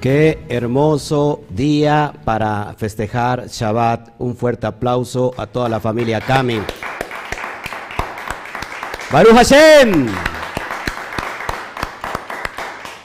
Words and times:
Qué 0.00 0.38
hermoso 0.48 1.42
día 1.50 2.14
para 2.24 2.74
festejar 2.78 3.48
Shabbat. 3.48 4.14
Un 4.18 4.34
fuerte 4.34 4.66
aplauso 4.66 5.34
a 5.36 5.46
toda 5.46 5.68
la 5.68 5.78
familia 5.78 6.22
Kami. 6.22 6.58
Baruch 9.12 9.34
Hashem. 9.34 10.06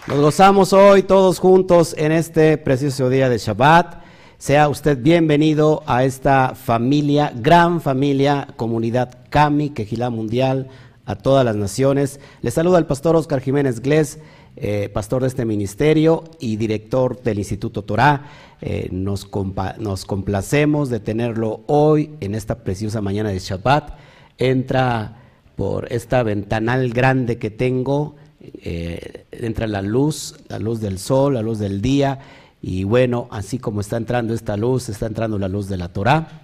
Nos 0.08 0.20
gozamos 0.22 0.72
hoy 0.72 1.04
todos 1.04 1.40
juntos 1.40 1.94
en 1.98 2.14
este 2.14 2.58
precioso 2.58 3.10
día 3.10 3.28
de 3.28 3.40
Shabbat. 3.40 4.02
Sea 4.38 4.70
usted 4.70 4.98
bienvenido 4.98 5.84
a 5.88 6.06
esta 6.06 6.56
familia, 6.56 7.34
gran 7.36 7.82
familia, 7.82 8.48
comunidad 8.56 9.18
Kami, 9.30 9.72
Quejilá 9.72 10.10
Mundial, 10.10 10.70
a 11.06 11.16
todas 11.16 11.44
las 11.44 11.58
naciones. 11.58 12.22
Le 12.42 12.52
saluda 12.52 12.78
el 12.78 12.86
pastor 12.86 13.18
Oscar 13.18 13.42
Jiménez 13.42 13.82
Glés 13.82 14.20
eh, 14.58 14.88
pastor 14.88 15.22
de 15.24 15.28
este 15.28 15.44
ministerio 15.44 16.24
y 16.40 16.56
director 16.56 17.22
del 17.22 17.40
Instituto 17.40 17.82
Torá. 17.82 18.24
Eh, 18.62 18.88
nos, 18.90 19.30
nos, 19.80 20.06
complacemos 20.06 20.90
de 20.90 21.02
tenerlo 21.02 21.64
hoy 21.68 22.12
en 22.22 22.36
esta 22.36 22.64
preciosa 22.64 23.02
mañana 23.02 23.32
de 23.32 23.40
Shabbat. 23.40 23.98
Entra 24.38 25.18
por 25.58 25.92
esta 25.92 26.24
ventanal 26.24 26.90
grande 26.92 27.38
que 27.38 27.50
tengo, 27.50 28.16
eh, 28.40 29.26
entra 29.32 29.68
la 29.68 29.82
luz, 29.82 30.36
la 30.48 30.60
luz 30.60 30.80
del 30.80 31.00
sol, 31.00 31.34
la 31.34 31.42
luz 31.42 31.60
del 31.60 31.82
día. 31.82 32.20
Y 32.62 32.86
bueno, 32.86 33.28
así 33.32 33.60
como 33.60 33.82
está 33.82 33.98
entrando 33.98 34.34
esta 34.34 34.56
luz, 34.56 34.88
está 34.88 35.08
entrando 35.08 35.38
la 35.38 35.50
luz 35.50 35.68
de 35.68 35.76
la 35.76 35.90
Torá. 35.90 36.44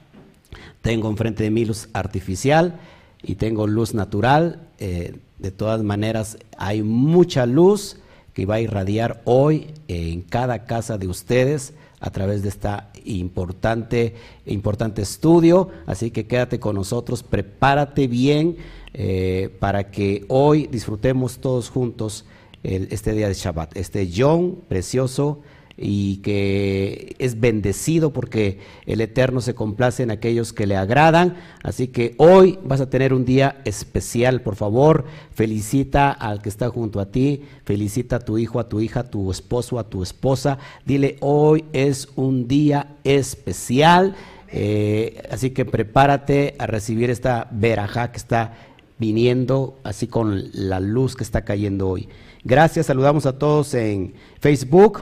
Tengo 0.82 1.10
enfrente 1.10 1.44
de 1.44 1.52
mí 1.52 1.64
luz 1.64 1.88
artificial 1.94 2.78
y 3.24 3.36
tengo 3.36 3.68
luz 3.68 3.94
natural. 3.94 4.68
de 4.78 5.52
todas 5.52 5.82
maneras, 5.82 6.38
hay 6.58 6.84
mucha 6.84 7.46
luz 7.46 8.01
que 8.34 8.46
va 8.46 8.56
a 8.56 8.62
irradiar 8.62 9.22
hoy 9.26 9.74
en 9.88 10.22
cada 10.22 10.66
casa 10.66 10.98
de 10.98 11.08
ustedes 11.08 11.74
a 12.00 12.10
través 12.10 12.42
de 12.42 12.50
este 12.50 12.70
importante, 13.06 14.16
importante 14.46 15.02
estudio. 15.02 15.70
Así 15.86 16.12
que 16.12 16.28
quédate 16.28 16.60
con 16.60 16.76
nosotros, 16.76 17.24
prepárate 17.24 18.08
bien 18.08 18.58
eh, 18.94 19.56
para 19.60 19.92
que 19.92 20.26
hoy 20.28 20.68
disfrutemos 20.68 21.40
todos 21.40 21.70
juntos 21.70 22.26
este 22.64 23.14
día 23.14 23.28
de 23.28 23.34
Shabbat, 23.34 23.76
este 23.76 24.08
Yom 24.08 24.58
precioso 24.68 25.42
y 25.78 26.18
que 26.18 27.16
es 27.20 27.40
bendecido 27.40 28.14
porque 28.14 28.60
el 28.86 29.02
Eterno 29.02 29.42
se 29.42 29.56
complace 29.56 30.04
en 30.04 30.12
aquellos 30.12 30.54
que 30.54 30.68
le 30.68 30.76
agradan. 30.76 31.36
Así 31.64 31.88
que 31.88 32.14
hoy 32.18 32.60
vas 32.64 32.82
a 32.82 32.90
tener 32.90 33.14
un 33.14 33.26
día 33.26 33.62
especial, 33.66 34.42
por 34.42 34.56
favor. 34.56 35.06
Felicita 35.34 36.12
al 36.12 36.42
que 36.42 36.50
está 36.50 36.70
junto 36.70 37.00
a 37.00 37.12
ti, 37.12 37.44
felicita 37.66 38.18
a 38.18 38.20
tu 38.20 38.38
hijo, 38.38 38.60
a 38.60 38.70
tu 38.70 38.80
hija, 38.80 39.02
a 39.02 39.10
tu 39.10 39.32
esposo, 39.32 39.80
a 39.80 39.90
tu 39.90 40.04
esposa. 40.04 40.58
Dile, 40.86 41.18
hoy 41.20 41.66
es 41.74 42.10
un 42.16 42.48
día 42.48 42.98
especial. 43.04 44.16
Eh, 44.54 45.24
así 45.32 45.52
que 45.52 45.64
prepárate 45.64 46.56
a 46.60 46.68
recibir 46.68 47.10
esta 47.10 47.48
verajá 47.52 48.12
que 48.12 48.18
está 48.18 48.54
viniendo, 49.00 49.80
así 49.84 50.08
con 50.08 50.44
la 50.54 50.80
luz 50.80 51.16
que 51.16 51.24
está 51.24 51.44
cayendo 51.44 51.90
hoy. 51.90 52.08
Gracias, 52.44 52.88
saludamos 52.88 53.26
a 53.26 53.38
todos 53.40 53.74
en 53.74 54.14
Facebook. 54.40 55.02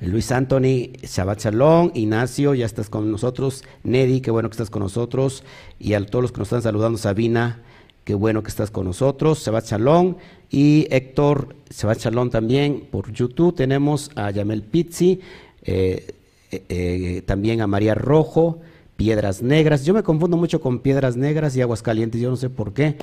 Luis 0.00 0.32
Anthony, 0.32 0.92
Shabbat 1.02 1.40
Shalom, 1.40 1.90
Ignacio, 1.94 2.54
ya 2.54 2.66
estás 2.66 2.88
con 2.88 3.10
nosotros, 3.10 3.64
Nedi, 3.82 4.20
qué 4.20 4.30
bueno 4.30 4.48
que 4.48 4.54
estás 4.54 4.70
con 4.70 4.82
nosotros, 4.82 5.44
y 5.78 5.94
a 5.94 6.04
todos 6.04 6.22
los 6.22 6.32
que 6.32 6.38
nos 6.38 6.48
están 6.48 6.62
saludando, 6.62 6.98
Sabina, 6.98 7.60
qué 8.04 8.14
bueno 8.14 8.42
que 8.42 8.48
estás 8.48 8.70
con 8.70 8.86
nosotros, 8.86 9.44
Shabbat 9.44 9.66
Shalom, 9.66 10.16
y 10.50 10.86
Héctor, 10.90 11.54
Shabbat 11.70 11.98
Shalom 11.98 12.30
también, 12.30 12.88
por 12.90 13.12
YouTube 13.12 13.54
tenemos 13.54 14.10
a 14.14 14.30
Yamel 14.30 14.62
Pizzi, 14.62 15.20
eh, 15.62 16.14
eh, 16.50 16.64
eh, 16.68 17.22
también 17.26 17.60
a 17.60 17.66
María 17.66 17.94
Rojo, 17.94 18.60
Piedras 18.96 19.42
Negras, 19.42 19.84
yo 19.84 19.94
me 19.94 20.02
confundo 20.02 20.36
mucho 20.36 20.60
con 20.60 20.80
Piedras 20.80 21.16
Negras 21.16 21.56
y 21.56 21.62
Aguas 21.62 21.82
Calientes, 21.82 22.20
yo 22.20 22.30
no 22.30 22.36
sé 22.36 22.50
por 22.50 22.72
qué, 22.72 22.96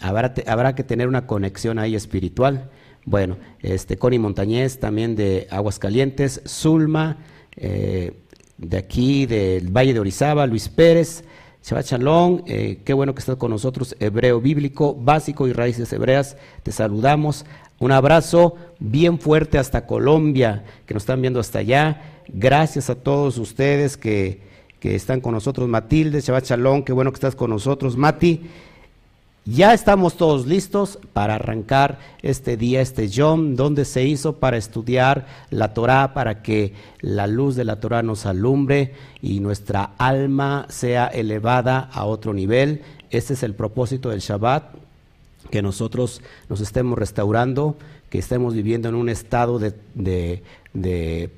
habrá, 0.00 0.34
habrá 0.46 0.74
que 0.74 0.84
tener 0.84 1.08
una 1.08 1.26
conexión 1.26 1.78
ahí 1.78 1.94
espiritual. 1.94 2.70
Bueno, 3.04 3.38
este, 3.60 3.96
Connie 3.96 4.18
Montañez 4.18 4.78
también 4.78 5.16
de 5.16 5.46
Aguascalientes, 5.50 6.42
Zulma, 6.46 7.18
eh, 7.56 8.12
de 8.58 8.76
aquí 8.76 9.26
del 9.26 9.74
Valle 9.74 9.94
de 9.94 10.00
Orizaba, 10.00 10.46
Luis 10.46 10.68
Pérez, 10.68 11.24
Shabbat 11.62 11.86
Shalom, 11.86 12.42
eh, 12.46 12.80
qué 12.84 12.92
bueno 12.92 13.14
que 13.14 13.20
estás 13.20 13.36
con 13.36 13.50
nosotros, 13.50 13.96
Hebreo 14.00 14.40
Bíblico, 14.40 14.94
Básico 14.94 15.48
y 15.48 15.52
Raíces 15.52 15.92
Hebreas, 15.92 16.36
te 16.62 16.72
saludamos. 16.72 17.44
Un 17.78 17.92
abrazo 17.92 18.56
bien 18.78 19.18
fuerte 19.18 19.56
hasta 19.56 19.86
Colombia, 19.86 20.64
que 20.84 20.92
nos 20.92 21.02
están 21.02 21.22
viendo 21.22 21.40
hasta 21.40 21.60
allá. 21.60 22.22
Gracias 22.28 22.90
a 22.90 22.94
todos 22.94 23.38
ustedes 23.38 23.96
que, 23.96 24.42
que 24.78 24.94
están 24.94 25.22
con 25.22 25.32
nosotros. 25.32 25.68
Matilde, 25.68 26.20
Shabbat 26.20 26.44
Shalom, 26.44 26.82
qué 26.82 26.92
bueno 26.92 27.10
que 27.10 27.16
estás 27.16 27.34
con 27.34 27.50
nosotros. 27.50 27.96
Mati, 27.96 28.42
ya 29.46 29.72
estamos 29.72 30.16
todos 30.16 30.46
listos 30.46 30.98
para 31.12 31.36
arrancar 31.36 31.98
este 32.22 32.56
día, 32.56 32.82
este 32.82 33.08
Yom, 33.08 33.56
donde 33.56 33.84
se 33.84 34.04
hizo 34.04 34.36
para 34.36 34.58
estudiar 34.58 35.26
la 35.48 35.72
Torah, 35.72 36.12
para 36.12 36.42
que 36.42 36.74
la 37.00 37.26
luz 37.26 37.56
de 37.56 37.64
la 37.64 37.80
Torah 37.80 38.02
nos 38.02 38.26
alumbre 38.26 38.92
y 39.22 39.40
nuestra 39.40 39.92
alma 39.96 40.66
sea 40.68 41.06
elevada 41.06 41.88
a 41.92 42.04
otro 42.04 42.34
nivel. 42.34 42.82
Ese 43.10 43.32
es 43.32 43.42
el 43.42 43.54
propósito 43.54 44.10
del 44.10 44.20
Shabbat, 44.20 44.74
que 45.50 45.62
nosotros 45.62 46.20
nos 46.48 46.60
estemos 46.60 46.98
restaurando, 46.98 47.76
que 48.10 48.18
estemos 48.18 48.54
viviendo 48.54 48.88
en 48.88 48.94
un 48.94 49.08
estado 49.08 49.58
de, 49.58 50.42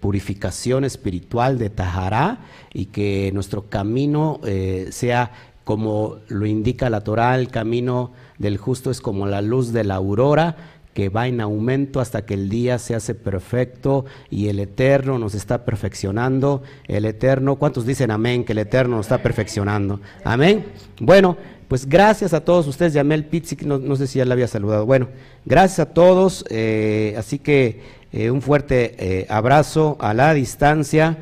purificación 0.00 0.84
espiritual, 0.84 1.56
de 1.58 1.70
Tahará, 1.70 2.40
y 2.74 2.86
que 2.86 3.30
nuestro 3.32 3.68
camino 3.68 4.40
eh, 4.44 4.88
sea 4.90 5.51
como 5.64 6.16
lo 6.28 6.46
indica 6.46 6.90
la 6.90 7.02
Torah, 7.02 7.38
el 7.38 7.48
camino 7.48 8.12
del 8.38 8.58
justo 8.58 8.90
es 8.90 9.00
como 9.00 9.26
la 9.26 9.42
luz 9.42 9.72
de 9.72 9.84
la 9.84 9.96
aurora 9.96 10.56
que 10.94 11.08
va 11.08 11.26
en 11.26 11.40
aumento 11.40 12.00
hasta 12.00 12.26
que 12.26 12.34
el 12.34 12.48
día 12.48 12.78
se 12.78 12.94
hace 12.94 13.14
perfecto 13.14 14.04
y 14.28 14.48
el 14.48 14.58
Eterno 14.58 15.18
nos 15.18 15.34
está 15.34 15.64
perfeccionando. 15.64 16.62
El 16.86 17.06
Eterno, 17.06 17.56
¿cuántos 17.56 17.86
dicen 17.86 18.10
amén? 18.10 18.44
Que 18.44 18.52
el 18.52 18.58
Eterno 18.58 18.96
nos 18.96 19.06
está 19.06 19.22
perfeccionando. 19.22 20.00
Amén. 20.24 20.66
Bueno, 21.00 21.36
pues 21.68 21.88
gracias 21.88 22.34
a 22.34 22.44
todos 22.44 22.66
ustedes. 22.66 22.92
Yamel 22.92 23.24
Pizzi, 23.24 23.56
no, 23.64 23.78
no 23.78 23.96
sé 23.96 24.06
si 24.06 24.18
ya 24.18 24.26
le 24.26 24.32
había 24.34 24.48
saludado. 24.48 24.84
Bueno, 24.84 25.08
gracias 25.46 25.78
a 25.78 25.94
todos. 25.94 26.44
Eh, 26.50 27.14
así 27.16 27.38
que 27.38 27.80
eh, 28.12 28.30
un 28.30 28.42
fuerte 28.42 28.94
eh, 28.98 29.26
abrazo 29.30 29.96
a 30.00 30.12
la 30.14 30.34
distancia. 30.34 31.18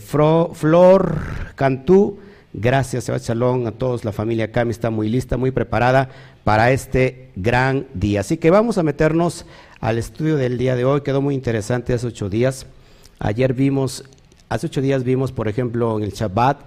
Flor 0.00 1.14
Cantú. 1.56 2.18
Gracias, 2.60 3.04
Sebastián 3.04 3.68
a 3.68 3.70
todos. 3.70 4.04
La 4.04 4.10
familia 4.10 4.50
Cami 4.50 4.72
está 4.72 4.90
muy 4.90 5.08
lista, 5.08 5.36
muy 5.36 5.52
preparada 5.52 6.08
para 6.42 6.72
este 6.72 7.30
gran 7.36 7.86
día. 7.94 8.20
Así 8.20 8.36
que 8.36 8.50
vamos 8.50 8.78
a 8.78 8.82
meternos 8.82 9.46
al 9.78 9.96
estudio 9.96 10.36
del 10.36 10.58
día 10.58 10.74
de 10.74 10.84
hoy. 10.84 11.02
Quedó 11.02 11.22
muy 11.22 11.36
interesante 11.36 11.94
hace 11.94 12.08
ocho 12.08 12.28
días. 12.28 12.66
Ayer 13.20 13.54
vimos, 13.54 14.02
hace 14.48 14.66
ocho 14.66 14.80
días 14.80 15.04
vimos, 15.04 15.30
por 15.30 15.46
ejemplo, 15.46 15.96
en 15.98 16.02
el 16.02 16.10
Shabbat, 16.10 16.62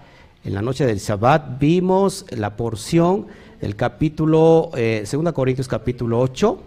en 0.46 0.54
la 0.54 0.62
noche 0.62 0.86
del 0.86 1.00
Shabbat, 1.00 1.60
vimos 1.60 2.26
la 2.30 2.56
porción 2.56 3.28
del 3.60 3.76
capítulo, 3.76 4.72
eh, 4.78 5.04
2 5.12 5.34
Corintios 5.34 5.68
capítulo 5.68 6.22
8, 6.22 6.64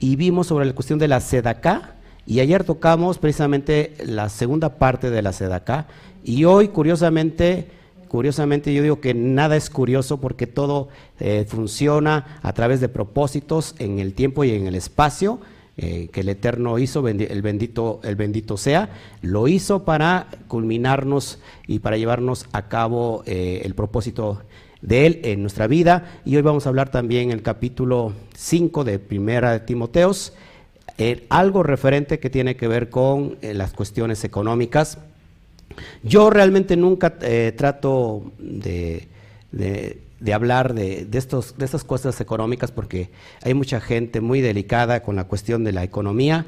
y 0.00 0.16
vimos 0.16 0.48
sobre 0.48 0.66
la 0.66 0.74
cuestión 0.74 0.98
de 0.98 1.08
la 1.08 1.20
sedacá. 1.20 1.94
Y 2.26 2.40
ayer 2.40 2.64
tocamos 2.64 3.16
precisamente 3.16 3.94
la 4.04 4.28
segunda 4.28 4.76
parte 4.76 5.08
de 5.08 5.22
la 5.22 5.32
sedacá. 5.32 5.86
Y 6.22 6.44
hoy, 6.44 6.68
curiosamente, 6.68 7.79
Curiosamente 8.10 8.74
yo 8.74 8.82
digo 8.82 9.00
que 9.00 9.14
nada 9.14 9.54
es 9.54 9.70
curioso 9.70 10.20
porque 10.20 10.48
todo 10.48 10.88
eh, 11.20 11.44
funciona 11.46 12.40
a 12.42 12.52
través 12.54 12.80
de 12.80 12.88
propósitos 12.88 13.76
en 13.78 14.00
el 14.00 14.14
tiempo 14.14 14.42
y 14.42 14.50
en 14.50 14.66
el 14.66 14.74
espacio. 14.74 15.38
Eh, 15.76 16.08
que 16.12 16.22
el 16.22 16.28
Eterno 16.28 16.80
hizo, 16.80 17.06
el 17.06 17.42
bendito, 17.42 18.00
el 18.02 18.16
bendito 18.16 18.56
sea, 18.56 18.90
lo 19.22 19.46
hizo 19.46 19.84
para 19.84 20.26
culminarnos 20.48 21.38
y 21.68 21.78
para 21.78 21.98
llevarnos 21.98 22.46
a 22.50 22.66
cabo 22.66 23.22
eh, 23.26 23.62
el 23.64 23.76
propósito 23.76 24.42
de 24.82 25.06
Él 25.06 25.20
en 25.22 25.42
nuestra 25.42 25.68
vida. 25.68 26.20
Y 26.24 26.34
hoy 26.34 26.42
vamos 26.42 26.66
a 26.66 26.70
hablar 26.70 26.90
también 26.90 27.30
el 27.30 27.42
capítulo 27.42 28.12
5 28.34 28.82
de 28.82 28.98
Primera 28.98 29.52
de 29.52 29.60
Timoteos, 29.60 30.32
algo 31.28 31.62
referente 31.62 32.18
que 32.18 32.28
tiene 32.28 32.56
que 32.56 32.66
ver 32.66 32.90
con 32.90 33.38
las 33.40 33.72
cuestiones 33.72 34.24
económicas. 34.24 34.98
Yo 36.02 36.30
realmente 36.30 36.76
nunca 36.76 37.16
eh, 37.22 37.52
trato 37.56 38.32
de, 38.38 39.08
hablar 40.32 40.74
de, 40.74 41.06
estos, 41.12 41.56
de 41.58 41.64
estas 41.64 41.84
cosas 41.84 42.20
económicas 42.20 42.72
porque 42.72 43.10
hay 43.42 43.54
mucha 43.54 43.80
gente 43.80 44.20
muy 44.20 44.40
delicada 44.40 45.02
con 45.02 45.16
la 45.16 45.24
cuestión 45.24 45.64
de 45.64 45.72
la 45.72 45.84
economía, 45.84 46.46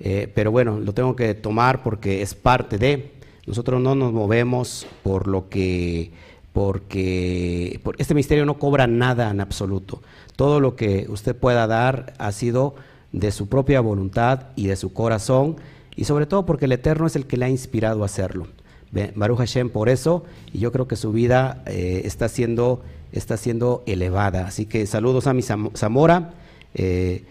eh, 0.00 0.30
pero 0.34 0.50
bueno, 0.50 0.80
lo 0.80 0.94
tengo 0.94 1.16
que 1.16 1.34
tomar 1.34 1.82
porque 1.82 2.22
es 2.22 2.34
parte 2.34 2.78
de. 2.78 3.12
Nosotros 3.46 3.80
no 3.80 3.94
nos 3.94 4.12
movemos 4.12 4.86
por 5.02 5.26
lo 5.26 5.48
que, 5.48 6.12
porque 6.52 7.80
este 7.98 8.14
ministerio 8.14 8.46
no 8.46 8.58
cobra 8.58 8.86
nada 8.86 9.30
en 9.30 9.40
absoluto. 9.40 10.00
Todo 10.36 10.60
lo 10.60 10.76
que 10.76 11.06
usted 11.08 11.36
pueda 11.36 11.66
dar 11.66 12.14
ha 12.18 12.32
sido 12.32 12.76
de 13.12 13.30
su 13.30 13.48
propia 13.48 13.80
voluntad 13.80 14.48
y 14.56 14.68
de 14.68 14.76
su 14.76 14.92
corazón 14.92 15.56
y 15.94 16.04
sobre 16.04 16.26
todo 16.26 16.46
porque 16.46 16.64
el 16.64 16.72
Eterno 16.72 17.06
es 17.06 17.16
el 17.16 17.26
que 17.26 17.36
le 17.36 17.46
ha 17.46 17.48
inspirado 17.50 18.02
a 18.02 18.06
hacerlo. 18.06 18.46
Baruch 18.92 19.38
Hashem 19.38 19.70
por 19.70 19.88
eso, 19.88 20.24
y 20.52 20.58
yo 20.58 20.70
creo 20.70 20.86
que 20.86 20.96
su 20.96 21.12
vida 21.12 21.62
eh, 21.66 22.02
está, 22.04 22.28
siendo, 22.28 22.82
está 23.10 23.36
siendo 23.36 23.82
elevada. 23.86 24.46
Así 24.46 24.66
que 24.66 24.86
saludos 24.86 25.26
a 25.26 25.32
mi 25.32 25.42
Zamora. 25.42 26.34
Eh, 26.74 27.24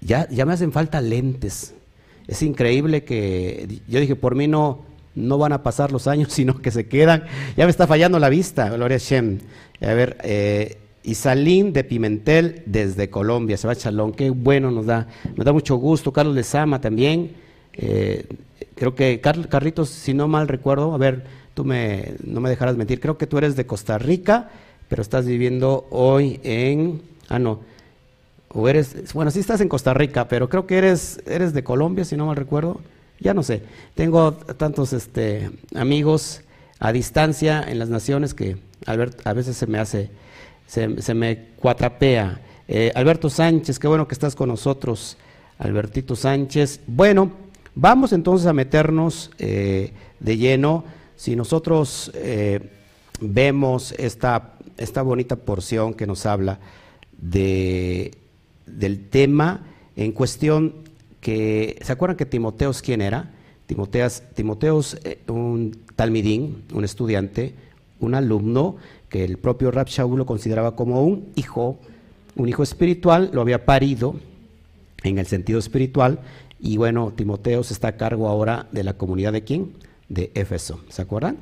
ya, 0.00 0.28
ya 0.28 0.44
me 0.44 0.52
hacen 0.52 0.72
falta 0.72 1.00
lentes. 1.00 1.74
Es 2.26 2.42
increíble 2.42 3.04
que 3.04 3.80
yo 3.86 4.00
dije, 4.00 4.16
por 4.16 4.34
mí 4.34 4.48
no, 4.48 4.84
no 5.14 5.38
van 5.38 5.52
a 5.52 5.62
pasar 5.62 5.92
los 5.92 6.08
años, 6.08 6.28
sino 6.32 6.60
que 6.60 6.70
se 6.70 6.86
quedan. 6.86 7.24
Ya 7.56 7.64
me 7.64 7.70
está 7.70 7.86
fallando 7.86 8.18
la 8.18 8.28
vista, 8.28 8.68
Gloria 8.68 8.98
Hashem. 8.98 9.38
A 9.80 9.94
ver, 9.94 10.18
eh, 10.24 10.78
Isalín 11.04 11.72
de 11.72 11.84
Pimentel 11.84 12.62
desde 12.66 13.08
Colombia, 13.08 13.56
se 13.56 13.68
va 13.68 13.76
Chalón, 13.76 14.12
qué 14.12 14.30
bueno 14.30 14.72
nos 14.72 14.86
da, 14.86 15.06
nos 15.36 15.44
da 15.44 15.52
mucho 15.52 15.76
gusto. 15.76 16.12
Carlos 16.12 16.34
Lezama 16.34 16.80
también. 16.80 17.45
Eh, 17.76 18.26
creo 18.74 18.94
que, 18.94 19.20
Carlitos, 19.20 19.90
si 19.90 20.14
no 20.14 20.28
mal 20.28 20.48
recuerdo, 20.48 20.94
a 20.94 20.98
ver, 20.98 21.24
tú 21.54 21.64
me, 21.64 22.14
no 22.24 22.40
me 22.40 22.50
dejarás 22.50 22.76
mentir, 22.76 23.00
creo 23.00 23.18
que 23.18 23.26
tú 23.26 23.38
eres 23.38 23.56
de 23.56 23.66
Costa 23.66 23.98
Rica, 23.98 24.50
pero 24.88 25.02
estás 25.02 25.26
viviendo 25.26 25.86
hoy 25.90 26.40
en, 26.44 27.02
ah, 27.28 27.38
no, 27.38 27.60
o 28.48 28.68
eres, 28.68 29.12
bueno, 29.12 29.30
sí 29.30 29.40
estás 29.40 29.60
en 29.60 29.68
Costa 29.68 29.92
Rica, 29.92 30.28
pero 30.28 30.48
creo 30.48 30.66
que 30.66 30.78
eres, 30.78 31.20
eres 31.26 31.52
de 31.52 31.64
Colombia, 31.64 32.04
si 32.04 32.16
no 32.16 32.26
mal 32.26 32.36
recuerdo, 32.36 32.80
ya 33.20 33.34
no 33.34 33.42
sé. 33.42 33.62
Tengo 33.94 34.32
tantos 34.32 34.92
este, 34.92 35.50
amigos 35.74 36.42
a 36.78 36.92
distancia 36.92 37.64
en 37.66 37.78
las 37.78 37.88
naciones 37.88 38.34
que 38.34 38.56
a 38.86 39.32
veces 39.32 39.56
se 39.56 39.66
me 39.66 39.78
hace, 39.78 40.10
se, 40.66 41.14
me 41.14 41.48
cuatapea. 41.56 42.40
Eh, 42.68 42.92
Alberto 42.94 43.30
Sánchez, 43.30 43.78
qué 43.78 43.88
bueno 43.88 44.08
que 44.08 44.14
estás 44.14 44.34
con 44.34 44.48
nosotros, 44.48 45.16
Albertito 45.58 46.16
Sánchez. 46.16 46.80
Bueno, 46.86 47.32
vamos 47.76 48.12
entonces 48.12 48.48
a 48.48 48.52
meternos 48.52 49.30
eh, 49.38 49.92
de 50.18 50.36
lleno. 50.36 50.82
Si 51.14 51.36
nosotros 51.36 52.10
eh, 52.14 52.72
vemos 53.20 53.92
esta, 53.92 54.54
esta 54.76 55.02
bonita 55.02 55.36
porción 55.36 55.94
que 55.94 56.08
nos 56.08 56.26
habla 56.26 56.58
de 57.16 58.10
del 58.66 59.08
tema 59.08 59.64
en 59.94 60.12
cuestión 60.12 60.74
que, 61.20 61.78
¿se 61.82 61.92
acuerdan 61.92 62.16
que 62.16 62.26
Timoteos 62.26 62.82
quién 62.82 63.00
era? 63.00 63.32
Timoteos, 63.66 64.22
Timoteos 64.34 64.98
eh, 65.04 65.20
un 65.28 65.78
talmidín, 65.96 66.64
un 66.74 66.84
estudiante, 66.84 67.54
un 68.00 68.14
alumno 68.14 68.76
que 69.08 69.24
el 69.24 69.38
propio 69.38 69.70
Rab 69.70 69.88
lo 70.16 70.26
consideraba 70.26 70.76
como 70.76 71.02
un 71.02 71.28
hijo, 71.36 71.78
un 72.34 72.48
hijo 72.48 72.62
espiritual, 72.62 73.30
lo 73.32 73.40
había 73.40 73.64
parido 73.64 74.16
en 75.02 75.18
el 75.18 75.26
sentido 75.26 75.58
espiritual, 75.58 76.20
y 76.58 76.76
bueno, 76.76 77.12
Timoteos 77.14 77.70
está 77.70 77.88
a 77.88 77.96
cargo 77.96 78.28
ahora 78.28 78.66
de 78.72 78.84
la 78.84 78.94
comunidad 78.94 79.32
de 79.32 79.44
quién? 79.44 79.72
De 80.08 80.30
Éfeso, 80.34 80.80
¿se 80.88 81.02
acuerdan? 81.02 81.38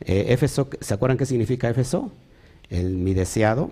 Eh, 0.00 0.26
Éfeso, 0.28 0.68
¿se 0.80 0.94
acuerdan 0.94 1.16
qué 1.16 1.26
significa 1.26 1.68
Éfeso? 1.68 2.12
El 2.68 2.96
mi 2.96 3.14
deseado, 3.14 3.70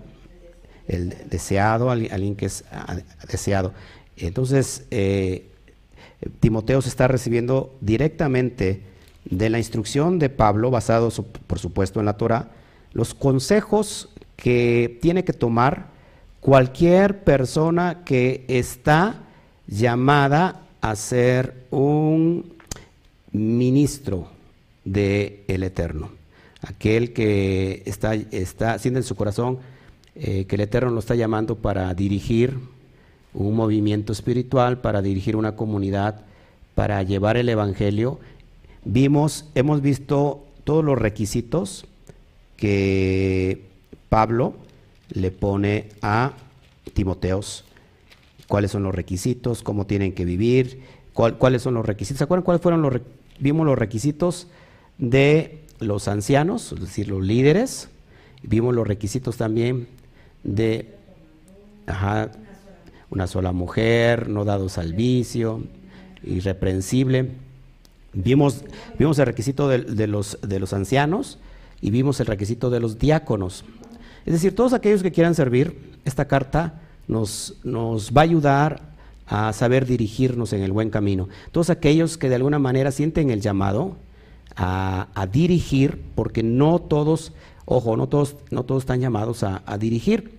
el 0.87 1.15
deseado, 1.29 1.91
alguien 1.91 2.35
que 2.35 2.47
es 2.47 2.63
ah, 2.71 2.97
deseado. 3.29 3.73
Entonces, 4.15 4.85
eh, 4.89 5.49
Timoteo 6.39 6.79
está 6.79 7.07
recibiendo 7.07 7.75
directamente 7.81 8.81
de 9.25 9.49
la 9.49 9.59
instrucción 9.59 10.19
de 10.19 10.29
Pablo, 10.29 10.71
basado 10.71 11.09
por 11.45 11.59
supuesto 11.59 11.99
en 11.99 12.05
la 12.05 12.17
Torah, 12.17 12.49
los 12.93 13.13
consejos 13.13 14.09
que 14.35 14.97
tiene 15.01 15.23
que 15.23 15.33
tomar 15.33 15.87
cualquier 16.39 17.23
persona 17.23 18.03
que 18.05 18.45
está 18.47 19.23
llamada 19.67 20.66
a 20.81 20.95
ser 20.95 21.65
un 21.71 22.53
ministro 23.31 24.29
del 24.83 25.41
el 25.47 25.63
Eterno, 25.63 26.09
aquel 26.61 27.13
que 27.13 27.83
está, 27.85 28.15
está 28.15 28.73
haciendo 28.73 28.99
en 28.99 29.03
su 29.03 29.15
corazón 29.15 29.59
eh, 30.15 30.45
que 30.45 30.55
el 30.55 30.61
Eterno 30.61 30.89
lo 30.89 30.99
está 30.99 31.13
llamando 31.13 31.55
para 31.55 31.93
dirigir 31.93 32.57
un 33.33 33.55
movimiento 33.55 34.13
espiritual, 34.13 34.79
para 34.79 35.01
dirigir 35.01 35.35
una 35.35 35.55
comunidad, 35.55 36.21
para 36.73 37.03
llevar 37.03 37.37
el 37.37 37.49
Evangelio. 37.49 38.19
Vimos, 38.83 39.45
hemos 39.53 39.81
visto 39.81 40.43
todos 40.63 40.83
los 40.83 40.97
requisitos 40.97 41.85
que 42.55 43.61
Pablo 44.09 44.55
le 45.11 45.29
pone 45.29 45.89
a 46.01 46.33
Timoteos. 46.93 47.66
¿Cuáles 48.47 48.71
son 48.71 48.83
los 48.83 48.95
requisitos? 48.95 49.61
¿Cómo 49.61 49.85
tienen 49.85 50.13
que 50.13 50.25
vivir? 50.25 50.81
¿Cuáles 51.13 51.61
son 51.61 51.73
los 51.73 51.85
requisitos? 51.85 52.19
¿Se 52.19 52.23
acuerdan 52.23 52.43
cuáles 52.43 52.61
fueron 52.61 52.81
los 52.81 53.01
vimos 53.39 53.65
los 53.65 53.77
requisitos 53.77 54.47
de 54.97 55.63
los 55.79 56.07
ancianos, 56.07 56.71
es 56.71 56.79
decir, 56.79 57.09
los 57.09 57.23
líderes? 57.23 57.89
Vimos 58.43 58.73
los 58.73 58.87
requisitos 58.87 59.37
también 59.37 59.87
de 60.43 60.95
una 63.09 63.27
sola 63.27 63.51
mujer, 63.51 64.29
no 64.29 64.45
dados 64.45 64.77
al 64.77 64.93
vicio, 64.93 65.63
irreprensible. 66.23 67.31
Vimos, 68.13 68.63
vimos 68.97 69.19
el 69.19 69.25
requisito 69.25 69.67
de, 69.67 70.07
los, 70.07 70.39
de 70.41 70.59
los 70.59 70.73
ancianos 70.73 71.39
y 71.81 71.91
vimos 71.91 72.19
el 72.19 72.27
requisito 72.27 72.69
de 72.69 72.79
los 72.79 72.97
diáconos. 72.99 73.65
Es 74.25 74.33
decir, 74.33 74.55
todos 74.55 74.73
aquellos 74.73 75.03
que 75.03 75.11
quieran 75.11 75.35
servir, 75.35 75.97
esta 76.05 76.27
carta 76.27 76.81
nos, 77.07 77.55
nos 77.63 78.11
va 78.11 78.21
a 78.21 78.23
ayudar 78.23 78.81
a 79.25 79.51
saber 79.53 79.85
dirigirnos 79.85 80.53
en 80.53 80.61
el 80.61 80.71
buen 80.71 80.89
camino. 80.89 81.27
Todos 81.51 81.69
aquellos 81.69 82.17
que 82.17 82.29
de 82.29 82.35
alguna 82.35 82.59
manera 82.59 82.91
sienten 82.91 83.29
el 83.29 83.41
llamado 83.41 83.97
a, 84.55 85.07
a 85.13 85.27
dirigir, 85.27 86.01
porque 86.15 86.43
no 86.43 86.79
todos, 86.79 87.33
ojo, 87.65 87.97
no 87.97 88.07
todos, 88.07 88.37
no 88.51 88.63
todos 88.63 88.83
están 88.83 89.01
llamados 89.01 89.43
a, 89.43 89.63
a 89.65 89.77
dirigir. 89.77 90.37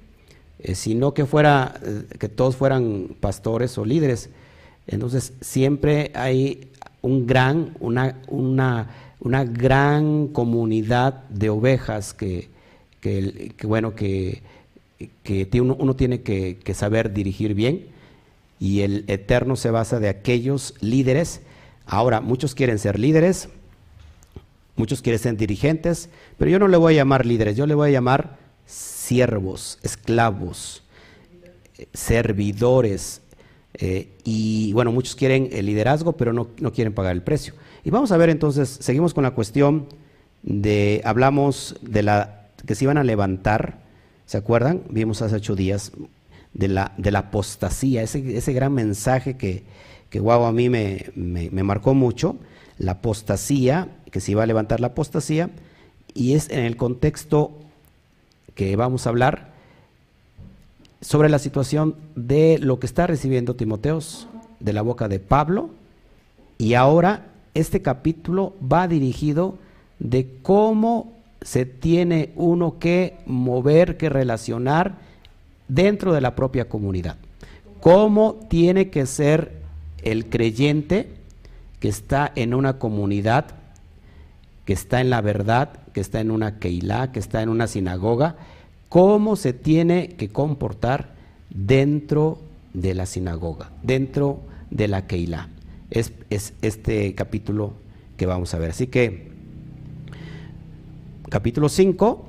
Eh, 0.60 0.74
sino 0.74 1.14
que 1.14 1.24
fuera, 1.24 1.80
eh, 1.84 2.02
que 2.18 2.28
todos 2.28 2.56
fueran 2.56 3.16
pastores 3.20 3.78
o 3.78 3.84
líderes. 3.84 4.30
Entonces 4.86 5.32
siempre 5.40 6.10
hay 6.14 6.70
un 7.00 7.26
gran, 7.26 7.76
una, 7.78 8.16
una, 8.26 8.88
una 9.20 9.44
gran 9.44 10.28
comunidad 10.28 11.28
de 11.28 11.50
ovejas 11.50 12.12
que, 12.12 12.48
que, 13.00 13.54
bueno, 13.64 13.94
que, 13.94 14.42
que 15.22 15.60
uno, 15.60 15.96
tiene 15.96 16.22
que, 16.22 16.74
saber 16.74 17.12
dirigir 17.12 17.54
bien 17.54 17.86
y 18.58 18.80
el 18.80 19.04
eterno 19.06 19.56
se 19.56 19.70
basa 19.70 20.00
de 20.00 20.08
aquellos 20.08 20.74
líderes. 20.80 21.42
Ahora, 21.86 22.20
muchos 22.20 22.54
quieren 22.54 22.78
ser 22.78 22.98
líderes, 22.98 23.48
muchos 24.76 25.00
quieren 25.00 25.20
ser 25.20 25.36
dirigentes, 25.36 26.10
pero 26.36 26.50
yo 26.50 26.58
no 26.58 26.68
le 26.68 26.76
voy 26.76 26.94
a 26.94 26.96
llamar 26.96 27.26
líderes, 27.26 27.56
yo 27.56 27.66
le 27.66 27.74
voy 27.74 27.90
a 27.90 27.92
llamar 27.92 28.38
siervos, 28.66 29.78
esclavos, 29.82 30.82
servidores. 31.92 33.22
Eh, 33.74 34.08
y 34.24 34.72
bueno, 34.72 34.90
muchos 34.90 35.14
quieren 35.14 35.48
el 35.52 35.66
liderazgo, 35.66 36.12
pero 36.14 36.32
no, 36.32 36.48
quieren 36.72 36.92
pagar 36.92 37.12
el 37.12 37.22
precio. 37.22 37.54
Y 37.84 37.90
vamos 37.90 38.10
a 38.10 38.16
ver 38.16 38.30
entonces, 38.30 38.68
seguimos 38.80 39.14
con 39.14 39.22
la 39.22 39.30
cuestión 39.30 39.86
de, 40.42 41.00
hablamos 41.04 41.76
de 41.80 42.02
la, 42.02 42.48
que 42.66 42.74
se 42.74 42.84
iban 42.84 42.98
a 42.98 43.04
levantar, 43.04 43.87
¿se 44.28 44.36
acuerdan? 44.36 44.82
Vimos 44.90 45.22
hace 45.22 45.36
ocho 45.36 45.56
días 45.56 45.90
de 46.52 46.68
la, 46.68 46.92
de 46.98 47.10
la 47.10 47.20
apostasía, 47.20 48.02
ese, 48.02 48.36
ese 48.36 48.52
gran 48.52 48.74
mensaje 48.74 49.38
que, 49.38 49.64
que 50.10 50.20
wow, 50.20 50.44
a 50.44 50.52
mí 50.52 50.68
me, 50.68 51.06
me, 51.14 51.48
me 51.48 51.62
marcó 51.62 51.94
mucho, 51.94 52.36
la 52.76 52.92
apostasía, 52.92 53.88
que 54.12 54.20
se 54.20 54.32
iba 54.32 54.42
a 54.42 54.46
levantar 54.46 54.80
la 54.80 54.88
apostasía, 54.88 55.48
y 56.12 56.34
es 56.34 56.50
en 56.50 56.60
el 56.60 56.76
contexto 56.76 57.58
que 58.54 58.76
vamos 58.76 59.06
a 59.06 59.10
hablar 59.10 59.54
sobre 61.00 61.30
la 61.30 61.38
situación 61.38 61.94
de 62.14 62.58
lo 62.58 62.78
que 62.78 62.86
está 62.86 63.06
recibiendo 63.06 63.56
Timoteos 63.56 64.28
de 64.60 64.74
la 64.74 64.82
boca 64.82 65.08
de 65.08 65.20
Pablo 65.20 65.70
y 66.58 66.74
ahora 66.74 67.28
este 67.54 67.80
capítulo 67.80 68.54
va 68.60 68.88
dirigido 68.88 69.56
de 70.00 70.28
cómo 70.42 71.17
se 71.40 71.66
tiene 71.66 72.32
uno 72.36 72.78
que 72.78 73.18
mover, 73.26 73.96
que 73.96 74.08
relacionar 74.08 74.96
dentro 75.68 76.12
de 76.12 76.20
la 76.20 76.34
propia 76.34 76.68
comunidad. 76.68 77.16
Cómo 77.80 78.34
tiene 78.48 78.90
que 78.90 79.06
ser 79.06 79.52
el 80.02 80.26
creyente 80.26 81.08
que 81.80 81.88
está 81.88 82.32
en 82.34 82.54
una 82.54 82.78
comunidad, 82.78 83.46
que 84.64 84.72
está 84.72 85.00
en 85.00 85.10
la 85.10 85.20
verdad, 85.20 85.70
que 85.92 86.00
está 86.00 86.20
en 86.20 86.30
una 86.30 86.58
keilá, 86.58 87.12
que 87.12 87.20
está 87.20 87.42
en 87.42 87.48
una 87.48 87.66
sinagoga, 87.66 88.36
cómo 88.88 89.36
se 89.36 89.52
tiene 89.52 90.08
que 90.08 90.28
comportar 90.28 91.14
dentro 91.50 92.38
de 92.74 92.94
la 92.94 93.06
sinagoga, 93.06 93.70
dentro 93.82 94.40
de 94.70 94.88
la 94.88 95.06
keilá. 95.06 95.48
Es, 95.90 96.12
este 96.30 97.14
capítulo 97.14 97.72
que 98.16 98.26
vamos 98.26 98.52
a 98.54 98.58
ver. 98.58 98.70
Así 98.70 98.88
que, 98.88 99.27
capítulo 101.28 101.68
5, 101.68 102.26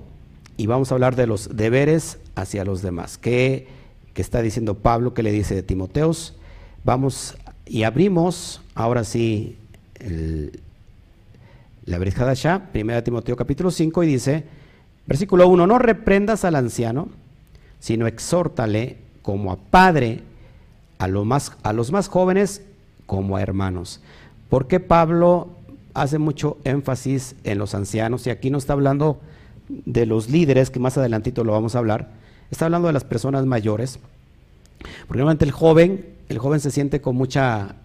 y 0.58 0.68
vamos 0.68 0.92
a 0.92 0.96
hablar 0.96 1.16
de 1.16 1.28
los 1.28 1.56
deberes 1.56 2.20
hacia 2.36 2.66
los 2.66 2.82
demás. 2.82 3.18
¿Qué, 3.18 3.68
está 4.16 4.42
diciendo 4.42 4.76
Pablo? 4.76 5.14
¿Qué 5.14 5.24
le 5.24 5.32
dice 5.32 5.56
de 5.56 5.64
Timoteos? 5.64 6.36
Vamos, 6.84 7.38
Y 7.66 7.84
abrimos 7.84 8.62
ahora 8.76 9.06
sí 9.06 9.58
el, 9.96 10.60
la 11.86 11.98
Brejada 12.00 12.34
Shah, 12.34 12.70
1 12.74 13.04
Timoteo 13.04 13.38
capítulo 13.38 13.72
5, 13.72 14.04
y 14.04 14.08
dice, 14.08 14.44
versículo 15.08 15.48
1, 15.48 15.68
no 15.68 15.80
reprendas 15.80 16.44
al 16.44 16.56
anciano, 16.56 17.08
sino 17.80 18.08
exhórtale 18.08 18.98
como 19.22 19.54
a 19.54 19.58
padre, 19.58 20.24
a, 20.98 21.08
más, 21.08 21.54
a 21.64 21.72
los 21.72 21.94
más 21.94 22.10
jóvenes 22.10 22.64
como 23.06 23.38
a 23.38 23.42
hermanos. 23.42 24.02
Porque 24.50 24.82
Pablo 24.82 25.50
hace 26.02 26.18
mucho 26.18 26.58
énfasis 26.64 27.36
en 27.44 27.58
los 27.58 27.76
ancianos? 27.76 28.26
Y 28.28 28.30
aquí 28.30 28.50
no 28.50 28.58
está 28.58 28.74
hablando 28.74 29.20
de 29.68 30.06
los 30.06 30.30
líderes, 30.30 30.70
que 30.70 30.80
más 30.80 30.98
adelantito 30.98 31.44
lo 31.44 31.54
vamos 31.54 31.76
a 31.76 31.80
hablar, 31.80 32.10
está 32.52 32.66
hablando 32.66 32.88
de 32.88 32.94
las 32.94 33.04
personas 33.04 33.46
mayores. 33.46 34.00
Normalmente 35.08 35.46
el 35.46 35.52
joven, 35.52 36.06
el 36.30 36.40
joven 36.40 36.60
se 36.60 36.72
siente 36.72 37.02
con 37.02 37.16
mucha 37.16 37.76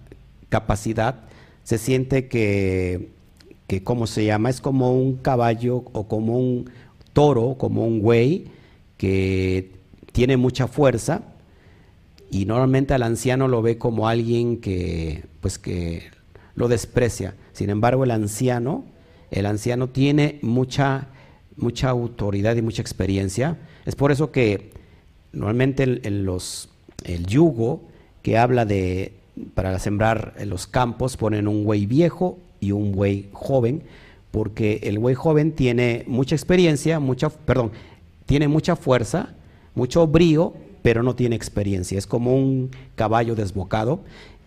capacidad, 0.48 1.16
se 1.62 1.78
siente 1.78 2.28
que, 2.28 3.10
que, 3.66 3.82
¿cómo 3.82 4.06
se 4.06 4.24
llama? 4.24 4.50
Es 4.50 4.60
como 4.60 4.94
un 4.94 5.16
caballo 5.16 5.84
o 5.92 6.06
como 6.08 6.38
un 6.38 6.70
toro, 7.12 7.56
como 7.58 7.86
un 7.86 8.00
güey, 8.00 8.46
que 8.96 9.72
tiene 10.12 10.36
mucha 10.36 10.68
fuerza 10.68 11.22
y 12.30 12.46
normalmente 12.46 12.94
al 12.94 13.02
anciano 13.02 13.48
lo 13.48 13.62
ve 13.62 13.78
como 13.78 14.08
alguien 14.08 14.60
que, 14.60 15.24
pues 15.40 15.58
que 15.58 16.13
lo 16.54 16.68
desprecia. 16.68 17.34
Sin 17.52 17.70
embargo, 17.70 18.04
el 18.04 18.10
anciano, 18.10 18.84
el 19.30 19.46
anciano 19.46 19.88
tiene 19.88 20.38
mucha, 20.42 21.08
mucha 21.56 21.90
autoridad 21.90 22.56
y 22.56 22.62
mucha 22.62 22.82
experiencia. 22.82 23.58
Es 23.84 23.96
por 23.96 24.12
eso 24.12 24.30
que 24.30 24.72
normalmente 25.32 25.82
el, 25.82 26.24
los, 26.24 26.68
el 27.04 27.26
yugo 27.26 27.82
que 28.22 28.38
habla 28.38 28.64
de 28.64 29.12
para 29.54 29.78
sembrar 29.78 30.34
en 30.38 30.48
los 30.48 30.66
campos 30.66 31.16
ponen 31.16 31.48
un 31.48 31.64
buey 31.64 31.86
viejo 31.86 32.38
y 32.60 32.72
un 32.72 32.92
buey 32.92 33.28
joven, 33.32 33.82
porque 34.30 34.80
el 34.84 34.98
buey 34.98 35.14
joven 35.14 35.52
tiene 35.52 36.04
mucha 36.06 36.34
experiencia, 36.34 37.00
mucha, 37.00 37.30
perdón, 37.30 37.72
tiene 38.26 38.48
mucha 38.48 38.76
fuerza, 38.76 39.34
mucho 39.74 40.06
brío, 40.06 40.54
pero 40.82 41.02
no 41.02 41.14
tiene 41.14 41.34
experiencia. 41.36 41.98
Es 41.98 42.06
como 42.06 42.36
un 42.36 42.70
caballo 42.94 43.34
desbocado 43.34 44.00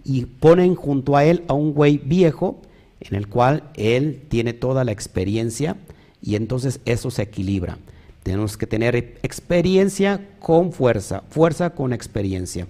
y 0.07 0.25
ponen 0.25 0.75
junto 0.75 1.17
a 1.17 1.25
él 1.25 1.43
a 1.49 1.53
un 1.53 1.73
güey 1.73 1.97
viejo 1.97 2.61
en 3.01 3.15
el 3.15 3.27
cual 3.27 3.63
él 3.75 4.23
tiene 4.29 4.53
toda 4.53 4.85
la 4.85 4.93
experiencia 4.93 5.75
y 6.21 6.35
entonces 6.35 6.79
eso 6.85 7.11
se 7.11 7.23
equilibra. 7.23 7.77
Tenemos 8.23 8.55
que 8.55 8.67
tener 8.67 8.95
experiencia 8.95 10.21
con 10.39 10.71
fuerza, 10.71 11.23
fuerza 11.29 11.71
con 11.71 11.91
experiencia. 11.91 12.67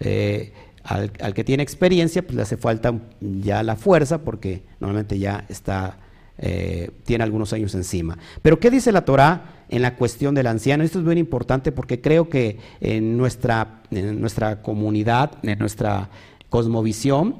Eh, 0.00 0.52
al, 0.82 1.10
que 1.32 1.44
tiene 1.44 1.62
experiencia, 1.62 2.22
pues 2.22 2.34
le 2.34 2.42
hace 2.42 2.56
falta 2.56 2.92
ya 3.20 3.62
la 3.62 3.76
fuerza 3.76 4.22
porque 4.22 4.62
normalmente 4.80 5.16
ya 5.18 5.44
está, 5.48 5.98
eh, 6.38 6.90
tiene 7.04 7.22
algunos 7.22 7.52
años 7.52 7.72
encima. 7.76 8.18
Pero 8.42 8.58
¿qué 8.58 8.68
dice 8.68 8.90
la 8.90 9.04
Torah 9.04 9.64
en 9.68 9.82
la 9.82 9.94
cuestión 9.94 10.34
del 10.34 10.48
anciano? 10.48 10.82
Esto 10.82 10.98
es 10.98 11.04
muy 11.04 11.18
importante 11.18 11.70
porque 11.70 12.00
creo 12.00 12.28
que 12.28 12.58
en 12.80 13.16
nuestra, 13.16 13.82
en 13.92 14.20
nuestra 14.20 14.62
comunidad, 14.62 15.32
en 15.44 15.58
nuestra 15.60 16.10
cosmovisión, 16.50 17.36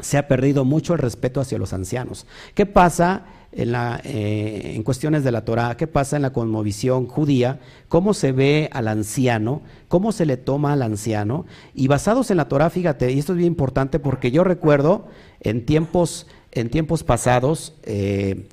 se 0.00 0.16
ha 0.16 0.28
perdido 0.28 0.64
mucho 0.64 0.94
el 0.94 1.00
respeto 1.00 1.40
hacia 1.40 1.58
los 1.58 1.72
ancianos. 1.72 2.26
¿Qué 2.54 2.66
pasa 2.66 3.26
en, 3.52 3.72
la, 3.72 4.00
eh, 4.04 4.72
en 4.74 4.82
cuestiones 4.84 5.24
de 5.24 5.32
la 5.32 5.44
Torah? 5.44 5.76
¿Qué 5.76 5.86
pasa 5.86 6.16
en 6.16 6.22
la 6.22 6.32
cosmovisión 6.32 7.06
judía? 7.06 7.58
¿Cómo 7.88 8.14
se 8.14 8.32
ve 8.32 8.70
al 8.72 8.88
anciano? 8.88 9.62
¿Cómo 9.88 10.12
se 10.12 10.24
le 10.24 10.36
toma 10.36 10.72
al 10.72 10.82
anciano? 10.82 11.46
Y 11.74 11.88
basados 11.88 12.30
en 12.30 12.36
la 12.36 12.48
Torah, 12.48 12.70
fíjate, 12.70 13.10
y 13.10 13.18
esto 13.18 13.32
es 13.32 13.38
bien 13.38 13.48
importante 13.48 13.98
porque 13.98 14.30
yo 14.30 14.44
recuerdo 14.44 15.06
en 15.40 15.66
tiempos, 15.66 16.28
en 16.52 16.70
tiempos 16.70 17.02
pasados, 17.02 17.74
eh, 17.82 18.48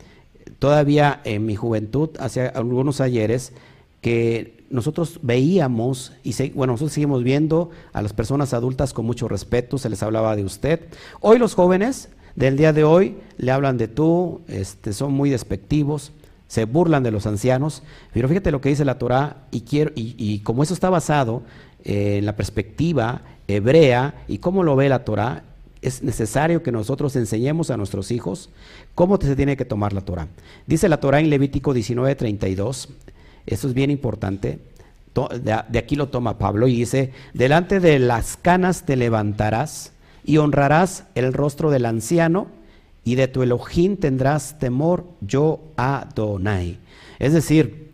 todavía 0.58 1.22
en 1.26 1.46
mi 1.46 1.56
juventud, 1.56 2.10
hace 2.20 2.48
algunos 2.48 3.02
ayeres, 3.02 3.54
que 4.02 4.55
nosotros 4.70 5.20
veíamos, 5.22 6.14
y 6.24 6.34
bueno, 6.52 6.74
nosotros 6.74 6.94
seguimos 6.94 7.24
viendo 7.24 7.70
a 7.94 8.02
las 8.02 8.14
personas 8.14 8.54
adultas 8.54 8.94
con 8.94 9.06
mucho 9.06 9.28
respeto, 9.28 9.78
se 9.78 9.90
les 9.90 10.04
hablaba 10.04 10.36
de 10.36 10.44
usted. 10.44 10.82
Hoy 11.22 11.40
los 11.40 11.56
jóvenes 11.56 12.10
del 12.36 12.58
día 12.58 12.74
de 12.74 12.84
hoy 12.84 13.18
le 13.38 13.52
hablan 13.52 13.78
de 13.78 13.88
tú, 13.88 14.42
este, 14.48 14.94
son 14.94 15.14
muy 15.14 15.30
despectivos, 15.30 16.12
se 16.48 16.66
burlan 16.66 17.04
de 17.04 17.12
los 17.12 17.26
ancianos, 17.26 17.84
pero 18.14 18.28
fíjate 18.28 18.52
lo 18.52 18.62
que 18.62 18.70
dice 18.70 18.86
la 18.86 18.98
Torah, 18.98 19.48
y, 19.52 19.62
quiero, 19.62 19.92
y, 19.96 20.40
como 20.40 20.64
eso 20.64 20.74
está 20.74 20.90
basado 20.90 21.44
en 21.84 22.26
la 22.26 22.36
perspectiva 22.36 23.22
hebrea 23.48 24.24
y 24.28 24.40
cómo 24.40 24.64
lo 24.64 24.76
ve 24.76 24.90
la 24.90 25.06
Torah, 25.06 25.44
es 25.82 26.02
necesario 26.02 26.64
que 26.64 26.72
nosotros 26.72 27.16
enseñemos 27.16 27.70
a 27.70 27.78
nuestros 27.78 28.10
hijos 28.10 28.50
cómo 28.96 29.18
se 29.22 29.36
tiene 29.36 29.56
que 29.56 29.66
tomar 29.66 29.94
la 29.94 30.02
Torah. 30.02 30.28
Dice 30.66 30.90
la 30.90 31.00
Torah 31.00 31.20
en 31.20 31.30
Levítico 31.30 31.74
19:32, 31.74 32.90
eso 33.46 33.68
es 33.68 33.74
bien 33.74 33.92
importante. 33.92 34.60
De 35.42 35.80
aquí 35.80 35.96
lo 35.96 36.10
toma 36.10 36.38
Pablo 36.38 36.68
y 36.68 36.76
dice, 36.76 37.14
delante 37.34 37.80
de 37.80 38.00
las 38.00 38.36
canas 38.36 38.84
te 38.86 38.98
levantarás 38.98 39.94
y 40.26 40.38
honrarás 40.38 41.06
el 41.16 41.32
rostro 41.32 41.72
del 41.72 41.86
anciano 41.86 42.48
y 43.06 43.16
de 43.16 43.30
tu 43.30 43.42
Elohim 43.44 43.96
tendrás 43.96 44.60
temor, 44.60 45.06
yo 45.22 45.62
Adonai. 45.78 46.78
Es 47.20 47.32
decir, 47.32 47.92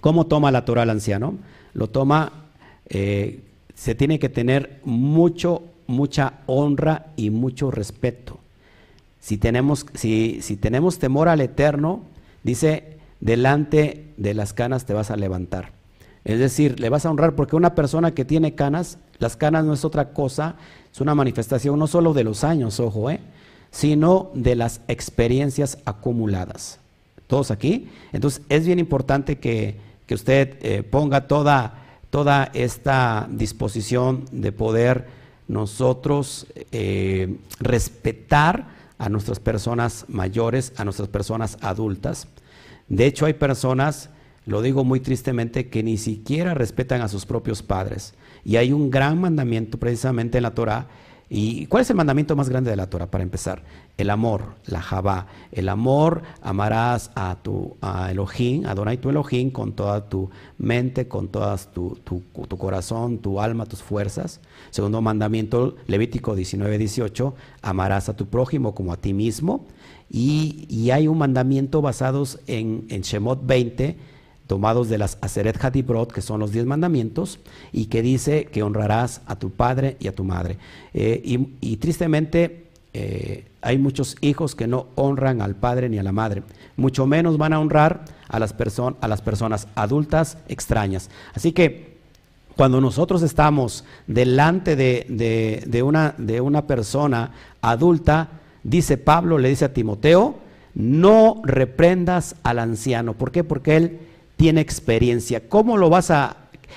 ¿cómo 0.00 0.26
toma 0.26 0.50
la 0.50 0.64
Torah 0.66 0.82
al 0.82 0.90
anciano? 0.90 1.36
Lo 1.72 1.88
toma, 1.88 2.32
eh, 2.88 3.40
se 3.74 3.94
tiene 3.94 4.18
que 4.18 4.28
tener 4.28 4.80
mucho, 4.84 5.62
mucha 5.86 6.40
honra 6.46 7.06
y 7.16 7.30
mucho 7.30 7.70
respeto. 7.70 8.38
Si 9.20 9.38
tenemos, 9.38 9.86
si, 9.94 10.40
si 10.42 10.56
tenemos 10.56 10.98
temor 10.98 11.28
al 11.28 11.40
Eterno, 11.40 12.02
dice 12.42 12.97
delante 13.20 14.12
de 14.16 14.34
las 14.34 14.52
canas 14.52 14.84
te 14.84 14.94
vas 14.94 15.10
a 15.10 15.16
levantar. 15.16 15.72
Es 16.24 16.38
decir, 16.38 16.78
le 16.80 16.88
vas 16.88 17.06
a 17.06 17.10
honrar 17.10 17.34
porque 17.34 17.56
una 17.56 17.74
persona 17.74 18.12
que 18.12 18.24
tiene 18.24 18.54
canas, 18.54 18.98
las 19.18 19.36
canas 19.36 19.64
no 19.64 19.72
es 19.72 19.84
otra 19.84 20.12
cosa, 20.12 20.56
es 20.92 21.00
una 21.00 21.14
manifestación 21.14 21.78
no 21.78 21.86
solo 21.86 22.12
de 22.12 22.24
los 22.24 22.44
años, 22.44 22.80
ojo, 22.80 23.10
¿eh? 23.10 23.20
sino 23.70 24.30
de 24.34 24.54
las 24.54 24.80
experiencias 24.88 25.78
acumuladas. 25.84 26.80
¿Todos 27.26 27.50
aquí? 27.50 27.88
Entonces 28.12 28.42
es 28.48 28.66
bien 28.66 28.78
importante 28.78 29.38
que, 29.38 29.76
usted 30.10 30.56
eh, 30.62 30.82
ponga 30.82 31.26
toda, 31.26 31.84
toda 32.10 32.50
esta 32.54 33.28
disposición 33.30 34.24
de 34.32 34.52
poder 34.52 35.06
nosotros 35.48 36.46
eh, 36.72 37.38
respetar 37.60 38.68
a 38.98 39.08
nuestras 39.08 39.38
personas 39.40 40.06
mayores, 40.08 40.72
a 40.76 40.84
nuestras 40.84 41.08
personas 41.08 41.58
adultas. 41.60 42.26
De 42.88 43.06
hecho, 43.06 43.26
hay 43.26 43.34
personas, 43.34 44.10
lo 44.46 44.62
digo 44.62 44.84
muy 44.84 45.00
tristemente, 45.00 45.68
que 45.68 45.82
ni 45.82 45.98
siquiera 45.98 46.54
respetan 46.54 47.02
a 47.02 47.08
sus 47.08 47.26
propios 47.26 47.62
padres. 47.62 48.14
Y 48.44 48.56
hay 48.56 48.72
un 48.72 48.90
gran 48.90 49.20
mandamiento 49.20 49.78
precisamente 49.78 50.38
en 50.38 50.42
la 50.42 50.54
Torah. 50.54 50.88
¿Y 51.30 51.66
cuál 51.66 51.82
es 51.82 51.90
el 51.90 51.96
mandamiento 51.96 52.34
más 52.36 52.48
grande 52.48 52.70
de 52.70 52.76
la 52.76 52.88
Torah 52.88 53.10
para 53.10 53.22
empezar? 53.22 53.62
El 53.98 54.08
amor, 54.08 54.54
la 54.64 54.80
Jabá. 54.80 55.26
El 55.52 55.68
amor, 55.68 56.22
amarás 56.40 57.10
a 57.14 57.36
tu 57.42 57.76
a 57.82 58.10
Elohim, 58.10 58.64
Adonai 58.64 58.96
tu 58.96 59.10
Elohim, 59.10 59.50
con 59.50 59.72
toda 59.72 60.08
tu 60.08 60.30
mente, 60.56 61.06
con 61.06 61.28
todo 61.28 61.54
tu, 61.74 61.98
tu, 62.02 62.56
corazón, 62.56 63.18
tu 63.18 63.42
alma, 63.42 63.66
tus 63.66 63.82
fuerzas. 63.82 64.40
Segundo 64.70 65.02
mandamiento, 65.02 65.76
Levítico 65.86 66.34
19, 66.34 66.78
18, 66.78 67.34
amarás 67.60 68.08
a 68.08 68.16
tu 68.16 68.26
prójimo 68.26 68.74
como 68.74 68.94
a 68.94 68.96
ti 68.96 69.12
mismo. 69.12 69.66
Y, 70.10 70.90
hay 70.90 71.06
un 71.06 71.18
mandamiento 71.18 71.82
basados 71.82 72.38
en, 72.46 72.86
en, 72.88 73.02
Shemot 73.02 73.46
20, 73.46 73.96
tomados 74.46 74.88
de 74.88 74.98
las 74.98 75.18
Aseret 75.20 75.62
Hadibrot, 75.62 76.12
que 76.12 76.22
son 76.22 76.40
los 76.40 76.52
diez 76.52 76.64
mandamientos, 76.64 77.40
y 77.72 77.86
que 77.86 78.00
dice 78.00 78.46
que 78.46 78.62
honrarás 78.62 79.20
a 79.26 79.36
tu 79.36 79.50
padre 79.50 79.96
y 80.00 80.08
a 80.08 80.14
tu 80.14 80.24
madre. 80.24 80.56
Eh, 80.94 81.20
y, 81.60 81.76
tristemente 81.76 82.64
eh, 82.94 83.44
hay 83.60 83.76
muchos 83.76 84.16
hijos 84.22 84.54
que 84.54 84.66
no 84.66 84.86
honran 84.94 85.42
al 85.42 85.54
padre 85.54 85.88
ni 85.88 85.98
a 85.98 86.02
la 86.02 86.12
madre, 86.12 86.42
mucho 86.76 87.06
menos 87.06 87.36
van 87.36 87.52
a 87.52 87.60
honrar 87.60 88.04
a 88.28 88.38
las, 88.38 88.54
a 89.00 89.08
las 89.08 89.22
personas 89.22 89.68
adultas 89.74 90.38
extrañas. 90.48 91.10
Así 91.34 91.52
que 91.52 91.98
cuando 92.56 92.80
nosotros 92.80 93.22
estamos 93.22 93.84
delante 94.08 94.74
de, 94.74 95.64
de, 95.64 95.82
una, 95.84 96.14
de 96.18 96.40
una 96.40 96.66
persona 96.66 97.30
adulta, 97.60 98.37
dice 98.68 98.96
Pablo, 98.96 99.38
le 99.38 99.48
dice 99.48 99.64
a 99.64 99.72
Timoteo, 99.72 100.36
no 100.74 101.40
reprendas 101.44 102.36
al 102.42 102.58
anciano. 102.58 103.14
¿Por 103.14 103.32
qué? 103.32 103.44
Porque 103.44 103.76
él 103.76 103.98
tiene 104.36 104.60
experiencia. 104.60 105.48
¿Cómo 105.48 105.76
lo 105.76 105.90
vas 105.90 106.10
a, 106.10 106.36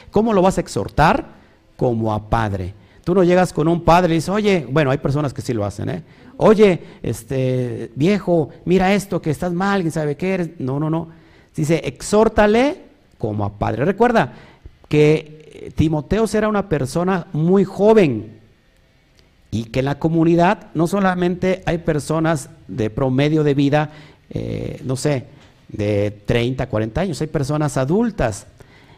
cómo 0.10 0.34
lo 0.34 0.42
vas 0.42 0.58
a 0.58 0.62
exhortar? 0.62 1.42
Como 1.78 2.14
a 2.14 2.30
padre. 2.30 2.74
Tú 3.04 3.16
no 3.16 3.24
llegas 3.24 3.54
con 3.54 3.68
un 3.68 3.82
padre 3.82 4.14
y 4.14 4.18
dices, 4.18 4.30
oye, 4.30 4.68
bueno, 4.70 4.92
hay 4.92 5.00
personas 5.00 5.34
que 5.34 5.42
sí 5.42 5.54
lo 5.54 5.66
hacen, 5.66 5.90
¿eh? 5.90 6.04
Oye, 6.38 6.82
este 7.04 7.92
viejo, 7.96 8.50
mira 8.66 8.94
esto, 8.94 9.22
que 9.22 9.30
estás 9.30 9.54
mal, 9.54 9.82
quién 9.82 9.92
sabe 9.92 10.18
qué 10.18 10.34
eres. 10.34 10.50
No, 10.60 10.80
no, 10.80 10.90
no. 10.90 11.10
Dice, 11.56 11.82
exhórtale 11.84 12.82
como 13.18 13.46
a 13.46 13.54
padre. 13.60 13.86
Recuerda 13.86 14.34
que 14.88 15.72
Timoteo 15.76 16.26
era 16.34 16.48
una 16.48 16.68
persona 16.68 17.28
muy 17.34 17.64
joven 17.64 18.41
Y 19.52 19.66
que 19.66 19.80
en 19.80 19.86
la 19.86 20.00
comunidad 20.00 20.68
no 20.74 20.88
solamente 20.88 21.62
hay 21.66 21.80
personas 21.80 22.50
de 22.68 22.90
promedio 22.90 23.44
de 23.44 23.54
vida, 23.54 23.92
eh, 24.30 24.82
no 24.86 24.96
sé, 24.96 25.26
de 25.68 26.12
30, 26.26 26.68
40 26.68 27.02
años, 27.02 27.22
hay 27.22 27.28
personas 27.28 27.78
adultas. 27.78 28.48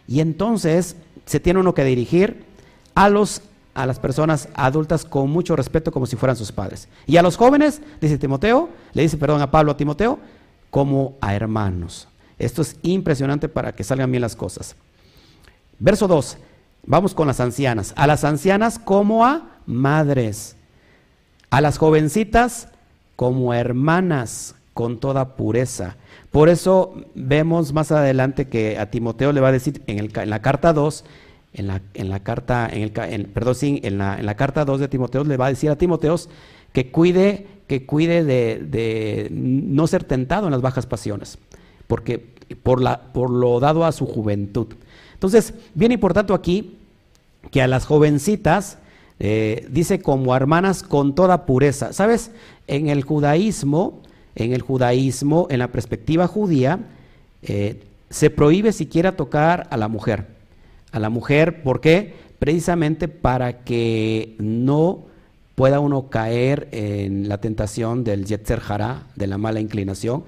Y 0.08 0.20
entonces 0.20 0.96
se 1.26 1.40
tiene 1.40 1.60
uno 1.60 1.74
que 1.74 1.84
dirigir 1.84 2.44
a, 2.96 3.10
los, 3.10 3.42
a 3.74 3.86
las 3.86 4.00
personas 4.00 4.50
adultas 4.54 5.06
con 5.06 5.30
mucho 5.30 5.56
respeto 5.56 5.92
como 5.92 6.06
si 6.06 6.16
fueran 6.16 6.36
sus 6.36 6.52
padres. 6.52 6.88
Y 7.08 7.18
a 7.18 7.22
los 7.22 7.38
jóvenes, 7.38 7.82
dice 8.02 8.18
Timoteo, 8.18 8.70
le 8.94 9.02
dice 9.02 9.18
perdón 9.18 9.42
a 9.42 9.52
Pablo 9.52 9.72
a 9.72 9.78
Timoteo, 9.78 10.20
como 10.70 11.16
a 11.22 11.36
hermanos. 11.36 12.08
Esto 12.40 12.62
es 12.62 12.78
impresionante 12.82 13.48
para 13.48 13.74
que 13.74 13.84
salgan 13.84 14.12
bien 14.12 14.22
las 14.22 14.36
cosas. 14.36 14.76
Verso 15.80 16.08
2, 16.08 16.38
vamos 16.86 17.14
con 17.14 17.28
las 17.28 17.40
ancianas. 17.40 17.94
A 17.96 18.08
las 18.08 18.24
ancianas 18.24 18.80
como 18.80 19.26
a 19.26 19.60
madres, 19.66 20.56
a 21.50 21.62
las 21.62 21.78
jovencitas 21.78 22.70
como 23.16 23.54
hermanas 23.54 24.56
con 24.74 25.00
toda 25.00 25.36
pureza. 25.36 25.98
Por 26.32 26.50
eso 26.50 26.96
vemos 27.14 27.74
más 27.74 27.92
adelante 27.92 28.48
que 28.48 28.80
a 28.80 28.90
Timoteo 28.90 29.32
le 29.32 29.42
va 29.42 29.50
a 29.50 29.52
decir 29.52 29.84
en, 29.88 30.10
la 30.30 30.42
carta 30.42 30.74
2, 30.74 31.06
en 31.54 31.68
la, 31.68 31.82
en 31.94 32.10
la 32.10 32.22
carta, 32.22 32.68
en 32.72 32.82
el, 32.82 33.26
perdón, 33.28 33.56
sí, 33.56 33.80
en 33.84 34.00
la, 34.00 34.18
en 34.20 34.26
la 34.26 34.36
carta 34.36 34.66
2 34.66 34.80
de 34.80 34.88
Timoteo 34.88 35.24
le 35.24 35.38
va 35.38 35.46
a 35.46 35.50
decir 35.50 35.70
a 35.70 35.78
Timoteo 35.78 36.16
que 36.72 36.90
cuide, 36.92 37.46
que 37.68 37.86
cuide 37.86 38.24
de, 38.24 38.66
de, 38.68 39.30
no 39.32 39.86
ser 39.86 40.04
tentado 40.04 40.48
en 40.48 40.52
las 40.52 40.62
bajas 40.62 40.88
pasiones, 40.88 41.38
porque 41.86 42.34
por, 42.64 42.82
la, 42.82 43.14
por 43.14 43.30
lo 43.30 43.60
dado 43.60 43.86
a 43.86 43.92
su 43.92 44.08
juventud. 44.08 44.68
Entonces, 45.24 45.54
bien 45.74 45.94
importante 45.94 46.34
aquí 46.34 46.76
que 47.50 47.62
a 47.62 47.68
las 47.70 47.86
jovencitas 47.86 48.78
eh, 49.22 49.66
dice 49.70 50.02
como 50.02 50.36
hermanas 50.36 50.84
con 50.84 51.16
toda 51.16 51.46
pureza. 51.46 51.94
¿Sabes? 51.94 52.32
En 52.68 52.90
el 52.90 53.04
judaísmo, 53.04 54.02
en 54.36 54.52
el 54.52 54.62
judaísmo, 54.62 55.48
en 55.50 55.60
la 55.60 55.70
perspectiva 55.72 56.28
judía, 56.28 56.80
eh, 57.42 57.82
se 58.10 58.32
prohíbe 58.32 58.74
siquiera 58.74 59.14
tocar 59.14 59.68
a 59.70 59.78
la 59.78 59.88
mujer. 59.88 60.28
A 60.92 61.00
la 61.00 61.10
mujer, 61.10 61.64
¿por 61.64 61.80
qué? 61.80 62.16
Precisamente 62.38 63.08
para 63.08 63.64
que 63.64 64.36
no 64.40 65.06
pueda 65.56 65.80
uno 65.80 66.10
caer 66.10 66.68
en 66.74 67.30
la 67.30 67.38
tentación 67.40 68.04
del 68.04 68.26
yetzer 68.26 68.62
hara, 68.68 69.04
de 69.16 69.28
la 69.28 69.38
mala 69.38 69.62
inclinación. 69.62 70.26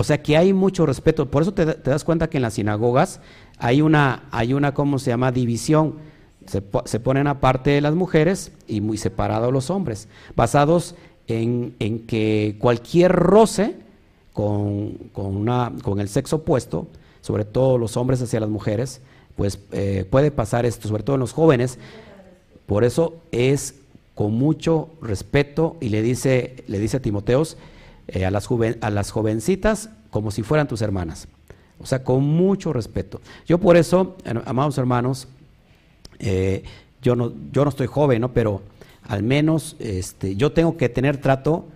O 0.00 0.02
sea 0.02 0.22
que 0.22 0.38
hay 0.38 0.54
mucho 0.54 0.86
respeto. 0.86 1.30
Por 1.30 1.42
eso 1.42 1.52
te, 1.52 1.66
das 1.66 2.04
cuenta 2.04 2.30
que 2.30 2.38
en 2.38 2.42
las 2.42 2.54
sinagogas 2.54 3.20
hay 3.58 3.82
una, 3.82 4.22
hay 4.30 4.54
una, 4.54 4.72
¿cómo 4.72 4.98
se 4.98 5.10
llama?, 5.10 5.30
división 5.30 5.96
se, 6.46 6.62
ponen 6.62 7.26
aparte 7.26 7.78
las 7.82 7.94
mujeres 7.94 8.50
y 8.66 8.80
muy 8.80 8.96
separados 8.96 9.52
los 9.52 9.68
hombres, 9.68 10.08
basados 10.34 10.94
en, 11.28 11.74
que 12.06 12.56
cualquier 12.58 13.12
roce 13.12 13.74
con, 14.32 14.96
una, 15.14 15.70
con, 15.82 16.00
el 16.00 16.08
sexo 16.08 16.36
opuesto, 16.36 16.86
sobre 17.20 17.44
todo 17.44 17.76
los 17.76 17.98
hombres 17.98 18.22
hacia 18.22 18.40
las 18.40 18.48
mujeres, 18.48 19.02
pues 19.36 19.58
eh, 19.70 20.06
puede 20.08 20.30
pasar 20.30 20.64
esto, 20.64 20.88
sobre 20.88 21.02
todo 21.02 21.16
en 21.16 21.20
los 21.20 21.34
jóvenes. 21.34 21.78
Por 22.64 22.84
eso 22.84 23.16
es 23.32 23.74
con 24.14 24.32
mucho 24.32 24.88
respeto 25.02 25.76
y 25.78 25.90
le 25.90 26.00
dice, 26.00 26.64
le 26.68 26.78
dice 26.78 26.96
a 26.96 27.02
Timoteos 27.02 27.58
eh, 28.12 28.24
a, 28.24 28.30
las 28.30 28.48
a 28.80 28.90
las 28.90 29.10
jovencitas 29.10 29.90
como 30.10 30.30
si 30.30 30.42
fueran 30.42 30.68
tus 30.68 30.82
hermanas. 30.82 31.28
O 31.78 31.86
sea, 31.86 32.04
con 32.04 32.22
mucho 32.24 32.72
respeto. 32.72 33.20
Yo 33.46 33.58
por 33.58 33.76
eso, 33.76 34.16
amados 34.44 34.76
hermanos, 34.76 35.28
eh, 36.18 36.62
yo, 37.00 37.16
no, 37.16 37.32
yo 37.52 37.64
no 37.64 37.70
estoy 37.70 37.86
joven, 37.86 38.20
¿no? 38.20 38.32
pero 38.32 38.62
al 39.08 39.22
menos 39.22 39.76
este, 39.78 40.36
yo 40.36 40.52
tengo 40.52 40.76
que 40.76 40.88
tener 40.88 41.18
trato 41.18 41.66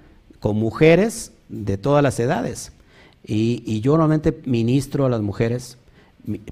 con 0.41 0.57
mujeres 0.57 1.33
de 1.49 1.79
todas 1.79 2.03
las 2.03 2.21
edades. 2.21 2.73
Y, 3.27 3.81
yo 3.81 3.93
normalmente 3.93 4.43
ministro 4.45 5.07
a 5.07 5.09
las 5.09 5.23
mujeres, 5.23 5.79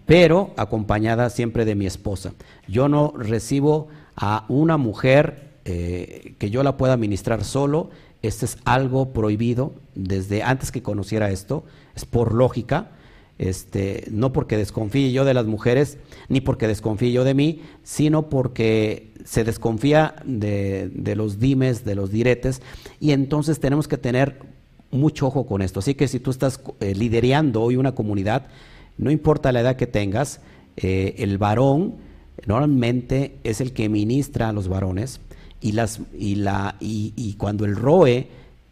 pero 0.06 0.54
acompañada 0.56 1.28
siempre 1.28 1.66
de 1.66 1.74
mi 1.74 1.84
esposa. 1.84 2.32
Yo 2.66 2.88
no 2.88 3.12
recibo 3.14 3.88
a 4.16 4.46
una 4.48 4.78
mujer 4.78 5.50
eh, 5.66 6.34
que 6.38 6.48
yo 6.48 6.62
la 6.62 6.78
pueda 6.78 6.96
ministrar 6.96 7.44
solo. 7.44 7.90
Este 8.22 8.46
es 8.46 8.58
algo 8.64 9.12
prohibido 9.12 9.74
desde 9.94 10.42
antes 10.42 10.70
que 10.70 10.82
conociera 10.82 11.30
esto, 11.30 11.64
es 11.94 12.04
por 12.04 12.32
lógica. 12.32 12.90
Este, 13.38 14.04
no 14.10 14.32
porque 14.32 14.56
desconfíe 14.56 15.10
yo 15.10 15.24
de 15.24 15.34
las 15.34 15.46
mujeres, 15.46 15.98
ni 16.28 16.40
porque 16.40 16.68
desconfíe 16.68 17.10
yo 17.10 17.24
de 17.24 17.34
mí, 17.34 17.62
sino 17.82 18.28
porque 18.28 19.10
se 19.24 19.42
desconfía 19.42 20.14
de, 20.24 21.14
los 21.16 21.40
dimes, 21.40 21.84
de 21.84 21.96
los 21.96 22.12
diretes, 22.12 22.62
y 23.00 23.10
entonces 23.10 23.58
tenemos 23.58 23.88
que 23.88 23.98
tener 23.98 24.38
mucho 24.92 25.26
ojo 25.26 25.46
con 25.46 25.62
esto. 25.62 25.80
Así 25.80 25.94
que 25.94 26.06
si 26.06 26.20
tú 26.20 26.30
estás 26.30 26.60
eh, 26.80 26.94
liderando 26.94 27.62
hoy 27.62 27.76
una 27.76 27.96
comunidad, 27.96 28.46
no 28.98 29.10
importa 29.10 29.50
la 29.50 29.60
edad 29.60 29.76
que 29.76 29.86
tengas, 29.86 30.40
eh, 30.76 31.16
el 31.18 31.38
varón 31.38 31.94
normalmente 32.46 33.36
es 33.44 33.60
el 33.60 33.72
que 33.72 33.88
ministra 33.88 34.50
a 34.50 34.52
los 34.52 34.68
varones, 34.68 35.20
y, 35.62 35.72
las, 35.72 36.00
y, 36.12 36.34
la, 36.34 36.76
y, 36.80 37.34
cuando 37.38 37.64
el 37.64 37.76
roe 37.76 38.28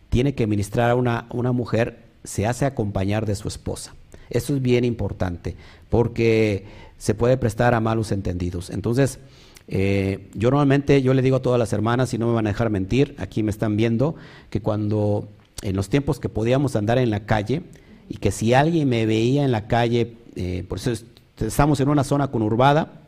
tiene 0.08 0.34
que 0.34 0.46
ministrar 0.46 0.90
a 0.90 0.96
una, 0.96 1.26
una 1.30 1.52
mujer, 1.52 2.00
se 2.24 2.46
hace 2.46 2.66
acompañar 2.66 3.26
de 3.26 3.36
su 3.36 3.48
esposa. 3.48 3.94
Eso 4.28 4.54
es 4.54 4.60
bien 4.62 4.84
importante 4.84 5.56
porque 5.88 6.66
se 6.98 7.14
puede 7.14 7.36
prestar 7.36 7.74
a 7.74 7.80
malos 7.80 8.12
entendidos. 8.12 8.70
Entonces, 8.70 9.18
eh, 9.68 10.28
yo 10.34 10.50
normalmente, 10.50 11.00
yo 11.00 11.14
le 11.14 11.22
digo 11.22 11.36
a 11.36 11.42
todas 11.42 11.58
las 11.58 11.72
hermanas, 11.72 12.12
y 12.12 12.18
no 12.18 12.26
me 12.26 12.34
van 12.34 12.46
a 12.46 12.50
dejar 12.50 12.70
mentir, 12.70 13.14
aquí 13.18 13.42
me 13.42 13.50
están 13.50 13.76
viendo, 13.76 14.16
que 14.50 14.60
cuando 14.60 15.28
en 15.62 15.76
los 15.76 15.88
tiempos 15.88 16.18
que 16.18 16.28
podíamos 16.28 16.74
andar 16.76 16.98
en 16.98 17.10
la 17.10 17.24
calle 17.24 17.62
y 18.08 18.16
que 18.16 18.32
si 18.32 18.52
alguien 18.52 18.88
me 18.88 19.06
veía 19.06 19.44
en 19.44 19.52
la 19.52 19.68
calle, 19.68 20.16
eh, 20.34 20.64
por 20.68 20.78
eso 20.78 20.92
estamos 21.38 21.80
en 21.80 21.88
una 21.88 22.04
zona 22.04 22.28
conurbada, 22.28 22.99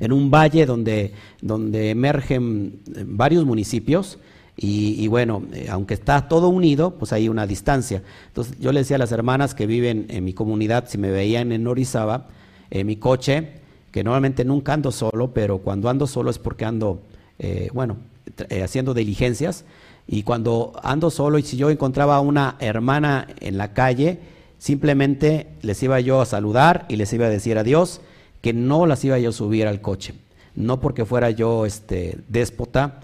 en 0.00 0.12
un 0.12 0.30
valle 0.30 0.66
donde, 0.66 1.12
donde 1.40 1.90
emergen 1.90 2.80
varios 3.06 3.44
municipios, 3.44 4.18
y, 4.58 5.06
bueno, 5.08 5.42
eh, 5.52 5.66
aunque 5.70 5.92
está 5.92 6.28
todo 6.28 6.48
unido, 6.48 6.92
pues 6.92 7.12
hay 7.12 7.28
una 7.28 7.46
distancia. 7.46 8.02
Entonces 8.28 8.58
yo 8.58 8.72
le 8.72 8.80
decía 8.80 8.96
a 8.96 8.98
las 8.98 9.12
hermanas 9.12 9.54
que 9.54 9.66
viven 9.66 10.06
en 10.08 10.24
mi 10.24 10.32
comunidad, 10.32 10.88
si 10.88 10.96
me 10.96 11.10
veían 11.10 11.52
en 11.52 11.66
Orizaba, 11.66 12.28
en 12.70 12.86
mi 12.86 12.96
coche, 12.96 13.48
que 13.92 14.02
normalmente 14.02 14.46
nunca 14.46 14.72
ando 14.72 14.92
solo, 14.92 15.32
pero 15.34 15.58
cuando 15.58 15.90
ando 15.90 16.06
solo 16.06 16.30
es 16.30 16.38
porque 16.38 16.64
ando, 16.64 17.02
eh, 17.38 17.68
bueno, 17.74 17.98
eh, 18.48 18.62
haciendo 18.62 18.94
diligencias. 18.94 19.64
Y 20.08 20.22
cuando 20.22 20.72
ando 20.82 21.10
solo 21.10 21.38
y 21.38 21.42
si 21.42 21.58
yo 21.58 21.68
encontraba 21.68 22.16
a 22.16 22.20
una 22.20 22.56
hermana 22.60 23.26
en 23.40 23.58
la 23.58 23.74
calle, 23.74 24.20
simplemente 24.58 25.48
les 25.60 25.82
iba 25.82 26.00
yo 26.00 26.22
a 26.22 26.26
saludar 26.26 26.86
y 26.88 26.96
les 26.96 27.12
iba 27.12 27.26
a 27.26 27.30
decir 27.30 27.58
adiós, 27.58 28.00
que 28.46 28.52
no 28.52 28.86
las 28.86 29.04
iba 29.04 29.18
yo 29.18 29.30
a 29.30 29.32
subir 29.32 29.66
al 29.66 29.80
coche. 29.80 30.14
No 30.54 30.78
porque 30.78 31.04
fuera 31.04 31.32
yo 31.32 31.66
este, 31.66 32.16
déspota, 32.28 33.00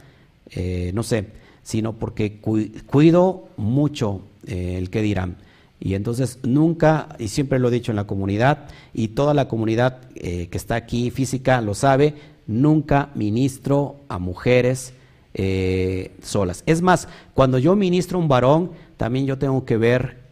no 0.94 1.02
sé, 1.02 1.26
sino 1.64 1.94
porque 1.94 2.38
cuido 2.86 3.48
mucho 3.56 4.20
eh, 4.46 4.76
el 4.78 4.88
que 4.88 5.02
dirán. 5.02 5.36
Y 5.80 5.94
entonces 5.94 6.38
nunca, 6.44 7.08
y 7.18 7.26
siempre 7.26 7.58
lo 7.58 7.68
he 7.68 7.72
dicho 7.72 7.90
en 7.90 7.96
la 7.96 8.06
comunidad, 8.06 8.68
y 8.94 9.08
toda 9.08 9.34
la 9.34 9.48
comunidad 9.48 9.98
eh, 10.14 10.46
que 10.48 10.58
está 10.58 10.76
aquí 10.76 11.10
física 11.10 11.60
lo 11.60 11.74
sabe, 11.74 12.14
nunca 12.46 13.10
ministro 13.16 13.96
a 14.08 14.18
mujeres 14.18 14.92
eh, 15.34 16.12
solas. 16.22 16.62
Es 16.66 16.82
más, 16.82 17.08
cuando 17.34 17.58
yo 17.58 17.74
ministro 17.74 18.18
a 18.18 18.22
un 18.22 18.28
varón, 18.28 18.70
también 18.96 19.26
yo 19.26 19.38
tengo 19.38 19.64
que 19.64 19.76
ver 19.76 20.22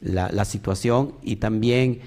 la, 0.00 0.44
situación 0.44 1.14
y 1.24 1.36
también 1.36 1.98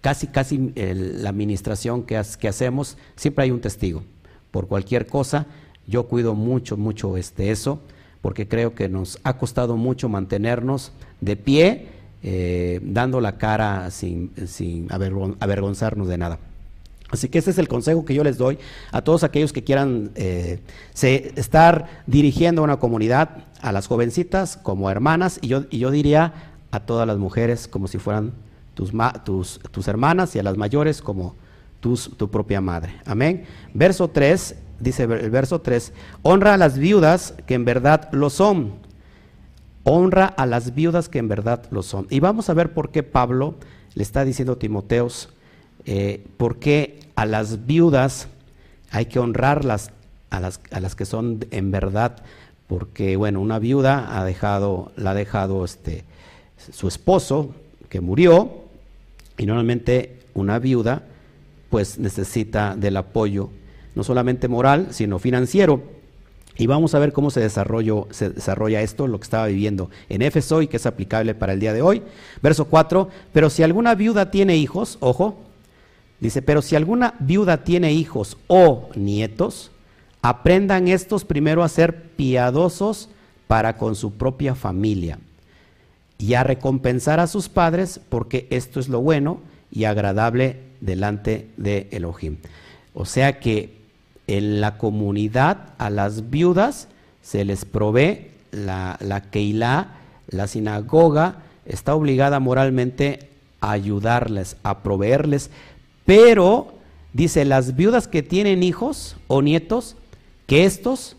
casi, 0.00 0.28
casi 0.28 0.72
la 0.74 1.28
administración 1.30 2.02
que, 2.04 2.20
que 2.38 2.48
hacemos, 2.48 2.96
siempre 3.16 3.44
hay 3.44 3.50
un 3.50 3.60
testigo 3.60 4.02
por 4.50 4.66
cualquier 4.68 5.06
cosa 5.06 5.46
yo 5.86 6.04
cuido 6.04 6.34
mucho, 6.34 6.76
mucho 6.76 7.16
este, 7.16 7.50
eso, 7.50 7.80
porque 8.22 8.48
creo 8.48 8.74
que 8.74 8.88
nos 8.88 9.18
ha 9.22 9.38
costado 9.38 9.76
mucho 9.76 10.08
mantenernos 10.08 10.92
de 11.20 11.36
pie, 11.36 11.88
eh, 12.22 12.80
dando 12.82 13.20
la 13.20 13.38
cara 13.38 13.90
sin, 13.90 14.32
sin 14.46 14.88
avergonzarnos 14.90 16.08
de 16.08 16.18
nada. 16.18 16.38
Así 17.08 17.28
que 17.28 17.38
ese 17.38 17.50
es 17.50 17.58
el 17.58 17.68
consejo 17.68 18.04
que 18.04 18.14
yo 18.14 18.24
les 18.24 18.36
doy 18.36 18.58
a 18.90 19.02
todos 19.02 19.22
aquellos 19.22 19.52
que 19.52 19.62
quieran 19.62 20.10
eh, 20.16 20.58
estar 21.00 22.02
dirigiendo 22.08 22.62
a 22.62 22.64
una 22.64 22.78
comunidad, 22.78 23.44
a 23.60 23.70
las 23.70 23.86
jovencitas 23.86 24.56
como 24.56 24.90
hermanas, 24.90 25.38
y 25.40 25.48
yo, 25.48 25.64
y 25.70 25.78
yo 25.78 25.92
diría 25.92 26.52
a 26.72 26.80
todas 26.80 27.06
las 27.06 27.16
mujeres 27.16 27.68
como 27.68 27.86
si 27.86 27.98
fueran 27.98 28.32
tus, 28.76 28.92
tus, 29.24 29.58
tus 29.72 29.88
hermanas 29.88 30.36
y 30.36 30.38
a 30.38 30.44
las 30.44 30.56
mayores 30.56 31.02
como 31.02 31.34
tus, 31.80 32.16
tu 32.16 32.30
propia 32.30 32.60
madre. 32.60 33.00
Amén. 33.04 33.44
Verso 33.74 34.08
3 34.08 34.54
dice 34.78 35.04
el 35.04 35.30
verso 35.30 35.60
3, 35.60 35.92
honra 36.22 36.54
a 36.54 36.56
las 36.56 36.78
viudas 36.78 37.34
que 37.46 37.54
en 37.54 37.64
verdad 37.64 38.08
lo 38.12 38.30
son. 38.30 38.74
Honra 39.84 40.26
a 40.26 40.46
las 40.46 40.74
viudas 40.74 41.08
que 41.08 41.18
en 41.18 41.28
verdad 41.28 41.64
lo 41.70 41.82
son. 41.82 42.06
Y 42.10 42.20
vamos 42.20 42.50
a 42.50 42.54
ver 42.54 42.72
por 42.72 42.90
qué 42.90 43.02
Pablo 43.02 43.54
le 43.94 44.02
está 44.02 44.24
diciendo 44.24 44.54
a 44.54 44.58
Timoteos, 44.58 45.30
eh, 45.84 46.24
por 46.36 46.58
qué 46.58 47.00
a 47.14 47.24
las 47.24 47.66
viudas 47.66 48.28
hay 48.90 49.06
que 49.06 49.18
honrarlas 49.18 49.92
a 50.30 50.40
las, 50.40 50.60
a 50.70 50.80
las 50.80 50.96
que 50.96 51.04
son 51.04 51.46
en 51.50 51.70
verdad, 51.70 52.16
porque 52.66 53.16
bueno, 53.16 53.40
una 53.40 53.58
viuda 53.58 54.18
ha 54.18 54.24
dejado, 54.24 54.92
la 54.96 55.12
ha 55.12 55.14
dejado 55.14 55.64
este, 55.64 56.04
su 56.72 56.88
esposo 56.88 57.54
que 57.88 58.00
murió, 58.00 58.65
y 59.38 59.46
normalmente 59.46 60.20
una 60.34 60.58
viuda 60.58 61.02
pues 61.70 61.98
necesita 61.98 62.76
del 62.76 62.96
apoyo, 62.96 63.50
no 63.94 64.04
solamente 64.04 64.48
moral, 64.48 64.88
sino 64.90 65.18
financiero. 65.18 65.82
Y 66.58 66.66
vamos 66.66 66.94
a 66.94 66.98
ver 66.98 67.12
cómo 67.12 67.30
se, 67.30 67.40
se 67.50 68.30
desarrolla 68.30 68.80
esto, 68.80 69.06
lo 69.06 69.18
que 69.18 69.24
estaba 69.24 69.46
viviendo 69.46 69.90
en 70.08 70.22
Éfeso 70.22 70.62
y 70.62 70.68
que 70.68 70.78
es 70.78 70.86
aplicable 70.86 71.34
para 71.34 71.52
el 71.52 71.60
día 71.60 71.74
de 71.74 71.82
hoy. 71.82 72.02
Verso 72.40 72.66
4, 72.66 73.10
pero 73.32 73.50
si 73.50 73.62
alguna 73.62 73.94
viuda 73.94 74.30
tiene 74.30 74.56
hijos, 74.56 74.96
ojo, 75.00 75.38
dice, 76.18 76.40
pero 76.40 76.62
si 76.62 76.76
alguna 76.76 77.14
viuda 77.18 77.64
tiene 77.64 77.92
hijos 77.92 78.38
o 78.46 78.88
nietos, 78.94 79.70
aprendan 80.22 80.88
estos 80.88 81.24
primero 81.26 81.62
a 81.62 81.68
ser 81.68 82.10
piadosos 82.12 83.10
para 83.48 83.76
con 83.76 83.94
su 83.94 84.14
propia 84.14 84.54
familia 84.54 85.18
y 86.18 86.34
a 86.34 86.44
recompensar 86.44 87.20
a 87.20 87.26
sus 87.26 87.48
padres 87.48 88.00
porque 88.08 88.46
esto 88.50 88.80
es 88.80 88.88
lo 88.88 89.00
bueno 89.00 89.40
y 89.70 89.84
agradable 89.84 90.60
delante 90.80 91.48
de 91.56 91.88
Elohim. 91.90 92.38
O 92.94 93.04
sea 93.04 93.38
que 93.40 93.76
en 94.26 94.60
la 94.60 94.78
comunidad 94.78 95.74
a 95.78 95.90
las 95.90 96.30
viudas 96.30 96.88
se 97.22 97.44
les 97.44 97.64
provee 97.64 98.28
la, 98.50 98.96
la 99.00 99.22
Keilah, 99.22 99.88
la 100.28 100.46
sinagoga, 100.46 101.42
está 101.64 101.94
obligada 101.94 102.40
moralmente 102.40 103.28
a 103.60 103.72
ayudarles, 103.72 104.56
a 104.62 104.82
proveerles, 104.82 105.50
pero 106.04 106.72
dice, 107.12 107.44
las 107.44 107.76
viudas 107.76 108.08
que 108.08 108.22
tienen 108.22 108.62
hijos 108.62 109.16
o 109.26 109.42
nietos, 109.42 109.96
que 110.46 110.64
estos, 110.64 111.16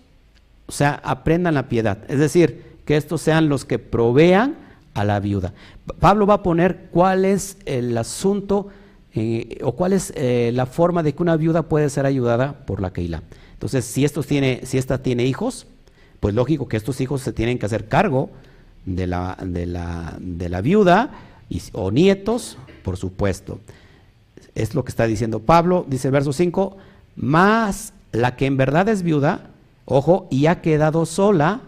o 0.67 0.71
sea, 0.71 1.01
aprendan 1.03 1.55
la 1.55 1.69
piedad, 1.69 1.99
es 2.07 2.19
decir, 2.19 2.65
que 2.85 2.95
estos 2.95 3.21
sean 3.21 3.49
los 3.49 3.65
que 3.65 3.79
provean 3.79 4.55
a 4.97 5.05
la 5.05 5.19
viuda. 5.19 5.53
Pablo 5.99 6.25
va 6.25 6.35
a 6.35 6.43
poner 6.43 6.87
cuál 6.89 7.23
es 7.23 7.57
el 7.65 7.95
asunto 7.95 8.69
eh, 9.13 9.59
o 9.61 9.73
cuál 9.73 9.93
es 9.93 10.11
eh, 10.15 10.49
la 10.55 10.65
forma 10.65 11.03
de 11.03 11.13
que 11.13 11.21
una 11.21 11.37
viuda 11.37 11.61
puede 11.61 11.91
ser 11.91 12.07
ayudada 12.07 12.65
por 12.65 12.81
la 12.81 12.91
Keilah. 12.91 13.21
Entonces, 13.53 13.85
si, 13.85 14.05
estos 14.05 14.25
tiene, 14.25 14.61
si 14.63 14.79
esta 14.79 15.03
tiene 15.03 15.25
hijos, 15.27 15.67
pues 16.19 16.33
lógico 16.33 16.67
que 16.67 16.77
estos 16.77 16.99
hijos 16.99 17.21
se 17.21 17.31
tienen 17.31 17.59
que 17.59 17.67
hacer 17.67 17.87
cargo 17.87 18.31
de 18.85 19.05
la, 19.05 19.37
de 19.39 19.67
la, 19.67 20.17
de 20.19 20.49
la 20.49 20.61
viuda 20.61 21.11
o 21.73 21.91
nietos, 21.91 22.57
por 22.83 22.97
supuesto. 22.97 23.59
Es 24.55 24.73
lo 24.73 24.83
que 24.83 24.89
está 24.89 25.05
diciendo 25.05 25.41
Pablo, 25.41 25.85
dice 25.87 26.07
el 26.07 26.13
verso 26.13 26.33
5, 26.33 26.75
más 27.15 27.93
la 28.11 28.35
que 28.35 28.47
en 28.47 28.57
verdad 28.57 28.89
es 28.89 29.03
viuda, 29.03 29.51
ojo, 29.85 30.27
y 30.31 30.47
ha 30.47 30.61
quedado 30.61 31.05
sola, 31.05 31.61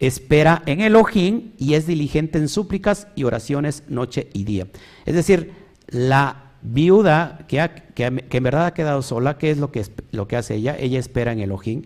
espera 0.00 0.62
en 0.66 0.80
Elohim 0.80 1.52
y 1.58 1.74
es 1.74 1.86
diligente 1.86 2.38
en 2.38 2.48
súplicas 2.48 3.06
y 3.14 3.24
oraciones 3.24 3.84
noche 3.88 4.28
y 4.32 4.44
día. 4.44 4.66
Es 5.06 5.14
decir, 5.14 5.52
la 5.88 6.52
viuda 6.62 7.44
que, 7.48 7.70
que, 7.94 8.04
en 8.04 8.42
verdad 8.42 8.66
ha 8.66 8.74
quedado 8.74 9.02
sola, 9.02 9.38
¿qué 9.38 9.50
es 9.50 9.58
lo 9.58 9.70
que, 9.70 9.84
lo 10.12 10.26
que 10.26 10.36
hace 10.36 10.56
ella? 10.56 10.76
Ella 10.78 10.98
espera 10.98 11.32
en 11.32 11.40
Elohim 11.40 11.82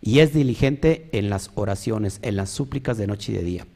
y 0.00 0.20
es 0.20 0.32
diligente 0.32 1.08
en 1.12 1.30
las 1.30 1.50
oraciones, 1.54 2.18
en 2.22 2.36
las 2.36 2.50
súplicas 2.50 2.96
de 2.96 3.06
noche 3.06 3.32
y 3.32 3.36
de 3.36 3.42
día. 3.42 3.66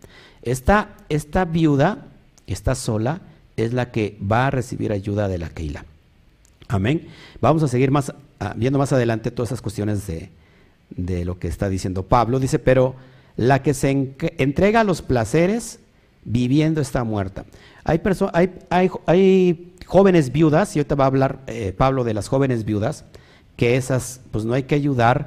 Esta, 0.43 0.97
esta 1.09 1.45
viuda, 1.45 2.07
está 2.47 2.75
sola, 2.75 3.21
es 3.57 3.73
la 3.73 3.91
que 3.91 4.19
va 4.21 4.47
a 4.47 4.51
recibir 4.51 4.93
ayuda 4.93 5.29
de 5.29 5.39
la 5.39 5.51
Keila. 5.51 5.85
Amén. 6.69 7.09
Vamos 7.41 7.63
a 7.63 7.69
seguir 7.69 7.91
más, 7.91 8.13
ah, 8.41 8.55
viendo 8.57 8.79
más 8.79 8.93
adelante 8.93 9.31
todas 9.31 9.51
esas 9.51 9.63
cuestiones 9.63 10.07
de, 10.07 10.31
de 10.91 11.25
lo 11.25 11.39
que 11.39 11.49
está 11.49 11.69
diciendo 11.69 12.05
Pablo. 12.05 12.41
Dice, 12.41 12.59
pero 12.59 12.97
la 13.37 13.63
que 13.63 13.75
se 13.75 13.91
entrega 14.39 14.81
a 14.81 14.85
los 14.85 15.03
placeres 15.03 15.81
viviendo 16.25 16.81
está 16.81 17.05
muerta. 17.05 17.45
Hay, 17.85 18.01
hay, 18.71 18.91
hay, 19.07 19.69
jóvenes 19.87 20.33
viudas, 20.33 20.75
y 20.75 20.79
ahorita 20.79 20.95
va 20.95 21.05
a 21.05 21.09
hablar 21.09 21.41
eh, 21.47 21.75
Pablo 21.77 22.05
de 22.05 22.15
las 22.15 22.29
jóvenes 22.29 22.65
viudas, 22.65 23.05
que 23.57 23.77
esas 23.77 24.21
pues 24.31 24.45
no 24.45 24.55
hay 24.55 24.63
que 24.63 24.75
ayudar 24.75 25.27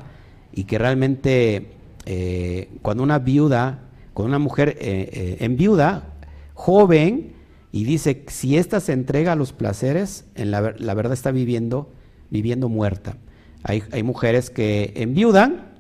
y 0.54 0.63
que 0.63 0.80
realmente 0.80 1.74
eh, 2.06 2.70
cuando 2.82 3.04
una 3.04 3.20
viuda, 3.20 3.82
cuando 4.13 4.30
una 4.30 4.39
mujer 4.39 4.78
eh, 4.80 5.38
en 5.39 5.56
viuda, 5.58 6.13
joven, 6.54 7.34
y 7.72 7.84
dice, 7.84 8.24
si 8.28 8.58
ésta 8.58 8.80
se 8.80 8.94
entrega 8.94 9.34
a 9.34 9.36
los 9.36 9.52
placeres, 9.52 10.26
en 10.36 10.50
la, 10.50 10.74
la 10.78 10.94
verdad 10.94 11.13
está 11.13 11.32
viviendo, 11.32 11.91
viviendo 12.30 12.70
muerta. 12.70 13.18
Hay, 13.63 13.84
hay 13.91 14.02
mujeres 14.02 14.50
que 14.50 14.94
enviudan 14.96 15.74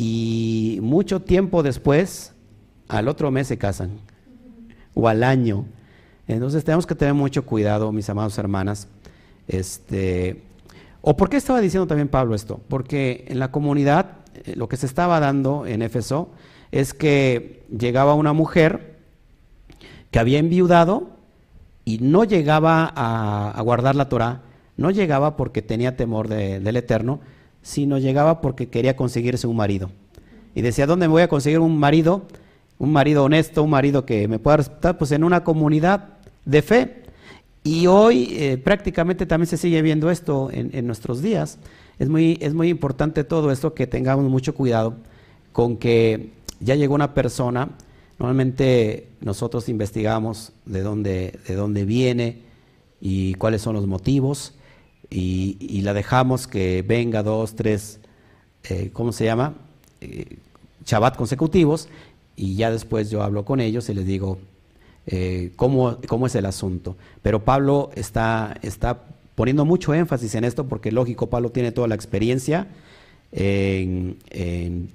y 0.00 0.78
mucho 0.80 1.22
tiempo 1.22 1.64
después, 1.64 2.32
al 2.86 3.08
otro 3.08 3.32
mes 3.32 3.48
se 3.48 3.58
casan, 3.58 3.98
o 4.94 5.08
al 5.08 5.24
año. 5.24 5.64
Entonces 6.28 6.62
tenemos 6.62 6.86
que 6.86 6.94
tener 6.94 7.14
mucho 7.14 7.44
cuidado, 7.44 7.90
mis 7.90 8.08
amados 8.08 8.38
hermanas. 8.38 8.86
Este, 9.48 10.40
¿O 11.00 11.16
por 11.16 11.28
qué 11.28 11.36
estaba 11.36 11.60
diciendo 11.60 11.88
también 11.88 12.06
Pablo 12.06 12.36
esto? 12.36 12.60
Porque 12.68 13.24
en 13.26 13.40
la 13.40 13.50
comunidad 13.50 14.18
eh, 14.44 14.54
lo 14.54 14.68
que 14.68 14.76
se 14.76 14.86
estaba 14.86 15.18
dando 15.18 15.66
en 15.66 15.82
Éfeso 15.82 16.30
es 16.70 16.94
que 16.94 17.64
llegaba 17.76 18.14
una 18.14 18.32
mujer 18.32 18.98
que 20.12 20.20
había 20.20 20.38
enviudado 20.38 21.10
y 21.84 21.98
no 21.98 22.22
llegaba 22.22 22.92
a, 22.94 23.60
guardar 23.62 23.96
la 23.96 24.08
Torah, 24.08 24.42
no 24.76 24.92
llegaba 24.92 25.36
porque 25.36 25.60
tenía 25.60 25.96
temor 25.96 26.28
del 26.28 26.76
Eterno, 26.76 27.18
sino 27.68 27.98
llegaba 27.98 28.40
porque 28.40 28.68
quería 28.68 28.96
conseguirse 28.96 29.46
un 29.46 29.54
marido. 29.54 29.90
Y 30.54 30.62
decía, 30.62 30.86
¿dónde 30.86 31.06
me 31.06 31.12
voy 31.12 31.22
a 31.22 31.28
conseguir 31.28 31.58
un 31.58 31.78
marido? 31.78 32.22
Un 32.78 32.92
marido 32.92 33.24
honesto, 33.24 33.62
un 33.62 33.68
marido 33.68 34.06
que 34.06 34.26
me 34.26 34.38
pueda 34.38 34.56
respetar, 34.56 34.96
pues 34.96 35.12
en 35.12 35.22
una 35.22 35.44
comunidad 35.44 36.14
de 36.46 36.62
fe. 36.62 37.02
Y 37.64 37.86
hoy 37.86 38.28
eh, 38.38 38.56
prácticamente 38.56 39.26
también 39.26 39.48
se 39.48 39.58
sigue 39.58 39.82
viendo 39.82 40.10
esto 40.10 40.48
en, 40.50 40.86
nuestros 40.86 41.20
días. 41.20 41.58
Es 41.98 42.08
muy, 42.08 42.38
es 42.40 42.54
muy 42.54 42.70
importante 42.70 43.22
todo 43.22 43.52
esto 43.52 43.74
que 43.74 43.86
tengamos 43.86 44.24
mucho 44.30 44.54
cuidado 44.54 44.94
con 45.52 45.76
que 45.76 46.30
ya 46.60 46.74
llegó 46.74 46.94
una 46.94 47.12
persona, 47.12 47.68
normalmente 48.18 49.08
nosotros 49.20 49.68
investigamos 49.68 50.52
de 50.64 50.80
dónde, 50.80 51.38
de 51.46 51.54
dónde 51.54 51.84
viene 51.84 52.38
y 52.98 53.34
cuáles 53.34 53.60
son 53.60 53.74
los 53.74 53.86
motivos 53.86 54.54
y, 55.10 55.80
la 55.82 55.94
dejamos 55.94 56.46
que 56.46 56.82
venga 56.82 57.22
dos, 57.22 57.54
tres, 57.54 58.00
eh, 58.64 58.90
¿cómo 58.92 59.12
se 59.12 59.24
llama? 59.24 59.54
Eh, 60.00 60.36
Shabbat 60.84 61.16
consecutivos 61.16 61.88
y 62.36 62.56
ya 62.56 62.70
después 62.70 63.10
yo 63.10 63.22
hablo 63.22 63.44
con 63.44 63.60
ellos 63.60 63.88
y 63.88 63.94
les 63.94 64.06
digo, 64.06 64.38
eh, 65.06 65.52
cómo, 65.56 65.98
es 66.26 66.34
el 66.34 66.46
asunto. 66.46 66.96
Pero 67.22 67.44
Pablo 67.44 67.90
está, 67.94 68.56
está 68.62 69.04
poniendo 69.34 69.64
mucho 69.64 69.94
énfasis 69.94 70.34
en 70.34 70.44
esto 70.44 70.68
porque, 70.68 70.92
lógico, 70.92 71.28
Pablo 71.28 71.50
tiene 71.50 71.72
toda 71.72 71.88
la 71.88 71.94
experiencia 71.94 72.68
en, 73.32 74.18
en, 74.30 74.90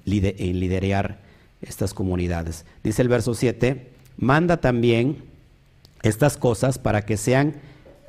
estas 1.62 1.94
comunidades. 1.94 2.66
Dice 2.84 3.02
el 3.02 3.08
verso 3.08 3.34
7, 3.34 3.90
manda 4.18 4.58
también 4.58 5.18
estas 6.04 6.38
cosas 6.38 6.78
para 6.78 7.06
que 7.06 7.18
sean 7.18 7.56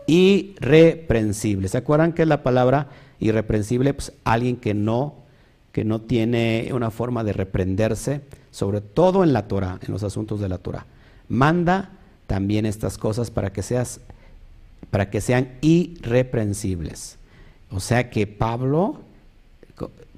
irreprensibles. 0.06 1.72
¿Se 1.72 1.78
acuerdan 1.78 2.12
que 2.12 2.26
la 2.26 2.42
palabra 2.42 2.88
irreprensible? 3.20 3.94
Pues 3.94 4.12
alguien 4.24 4.56
que 4.56 4.74
no, 4.74 5.14
que 5.72 5.84
no 5.84 6.00
tiene 6.00 6.70
una 6.72 6.90
forma 6.90 7.24
de 7.24 7.32
reprenderse, 7.32 8.20
sobre 8.50 8.80
todo 8.80 9.24
en 9.24 9.32
la 9.32 9.48
Torah, 9.48 9.78
en 9.84 9.92
los 9.92 10.02
asuntos 10.02 10.40
de 10.40 10.48
la 10.48 10.58
Torah 10.58 10.86
manda 11.28 11.90
también 12.26 12.66
estas 12.66 12.98
cosas 12.98 13.30
para 13.30 13.52
que 13.52 13.62
seas 13.62 14.00
para 14.90 15.10
que 15.10 15.20
sean 15.20 15.48
irreprensibles. 15.60 17.16
O 17.70 17.80
sea 17.80 18.10
que 18.10 18.28
Pablo, 18.28 19.00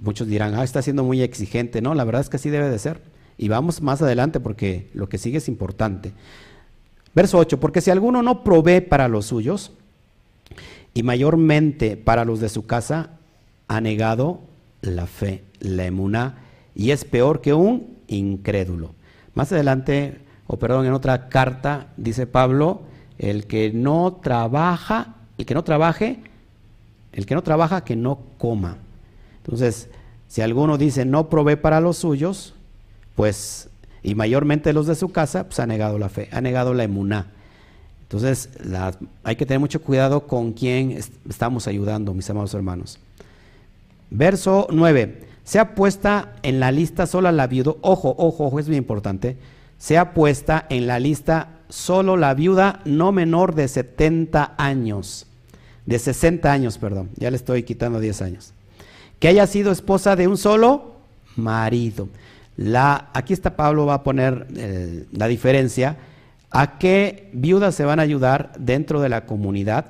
muchos 0.02 0.26
dirán, 0.26 0.54
ah, 0.54 0.64
está 0.64 0.82
siendo 0.82 1.02
muy 1.02 1.22
exigente. 1.22 1.80
No, 1.80 1.94
la 1.94 2.04
verdad 2.04 2.20
es 2.20 2.28
que 2.28 2.36
así 2.36 2.50
debe 2.50 2.68
de 2.68 2.78
ser. 2.78 3.00
Y 3.38 3.48
vamos 3.48 3.80
más 3.80 4.02
adelante 4.02 4.38
porque 4.38 4.90
lo 4.92 5.08
que 5.08 5.16
sigue 5.16 5.38
es 5.38 5.48
importante. 5.48 6.12
Verso 7.16 7.38
8, 7.38 7.58
porque 7.58 7.80
si 7.80 7.90
alguno 7.90 8.22
no 8.22 8.44
provee 8.44 8.80
para 8.80 9.08
los 9.08 9.26
suyos, 9.26 9.72
y 10.94 11.02
mayormente 11.02 11.96
para 11.96 12.24
los 12.24 12.38
de 12.38 12.48
su 12.48 12.66
casa, 12.66 13.10
ha 13.66 13.80
negado 13.80 14.40
la 14.82 15.06
fe, 15.06 15.42
la 15.58 15.86
emuná, 15.86 16.36
y 16.74 16.92
es 16.92 17.04
peor 17.04 17.40
que 17.40 17.54
un 17.54 17.96
incrédulo. 18.06 18.94
Más 19.34 19.50
adelante 19.50 20.20
o 20.46 20.58
perdón, 20.58 20.86
en 20.86 20.92
otra 20.92 21.28
carta 21.28 21.88
dice 21.96 22.26
Pablo, 22.26 22.82
el 23.18 23.46
que 23.46 23.72
no 23.72 24.20
trabaja, 24.22 25.14
el 25.38 25.46
que 25.46 25.54
no 25.54 25.64
trabaje, 25.64 26.20
el 27.12 27.26
que 27.26 27.34
no 27.34 27.42
trabaja, 27.42 27.84
que 27.84 27.96
no 27.96 28.18
coma. 28.38 28.76
Entonces, 29.38 29.88
si 30.28 30.42
alguno 30.42 30.78
dice 30.78 31.04
no 31.04 31.28
provee 31.28 31.56
para 31.56 31.80
los 31.80 31.98
suyos, 31.98 32.54
pues, 33.14 33.68
y 34.06 34.14
mayormente 34.14 34.72
los 34.72 34.86
de 34.86 34.94
su 34.94 35.08
casa, 35.08 35.44
pues 35.44 35.58
ha 35.58 35.66
negado 35.66 35.98
la 35.98 36.08
fe, 36.08 36.28
ha 36.30 36.40
negado 36.40 36.74
la 36.74 36.84
emuná. 36.84 37.26
Entonces, 38.02 38.50
hay 39.24 39.34
que 39.34 39.46
tener 39.46 39.58
mucho 39.58 39.82
cuidado 39.82 40.28
con 40.28 40.52
quién 40.52 40.96
estamos 41.28 41.66
ayudando, 41.66 42.14
mis 42.14 42.30
amados 42.30 42.54
hermanos. 42.54 43.00
Verso 44.08 44.68
9. 44.70 45.24
Sea 45.42 45.74
puesta 45.74 46.34
en 46.44 46.60
la 46.60 46.70
lista 46.70 47.08
sola 47.08 47.32
la 47.32 47.48
viuda. 47.48 47.72
Ojo, 47.80 48.14
ojo, 48.16 48.44
ojo, 48.44 48.60
es 48.60 48.68
muy 48.68 48.76
importante. 48.76 49.36
Sea 49.76 50.14
puesta 50.14 50.66
en 50.70 50.86
la 50.86 51.00
lista 51.00 51.48
solo 51.68 52.16
la 52.16 52.32
viuda 52.34 52.82
no 52.84 53.10
menor 53.10 53.56
de 53.56 53.66
70 53.66 54.54
años. 54.56 55.26
De 55.84 55.98
60 55.98 56.52
años, 56.52 56.78
perdón. 56.78 57.10
Ya 57.16 57.32
le 57.32 57.36
estoy 57.36 57.64
quitando 57.64 57.98
10 57.98 58.22
años. 58.22 58.52
Que 59.18 59.26
haya 59.26 59.48
sido 59.48 59.72
esposa 59.72 60.14
de 60.14 60.28
un 60.28 60.36
solo 60.36 60.92
marido. 61.34 62.06
La, 62.56 63.10
aquí 63.12 63.32
está 63.32 63.56
Pablo, 63.56 63.86
va 63.86 63.94
a 63.94 64.02
poner 64.02 64.46
eh, 64.56 65.06
la 65.12 65.26
diferencia. 65.26 65.96
¿A 66.50 66.78
qué 66.78 67.28
viudas 67.32 67.74
se 67.74 67.84
van 67.84 67.98
a 67.98 68.02
ayudar 68.02 68.52
dentro 68.58 69.00
de 69.00 69.08
la 69.08 69.26
comunidad? 69.26 69.86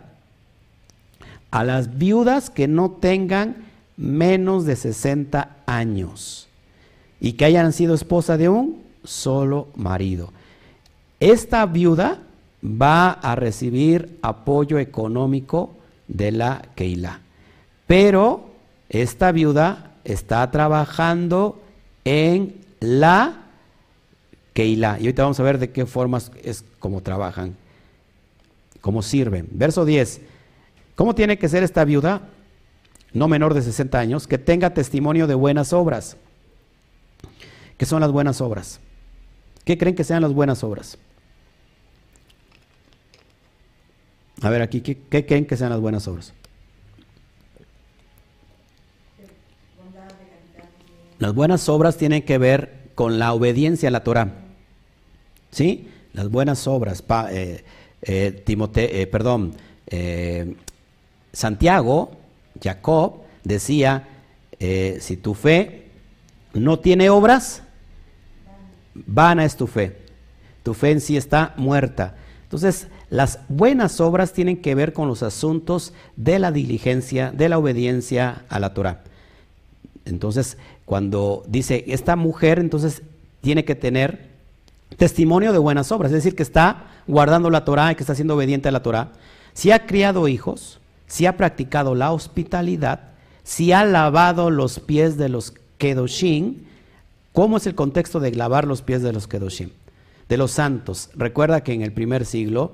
A 1.51 1.63
las 1.65 1.97
viudas 1.99 2.51
que 2.51 2.67
no 2.67 2.91
tengan 2.91 3.57
menos 3.97 4.67
de 4.67 4.77
60 4.77 5.57
años 5.67 6.49
y 7.21 7.35
que 7.35 7.45
hayan 7.45 7.73
sido 7.73 7.95
esposa 7.95 8.37
de 8.37 8.49
un 8.49 8.83
solo 9.05 9.69
marido. 9.77 10.33
Esta 11.21 11.65
viuda 11.67 12.19
va 12.63 13.11
a 13.11 13.37
recibir 13.37 14.19
apoyo 14.23 14.79
económico 14.79 15.75
de 16.09 16.33
la 16.33 16.63
Keilah, 16.75 17.21
pero 17.87 18.51
esta 18.89 19.33
viuda 19.33 19.93
está 20.05 20.51
trabajando 20.51 21.63
en 22.07 22.55
la 22.79 23.43
Keilah. 24.55 24.99
Y 24.99 25.03
ahorita 25.03 25.25
vamos 25.25 25.41
a 25.41 25.43
ver 25.43 25.59
de 25.59 25.71
qué 25.73 25.85
formas 25.85 26.31
es 26.43 26.65
como 26.79 27.03
trabajan, 27.03 27.57
cómo 28.81 29.03
sirven. 29.03 29.49
Verso 29.51 29.85
10. 29.85 30.21
¿Cómo 30.95 31.15
tiene 31.15 31.37
que 31.37 31.49
ser 31.49 31.65
esta 31.65 31.85
viuda? 31.85 32.23
No 33.13 33.29
menor 33.29 33.55
de 33.55 33.61
60 33.61 33.99
años, 33.99 34.27
que 34.27 34.39
tenga 34.39 34.73
testimonio 34.73 35.27
de 35.27 35.35
buenas 35.35 35.73
obras. 35.73 36.17
¿Qué 37.77 37.85
son 37.85 38.01
las 38.01 38.13
buenas 38.13 38.41
obras? 38.41 38.81
¿Qué 39.65 39.77
creen 39.77 39.97
que 39.97 40.05
sean 40.05 40.23
las 40.23 40.33
buenas 40.33 40.63
obras? 40.63 40.97
A 44.43 44.51
ver, 44.51 44.63
aquí, 44.63 44.81
¿qué, 44.81 44.97
qué 45.11 45.27
creen 45.27 45.45
que 45.45 45.57
sean 45.57 45.71
las 45.71 45.81
buenas 45.81 46.07
obras? 46.07 46.33
Las 51.19 51.35
buenas 51.35 51.69
obras 51.69 51.97
tienen 51.97 52.23
que 52.23 52.39
ver 52.39 52.91
con 52.95 53.19
la 53.19 53.33
obediencia 53.33 53.89
a 53.89 53.93
la 53.93 54.05
Torah. 54.05 54.33
¿Sí? 55.51 55.89
Las 56.13 56.31
buenas 56.31 56.67
obras. 56.67 57.03
eh, 57.31 57.65
eh, 58.03 58.45
eh, 58.47 59.07
perdón, 59.07 59.55
eh, 59.87 60.55
Santiago, 61.33 62.13
Jacob, 62.63 63.23
decía, 63.45 64.09
si 64.59 65.17
tu 65.19 65.35
fe 65.35 65.87
no 66.55 66.79
tiene 66.79 67.11
obras, 67.11 67.63
vana 68.95 69.45
es 69.45 69.57
tu 69.57 69.67
fe. 69.67 69.99
Tu 70.63 70.75
fe 70.75 70.93
en 70.93 71.01
sí 71.01 71.17
está 71.17 71.55
muerta. 71.57 72.17
Entonces, 72.45 72.89
las 73.11 73.41
buenas 73.49 74.01
obras 74.01 74.33
tienen 74.33 74.63
que 74.63 74.75
ver 74.75 74.93
con 74.93 75.09
los 75.09 75.23
asuntos 75.23 75.93
de 76.17 76.39
la 76.39 76.53
diligencia, 76.53 77.31
de 77.33 77.49
la 77.49 77.59
obediencia 77.59 78.45
a 78.49 78.59
la 78.59 78.73
Torah. 78.73 79.05
Entonces, 80.05 80.57
cuando 80.87 81.43
dice 81.47 81.85
esta 81.89 82.17
mujer, 82.17 82.59
entonces 82.59 83.03
tiene 83.43 83.65
que 83.67 83.75
tener 83.75 84.31
testimonio 84.97 85.53
de 85.53 85.59
buenas 85.59 85.93
obras, 85.93 86.11
es 86.13 86.17
decir, 86.17 86.35
que 86.35 86.43
está 86.43 86.85
guardando 87.07 87.51
la 87.51 87.65
Torah 87.65 87.93
y 87.93 87.97
que 87.97 88.03
está 88.03 88.15
siendo 88.15 88.35
obediente 88.35 88.69
a 88.69 88.73
la 88.73 88.83
Torah. 88.83 89.13
Si 89.53 89.71
ha 89.71 89.87
criado 89.87 90.29
hijos, 90.29 90.81
si 91.07 91.27
ha 91.27 91.37
practicado 91.37 91.95
la 91.95 92.13
hospitalidad, 92.13 93.01
si 93.43 93.73
ha 93.73 93.85
lavado 93.85 94.51
los 94.51 94.81
pies 94.81 95.17
de 95.17 95.29
los 95.29 95.53
Kedoshim, 95.79 96.65
¿cómo 97.33 97.59
es 97.59 97.67
el 97.67 97.75
contexto 97.75 98.21
de 98.21 98.33
lavar 98.33 98.67
los 98.67 98.83
pies 98.83 99.03
de 99.03 99.13
los 99.13 99.27
Kedoshim? 99.27 99.71
De 100.29 100.37
los 100.37 100.53
santos. 100.53 101.11
Recuerda 101.15 101.63
que 101.63 101.73
en 101.73 101.83
el 101.83 101.93
primer 101.93 102.25
siglo 102.25 102.73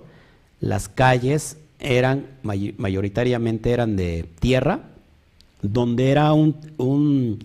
las 0.60 0.88
calles 0.88 1.56
eran 1.78 2.26
mayoritariamente 2.42 3.72
eran 3.72 3.96
de 3.96 4.26
tierra, 4.38 4.80
donde 5.60 6.10
era 6.10 6.32
un, 6.32 6.56
un, 6.78 7.40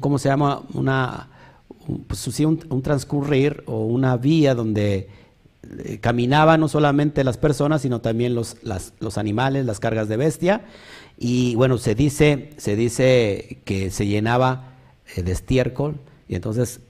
¿cómo 0.00 0.18
se 0.18 0.28
llama? 0.28 0.62
Una, 0.74 1.28
pues, 2.06 2.38
un, 2.38 2.82
transcurrir 2.82 3.62
o 3.66 3.84
una 3.84 4.16
vía 4.16 4.54
donde 4.54 5.08
eh, 5.78 5.98
caminaban 6.00 6.60
no 6.60 6.68
solamente 6.68 7.24
las 7.24 7.38
personas, 7.38 7.82
sino 7.82 8.00
también 8.00 8.34
los, 8.34 8.56
los 9.00 9.18
animales, 9.18 9.66
las 9.66 9.80
cargas 9.80 10.08
de 10.08 10.16
bestia. 10.16 10.62
Y 11.18 11.54
bueno, 11.54 11.78
se 11.78 11.94
dice, 11.94 12.50
se 12.56 12.76
dice 12.76 13.58
que 13.64 13.90
se 13.90 14.06
llenaba 14.06 14.74
eh, 15.16 15.22
de 15.22 15.32
estiércol 15.32 15.96
y 16.28 16.34
entonces 16.34 16.80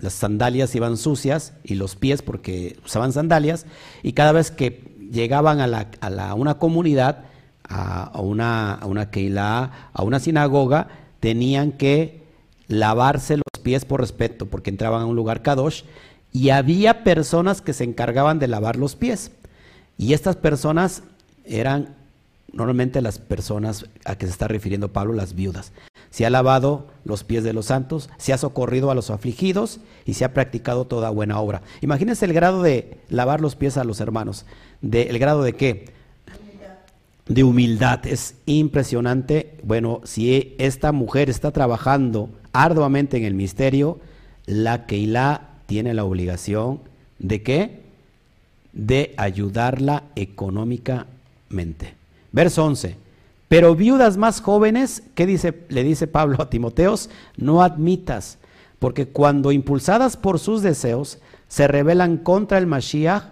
las 0.00 0.12
sandalias 0.12 0.74
iban 0.74 0.96
sucias 0.96 1.54
y 1.64 1.74
los 1.74 1.96
pies 1.96 2.22
porque 2.22 2.78
usaban 2.84 3.12
sandalias 3.12 3.66
y 4.02 4.12
cada 4.12 4.32
vez 4.32 4.50
que 4.50 4.90
llegaban 5.12 5.60
a, 5.60 5.66
la, 5.66 5.88
a 6.00 6.34
una 6.34 6.54
comunidad, 6.58 7.24
a, 7.64 8.20
una, 8.20 8.74
a 8.74 8.86
una 8.86 9.10
a 9.92 10.02
una 10.02 10.20
sinagoga, 10.20 10.88
tenían 11.20 11.72
que 11.72 12.19
lavarse 12.70 13.36
los 13.36 13.62
pies 13.62 13.84
por 13.84 14.00
respeto, 14.00 14.46
porque 14.46 14.70
entraban 14.70 15.02
a 15.02 15.06
un 15.06 15.16
lugar 15.16 15.42
kadosh, 15.42 15.82
y 16.32 16.50
había 16.50 17.02
personas 17.04 17.60
que 17.60 17.72
se 17.72 17.84
encargaban 17.84 18.38
de 18.38 18.48
lavar 18.48 18.76
los 18.76 18.96
pies. 18.96 19.32
Y 19.98 20.14
estas 20.14 20.36
personas 20.36 21.02
eran 21.44 21.94
normalmente 22.52 23.00
las 23.02 23.18
personas 23.18 23.86
a 24.04 24.16
que 24.16 24.26
se 24.26 24.32
está 24.32 24.48
refiriendo 24.48 24.88
Pablo, 24.88 25.12
las 25.12 25.34
viudas. 25.34 25.72
Se 26.10 26.26
ha 26.26 26.30
lavado 26.30 26.86
los 27.04 27.22
pies 27.24 27.44
de 27.44 27.52
los 27.52 27.66
santos, 27.66 28.10
se 28.18 28.32
ha 28.32 28.38
socorrido 28.38 28.90
a 28.90 28.94
los 28.94 29.10
afligidos 29.10 29.80
y 30.04 30.14
se 30.14 30.24
ha 30.24 30.34
practicado 30.34 30.86
toda 30.86 31.10
buena 31.10 31.38
obra. 31.40 31.62
Imagínense 31.80 32.24
el 32.24 32.32
grado 32.32 32.62
de 32.62 32.98
lavar 33.08 33.40
los 33.40 33.56
pies 33.56 33.76
a 33.76 33.84
los 33.84 34.00
hermanos. 34.00 34.46
De, 34.80 35.02
¿El 35.02 35.18
grado 35.18 35.42
de 35.42 35.52
qué? 35.52 35.92
De 37.26 37.44
humildad. 37.44 38.04
Es 38.06 38.34
impresionante. 38.46 39.56
Bueno, 39.62 40.00
si 40.04 40.56
esta 40.58 40.90
mujer 40.90 41.30
está 41.30 41.52
trabajando 41.52 42.30
arduamente 42.52 43.16
en 43.16 43.24
el 43.24 43.34
misterio, 43.34 43.98
la 44.46 44.86
Keilah 44.86 45.48
tiene 45.66 45.94
la 45.94 46.04
obligación 46.04 46.80
de 47.18 47.42
qué? 47.42 47.80
De 48.72 49.14
ayudarla 49.16 50.04
económicamente. 50.16 51.94
Verso 52.32 52.64
11. 52.64 52.96
Pero 53.48 53.74
viudas 53.74 54.16
más 54.16 54.40
jóvenes, 54.40 55.02
¿qué 55.14 55.26
dice, 55.26 55.64
le 55.68 55.82
dice 55.82 56.06
Pablo 56.06 56.40
a 56.40 56.50
Timoteos? 56.50 57.10
No 57.36 57.62
admitas, 57.62 58.38
porque 58.78 59.08
cuando 59.08 59.50
impulsadas 59.50 60.16
por 60.16 60.38
sus 60.38 60.62
deseos 60.62 61.18
se 61.48 61.66
rebelan 61.66 62.16
contra 62.16 62.58
el 62.58 62.68
Mashiach, 62.68 63.24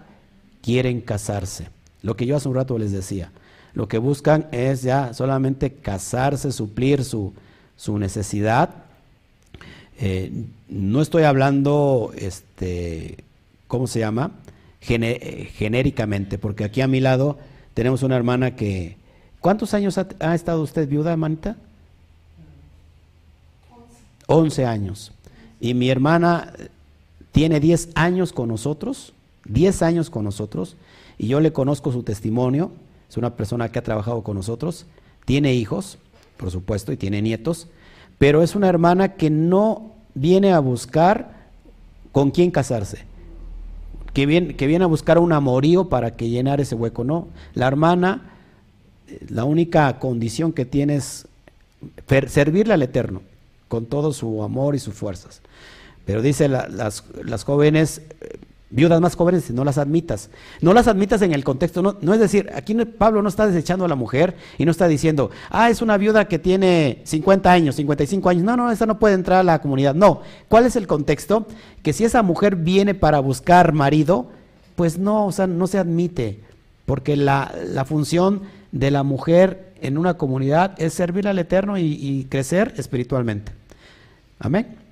quieren 0.61 0.99
casarse. 0.99 1.69
Lo 2.01 2.15
que 2.15 2.25
yo 2.25 2.35
hace 2.35 2.49
un 2.49 2.55
rato 2.55 2.77
les 2.77 2.91
decía. 2.91 3.31
Lo 3.73 3.87
que 3.87 3.97
buscan 3.97 4.47
es 4.51 4.81
ya 4.81 5.13
solamente 5.13 5.73
casarse, 5.73 6.51
suplir 6.51 7.05
su, 7.05 7.33
su 7.75 7.97
necesidad. 7.97 8.71
Eh, 10.01 10.31
no 10.69 11.01
estoy 11.01 11.23
hablando, 11.23 12.13
este, 12.17 13.17
¿cómo 13.67 13.87
se 13.87 13.99
llama? 13.99 14.31
genéricamente, 14.81 16.37
porque 16.37 16.63
aquí 16.63 16.79
a 16.79 16.87
mi 16.87 17.01
lado 17.01 17.37
tenemos 17.73 18.01
una 18.01 18.15
hermana 18.15 18.55
que... 18.55 18.97
¿Cuántos 19.41 19.73
años 19.73 19.97
ha, 19.97 20.35
estado 20.35 20.61
usted 20.61 20.87
viuda, 20.87 21.11
hermanita? 21.11 21.57
11 24.27 24.65
años. 24.65 25.11
Y 25.59 25.73
mi 25.73 25.89
hermana 25.89 26.53
tiene 27.33 27.59
10 27.59 27.89
años 27.95 28.31
con 28.31 28.47
nosotros, 28.47 29.13
10 29.45 29.81
años 29.81 30.09
con 30.09 30.23
nosotros, 30.23 30.77
y 31.17 31.27
yo 31.27 31.41
le 31.41 31.51
conozco 31.51 31.91
su 31.91 32.03
testimonio, 32.03 32.71
es 33.09 33.17
una 33.17 33.35
persona 33.35 33.69
que 33.69 33.79
ha 33.79 33.83
trabajado 33.83 34.23
con 34.23 34.37
nosotros, 34.37 34.85
tiene 35.25 35.53
hijos, 35.53 35.97
por 36.37 36.51
supuesto, 36.51 36.93
y 36.93 36.97
tiene 36.97 37.21
nietos, 37.21 37.67
pero 38.19 38.43
es 38.43 38.55
una 38.55 38.69
hermana 38.69 39.13
que 39.15 39.31
no 39.31 39.93
viene 40.13 40.53
a 40.53 40.59
buscar 40.59 41.49
con 42.11 42.29
quién 42.29 42.51
casarse 42.51 43.09
que 44.13 44.25
viene, 44.25 44.55
que 44.55 44.67
viene 44.67 44.83
a 44.85 44.87
buscar 44.87 45.17
un 45.17 45.31
amorío 45.33 45.89
para 45.89 46.15
que 46.15 46.29
llenar 46.29 46.59
ese 46.61 46.75
hueco. 46.75 47.03
No, 47.03 47.27
la 47.53 47.67
hermana, 47.67 48.33
la 49.29 49.43
única 49.43 49.99
condición 49.99 50.53
que 50.53 50.65
tiene 50.65 50.95
es 50.95 51.27
servirle 52.27 52.73
al 52.73 52.81
Eterno 52.81 53.21
con 53.67 53.85
todo 53.85 54.13
su 54.13 54.43
amor 54.43 54.75
y 54.75 54.79
sus 54.79 54.95
fuerzas. 54.95 55.41
Pero 56.05 56.21
dice 56.21 56.47
las, 56.49 57.03
las 57.23 57.43
jóvenes, 57.43 58.01
viudas 58.69 59.01
más 59.01 59.15
jóvenes, 59.15 59.49
no 59.51 59.63
las 59.63 59.77
admitas. 59.77 60.29
No 60.61 60.73
las 60.73 60.87
admitas 60.87 61.21
en 61.21 61.33
el 61.33 61.43
contexto, 61.43 61.81
no, 61.81 62.13
es 62.13 62.19
decir, 62.19 62.49
aquí 62.53 62.75
Pablo 62.85 63.21
no 63.21 63.29
está 63.29 63.47
desechando 63.47 63.85
a 63.85 63.87
la 63.87 63.95
mujer 63.95 64.35
y 64.57 64.65
no 64.65 64.71
está 64.71 64.87
diciendo, 64.87 65.31
ah, 65.49 65.69
es 65.69 65.81
una 65.81 65.97
viuda 65.97 66.27
que 66.27 66.39
tiene 66.39 67.01
50 67.03 67.51
años, 67.51 67.75
55 67.75 68.29
años, 68.29 68.43
no, 68.43 68.55
no, 68.55 68.71
esa 68.71 68.85
no 68.85 68.99
puede 68.99 69.15
entrar 69.15 69.39
a 69.39 69.43
la 69.43 69.61
comunidad. 69.61 69.95
No, 69.95 70.21
¿cuál 70.47 70.65
es 70.65 70.75
el 70.75 70.87
contexto? 70.87 71.47
Que 71.81 71.93
si 71.93 72.03
esa 72.03 72.21
mujer 72.21 72.55
viene 72.55 72.93
para 72.93 73.19
buscar 73.19 73.73
marido, 73.73 74.27
pues 74.75 74.97
no, 74.97 75.25
o 75.25 75.31
sea, 75.31 75.47
no 75.47 75.67
se 75.67 75.77
admite, 75.77 76.39
porque 76.85 77.15
la, 77.15 77.51
función 77.87 78.41
de 78.71 78.91
la 78.91 79.03
mujer 79.03 79.73
en 79.81 79.97
una 79.97 80.15
comunidad 80.15 80.79
es 80.79 80.93
servir 80.93 81.27
al 81.27 81.39
Eterno 81.39 81.77
y 81.77 82.27
crecer 82.29 82.73
espiritualmente. 82.77 83.51
Amén. 84.39 84.88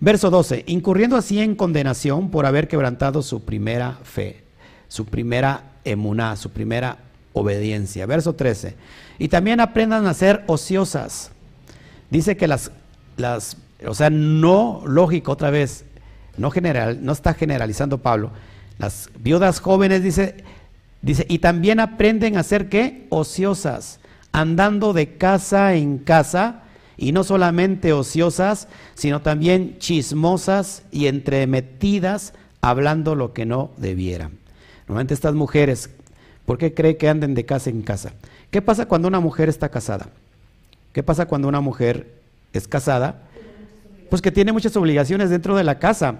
Verso 0.00 0.30
12, 0.30 0.64
incurriendo 0.66 1.16
así 1.16 1.40
en 1.40 1.54
condenación 1.54 2.30
por 2.30 2.46
haber 2.46 2.68
quebrantado 2.68 3.22
su 3.22 3.44
primera 3.44 3.98
fe, 4.02 4.42
su 4.88 5.06
primera 5.06 5.62
emuná, 5.84 6.36
su 6.36 6.50
primera 6.50 6.98
obediencia. 7.32 8.06
Verso 8.06 8.34
13, 8.34 8.74
y 9.18 9.28
también 9.28 9.60
aprendan 9.60 10.06
a 10.06 10.14
ser 10.14 10.42
ociosas. 10.46 11.30
Dice 12.10 12.36
que 12.36 12.48
las, 12.48 12.72
las 13.16 13.56
o 13.86 13.94
sea, 13.94 14.10
no 14.10 14.82
lógico 14.86 15.32
otra 15.32 15.50
vez, 15.50 15.84
no 16.36 16.50
general, 16.50 17.04
no 17.04 17.12
está 17.12 17.34
generalizando 17.34 17.98
Pablo. 17.98 18.30
Las 18.78 19.10
viudas 19.18 19.60
jóvenes 19.60 20.02
dice, 20.02 20.44
dice, 21.00 21.26
y 21.28 21.38
también 21.38 21.80
aprenden 21.80 22.36
a 22.36 22.42
ser 22.42 22.68
qué? 22.68 23.06
Ociosas, 23.10 24.00
andando 24.32 24.92
de 24.92 25.16
casa 25.16 25.74
en 25.74 25.98
casa, 25.98 26.61
y 26.96 27.12
no 27.12 27.24
solamente 27.24 27.92
ociosas, 27.92 28.68
sino 28.94 29.22
también 29.22 29.78
chismosas 29.78 30.82
y 30.90 31.06
entremetidas, 31.06 32.34
hablando 32.60 33.14
lo 33.14 33.32
que 33.32 33.44
no 33.44 33.70
debieran. 33.76 34.32
Normalmente 34.86 35.14
estas 35.14 35.34
mujeres, 35.34 35.90
¿por 36.46 36.58
qué 36.58 36.74
cree 36.74 36.96
que 36.96 37.08
anden 37.08 37.34
de 37.34 37.44
casa 37.44 37.70
en 37.70 37.82
casa? 37.82 38.12
¿Qué 38.50 38.62
pasa 38.62 38.86
cuando 38.86 39.08
una 39.08 39.20
mujer 39.20 39.48
está 39.48 39.68
casada? 39.70 40.08
¿Qué 40.92 41.02
pasa 41.02 41.26
cuando 41.26 41.48
una 41.48 41.60
mujer 41.60 42.12
es 42.52 42.68
casada? 42.68 43.22
Pues 44.10 44.20
que 44.20 44.30
tiene 44.30 44.52
muchas 44.52 44.76
obligaciones 44.76 45.30
dentro 45.30 45.56
de 45.56 45.64
la 45.64 45.78
casa 45.78 46.16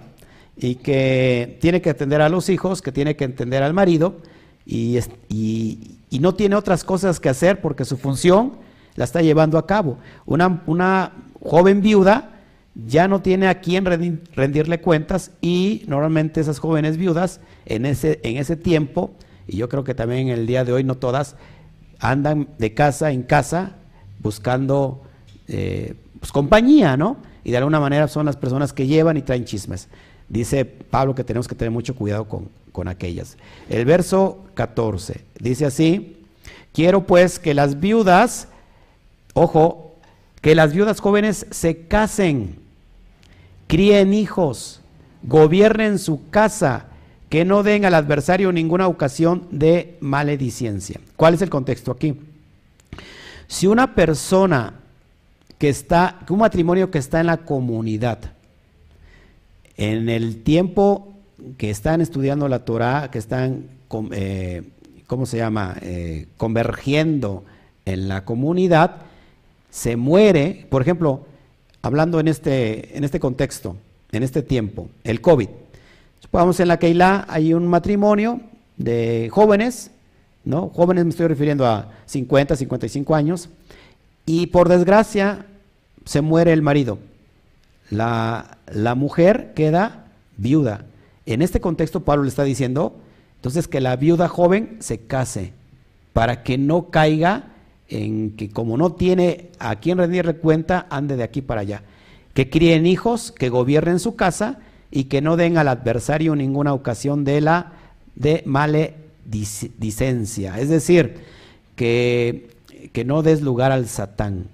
y 0.57 0.75
que 0.75 1.57
tiene 1.61 1.81
que 1.81 1.91
atender 1.91 2.21
a 2.21 2.29
los 2.29 2.49
hijos, 2.49 2.81
que 2.81 2.91
tiene 2.91 3.15
que 3.15 3.25
atender 3.25 3.61
al 3.61 3.73
marido 3.73 4.17
y, 4.65 4.97
y 5.29 6.19
no 6.19 6.33
tiene 6.33 6.55
otras 6.55 6.83
cosas 6.83 7.19
que 7.19 7.29
hacer 7.29 7.61
porque 7.61 7.85
su 7.85 7.97
función 7.97 8.53
la 8.95 9.05
está 9.05 9.21
llevando 9.21 9.57
a 9.57 9.65
cabo. 9.65 9.97
Una, 10.25 10.63
una 10.65 11.11
joven 11.41 11.81
viuda 11.81 12.29
ya 12.75 13.07
no 13.07 13.21
tiene 13.21 13.47
a 13.47 13.61
quién 13.61 13.85
rendirle 13.85 14.81
cuentas 14.81 15.31
y 15.41 15.83
normalmente 15.87 16.41
esas 16.41 16.59
jóvenes 16.59 16.97
viudas 16.97 17.39
en 17.65 17.85
ese, 17.85 18.19
en 18.23 18.37
ese 18.37 18.55
tiempo, 18.55 19.11
y 19.47 19.57
yo 19.57 19.69
creo 19.69 19.83
que 19.83 19.93
también 19.93 20.29
en 20.29 20.39
el 20.39 20.47
día 20.47 20.65
de 20.65 20.73
hoy 20.73 20.83
no 20.83 20.95
todas, 20.95 21.35
andan 21.99 22.47
de 22.57 22.73
casa 22.73 23.11
en 23.11 23.23
casa 23.23 23.75
buscando 24.19 25.03
eh, 25.47 25.93
pues, 26.19 26.31
compañía, 26.31 26.97
¿no? 26.97 27.17
Y 27.43 27.51
de 27.51 27.57
alguna 27.57 27.79
manera 27.79 28.07
son 28.07 28.25
las 28.25 28.37
personas 28.37 28.73
que 28.73 28.87
llevan 28.87 29.17
y 29.17 29.21
traen 29.21 29.45
chismes. 29.45 29.89
Dice 30.29 30.65
Pablo 30.65 31.13
que 31.13 31.23
tenemos 31.23 31.47
que 31.47 31.55
tener 31.55 31.71
mucho 31.71 31.95
cuidado 31.95 32.27
con, 32.27 32.49
con 32.71 32.87
aquellas. 32.87 33.37
El 33.69 33.85
verso 33.85 34.45
14 34.55 35.21
dice 35.39 35.65
así, 35.65 36.17
quiero 36.73 37.05
pues 37.05 37.39
que 37.39 37.53
las 37.53 37.79
viudas 37.79 38.47
Ojo, 39.33 39.95
que 40.41 40.55
las 40.55 40.73
viudas 40.73 40.99
jóvenes 40.99 41.47
se 41.51 41.87
casen, 41.87 42.59
críen 43.67 44.13
hijos, 44.13 44.81
gobiernen 45.23 45.99
su 45.99 46.29
casa, 46.29 46.87
que 47.29 47.45
no 47.45 47.63
den 47.63 47.85
al 47.85 47.95
adversario 47.95 48.51
ninguna 48.51 48.87
ocasión 48.87 49.47
de 49.49 49.97
maledicencia. 50.01 50.99
¿Cuál 51.15 51.33
es 51.33 51.41
el 51.41 51.49
contexto 51.49 51.91
aquí? 51.91 52.19
Si 53.47 53.65
una 53.65 53.95
persona 53.95 54.73
que 55.57 55.69
está, 55.69 56.19
un 56.29 56.39
matrimonio 56.39 56.91
que 56.91 56.99
está 56.99 57.19
en 57.21 57.27
la 57.27 57.37
comunidad, 57.37 58.19
en 59.77 60.09
el 60.09 60.43
tiempo 60.43 61.13
que 61.57 61.69
están 61.69 62.01
estudiando 62.01 62.47
la 62.47 62.65
Torah, 62.65 63.09
que 63.09 63.17
están, 63.17 63.67
eh, 64.11 64.63
¿cómo 65.07 65.25
se 65.25 65.37
llama?, 65.37 65.75
eh, 65.81 66.27
convergiendo 66.37 67.43
en 67.85 68.07
la 68.07 68.25
comunidad, 68.25 68.97
se 69.73 69.95
muere, 69.95 70.67
por 70.69 70.83
ejemplo, 70.83 71.25
hablando 71.81 72.19
en 72.19 72.27
este, 72.27 72.95
en 72.95 73.03
este 73.03 73.19
contexto, 73.19 73.75
en 74.11 74.21
este 74.21 74.43
tiempo, 74.43 74.87
el 75.03 75.19
COVID. 75.19 75.49
Supongamos 76.19 76.59
en 76.59 76.67
la 76.67 76.77
Keilah 76.77 77.25
hay 77.27 77.55
un 77.55 77.65
matrimonio 77.65 78.39
de 78.77 79.29
jóvenes, 79.31 79.89
¿no? 80.45 80.69
Jóvenes 80.75 81.05
me 81.05 81.09
estoy 81.09 81.25
refiriendo 81.25 81.65
a 81.65 81.89
50, 82.05 82.55
55 82.55 83.15
años, 83.15 83.49
y 84.27 84.45
por 84.47 84.69
desgracia 84.69 85.47
se 86.05 86.21
muere 86.21 86.53
el 86.53 86.61
marido. 86.61 86.99
La, 87.89 88.59
la 88.71 88.93
mujer 88.93 89.53
queda 89.55 90.05
viuda. 90.37 90.85
En 91.25 91.41
este 91.41 91.61
contexto 91.61 92.01
Pablo 92.01 92.25
le 92.25 92.29
está 92.29 92.43
diciendo, 92.43 92.95
entonces 93.37 93.67
que 93.67 93.81
la 93.81 93.95
viuda 93.95 94.27
joven 94.27 94.77
se 94.81 94.99
case, 94.99 95.51
para 96.13 96.43
que 96.43 96.59
no 96.59 96.91
caiga 96.91 97.52
en 97.89 98.31
que 98.31 98.49
como 98.49 98.77
no 98.77 98.93
tiene 98.93 99.49
a 99.59 99.75
quien 99.77 99.97
rendirle 99.97 100.35
cuenta, 100.35 100.87
ande 100.89 101.15
de 101.15 101.23
aquí 101.23 101.41
para 101.41 101.61
allá. 101.61 101.83
Que 102.33 102.49
críen 102.49 102.85
hijos, 102.85 103.31
que 103.31 103.49
gobiernen 103.49 103.99
su 103.99 104.15
casa 104.15 104.59
y 104.89 105.05
que 105.05 105.21
no 105.21 105.37
den 105.37 105.57
al 105.57 105.67
adversario 105.67 106.35
ninguna 106.35 106.73
ocasión 106.73 107.23
de 107.23 107.41
la 107.41 107.73
de 108.15 108.43
maledicencia. 108.45 110.59
Es 110.59 110.69
decir, 110.69 111.15
que, 111.75 112.49
que 112.91 113.05
no 113.05 113.23
des 113.23 113.41
lugar 113.41 113.71
al 113.71 113.87
satán. 113.87 114.45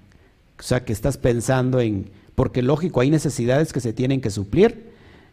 O 0.58 0.62
sea, 0.62 0.84
que 0.84 0.92
estás 0.92 1.16
pensando 1.16 1.80
en, 1.80 2.10
porque 2.34 2.62
lógico, 2.62 3.00
hay 3.00 3.10
necesidades 3.10 3.72
que 3.72 3.80
se 3.80 3.92
tienen 3.92 4.20
que 4.20 4.30
suplir. 4.30 4.90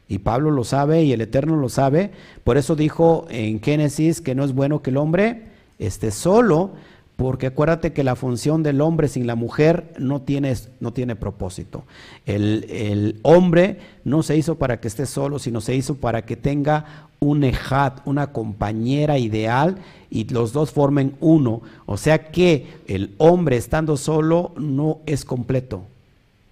Y 0.09 0.19
Pablo 0.19 0.51
lo 0.51 0.63
sabe 0.63 1.03
y 1.03 1.11
el 1.11 1.21
Eterno 1.21 1.57
lo 1.57 1.69
sabe. 1.69 2.11
Por 2.43 2.57
eso 2.57 2.75
dijo 2.75 3.27
en 3.29 3.61
Génesis 3.61 4.21
que 4.21 4.35
no 4.35 4.43
es 4.43 4.53
bueno 4.53 4.81
que 4.81 4.89
el 4.89 4.97
hombre 4.97 5.43
esté 5.79 6.11
solo, 6.11 6.71
porque 7.17 7.47
acuérdate 7.47 7.93
que 7.93 8.03
la 8.03 8.15
función 8.15 8.61
del 8.61 8.79
hombre 8.79 9.07
sin 9.07 9.25
la 9.25 9.33
mujer 9.33 9.91
no 9.97 10.21
tiene, 10.21 10.53
no 10.79 10.93
tiene 10.93 11.15
propósito. 11.15 11.83
El, 12.27 13.19
hombre 13.23 13.79
no 14.03 14.21
se 14.21 14.37
hizo 14.37 14.55
para 14.55 14.79
que 14.79 14.87
esté 14.87 15.07
solo, 15.07 15.39
sino 15.39 15.59
se 15.59 15.75
hizo 15.75 15.95
para 15.95 16.25
que 16.25 16.35
tenga 16.35 17.07
un 17.19 17.43
ejat, 17.43 18.01
una 18.05 18.27
compañera 18.27 19.17
ideal, 19.17 19.79
y 20.11 20.25
los 20.25 20.53
dos 20.53 20.71
formen 20.71 21.15
uno. 21.19 21.63
O 21.87 21.97
sea 21.97 22.29
que 22.29 22.67
el 22.85 23.15
hombre 23.17 23.57
estando 23.57 23.97
solo 23.97 24.53
no 24.55 24.99
es 25.07 25.25
completo. 25.25 25.81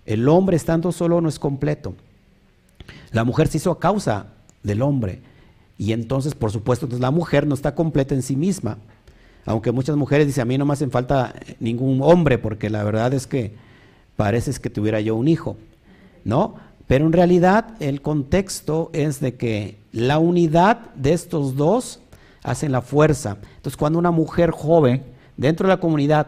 El 0.08 0.28
hombre 0.28 0.58
estando 0.58 0.92
solo 0.92 1.22
no 1.22 1.30
es 1.30 1.38
completo. 1.38 1.94
La 3.12 3.24
mujer 3.24 3.50
se 3.50 3.58
hizo 3.58 3.70
a 3.70 3.80
causa 3.80 4.34
del 4.64 4.82
hombre. 4.82 5.22
Y 5.78 5.92
entonces, 5.92 6.34
por 6.34 6.52
supuesto, 6.52 6.90
la 7.00 7.12
mujer 7.12 7.46
no 7.46 7.54
está 7.54 7.76
completa 7.76 8.16
en 8.16 8.24
sí 8.24 8.36
misma. 8.36 8.80
Aunque 9.46 9.72
muchas 9.72 9.96
mujeres 9.96 10.28
dicen, 10.28 10.42
a 10.42 10.46
mí 10.46 10.58
no 10.58 10.66
me 10.66 10.74
hacen 10.74 10.92
falta 10.92 11.34
ningún 11.60 12.02
hombre, 12.02 12.38
porque 12.38 12.70
la 12.70 12.84
verdad 12.84 13.14
es 13.14 13.28
que 13.28 13.54
parece 14.16 14.52
que 14.60 14.70
tuviera 14.70 15.00
yo 15.02 15.16
un 15.16 15.28
hijo, 15.28 15.58
¿no? 16.24 16.56
Pero 16.88 17.06
en 17.06 17.14
realidad 17.14 17.76
el 17.80 18.02
contexto 18.02 18.90
es 18.94 19.20
de 19.20 19.36
que 19.36 19.78
la 19.92 20.20
unidad 20.20 20.94
de 20.96 21.14
estos 21.14 21.56
dos 21.56 22.00
hacen 22.44 22.72
la 22.72 22.82
fuerza. 22.82 23.38
Entonces 23.58 23.78
cuando 23.78 24.00
una 24.00 24.12
mujer 24.12 24.52
joven 24.52 25.04
dentro 25.38 25.68
de 25.68 25.74
la 25.74 25.80
comunidad 25.80 26.28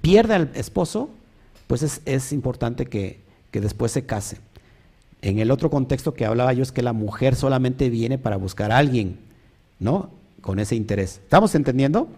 pierde 0.00 0.34
al 0.34 0.50
esposo, 0.54 1.10
pues 1.66 1.82
es, 1.82 2.02
es 2.04 2.32
importante 2.32 2.86
que, 2.86 3.20
que 3.50 3.60
después 3.60 3.92
se 3.92 4.04
case. 4.04 4.38
En 5.20 5.38
el 5.38 5.50
otro 5.50 5.70
contexto 5.70 6.14
que 6.14 6.26
hablaba 6.26 6.52
yo 6.52 6.62
es 6.62 6.72
que 6.72 6.82
la 6.82 6.92
mujer 6.92 7.34
solamente 7.34 7.90
viene 7.90 8.18
para 8.18 8.36
buscar 8.36 8.72
a 8.72 8.78
alguien, 8.78 9.18
¿no? 9.80 10.10
Con 10.40 10.60
ese 10.60 10.76
interés. 10.76 11.20
¿Estamos 11.24 11.54
entendiendo? 11.54 12.08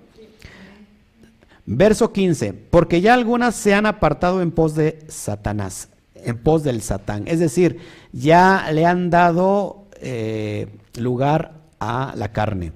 Verso 1.72 2.12
15, 2.12 2.52
porque 2.52 3.00
ya 3.00 3.14
algunas 3.14 3.54
se 3.54 3.74
han 3.74 3.86
apartado 3.86 4.42
en 4.42 4.50
pos 4.50 4.74
de 4.74 5.04
Satanás, 5.06 5.88
en 6.16 6.36
pos 6.36 6.64
del 6.64 6.82
Satán. 6.82 7.28
Es 7.28 7.38
decir, 7.38 7.78
ya 8.12 8.72
le 8.72 8.86
han 8.86 9.08
dado 9.08 9.86
eh, 10.00 10.66
lugar 10.98 11.60
a 11.78 12.12
la 12.16 12.32
carne, 12.32 12.72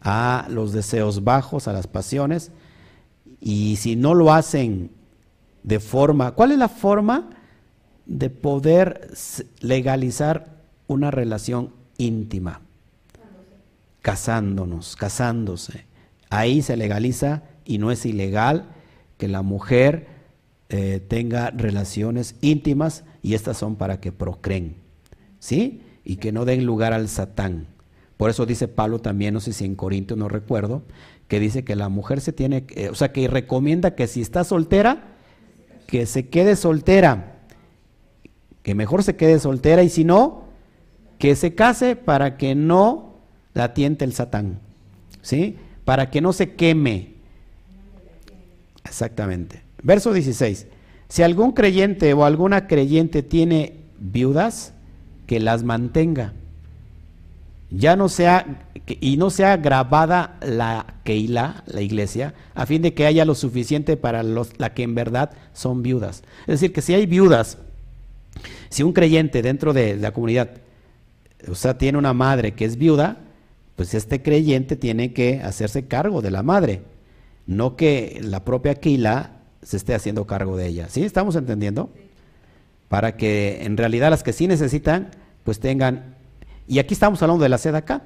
a 0.00 0.46
los 0.48 0.72
deseos 0.72 1.24
bajos, 1.24 1.66
a 1.66 1.72
las 1.72 1.88
pasiones. 1.88 2.52
Y 3.40 3.74
si 3.74 3.96
no 3.96 4.14
lo 4.14 4.32
hacen 4.32 4.92
de 5.64 5.80
forma, 5.80 6.30
¿cuál 6.30 6.52
es 6.52 6.58
la 6.58 6.68
forma 6.68 7.28
de 8.06 8.30
poder 8.30 9.10
legalizar 9.58 10.58
una 10.86 11.10
relación 11.10 11.72
íntima? 11.98 12.60
Casándonos, 14.00 14.94
casándose. 14.94 15.86
Ahí 16.30 16.62
se 16.62 16.76
legaliza 16.76 17.42
y 17.64 17.78
no 17.78 17.90
es 17.90 18.04
ilegal 18.06 18.70
que 19.18 19.28
la 19.28 19.42
mujer 19.42 20.06
eh, 20.68 21.00
tenga 21.06 21.50
relaciones 21.50 22.36
íntimas 22.40 23.04
y 23.22 23.34
estas 23.34 23.56
son 23.58 23.76
para 23.76 24.00
que 24.00 24.10
procreen, 24.10 24.76
¿sí? 25.38 25.82
Y 26.04 26.16
que 26.16 26.32
no 26.32 26.44
den 26.44 26.64
lugar 26.64 26.92
al 26.92 27.08
satán. 27.08 27.66
Por 28.16 28.30
eso 28.30 28.46
dice 28.46 28.68
Pablo 28.68 29.00
también, 29.00 29.34
no 29.34 29.40
sé 29.40 29.52
si 29.52 29.64
en 29.64 29.74
Corinto 29.74 30.16
no 30.16 30.28
recuerdo, 30.28 30.82
que 31.28 31.40
dice 31.40 31.64
que 31.64 31.76
la 31.76 31.88
mujer 31.88 32.20
se 32.20 32.32
tiene, 32.32 32.64
eh, 32.70 32.88
o 32.88 32.94
sea, 32.94 33.12
que 33.12 33.28
recomienda 33.28 33.94
que 33.94 34.06
si 34.06 34.20
está 34.20 34.44
soltera, 34.44 35.16
que 35.86 36.06
se 36.06 36.28
quede 36.28 36.56
soltera, 36.56 37.40
que 38.62 38.74
mejor 38.74 39.02
se 39.02 39.16
quede 39.16 39.38
soltera 39.38 39.82
y 39.82 39.88
si 39.88 40.04
no, 40.04 40.44
que 41.18 41.36
se 41.36 41.54
case 41.54 41.96
para 41.96 42.36
que 42.36 42.54
no 42.54 43.16
la 43.54 43.74
tiente 43.74 44.04
el 44.04 44.12
satán, 44.12 44.60
¿sí? 45.20 45.58
Para 45.84 46.10
que 46.10 46.20
no 46.20 46.32
se 46.32 46.54
queme, 46.54 47.11
Exactamente. 48.84 49.62
Verso 49.82 50.12
16. 50.12 50.66
Si 51.08 51.22
algún 51.22 51.52
creyente 51.52 52.12
o 52.14 52.24
alguna 52.24 52.66
creyente 52.66 53.22
tiene 53.22 53.74
viudas, 53.98 54.72
que 55.26 55.40
las 55.40 55.62
mantenga. 55.64 56.34
Ya 57.70 57.96
no 57.96 58.10
sea, 58.10 58.66
y 58.86 59.16
no 59.16 59.30
sea 59.30 59.56
grabada 59.56 60.36
la 60.42 60.96
Keila, 61.04 61.64
la 61.66 61.80
iglesia, 61.80 62.34
a 62.54 62.66
fin 62.66 62.82
de 62.82 62.92
que 62.92 63.06
haya 63.06 63.24
lo 63.24 63.34
suficiente 63.34 63.96
para 63.96 64.22
los, 64.22 64.58
la 64.58 64.74
que 64.74 64.82
en 64.82 64.94
verdad 64.94 65.30
son 65.54 65.82
viudas. 65.82 66.22
Es 66.42 66.60
decir, 66.60 66.72
que 66.74 66.82
si 66.82 66.92
hay 66.92 67.06
viudas, 67.06 67.56
si 68.68 68.82
un 68.82 68.92
creyente 68.92 69.40
dentro 69.40 69.72
de 69.72 69.96
la 69.96 70.12
comunidad, 70.12 70.50
o 71.48 71.54
sea, 71.54 71.78
tiene 71.78 71.96
una 71.96 72.12
madre 72.12 72.52
que 72.52 72.66
es 72.66 72.76
viuda, 72.76 73.16
pues 73.76 73.94
este 73.94 74.22
creyente 74.22 74.76
tiene 74.76 75.14
que 75.14 75.40
hacerse 75.40 75.86
cargo 75.86 76.20
de 76.20 76.30
la 76.30 76.42
madre, 76.42 76.82
no 77.46 77.76
que 77.76 78.20
la 78.22 78.44
propia 78.44 78.74
Keila 78.76 79.40
se 79.62 79.76
esté 79.76 79.94
haciendo 79.94 80.26
cargo 80.26 80.56
de 80.56 80.66
ella. 80.66 80.88
¿Sí? 80.88 81.04
¿Estamos 81.04 81.36
entendiendo? 81.36 81.90
Para 82.88 83.16
que 83.16 83.64
en 83.64 83.76
realidad 83.76 84.10
las 84.10 84.22
que 84.22 84.32
sí 84.32 84.46
necesitan, 84.46 85.10
pues 85.44 85.60
tengan, 85.60 86.16
y 86.66 86.78
aquí 86.78 86.94
estamos 86.94 87.22
hablando 87.22 87.42
de 87.42 87.48
la 87.48 87.58
sede 87.58 87.78
acá, 87.78 88.02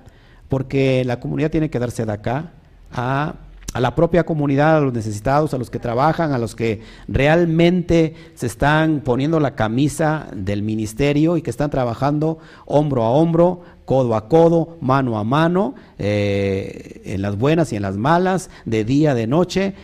porque 0.49 1.05
la 1.05 1.19
comunidad 1.21 1.51
tiene 1.51 1.71
que 1.71 1.79
dar 1.79 1.91
sede 1.91 2.13
acá 2.13 2.53
a, 2.93 3.37
a 3.73 3.81
la 3.81 3.95
propia 3.95 4.25
comunidad, 4.25 4.79
a 4.79 4.81
los 4.81 4.93
necesitados, 4.93 5.53
a 5.53 5.59
los 5.59 5.71
que 5.71 5.79
trabajan, 5.79 6.33
a 6.33 6.39
los 6.39 6.55
que 6.55 6.81
realmente 7.09 8.15
se 8.35 8.47
están 8.47 9.01
poniendo 9.01 9.39
la 9.39 9.55
camisa 9.55 10.29
del 10.35 10.63
ministerio 10.63 11.37
y 11.37 11.43
que 11.43 11.51
están 11.51 11.71
trabajando 11.71 12.39
hombro 12.65 13.03
a 13.03 13.11
hombro, 13.11 13.63
codo 13.85 14.17
a 14.17 14.29
codo, 14.29 14.79
mano 14.81 15.19
a 15.19 15.25
mano, 15.25 15.75
eh, 15.99 17.03
en 17.05 17.23
las 17.23 17.37
buenas 17.37 17.73
y 17.73 17.77
en 17.77 17.83
las 17.83 17.97
malas, 17.97 18.51
de 18.65 18.85
día, 18.85 19.15
de 19.15 19.27
noche, 19.27 19.75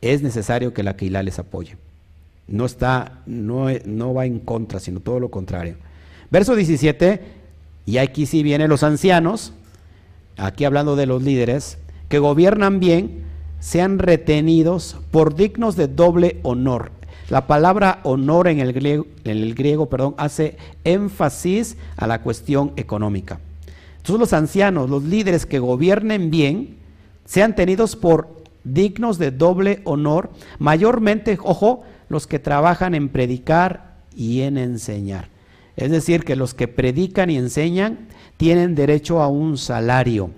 es 0.00 0.22
necesario 0.22 0.74
que 0.74 0.82
la 0.82 0.96
Keilah 0.96 1.22
les 1.22 1.38
apoye. 1.38 1.76
No 2.48 2.64
está, 2.66 3.20
no, 3.26 3.66
no 3.84 4.14
va 4.14 4.26
en 4.26 4.38
contra, 4.40 4.80
sino 4.80 5.00
todo 5.00 5.20
lo 5.20 5.30
contrario. 5.30 5.76
Verso 6.30 6.54
17, 6.54 7.20
y 7.86 7.98
aquí 7.98 8.26
sí 8.26 8.42
vienen 8.42 8.68
los 8.68 8.82
ancianos, 8.82 9.52
aquí 10.36 10.64
hablando 10.64 10.96
de 10.96 11.06
los 11.06 11.22
líderes, 11.22 11.78
que 12.08 12.18
gobiernan 12.18 12.80
bien, 12.80 13.24
sean 13.60 13.98
retenidos 13.98 14.96
por 15.10 15.34
dignos 15.34 15.76
de 15.76 15.88
doble 15.88 16.40
honor. 16.42 16.92
La 17.28 17.46
palabra 17.46 18.00
honor 18.04 18.46
en 18.46 18.60
el 18.60 19.54
griego, 19.54 19.86
perdón, 19.86 20.14
hace 20.16 20.56
énfasis 20.84 21.76
a 21.96 22.06
la 22.06 22.22
cuestión 22.22 22.72
económica. 22.76 23.40
Entonces 23.96 24.20
los 24.20 24.32
ancianos, 24.32 24.88
los 24.88 25.02
líderes 25.02 25.46
que 25.46 25.58
gobiernen 25.58 26.30
bien, 26.30 26.76
sean 27.24 27.56
tenidos 27.56 27.96
por 27.96 28.28
dignos 28.62 29.18
de 29.18 29.32
doble 29.32 29.80
honor, 29.82 30.30
mayormente, 30.60 31.38
ojo, 31.42 31.82
los 32.08 32.28
que 32.28 32.38
trabajan 32.38 32.94
en 32.94 33.08
predicar 33.08 33.96
y 34.14 34.42
en 34.42 34.58
enseñar. 34.58 35.28
Es 35.76 35.90
decir, 35.90 36.24
que 36.24 36.36
los 36.36 36.54
que 36.54 36.68
predican 36.68 37.30
y 37.30 37.36
enseñan 37.36 38.06
tienen 38.36 38.76
derecho 38.76 39.20
a 39.20 39.26
un 39.26 39.58
salario. 39.58 40.30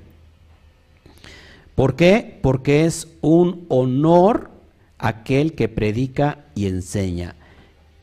¿Por 1.78 1.94
qué? 1.94 2.40
Porque 2.42 2.86
es 2.86 3.06
un 3.20 3.64
honor 3.68 4.50
aquel 4.98 5.52
que 5.52 5.68
predica 5.68 6.40
y 6.56 6.66
enseña. 6.66 7.36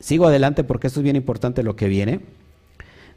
Sigo 0.00 0.26
adelante 0.26 0.64
porque 0.64 0.86
esto 0.86 1.00
es 1.00 1.04
bien 1.04 1.14
importante 1.14 1.62
lo 1.62 1.76
que 1.76 1.86
viene. 1.86 2.20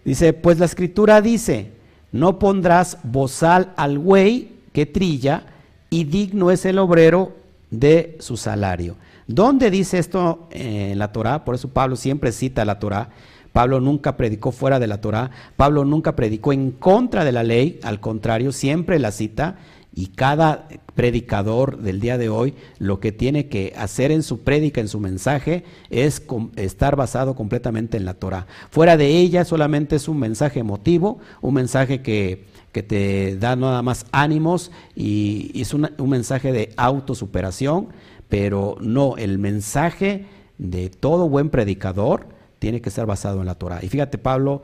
Dice, 0.04 0.34
pues 0.34 0.60
la 0.60 0.66
escritura 0.66 1.22
dice, 1.22 1.72
no 2.12 2.40
pondrás 2.40 2.98
bozal 3.04 3.72
al 3.78 4.00
güey 4.00 4.50
que 4.74 4.86
trilla 4.86 5.46
y 5.90 6.04
digno 6.04 6.52
es 6.52 6.66
el 6.66 6.80
obrero 6.80 7.38
de 7.72 8.18
su 8.20 8.36
salario. 8.36 8.98
¿Dónde 9.28 9.72
dice 9.72 9.98
esto 9.98 10.50
en 10.52 11.00
la 11.00 11.14
Torah? 11.14 11.46
Por 11.46 11.56
eso 11.56 11.70
Pablo 11.70 11.96
siempre 11.96 12.34
cita 12.34 12.66
la 12.66 12.80
Torah. 12.80 13.12
Pablo 13.54 13.80
nunca 13.80 14.18
predicó 14.18 14.52
fuera 14.52 14.78
de 14.78 14.88
la 14.88 15.00
Torah. 15.00 15.32
Pablo 15.56 15.86
nunca 15.86 16.18
predicó 16.18 16.52
en 16.52 16.72
contra 16.72 17.24
de 17.24 17.32
la 17.32 17.44
ley. 17.44 17.80
Al 17.82 18.02
contrario, 18.02 18.52
siempre 18.52 19.00
la 19.00 19.12
cita. 19.12 19.56
Y 20.00 20.08
cada 20.08 20.70
predicador 20.96 21.80
del 21.80 22.00
día 22.00 22.18
de 22.18 22.30
hoy 22.30 22.54
lo 22.78 23.02
que 23.02 23.12
tiene 23.12 23.48
que 23.48 23.74
hacer 23.76 24.12
en 24.12 24.24
su 24.24 24.40
prédica, 24.40 24.80
en 24.80 24.88
su 24.88 25.02
mensaje, 25.02 25.66
es 25.90 26.24
estar 26.56 26.96
basado 26.96 27.36
completamente 27.36 27.98
en 27.98 28.06
la 28.06 28.14
Torah. 28.14 28.48
Fuera 28.72 28.96
de 28.96 29.08
ella 29.08 29.44
solamente 29.44 29.98
es 29.98 30.08
un 30.08 30.18
mensaje 30.18 30.62
emotivo, 30.62 31.20
un 31.42 31.56
mensaje 31.56 32.02
que, 32.02 32.48
te 32.72 33.36
da 33.36 33.58
nada 33.58 33.82
más 33.82 34.06
ánimos 34.14 34.72
y, 34.96 35.52
es 35.60 35.74
un 35.74 35.90
mensaje 36.08 36.54
de 36.54 36.72
autosuperación 36.78 37.90
pero 38.30 38.78
no, 38.80 39.18
el 39.18 39.38
mensaje 39.38 40.28
de 40.58 40.90
todo 40.90 41.28
buen 41.28 41.50
predicador 41.50 42.28
tiene 42.60 42.80
que 42.80 42.90
ser 42.90 43.06
basado 43.06 43.42
en 43.42 43.48
la 43.48 43.56
Torah. 43.56 43.80
Y 43.82 43.90
fíjate, 43.90 44.18
Pablo 44.18 44.62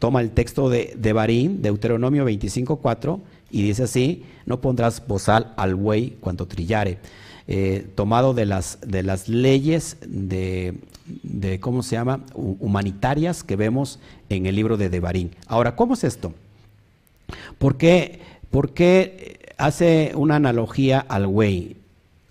toma 0.00 0.20
el 0.20 0.30
texto 0.30 0.68
de, 0.68 0.94
de 0.96 1.12
Barín, 1.12 1.62
Deuteronomio 1.62 2.26
25.4, 2.26 3.20
y 3.54 3.62
dice 3.62 3.84
así, 3.84 4.24
no 4.46 4.60
pondrás 4.60 5.06
bozal 5.06 5.54
al 5.56 5.76
buey 5.76 6.16
cuando 6.20 6.46
trillare. 6.46 6.98
Eh, 7.46 7.86
tomado 7.94 8.34
de 8.34 8.46
las, 8.46 8.78
de 8.84 9.02
las 9.02 9.28
leyes 9.28 9.96
de, 10.06 10.74
de, 11.22 11.60
¿cómo 11.60 11.82
se 11.82 11.94
llama?, 11.94 12.24
humanitarias 12.34 13.44
que 13.44 13.54
vemos 13.54 14.00
en 14.28 14.46
el 14.46 14.56
libro 14.56 14.76
de 14.76 14.88
Devarín. 14.88 15.30
Ahora, 15.46 15.76
¿cómo 15.76 15.94
es 15.94 16.02
esto? 16.02 16.32
¿Por 17.58 17.76
qué, 17.76 18.18
¿Por 18.50 18.72
qué 18.72 19.38
hace 19.56 20.12
una 20.16 20.36
analogía 20.36 20.98
al 20.98 21.28
buey? 21.28 21.76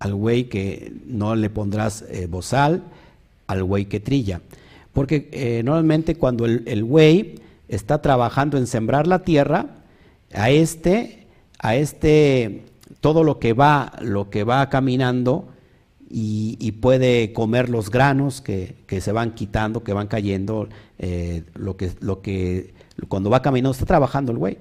al 0.03 0.15
güey 0.15 0.49
que 0.49 0.91
no 1.05 1.33
le 1.33 1.49
pondrás 1.49 2.03
eh, 2.09 2.27
bozal, 2.29 2.83
al 3.47 3.63
güey 3.63 3.85
que 3.85 4.01
trilla. 4.01 4.41
Porque 4.91 5.29
eh, 5.31 5.61
normalmente 5.63 6.15
cuando 6.15 6.45
el 6.45 6.83
güey 6.83 7.35
está 7.69 8.01
trabajando 8.01 8.57
en 8.57 8.67
sembrar 8.67 9.07
la 9.07 9.19
tierra, 9.19 9.67
a 10.33 10.49
este, 10.49 11.27
a 11.59 11.75
este, 11.75 12.65
todo 13.01 13.23
lo 13.23 13.39
que 13.39 13.53
va, 13.53 13.93
lo 14.01 14.29
que 14.29 14.43
va 14.43 14.69
caminando 14.69 15.47
y, 16.09 16.71
puede 16.73 17.33
comer 17.33 17.69
los 17.69 17.89
granos 17.89 18.41
que, 18.41 18.75
se 19.01 19.11
van 19.11 19.33
quitando, 19.33 19.83
que 19.83 19.93
van 19.93 20.07
cayendo, 20.07 20.67
eh, 20.99 21.43
lo 21.55 21.75
que, 21.75 21.91
lo 22.01 22.21
que, 22.21 22.73
cuando 23.07 23.29
va 23.29 23.41
caminando, 23.41 23.71
está 23.71 23.85
trabajando 23.85 24.31
el 24.31 24.37
güey. 24.37 24.57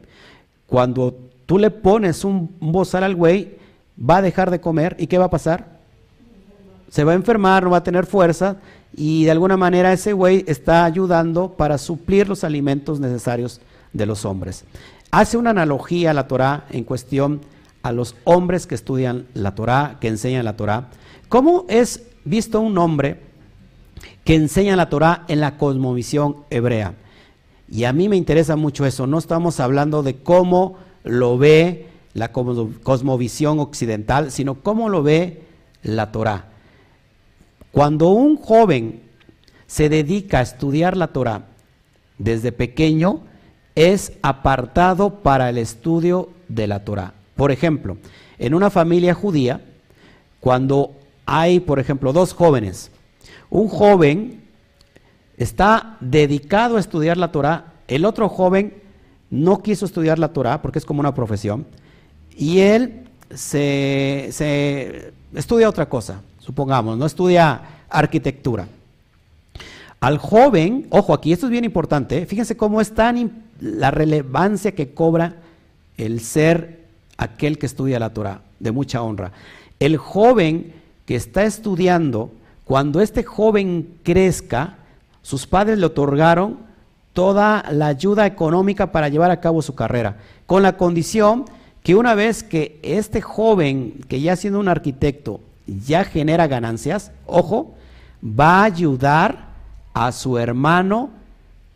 Cuando 0.66 1.14
tú 1.44 1.58
le 1.58 1.70
pones 1.70 2.24
un, 2.24 2.56
un 2.58 2.72
bozal 2.72 3.04
al 3.04 3.16
güey, 3.16 3.56
va 3.98 4.18
a 4.18 4.22
dejar 4.22 4.50
de 4.50 4.60
comer 4.60 4.96
y 4.98 5.06
¿qué 5.08 5.18
va 5.18 5.26
a 5.26 5.30
pasar? 5.30 5.80
Se 6.88 7.04
va 7.04 7.12
a 7.12 7.16
enfermar, 7.16 7.64
no 7.64 7.70
va 7.70 7.78
a 7.78 7.84
tener 7.84 8.06
fuerza 8.06 8.56
y 8.96 9.24
de 9.24 9.30
alguna 9.30 9.56
manera 9.56 9.92
ese 9.92 10.12
güey 10.12 10.44
está 10.46 10.84
ayudando 10.84 11.52
para 11.52 11.78
suplir 11.78 12.28
los 12.28 12.44
alimentos 12.44 13.00
necesarios 13.00 13.60
de 13.92 14.06
los 14.06 14.24
hombres. 14.24 14.64
Hace 15.14 15.36
una 15.36 15.50
analogía 15.50 16.12
a 16.12 16.14
la 16.14 16.26
Torah 16.26 16.64
en 16.70 16.84
cuestión 16.84 17.42
a 17.82 17.92
los 17.92 18.16
hombres 18.24 18.66
que 18.66 18.74
estudian 18.74 19.26
la 19.34 19.54
Torah, 19.54 19.98
que 20.00 20.08
enseñan 20.08 20.46
la 20.46 20.56
Torah. 20.56 20.88
¿Cómo 21.28 21.66
es 21.68 22.04
visto 22.24 22.62
un 22.62 22.78
hombre 22.78 23.20
que 24.24 24.34
enseña 24.34 24.74
la 24.74 24.88
Torah 24.88 25.26
en 25.28 25.40
la 25.40 25.58
cosmovisión 25.58 26.36
hebrea? 26.48 26.94
Y 27.70 27.84
a 27.84 27.92
mí 27.92 28.08
me 28.08 28.16
interesa 28.16 28.56
mucho 28.56 28.86
eso. 28.86 29.06
No 29.06 29.18
estamos 29.18 29.60
hablando 29.60 30.02
de 30.02 30.16
cómo 30.16 30.78
lo 31.04 31.36
ve 31.36 31.88
la 32.14 32.32
cosmovisión 32.32 33.60
occidental, 33.60 34.30
sino 34.30 34.62
cómo 34.62 34.88
lo 34.88 35.02
ve 35.02 35.42
la 35.82 36.10
Torah. 36.10 36.46
Cuando 37.70 38.08
un 38.08 38.38
joven 38.38 39.02
se 39.66 39.90
dedica 39.90 40.38
a 40.38 40.42
estudiar 40.42 40.96
la 40.96 41.08
Torah 41.08 41.48
desde 42.16 42.50
pequeño, 42.50 43.20
es 43.74 44.12
apartado 44.22 45.10
para 45.20 45.48
el 45.48 45.58
estudio 45.58 46.30
de 46.48 46.66
la 46.66 46.84
Torah. 46.84 47.14
Por 47.36 47.50
ejemplo, 47.50 47.96
en 48.38 48.54
una 48.54 48.70
familia 48.70 49.14
judía, 49.14 49.60
cuando 50.40 50.92
hay, 51.26 51.60
por 51.60 51.78
ejemplo, 51.78 52.12
dos 52.12 52.34
jóvenes, 52.34 52.90
un 53.50 53.68
joven 53.68 54.42
está 55.36 55.96
dedicado 56.00 56.76
a 56.76 56.80
estudiar 56.80 57.16
la 57.16 57.32
Torah, 57.32 57.72
el 57.88 58.04
otro 58.04 58.28
joven 58.28 58.74
no 59.30 59.62
quiso 59.62 59.86
estudiar 59.86 60.18
la 60.18 60.32
Torah 60.32 60.60
porque 60.60 60.78
es 60.78 60.84
como 60.84 61.00
una 61.00 61.14
profesión, 61.14 61.66
y 62.36 62.60
él 62.60 63.04
se, 63.34 65.12
estudia 65.34 65.68
otra 65.68 65.88
cosa, 65.88 66.20
supongamos, 66.38 66.98
no 66.98 67.06
estudia 67.06 67.62
arquitectura. 67.88 68.68
Al 70.03 70.18
joven, 70.18 70.88
ojo 70.90 71.14
aquí, 71.14 71.32
esto 71.32 71.46
es 71.46 71.53
bien 71.53 71.64
importante, 71.64 72.26
fíjense 72.26 72.57
cómo 72.57 72.80
es 72.80 72.92
tan 72.92 73.44
la 73.61 73.92
relevancia 73.92 74.74
que 74.74 74.94
cobra 74.94 75.36
el 75.96 76.18
ser 76.18 76.86
aquel 77.16 77.57
que 77.57 77.66
estudia 77.66 78.00
la 78.00 78.12
Torah, 78.12 78.40
de 78.59 78.72
mucha 78.72 79.00
honra. 79.00 79.30
El 79.78 79.98
joven 79.98 80.72
que 81.07 81.14
está 81.14 81.44
estudiando, 81.44 82.32
cuando 82.64 83.00
este 83.00 83.22
joven 83.22 83.94
crezca, 84.03 84.74
sus 85.22 85.46
padres 85.46 85.78
le 85.78 85.86
otorgaron 85.86 86.59
toda 87.12 87.64
la 87.70 87.86
ayuda 87.86 88.26
económica 88.26 88.90
para 88.90 89.09
llevar 89.09 89.30
a 89.30 89.40
cabo 89.40 89.62
su 89.62 89.76
carrera, 89.76 90.16
con 90.46 90.64
la 90.64 90.76
condición 90.76 91.44
que 91.84 91.94
una 91.94 92.16
vez 92.16 92.42
que 92.42 92.80
este 92.82 93.20
joven, 93.20 94.00
que 94.09 94.20
ya 94.20 94.34
siendo 94.34 94.59
un 94.59 94.66
arquitecto, 94.66 95.38
ya 95.68 96.03
genera 96.03 96.48
ganancias, 96.48 97.12
ojo, 97.24 97.76
va 98.20 98.62
a 98.62 98.64
ayudar 98.64 99.51
a 99.95 100.12
su 100.12 100.38
hermano 100.38 101.11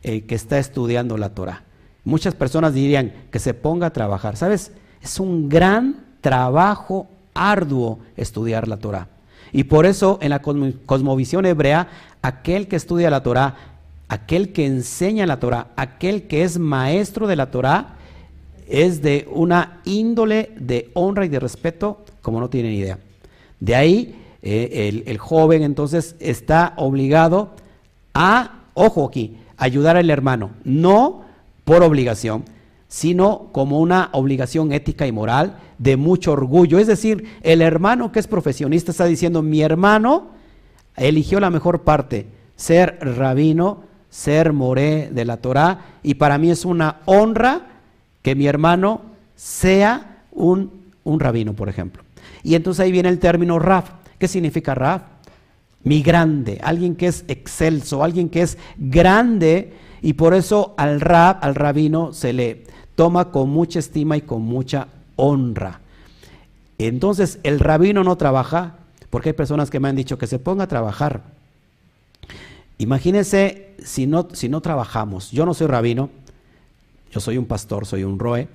eh, 0.03 0.23
que 0.23 0.35
está 0.35 0.59
estudiando 0.59 1.17
la 1.19 1.31
Torah. 1.31 1.62
Muchas 2.05 2.35
personas 2.35 2.75
dirían 2.75 3.12
que 3.31 3.39
se 3.39 3.55
ponga 3.55 3.89
a 3.89 3.93
trabajar. 3.93 4.37
¿Sabes? 4.37 4.73
Es 5.03 5.19
un 5.19 5.49
gran 5.49 6.05
trabajo 6.21 7.09
arduo 7.35 7.99
estudiar 8.17 8.69
la 8.69 8.77
Torah. 8.77 9.09
Y 9.53 9.64
por 9.64 9.87
eso 9.87 10.19
en 10.21 10.31
la 10.31 10.41
cosmovisión 10.41 11.47
hebrea, 11.47 11.89
aquel 12.23 12.69
que 12.69 12.77
estudia 12.77 13.11
la 13.11 13.23
Torah, 13.23 13.55
aquel 14.09 14.53
que 14.53 14.67
enseña 14.67 15.27
la 15.27 15.41
Torah, 15.41 15.69
aquel 15.77 16.27
que 16.27 16.43
es 16.43 16.59
maestro 16.59 17.27
de 17.27 17.37
la 17.37 17.51
Torah, 17.51 17.97
es 18.69 19.03
de 19.03 19.29
una 19.31 19.81
índole 19.85 20.51
de 20.59 20.91
honra 20.95 21.25
y 21.25 21.29
de 21.29 21.41
respeto 21.41 22.05
como 22.23 22.41
no 22.41 22.51
tienen 22.51 22.73
idea. 22.73 22.99
De 23.61 23.75
ahí 23.75 24.17
eh, 24.43 25.03
el, 25.07 25.19
joven 25.19 25.62
entonces 25.62 26.17
está 26.21 26.75
obligado 26.77 27.51
a, 28.17 28.62
ojo 28.73 29.07
aquí, 29.07 29.37
ayudar 29.59 29.97
al 29.97 30.09
hermano, 30.09 30.51
no 30.64 31.23
por 31.64 31.83
obligación, 31.83 32.45
sino 32.89 33.49
como 33.53 33.79
una 33.79 34.09
obligación 34.12 34.73
ética 34.73 35.07
y 35.07 35.12
moral 35.12 35.59
de 35.79 35.99
mucho 35.99 36.33
orgullo. 36.33 36.79
Es 36.79 36.87
decir, 36.87 37.29
el 37.43 37.61
hermano 37.61 38.12
que 38.12 38.21
es 38.21 38.27
profesionista 38.27 38.91
está 38.91 39.05
diciendo, 39.05 39.43
mi 39.43 39.61
hermano 39.61 40.29
eligió 40.97 41.41
la 41.41 41.51
mejor 41.51 41.83
parte, 41.83 42.27
ser 42.57 42.99
rabino, 43.01 43.83
ser 44.09 44.55
moré 44.55 45.11
de 45.12 45.25
la 45.27 45.37
Torah, 45.37 45.81
y 46.03 46.14
para 46.14 46.39
mí 46.39 46.51
es 46.51 46.64
una 46.64 47.01
honra 47.05 47.67
que 48.23 48.35
mi 48.35 48.47
hermano 48.47 49.03
sea 49.35 50.23
un, 50.33 50.71
un 51.05 51.21
rabino, 51.21 51.53
por 51.53 51.69
ejemplo. 51.69 52.03
Y 52.43 52.55
entonces 52.55 52.83
ahí 52.83 52.93
viene 52.93 53.11
el 53.11 53.19
término 53.19 53.59
Raf. 53.59 53.91
¿Qué 54.19 54.27
significa 54.27 54.75
Raf? 54.75 55.03
Mi 55.87 56.03
grande, 56.03 56.59
alguien 56.64 56.97
que 56.97 57.07
es 57.07 57.24
excelso, 57.28 58.03
alguien 58.03 58.28
que 58.28 58.43
es 58.43 58.59
grande, 58.76 59.72
y 60.03 60.14
por 60.14 60.34
eso 60.34 60.74
al 60.76 61.01
Rab, 61.01 61.39
al 61.43 61.55
rabino, 61.55 62.12
se 62.12 62.32
le 62.32 62.64
toma 62.97 63.30
con 63.30 63.51
mucha 63.51 63.78
estima 63.78 64.16
y 64.16 64.22
con 64.22 64.43
mucha 64.43 64.89
honra. 65.14 65.78
Entonces, 66.78 67.39
el 67.45 67.61
rabino 67.61 68.03
no 68.03 68.16
trabaja, 68.16 68.78
porque 69.11 69.28
hay 69.28 69.34
personas 69.34 69.70
que 69.70 69.78
me 69.78 69.89
han 69.89 69.95
dicho 69.95 70.18
que 70.18 70.26
se 70.26 70.41
ponga 70.41 70.64
a 70.64 70.66
trabajar. 70.66 71.22
Imagínense 72.78 73.76
si 73.78 74.09
no, 74.09 74.26
si 74.32 74.49
no 74.49 74.61
trabajamos. 74.62 75.30
Yo 75.30 75.47
no 75.47 75.55
soy 75.55 75.68
rabino, 75.68 76.11
yo 77.12 77.20
soy 77.20 77.39
un 77.39 77.47
pastor, 77.47 77.87
soy 77.87 78.03
un 78.03 78.18
roe, 78.18 78.49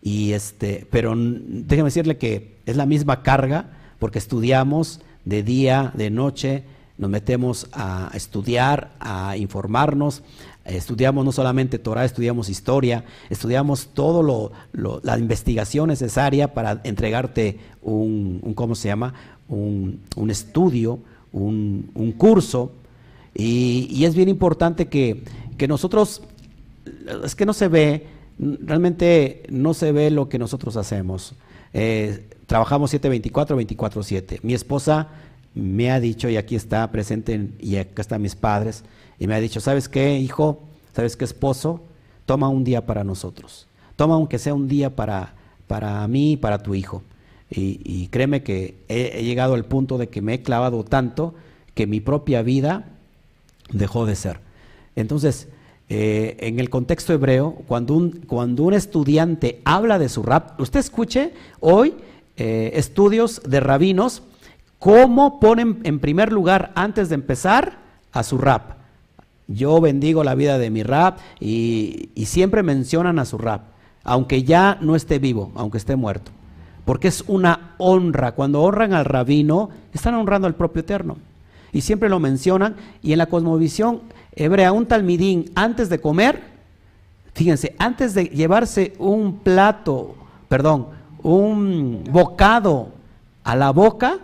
y 0.00 0.30
este, 0.30 0.86
pero 0.92 1.12
déjeme 1.16 1.88
decirle 1.88 2.18
que 2.18 2.54
es 2.66 2.76
la 2.76 2.86
misma 2.86 3.24
carga, 3.24 3.66
porque 3.98 4.20
estudiamos 4.20 5.00
de 5.28 5.42
día, 5.42 5.92
de 5.94 6.08
noche, 6.08 6.62
nos 6.96 7.10
metemos 7.10 7.68
a 7.74 8.10
estudiar, 8.14 8.92
a 8.98 9.36
informarnos, 9.36 10.22
estudiamos 10.64 11.22
no 11.22 11.32
solamente 11.32 11.78
Torah, 11.78 12.06
estudiamos 12.06 12.48
historia, 12.48 13.04
estudiamos 13.28 13.88
todo 13.92 14.22
lo, 14.22 15.00
la 15.02 15.18
investigación 15.18 15.88
necesaria 15.88 16.54
para 16.54 16.80
entregarte 16.82 17.58
un, 17.82 18.40
¿cómo 18.54 18.74
se 18.74 18.88
llama? 18.88 19.12
Un, 19.50 20.00
estudio, 20.30 20.98
un, 21.32 22.14
curso. 22.16 22.72
Y, 23.34 24.02
es 24.06 24.14
bien 24.14 24.30
importante 24.30 24.88
que, 24.88 25.24
nosotros, 25.68 26.22
es 27.22 27.34
que 27.34 27.44
no 27.44 27.52
se 27.52 27.68
ve, 27.68 28.06
realmente 28.38 29.42
no 29.50 29.74
se 29.74 29.92
ve 29.92 30.10
lo 30.10 30.30
que 30.30 30.38
nosotros 30.38 30.78
hacemos. 30.78 31.34
Eh, 31.74 32.30
trabajamos 32.48 32.90
724, 32.90 33.60
24-7. 33.60 34.40
Mi 34.42 34.54
esposa 34.54 35.08
me 35.54 35.92
ha 35.92 36.00
dicho, 36.00 36.30
y 36.30 36.38
aquí 36.38 36.56
está 36.56 36.90
presente, 36.90 37.50
y 37.60 37.76
acá 37.76 38.00
están 38.00 38.22
mis 38.22 38.34
padres, 38.34 38.84
y 39.18 39.26
me 39.26 39.34
ha 39.34 39.40
dicho, 39.40 39.60
¿sabes 39.60 39.88
qué, 39.88 40.18
hijo? 40.18 40.62
¿Sabes 40.94 41.16
qué, 41.16 41.26
esposo? 41.26 41.82
Toma 42.24 42.48
un 42.48 42.64
día 42.64 42.86
para 42.86 43.04
nosotros. 43.04 43.66
Toma 43.96 44.14
aunque 44.14 44.38
sea 44.38 44.54
un 44.54 44.66
día 44.66 44.96
para, 44.96 45.34
para 45.66 46.08
mí 46.08 46.32
y 46.32 46.36
para 46.38 46.62
tu 46.62 46.74
hijo. 46.74 47.02
Y, 47.50 48.08
créeme 48.08 48.42
que 48.42 48.76
he, 48.88 49.22
llegado 49.22 49.54
al 49.54 49.64
punto 49.64 49.98
de 49.98 50.08
que 50.08 50.22
me 50.22 50.34
he 50.34 50.42
clavado 50.42 50.84
tanto 50.84 51.34
que 51.74 51.86
mi 51.86 52.00
propia 52.00 52.42
vida 52.42 52.88
dejó 53.72 54.06
de 54.06 54.16
ser. 54.16 54.40
Entonces, 54.96 55.48
eh, 55.90 56.36
en 56.40 56.60
el 56.60 56.70
contexto 56.70 57.12
hebreo, 57.12 57.56
cuando 57.66 57.94
un, 57.94 58.10
cuando 58.26 58.64
un 58.64 58.74
estudiante 58.74 59.60
habla 59.64 59.98
de 59.98 60.08
su 60.08 60.22
rap, 60.22 60.60
usted 60.60 60.80
escuche 60.80 61.32
hoy 61.60 61.94
eh, 62.38 62.70
estudios 62.74 63.42
de 63.44 63.60
rabinos 63.60 64.22
¿Cómo 64.78 65.40
ponen 65.40 65.80
en 65.82 65.98
primer 65.98 66.32
lugar 66.32 66.70
antes 66.76 67.08
de 67.08 67.16
empezar 67.16 67.78
a 68.12 68.22
su 68.22 68.38
rap? 68.38 68.78
Yo 69.48 69.80
bendigo 69.80 70.22
la 70.22 70.36
vida 70.36 70.58
de 70.58 70.70
mi 70.70 70.84
rap 70.84 71.18
y, 71.40 72.10
siempre 72.26 72.62
mencionan 72.62 73.18
a 73.18 73.24
su 73.24 73.38
rap, 73.38 73.62
aunque 74.04 74.44
ya 74.44 74.78
no 74.80 74.94
esté 74.94 75.18
vivo, 75.18 75.50
aunque 75.56 75.78
esté 75.78 75.96
muerto. 75.96 76.30
Porque 76.84 77.08
es 77.08 77.24
una 77.26 77.74
honra. 77.78 78.32
Cuando 78.32 78.62
honran 78.62 78.92
al 78.92 79.04
rabino, 79.04 79.70
están 79.92 80.14
honrando 80.14 80.46
al 80.46 80.54
propio 80.54 80.80
Eterno. 80.80 81.16
Y 81.72 81.80
siempre 81.80 82.08
lo 82.08 82.20
mencionan. 82.20 82.76
Y 83.02 83.12
en 83.12 83.18
la 83.18 83.26
cosmovisión 83.26 84.02
hebrea, 84.32 84.72
un 84.72 84.86
talmidín 84.86 85.50
antes 85.54 85.88
de 85.88 86.00
comer, 86.00 86.40
fíjense, 87.34 87.74
antes 87.78 88.14
de 88.14 88.26
llevarse 88.26 88.94
un 88.98 89.40
plato, 89.40 90.14
perdón, 90.48 90.97
un 91.22 92.04
bocado 92.10 92.90
a 93.44 93.56
la 93.56 93.70
boca, 93.70 94.18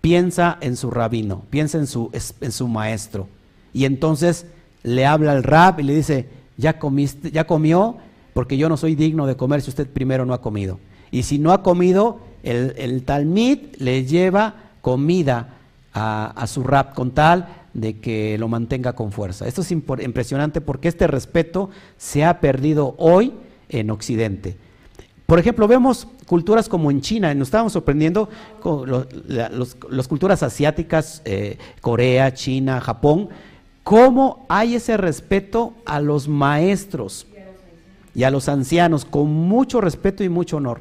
piensa 0.00 0.58
en 0.60 0.76
su 0.76 0.90
rabino, 0.90 1.42
piensa 1.50 1.78
en 1.78 1.86
su, 1.86 2.10
en 2.12 2.52
su 2.52 2.68
maestro. 2.68 3.28
Y 3.72 3.84
entonces 3.84 4.46
le 4.82 5.06
habla 5.06 5.32
al 5.32 5.42
rab 5.42 5.80
y 5.80 5.84
le 5.84 5.94
dice, 5.94 6.28
ya 6.56 6.78
comiste, 6.78 7.30
ya 7.30 7.46
comió, 7.46 7.96
porque 8.32 8.56
yo 8.56 8.68
no 8.68 8.76
soy 8.76 8.94
digno 8.94 9.26
de 9.26 9.36
comer 9.36 9.62
si 9.62 9.70
usted 9.70 9.88
primero 9.88 10.24
no 10.24 10.34
ha 10.34 10.40
comido. 10.40 10.78
Y 11.10 11.24
si 11.24 11.38
no 11.38 11.52
ha 11.52 11.62
comido, 11.62 12.20
el, 12.42 12.74
el 12.78 13.04
talmid 13.04 13.76
le 13.78 14.04
lleva 14.04 14.54
comida 14.80 15.54
a, 15.92 16.46
su 16.46 16.62
rab 16.62 16.94
con 16.94 17.10
tal 17.10 17.48
de 17.74 17.98
que 17.98 18.36
lo 18.38 18.48
mantenga 18.48 18.94
con 18.94 19.12
fuerza. 19.12 19.46
Esto 19.46 19.62
es 19.62 19.70
impresionante 19.72 20.60
porque 20.60 20.88
este 20.88 21.06
respeto 21.06 21.70
se 21.96 22.24
ha 22.24 22.40
perdido 22.40 22.94
hoy 22.98 23.32
en 23.68 23.90
Occidente. 23.90 24.56
Por 25.30 25.38
ejemplo, 25.38 25.68
vemos 25.68 26.08
culturas 26.26 26.68
como 26.68 26.90
en 26.90 27.00
China, 27.02 27.32
nos 27.34 27.46
estábamos 27.46 27.72
sorprendiendo 27.72 28.28
con 28.58 29.06
las 29.88 30.08
culturas 30.08 30.42
asiáticas, 30.42 31.22
eh, 31.24 31.56
Corea, 31.80 32.34
China, 32.34 32.80
Japón, 32.80 33.28
cómo 33.84 34.44
hay 34.48 34.74
ese 34.74 34.96
respeto 34.96 35.72
a 35.86 36.00
los 36.00 36.26
maestros 36.26 37.28
y 38.12 38.24
a 38.24 38.30
los 38.32 38.48
ancianos, 38.48 39.04
con 39.04 39.28
mucho 39.32 39.80
respeto 39.80 40.24
y 40.24 40.28
mucho 40.28 40.56
honor. 40.56 40.80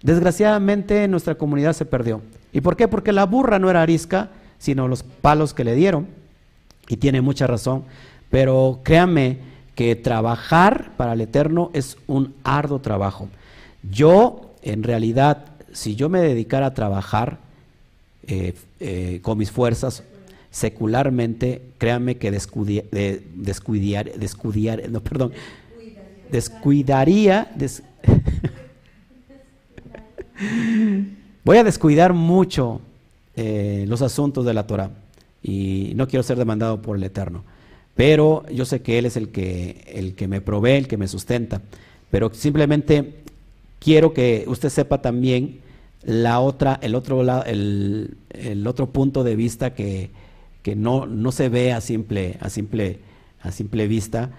Desgraciadamente 0.00 1.06
nuestra 1.06 1.34
comunidad 1.34 1.74
se 1.74 1.84
perdió. 1.84 2.22
¿Y 2.54 2.62
por 2.62 2.76
qué? 2.76 2.88
Porque 2.88 3.12
la 3.12 3.26
burra 3.26 3.58
no 3.58 3.68
era 3.68 3.82
arisca, 3.82 4.30
sino 4.56 4.88
los 4.88 5.02
palos 5.02 5.52
que 5.52 5.62
le 5.62 5.74
dieron. 5.74 6.06
Y 6.88 6.96
tiene 6.96 7.20
mucha 7.20 7.46
razón. 7.46 7.84
Pero 8.30 8.80
créanme 8.82 9.40
que 9.74 9.94
trabajar 9.94 10.92
para 10.96 11.12
el 11.12 11.20
Eterno 11.20 11.70
es 11.74 11.98
un 12.06 12.32
arduo 12.44 12.78
trabajo. 12.78 13.28
Yo, 13.90 14.54
en 14.62 14.82
realidad, 14.82 15.46
si 15.72 15.96
yo 15.96 16.08
me 16.08 16.20
dedicara 16.20 16.66
a 16.66 16.74
trabajar 16.74 17.38
eh, 18.26 18.54
eh, 18.80 19.20
con 19.22 19.38
mis 19.38 19.50
fuerzas 19.50 20.02
secularmente, 20.50 21.62
créanme 21.78 22.16
que 22.16 22.30
descuidar, 22.30 22.84
descuidar, 24.14 24.88
no, 24.88 25.00
perdón, 25.00 25.32
descuidaría, 26.30 27.52
voy 31.44 31.56
a 31.56 31.64
descuidar 31.64 32.12
mucho 32.12 32.80
eh, 33.34 33.84
los 33.88 34.00
asuntos 34.00 34.46
de 34.46 34.54
la 34.54 34.66
Torah 34.66 34.90
y 35.42 35.92
no 35.96 36.06
quiero 36.06 36.22
ser 36.22 36.38
demandado 36.38 36.80
por 36.80 36.96
el 36.96 37.02
Eterno, 37.02 37.42
pero 37.96 38.44
yo 38.48 38.64
sé 38.64 38.80
que 38.80 38.98
Él 38.98 39.06
es 39.06 39.16
el 39.16 39.30
que, 39.30 39.84
el 39.92 40.14
que 40.14 40.28
me 40.28 40.40
provee, 40.40 40.76
el 40.76 40.86
que 40.86 40.96
me 40.96 41.08
sustenta, 41.08 41.62
pero 42.12 42.32
simplemente 42.32 43.23
quiero 43.84 44.14
que 44.14 44.44
usted 44.48 44.70
sepa 44.70 45.02
también 45.02 45.60
la 46.02 46.40
otra, 46.40 46.78
el 46.82 46.94
otro 46.94 47.22
el, 47.44 48.16
el 48.30 48.66
otro 48.66 48.90
punto 48.90 49.24
de 49.24 49.36
vista 49.36 49.74
que, 49.74 50.10
no, 50.74 51.06
no, 51.06 51.32
se 51.32 51.50
ve 51.50 51.72
a 51.72 51.80
simple, 51.82 52.38
a 52.40 52.48
simple, 52.48 52.98
a 53.42 53.52
simple 53.52 53.86
vista, 53.86 54.30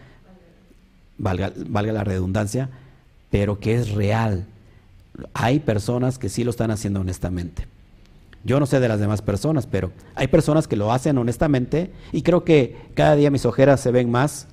valga, 1.19 1.53
valga 1.67 1.93
la 1.93 2.03
redundancia, 2.03 2.69
pero 3.29 3.59
que 3.59 3.75
es 3.75 3.91
real. 3.91 4.47
Hay 5.33 5.59
personas 5.59 6.17
que 6.17 6.29
sí 6.29 6.43
lo 6.43 6.49
están 6.49 6.71
haciendo 6.71 7.01
honestamente. 7.01 7.67
Yo 8.43 8.59
no 8.59 8.65
sé 8.65 8.79
de 8.79 8.87
las 8.87 8.99
demás 8.99 9.21
personas, 9.21 9.65
pero 9.65 9.91
hay 10.13 10.27
personas 10.27 10.67
que 10.67 10.75
lo 10.75 10.91
hacen 10.91 11.17
honestamente 11.17 11.91
y 12.11 12.21
creo 12.21 12.43
que 12.43 12.75
cada 12.93 13.15
día 13.15 13.31
mis 13.31 13.45
ojeras 13.45 13.79
se 13.79 13.91
ven 13.91 14.09
más. 14.09 14.47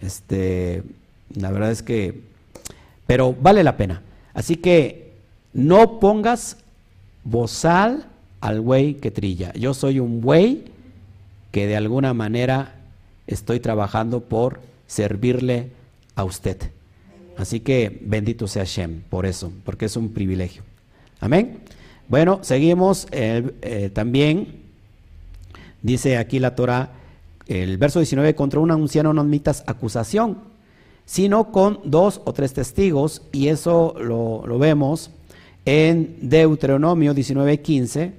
Este, 0.00 0.82
la 1.34 1.50
verdad 1.50 1.70
es 1.70 1.82
que, 1.82 2.20
pero 3.06 3.34
vale 3.40 3.64
la 3.64 3.78
pena. 3.78 4.02
Así 4.36 4.56
que 4.56 5.12
no 5.54 5.98
pongas 5.98 6.58
bozal 7.24 8.06
al 8.42 8.60
buey 8.60 8.94
que 8.94 9.10
trilla. 9.10 9.54
Yo 9.54 9.72
soy 9.72 9.98
un 9.98 10.20
buey 10.20 10.64
que 11.52 11.66
de 11.66 11.74
alguna 11.74 12.12
manera 12.12 12.74
estoy 13.26 13.60
trabajando 13.60 14.20
por 14.20 14.60
servirle 14.86 15.70
a 16.16 16.24
usted. 16.24 16.58
Así 17.38 17.60
que 17.60 17.98
bendito 18.02 18.46
sea 18.46 18.64
Shem 18.64 19.00
por 19.08 19.24
eso, 19.24 19.50
porque 19.64 19.86
es 19.86 19.96
un 19.96 20.10
privilegio. 20.10 20.62
Amén. 21.18 21.60
Bueno, 22.06 22.40
seguimos 22.42 23.08
eh, 23.12 23.90
también. 23.94 24.64
Dice 25.80 26.18
aquí 26.18 26.40
la 26.40 26.54
Torah, 26.54 26.90
el 27.46 27.78
verso 27.78 28.00
19, 28.00 28.34
contra 28.34 28.60
un 28.60 28.70
anciano 28.70 29.14
no 29.14 29.22
admitas 29.22 29.64
acusación, 29.66 30.36
sino 31.06 31.50
con 31.52 31.80
dos 31.84 32.20
o 32.24 32.32
tres 32.32 32.52
testigos, 32.52 33.22
y 33.32 33.48
eso 33.48 33.94
lo, 33.98 34.46
lo 34.46 34.58
vemos 34.58 35.10
en 35.64 36.16
Deuteronomio 36.20 37.14
19:15, 37.14 38.12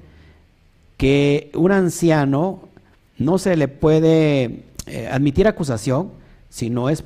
que 0.97 1.51
un 1.53 1.71
anciano 1.71 2.67
no 3.17 3.37
se 3.37 3.55
le 3.55 3.67
puede 3.67 4.63
eh, 4.87 5.09
admitir 5.11 5.47
acusación 5.47 6.11
si 6.49 6.69
no 6.69 6.89
es 6.89 7.03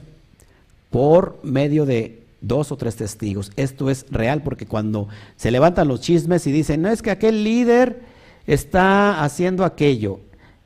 por 0.89 1.39
medio 1.43 1.85
de 1.85 2.21
dos 2.41 2.71
o 2.71 2.77
tres 2.77 2.95
testigos. 2.95 3.51
Esto 3.55 3.89
es 3.89 4.05
real 4.09 4.43
porque 4.43 4.65
cuando 4.65 5.07
se 5.35 5.51
levantan 5.51 5.87
los 5.87 6.01
chismes 6.01 6.45
y 6.47 6.51
dicen, 6.51 6.81
no 6.81 6.89
es 6.89 7.01
que 7.01 7.11
aquel 7.11 7.43
líder 7.43 8.01
está 8.47 9.23
haciendo 9.23 9.63
aquello, 9.63 10.19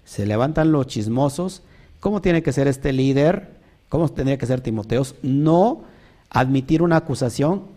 se 0.03 0.25
levantan 0.25 0.71
los 0.71 0.87
chismosos, 0.87 1.61
¿cómo 1.99 2.21
tiene 2.21 2.43
que 2.43 2.53
ser 2.53 2.67
este 2.67 2.93
líder? 2.93 3.54
¿Cómo 3.89 4.09
tendría 4.09 4.37
que 4.37 4.45
ser 4.45 4.61
Timoteos? 4.61 5.15
No 5.21 5.83
admitir 6.29 6.81
una 6.81 6.97
acusación 6.97 7.75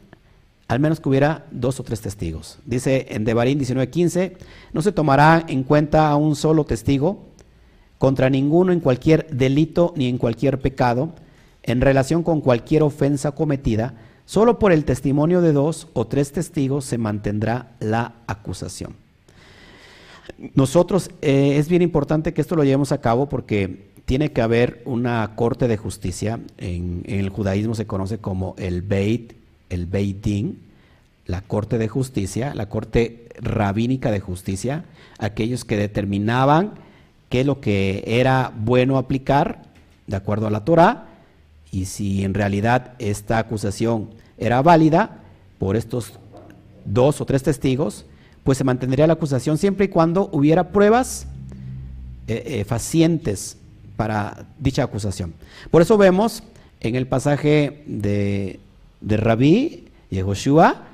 al 0.68 0.80
menos 0.80 1.00
que 1.00 1.08
hubiera 1.08 1.46
dos 1.50 1.80
o 1.80 1.82
tres 1.82 2.02
testigos. 2.02 2.58
Dice 2.66 3.06
en 3.10 3.24
Devarín 3.24 3.58
19:15, 3.58 4.36
no 4.72 4.82
se 4.82 4.92
tomará 4.92 5.44
en 5.48 5.64
cuenta 5.64 6.10
a 6.10 6.16
un 6.16 6.36
solo 6.36 6.64
testigo 6.64 7.24
contra 7.96 8.30
ninguno 8.30 8.72
en 8.72 8.80
cualquier 8.80 9.26
delito 9.30 9.94
ni 9.96 10.06
en 10.06 10.18
cualquier 10.18 10.60
pecado, 10.60 11.14
en 11.62 11.80
relación 11.80 12.22
con 12.22 12.42
cualquier 12.42 12.82
ofensa 12.82 13.32
cometida, 13.32 13.94
solo 14.26 14.58
por 14.58 14.70
el 14.72 14.84
testimonio 14.84 15.40
de 15.40 15.52
dos 15.52 15.88
o 15.94 16.06
tres 16.06 16.32
testigos 16.32 16.84
se 16.84 16.98
mantendrá 16.98 17.72
la 17.80 18.12
acusación. 18.26 18.94
Nosotros, 20.54 21.10
eh, 21.22 21.56
es 21.56 21.68
bien 21.68 21.82
importante 21.82 22.34
que 22.34 22.42
esto 22.42 22.54
lo 22.54 22.62
llevemos 22.62 22.92
a 22.92 23.00
cabo 23.00 23.28
porque 23.28 23.90
tiene 24.08 24.32
que 24.32 24.40
haber 24.40 24.80
una 24.86 25.32
corte 25.36 25.68
de 25.68 25.76
justicia, 25.76 26.40
en, 26.56 27.02
el 27.04 27.28
judaísmo 27.28 27.74
se 27.74 27.86
conoce 27.86 28.16
como 28.16 28.54
el 28.56 28.80
Beit 28.80 29.34
el 29.68 29.84
Beit 29.84 30.24
Din, 30.24 30.62
la 31.26 31.42
Corte 31.42 31.76
de 31.76 31.88
Justicia, 31.88 32.54
la 32.54 32.70
Corte 32.70 33.28
Rabínica 33.38 34.10
de 34.10 34.20
Justicia, 34.20 34.86
aquellos 35.18 35.66
que 35.66 35.76
determinaban 35.76 36.70
qué 37.28 37.40
es 37.40 37.46
lo 37.46 37.60
que 37.60 38.02
era 38.06 38.50
bueno 38.56 38.96
aplicar 38.96 39.64
de 40.06 40.16
acuerdo 40.16 40.46
a 40.46 40.50
la 40.50 40.64
Torah 40.64 41.08
y 41.70 41.84
si 41.84 42.24
en 42.24 42.32
realidad 42.32 42.94
esta 42.98 43.36
acusación 43.36 44.08
era 44.38 44.62
válida 44.62 45.18
por 45.58 45.76
estos 45.76 46.14
dos 46.86 47.20
o 47.20 47.26
tres 47.26 47.42
testigos, 47.42 48.06
pues 48.42 48.56
se 48.56 48.64
mantendría 48.64 49.06
la 49.06 49.12
acusación 49.12 49.58
siempre 49.58 49.84
y 49.84 49.88
cuando 49.88 50.30
hubiera 50.32 50.70
pruebas 50.70 51.26
eh, 52.26 52.42
eh, 52.46 52.64
facientes 52.64 53.57
para 53.98 54.46
dicha 54.58 54.82
acusación. 54.82 55.34
Por 55.70 55.82
eso 55.82 55.98
vemos 55.98 56.42
en 56.80 56.94
el 56.94 57.06
pasaje 57.06 57.82
de 57.86 58.60
de 59.00 59.16
Rabí 59.16 59.88
y 60.10 60.20
Joshua, 60.20 60.84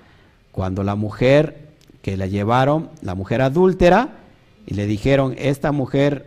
cuando 0.53 0.83
la 0.83 0.95
mujer 0.95 1.69
que 2.03 2.17
la 2.17 2.27
llevaron, 2.27 2.91
la 3.03 3.15
mujer 3.15 3.41
adúltera, 3.41 4.19
y 4.67 4.75
le 4.75 4.87
dijeron, 4.87 5.35
esta 5.39 5.73
mujer 5.73 6.27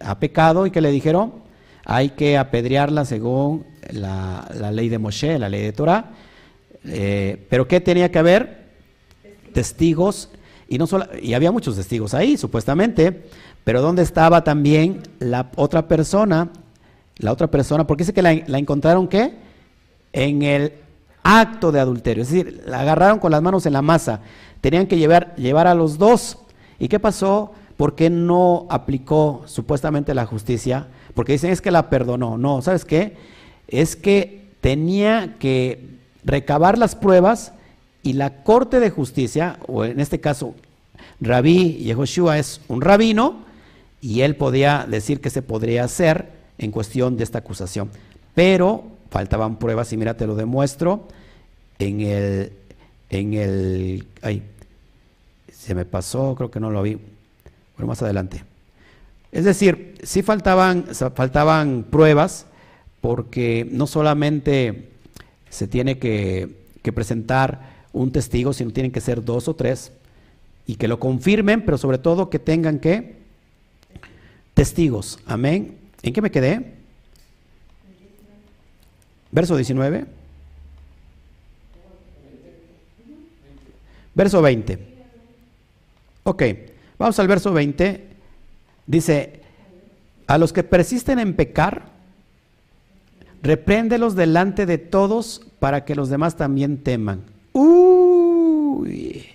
ha 0.00 0.18
pecado, 0.18 0.66
y 0.66 0.70
que 0.70 0.80
le 0.80 0.90
dijeron, 0.90 1.34
hay 1.84 2.10
que 2.10 2.38
apedrearla 2.38 3.04
según 3.04 3.66
la, 3.90 4.48
ley 4.72 4.88
de 4.88 4.98
Moshe, 4.98 5.38
la 5.38 5.48
ley 5.48 5.62
de 5.62 5.72
Torah. 5.72 6.10
Eh, 6.86 7.46
pero 7.48 7.68
¿qué 7.68 7.80
tenía 7.80 8.10
que 8.10 8.18
haber? 8.18 8.64
Testigos, 9.52 10.30
y, 10.68 10.78
no 10.78 10.86
solo, 10.86 11.06
y 11.20 11.34
había 11.34 11.52
muchos 11.52 11.76
testigos 11.76 12.14
ahí, 12.14 12.36
supuestamente, 12.36 13.24
pero 13.64 13.80
¿dónde 13.80 14.02
estaba 14.02 14.44
también 14.44 15.02
la 15.18 15.50
otra 15.56 15.88
persona? 15.88 16.50
La 17.16 17.32
otra 17.32 17.48
persona, 17.48 17.86
porque 17.86 18.02
dice 18.02 18.12
que 18.12 18.22
la, 18.22 18.32
encontraron 18.32 19.08
¿qué? 19.08 19.34
En 20.12 20.42
el 20.42 20.74
acto 21.22 21.72
de 21.72 21.80
adulterio. 21.80 22.22
Es 22.22 22.30
decir, 22.30 22.62
la 22.66 22.80
agarraron 22.80 23.18
con 23.18 23.32
las 23.32 23.42
manos 23.42 23.64
en 23.66 23.72
la 23.72 23.82
masa. 23.82 24.20
Tenían 24.60 24.86
que 24.86 24.98
llevar, 24.98 25.34
llevar 25.36 25.66
a 25.66 25.74
los 25.74 25.96
dos. 25.96 26.38
¿Y 26.78 26.88
qué 26.88 27.00
pasó? 27.00 27.52
¿Por 27.76 27.94
qué 27.94 28.10
no 28.10 28.66
aplicó 28.68 29.42
supuestamente 29.46 30.14
la 30.14 30.26
justicia? 30.26 30.88
Porque 31.14 31.32
dicen 31.32 31.50
es 31.50 31.60
que 31.60 31.70
la 31.70 31.88
perdonó. 31.88 32.36
No, 32.36 32.60
¿sabes 32.62 32.84
qué? 32.84 33.16
Es 33.68 33.96
que 33.96 34.50
tenía 34.60 35.36
que 35.38 35.98
recabar 36.24 36.78
las 36.78 36.94
pruebas 36.94 37.52
y 38.02 38.14
la 38.14 38.42
corte 38.42 38.80
de 38.80 38.90
justicia, 38.90 39.58
o 39.66 39.84
en 39.84 39.98
este 39.98 40.20
caso 40.20 40.54
Rabí 41.20 41.78
Yehoshua 41.78 42.38
es 42.38 42.60
un 42.68 42.80
rabino, 42.80 43.43
y 44.04 44.20
él 44.20 44.36
podía 44.36 44.86
decir 44.86 45.22
que 45.22 45.30
se 45.30 45.40
podría 45.40 45.82
hacer 45.82 46.28
en 46.58 46.70
cuestión 46.70 47.16
de 47.16 47.24
esta 47.24 47.38
acusación. 47.38 47.88
Pero 48.34 48.84
faltaban 49.08 49.58
pruebas 49.58 49.94
y 49.94 49.96
mira, 49.96 50.14
te 50.14 50.26
lo 50.26 50.34
demuestro 50.34 51.08
en 51.78 52.02
el, 52.02 52.52
en 53.08 53.32
el, 53.32 54.06
ay, 54.20 54.42
se 55.50 55.74
me 55.74 55.86
pasó, 55.86 56.34
creo 56.34 56.50
que 56.50 56.60
no 56.60 56.70
lo 56.70 56.82
vi, 56.82 56.98
bueno, 57.78 57.86
más 57.86 58.02
adelante. 58.02 58.44
Es 59.32 59.46
decir, 59.46 59.94
sí 60.02 60.20
faltaban, 60.20 60.84
faltaban 61.14 61.86
pruebas 61.90 62.44
porque 63.00 63.66
no 63.70 63.86
solamente 63.86 64.90
se 65.48 65.66
tiene 65.66 65.98
que, 65.98 66.50
que 66.82 66.92
presentar 66.92 67.72
un 67.94 68.12
testigo, 68.12 68.52
sino 68.52 68.70
tienen 68.70 68.92
que 68.92 69.00
ser 69.00 69.24
dos 69.24 69.48
o 69.48 69.54
tres 69.54 69.92
y 70.66 70.76
que 70.76 70.88
lo 70.88 71.00
confirmen, 71.00 71.64
pero 71.64 71.78
sobre 71.78 71.96
todo 71.96 72.28
que 72.28 72.38
tengan 72.38 72.80
que 72.80 73.23
testigos. 74.54 75.18
Amén. 75.26 75.76
¿En 76.02 76.12
qué 76.12 76.22
me 76.22 76.30
quedé? 76.30 76.74
Verso 79.30 79.56
19. 79.56 80.06
Verso 84.14 84.40
20. 84.40 84.78
Ok, 86.22 86.42
vamos 86.98 87.18
al 87.18 87.28
verso 87.28 87.52
20. 87.52 88.08
Dice, 88.86 89.40
a 90.26 90.38
los 90.38 90.52
que 90.52 90.62
persisten 90.62 91.18
en 91.18 91.34
pecar, 91.34 91.86
repréndelos 93.42 94.14
delante 94.14 94.66
de 94.66 94.78
todos 94.78 95.42
para 95.58 95.84
que 95.84 95.94
los 95.94 96.08
demás 96.08 96.36
también 96.36 96.78
teman. 96.78 97.22
Uy, 97.52 99.26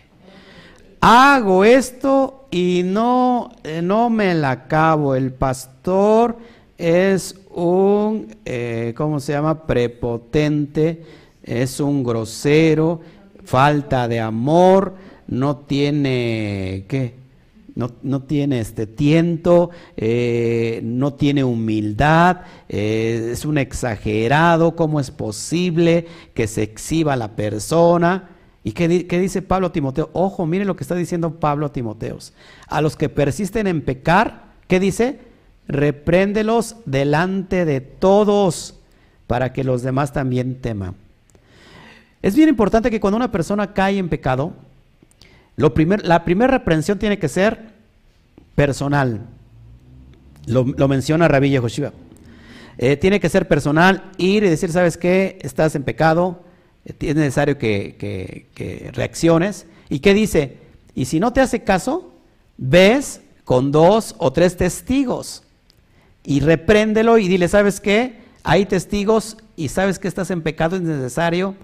hago 1.02 1.66
esto 1.66 2.39
y 2.52 2.82
no, 2.84 3.52
eh, 3.64 3.82
no 3.82 4.10
me 4.10 4.34
la 4.34 4.52
acabo. 4.52 5.16
El 5.16 5.32
pastor 5.32 6.38
es 6.78 7.36
un, 7.52 8.36
eh, 8.46 8.94
¿cómo 8.96 9.20
se 9.20 9.34
llama? 9.34 9.66
Prepotente, 9.68 11.04
es 11.44 11.80
un 11.80 12.04
grosero, 12.04 13.02
falta 13.44 14.08
de 14.08 14.20
amor, 14.20 14.96
no 15.28 15.58
tiene, 15.58 16.86
¿qué? 16.88 17.20
No, 17.76 17.92
no 18.02 18.24
tiene 18.24 18.60
este 18.60 18.88
tiento, 18.88 19.70
eh, 19.96 20.82
no 20.84 21.14
tiene 21.14 21.46
humildad, 21.46 22.42
es 22.68 23.46
un 23.46 23.58
exagerado, 23.58 24.76
¿cómo 24.76 25.00
es 25.00 25.12
posible 25.12 26.06
que 26.34 26.48
se 26.48 26.64
exhiba 26.64 27.16
la 27.16 27.38
persona? 27.38 28.39
¿Y 28.70 28.74
qué, 28.74 28.88
dice 28.88 29.42
Pablo 29.42 29.66
a 29.66 29.72
Timoteo? 29.72 30.12
Ojo, 30.14 30.46
mire 30.46 30.64
lo 30.64 30.76
que 30.76 30.84
está 30.84 30.94
diciendo 30.94 31.40
Pablo 31.40 31.66
a 31.66 31.74
Timoteos. 31.74 32.34
A 32.68 32.82
los 32.82 32.96
que 32.96 33.10
persisten 33.10 33.66
en 33.66 33.82
pecar, 33.82 34.44
¿qué 34.68 34.80
dice? 34.80 35.18
repréndelos 35.68 36.76
delante 36.86 37.66
de 37.66 37.82
todos 37.82 38.76
para 39.26 39.54
que 39.54 39.64
los 39.64 39.82
demás 39.82 40.14
también 40.14 40.62
teman. 40.62 40.94
Es 42.22 42.36
bien 42.36 42.48
importante 42.48 42.92
que 42.92 43.00
cuando 43.00 43.18
una 43.18 43.32
persona 43.32 43.74
cae 43.74 43.98
en 43.98 44.10
pecado, 44.10 44.54
la 45.56 46.24
primera 46.24 46.52
reprensión 46.52 47.00
tiene 47.00 47.18
que 47.18 47.28
ser 47.28 47.72
personal. 48.54 49.22
Lo, 50.46 50.64
menciona 50.88 51.28
Rabí 51.28 51.50
Yehoshua. 51.50 51.92
Eh, 52.78 52.98
tiene 52.98 53.20
que 53.20 53.30
ser 53.30 53.48
personal, 53.48 54.12
ir 54.18 54.44
y 54.44 54.50
decir, 54.50 54.72
¿sabes 54.72 54.96
qué? 54.96 55.40
Estás 55.42 55.74
en 55.74 55.84
pecado, 55.84 56.44
es 56.86 57.16
necesario 57.16 57.58
que, 57.58 58.92
reacciones. 58.94 59.66
¿Y 59.90 60.00
qué 60.00 60.14
dice? 60.14 60.58
Y 60.96 61.06
si 61.06 61.20
no 61.20 61.34
te 61.34 61.42
hace 61.42 61.64
caso, 61.64 62.12
ves 62.58 63.22
con 63.44 63.72
dos 63.72 64.16
o 64.18 64.32
tres 64.32 64.58
testigos 64.58 65.44
y 66.24 66.40
repréndelo 66.42 67.18
y 67.18 67.28
dile, 67.28 67.48
¿sabes 67.48 67.80
qué? 67.80 68.20
Hay 68.44 68.66
testigos 68.66 69.38
y 69.56 69.70
sabes 69.70 70.00
que 70.00 70.08
estás 70.08 70.32
en 70.32 70.42
pecado, 70.42 70.76
es 70.76 70.82
necesario 70.82 71.56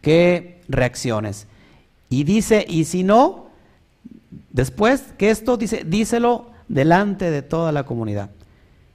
que 0.00 0.60
reacciones. 0.68 1.46
Y 2.08 2.24
dice, 2.24 2.64
y 2.68 2.84
si 2.84 3.02
no, 3.02 3.42
Después 4.52 5.02
que 5.16 5.30
esto 5.30 5.56
dice, 5.56 5.82
díselo 5.84 6.46
delante 6.68 7.30
de 7.30 7.42
toda 7.42 7.72
la 7.72 7.84
comunidad. 7.84 8.30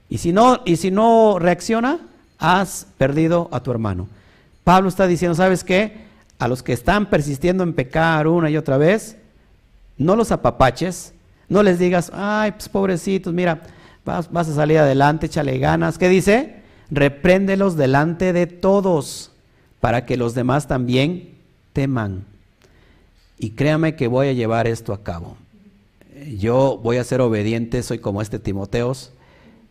Y 0.10 0.20
si 0.20 0.32
no, 0.32 0.62
y 0.66 0.78
si 0.78 0.92
no 0.92 1.40
reacciona, 1.40 2.00
has 2.38 2.88
perdido 2.98 3.50
a 3.52 3.62
tu 3.62 3.72
hermano. 3.72 4.08
Pablo 4.68 4.89
está 4.89 5.07
diciendo, 5.07 5.34
¿sabes 5.34 5.63
qué? 5.63 5.93
A 6.39 6.49
los 6.49 6.61
que 6.61 6.74
están 6.74 7.09
persistiendo 7.09 7.63
en 7.63 7.72
pecar 7.72 8.28
una 8.28 8.49
y 8.49 8.57
otra 8.57 8.78
vez, 8.78 9.15
no 9.97 10.18
los 10.18 10.34
apapaches, 10.34 11.13
no 11.47 11.63
les 11.63 11.80
digas, 11.80 12.11
ay, 12.13 12.51
pues 12.51 12.68
pobrecitos, 12.68 13.34
mira, 13.34 13.61
vas, 14.03 14.30
vas 14.30 14.49
a 14.49 14.55
salir 14.55 14.80
adelante, 14.80 15.28
échale 15.28 15.57
ganas. 15.57 15.97
¿Qué 15.97 16.09
dice? 16.09 16.57
Repréndelos 16.91 17.78
delante 17.78 18.34
de 18.34 18.45
todos, 18.45 19.32
para 19.80 20.05
que 20.05 20.18
los 20.18 20.36
demás 20.36 20.68
también 20.68 21.30
teman. 21.72 22.26
Y 23.39 23.51
créame 23.51 23.95
que 23.95 24.09
voy 24.09 24.28
a 24.28 24.34
llevar 24.34 24.68
esto 24.68 24.91
a 24.91 25.01
cabo. 25.01 25.38
Yo 26.38 26.78
voy 26.84 26.97
a 26.97 27.05
ser 27.05 27.22
obediente, 27.22 27.84
soy 27.84 27.99
como 27.99 28.22
este 28.22 28.38
Timoteos, 28.38 29.13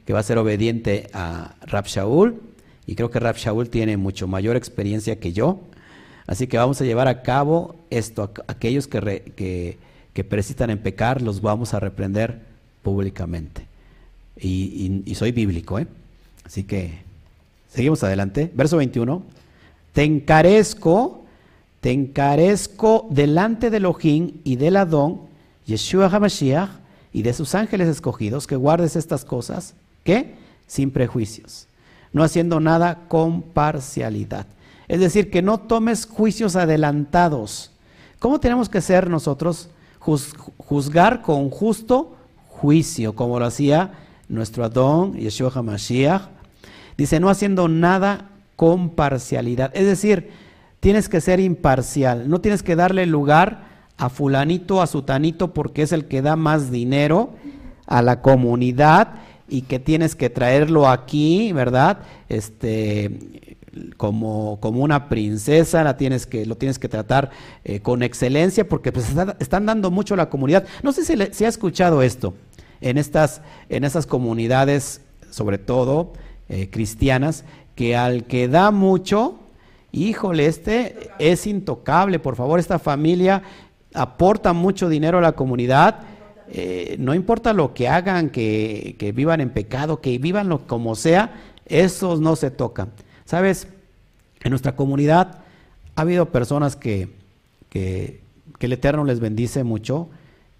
que 0.06 0.14
va 0.14 0.20
a 0.20 0.22
ser 0.22 0.38
obediente 0.38 1.10
a 1.12 1.54
Rab 1.66 1.84
Shaul, 1.84 2.40
y 2.86 2.94
creo 2.94 3.10
que 3.10 3.20
Rab 3.20 3.36
Shaul 3.36 3.68
tiene 3.68 3.96
mucho 3.96 4.26
mayor 4.26 4.56
experiencia 4.56 5.18
que 5.18 5.32
yo. 5.32 5.60
Así 6.26 6.46
que 6.46 6.58
vamos 6.58 6.80
a 6.80 6.84
llevar 6.84 7.08
a 7.08 7.22
cabo 7.22 7.76
esto. 7.90 8.32
Aquellos 8.46 8.86
que, 8.86 9.32
que, 9.36 9.78
que 10.12 10.24
persistan 10.24 10.70
en 10.70 10.78
pecar, 10.78 11.22
los 11.22 11.40
vamos 11.40 11.74
a 11.74 11.80
reprender 11.80 12.40
públicamente. 12.82 13.66
Y, 14.38 15.02
soy 15.14 15.32
bíblico, 15.32 15.78
¿eh? 15.78 15.86
Así 16.44 16.64
que 16.64 16.98
seguimos 17.68 18.02
adelante. 18.04 18.50
Verso 18.54 18.76
21. 18.76 19.22
Te 19.92 20.04
encarezco 20.04 21.26
te 21.86 21.92
encarezco 21.92 23.06
delante 23.10 23.70
del 23.70 23.84
Elohim 23.84 24.40
y 24.42 24.56
del 24.56 24.76
Adón, 24.76 25.20
Yeshua 25.66 26.06
HaMashiach, 26.06 26.70
y 27.12 27.22
de 27.22 27.32
sus 27.32 27.54
ángeles 27.54 27.86
escogidos, 27.86 28.48
que 28.48 28.56
guardes 28.56 28.96
estas 28.96 29.24
cosas, 29.24 29.74
¿qué? 30.02 30.34
Sin 30.66 30.90
prejuicios, 30.90 31.68
no 32.16 32.22
haciendo 32.22 32.60
nada 32.60 33.00
con 33.08 33.42
parcialidad. 33.42 34.46
Es 34.88 35.00
decir, 35.00 35.30
que 35.30 35.42
no 35.42 35.60
tomes 35.60 36.06
juicios 36.06 36.56
adelantados. 36.56 37.72
¿Cómo 38.20 38.40
tenemos 38.40 38.70
que 38.70 38.80
ser 38.80 39.10
nosotros? 39.10 39.68
juzgar 40.00 41.20
con 41.20 41.50
justo 41.50 42.16
juicio, 42.48 43.14
como 43.14 43.38
lo 43.38 43.44
hacía 43.44 43.92
nuestro 44.30 44.64
Adón, 44.64 45.12
Yeshua 45.12 45.52
HaMashiach. 45.54 46.22
Dice, 46.96 47.20
no 47.20 47.28
haciendo 47.28 47.68
nada 47.68 48.30
con 48.54 48.88
parcialidad. 48.90 49.70
Es 49.74 49.84
decir, 49.84 50.30
tienes 50.80 51.10
que 51.10 51.20
ser 51.20 51.38
imparcial, 51.38 52.30
no 52.30 52.40
tienes 52.40 52.62
que 52.62 52.76
darle 52.76 53.04
lugar 53.04 53.66
a 53.98 54.08
fulanito, 54.08 54.80
a 54.80 54.86
sutanito, 54.86 55.52
porque 55.52 55.82
es 55.82 55.92
el 55.92 56.06
que 56.06 56.22
da 56.22 56.34
más 56.34 56.70
dinero 56.70 57.34
a 57.86 58.00
la 58.00 58.22
comunidad 58.22 59.16
y 59.48 59.62
que 59.62 59.78
tienes 59.78 60.14
que 60.14 60.30
traerlo 60.30 60.88
aquí, 60.88 61.52
¿verdad? 61.52 61.98
Este, 62.28 63.10
como, 63.96 64.58
como 64.60 64.82
una 64.82 65.08
princesa, 65.08 65.84
la 65.84 65.96
tienes 65.96 66.26
que, 66.26 66.46
lo 66.46 66.56
tienes 66.56 66.78
que 66.78 66.88
tratar 66.88 67.30
eh, 67.64 67.80
con 67.80 68.02
excelencia, 68.02 68.68
porque 68.68 68.92
pues 68.92 69.12
están 69.38 69.66
dando 69.66 69.90
mucho 69.90 70.14
a 70.14 70.16
la 70.16 70.30
comunidad. 70.30 70.66
No 70.82 70.92
sé 70.92 71.04
si, 71.04 71.14
se 71.32 71.46
ha 71.46 71.48
escuchado 71.48 72.02
esto 72.02 72.34
en 72.80 72.98
estas, 72.98 73.42
en 73.68 73.84
esas 73.84 74.06
comunidades, 74.06 75.00
sobre 75.30 75.58
todo 75.58 76.12
eh, 76.48 76.68
cristianas, 76.70 77.44
que 77.74 77.96
al 77.96 78.24
que 78.24 78.48
da 78.48 78.70
mucho, 78.70 79.38
híjole, 79.92 80.46
este 80.46 81.10
es 81.18 81.46
intocable, 81.46 82.18
por 82.18 82.36
favor, 82.36 82.58
esta 82.58 82.78
familia 82.78 83.42
aporta 83.94 84.52
mucho 84.52 84.88
dinero 84.88 85.18
a 85.18 85.22
la 85.22 85.32
comunidad, 85.32 86.00
eh, 86.48 86.96
no 86.98 87.14
importa 87.14 87.52
lo 87.52 87.74
que 87.74 87.88
hagan, 87.88 88.30
que, 88.30 89.12
vivan 89.14 89.40
en 89.40 89.50
pecado, 89.50 90.00
que 90.00 90.18
vivan 90.18 90.48
lo 90.48 90.66
como 90.66 90.94
sea, 90.94 91.34
esos 91.66 92.20
no 92.20 92.36
se 92.36 92.50
tocan. 92.50 92.90
¿Sabes? 93.24 93.68
En 94.42 94.50
nuestra 94.50 94.76
comunidad 94.76 95.38
ha 95.96 96.00
habido 96.00 96.26
personas 96.26 96.76
que, 96.76 97.08
que, 97.68 98.20
el 98.60 98.72
Eterno 98.72 99.04
les 99.04 99.20
bendice 99.20 99.64
mucho 99.64 100.08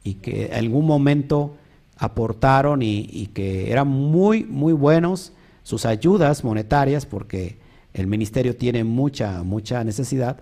y 0.05 0.15
que 0.15 0.47
en 0.47 0.55
algún 0.55 0.87
momento 0.87 1.57
aportaron 1.97 2.83
y, 2.83 3.09
y 3.11 3.29
que 3.29 3.73
eran 3.73 3.89
muy, 3.89 4.45
muy 4.45 4.73
buenos 4.73 5.33
sus 5.63 5.87
ayudas 5.87 6.45
monetarias 6.45 7.07
porque 7.07 7.57
el 7.95 8.07
ministerio 8.07 8.55
tiene 8.55 8.85
mucha, 8.85 9.43
mucha 9.43 9.83
necesidad, 9.83 10.41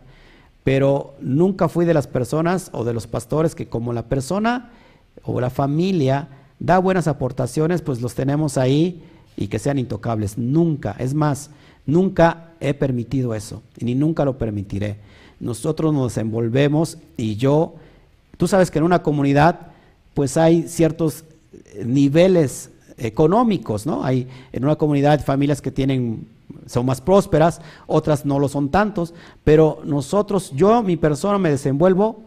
pero 0.64 1.14
nunca 1.20 1.68
fui 1.68 1.84
de 1.86 1.94
las 1.94 2.06
personas 2.06 2.70
o 2.72 2.84
de 2.84 2.92
los 2.92 3.06
pastores 3.06 3.54
que 3.54 3.68
como 3.68 3.92
la 3.92 4.06
persona 4.06 4.72
o 5.24 5.40
la 5.40 5.50
familia 5.50 6.28
da 6.58 6.78
buenas 6.78 7.08
aportaciones, 7.08 7.82
pues 7.82 8.00
los 8.00 8.14
tenemos 8.14 8.58
ahí 8.58 9.02
y 9.36 9.48
que 9.48 9.58
sean 9.58 9.78
intocables. 9.78 10.38
Nunca, 10.38 10.96
es 10.98 11.14
más, 11.14 11.50
nunca 11.86 12.52
he 12.60 12.74
permitido 12.74 13.34
eso, 13.34 13.62
ni 13.80 13.94
nunca 13.94 14.24
lo 14.24 14.38
permitiré. 14.38 14.96
Nosotros 15.40 15.92
nos 15.92 16.16
envolvemos 16.16 16.98
y 17.16 17.36
yo, 17.36 17.74
tú 18.36 18.46
sabes 18.48 18.70
que 18.70 18.78
en 18.78 18.84
una 18.84 19.02
comunidad 19.02 19.72
pues 20.14 20.36
hay 20.36 20.68
ciertos 20.68 21.24
niveles 21.84 22.70
económicos, 22.96 23.84
¿no? 23.84 24.04
Hay 24.04 24.28
en 24.52 24.64
una 24.64 24.76
comunidad 24.76 25.24
familias 25.24 25.60
que 25.60 25.72
tienen 25.72 26.28
son 26.66 26.86
más 26.86 27.00
prósperas, 27.00 27.60
otras 27.86 28.24
no 28.24 28.38
lo 28.38 28.48
son 28.48 28.68
tantos, 28.68 29.12
pero 29.42 29.80
nosotros, 29.84 30.52
yo, 30.54 30.82
mi 30.82 30.96
persona, 30.96 31.38
me 31.38 31.50
desenvuelvo 31.50 32.22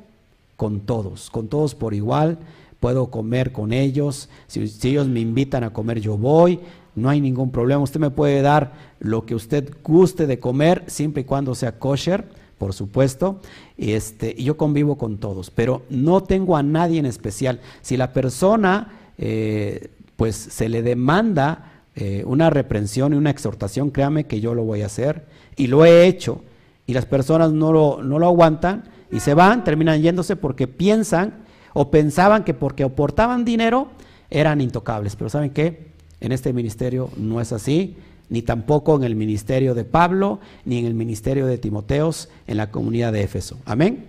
con 0.55 0.81
todos, 0.81 1.29
con 1.29 1.47
todos 1.47 1.75
por 1.75 1.93
igual, 1.93 2.37
puedo 2.79 3.07
comer 3.07 3.51
con 3.51 3.73
ellos, 3.73 4.29
si, 4.47 4.71
ellos 4.83 5.07
me 5.07 5.19
invitan 5.19 5.63
a 5.63 5.71
comer, 5.71 5.99
yo 5.99 6.17
voy, 6.17 6.59
no 6.95 7.09
hay 7.09 7.21
ningún 7.21 7.51
problema, 7.51 7.81
usted 7.81 7.99
me 7.99 8.09
puede 8.09 8.41
dar 8.41 8.73
lo 8.99 9.25
que 9.25 9.35
usted 9.35 9.71
guste 9.83 10.27
de 10.27 10.39
comer, 10.39 10.83
siempre 10.87 11.21
y 11.21 11.25
cuando 11.25 11.55
sea 11.55 11.79
kosher, 11.79 12.25
por 12.57 12.73
supuesto, 12.73 13.39
este, 13.77 14.33
y 14.35 14.43
yo 14.43 14.57
convivo 14.57 14.97
con 14.97 15.17
todos, 15.17 15.51
pero 15.51 15.83
no 15.89 16.23
tengo 16.23 16.57
a 16.57 16.63
nadie 16.63 16.99
en 16.99 17.05
especial. 17.05 17.59
Si 17.81 17.97
la 17.97 18.13
persona, 18.13 18.93
eh, 19.19 19.91
pues 20.15 20.35
se 20.35 20.67
le 20.67 20.81
demanda 20.81 21.83
eh, 21.95 22.23
una 22.25 22.49
reprensión 22.49 23.13
y 23.13 23.17
una 23.17 23.29
exhortación, 23.29 23.91
créame 23.91 24.25
que 24.25 24.39
yo 24.39 24.55
lo 24.55 24.63
voy 24.63 24.81
a 24.81 24.87
hacer. 24.87 25.25
Y 25.55 25.67
lo 25.67 25.85
he 25.85 26.07
hecho. 26.07 26.41
Y 26.85 26.93
las 26.93 27.05
personas 27.05 27.51
no 27.51 27.71
lo, 27.71 28.03
no 28.03 28.19
lo 28.19 28.27
aguantan 28.27 28.83
y 29.11 29.19
se 29.19 29.33
van, 29.33 29.63
terminan 29.63 30.01
yéndose 30.01 30.35
porque 30.35 30.67
piensan 30.67 31.33
o 31.73 31.91
pensaban 31.91 32.43
que 32.43 32.53
porque 32.53 32.83
aportaban 32.83 33.45
dinero 33.45 33.87
eran 34.29 34.61
intocables. 34.61 35.15
Pero 35.15 35.29
¿saben 35.29 35.51
qué? 35.51 35.87
En 36.19 36.31
este 36.31 36.53
ministerio 36.53 37.09
no 37.17 37.39
es 37.41 37.51
así, 37.51 37.95
ni 38.29 38.41
tampoco 38.41 38.95
en 38.95 39.03
el 39.03 39.15
ministerio 39.15 39.75
de 39.75 39.85
Pablo, 39.85 40.39
ni 40.65 40.79
en 40.79 40.85
el 40.85 40.93
ministerio 40.93 41.45
de 41.45 41.57
Timoteos, 41.57 42.29
en 42.47 42.57
la 42.57 42.71
comunidad 42.71 43.13
de 43.13 43.23
Éfeso. 43.23 43.57
Amén. 43.65 44.05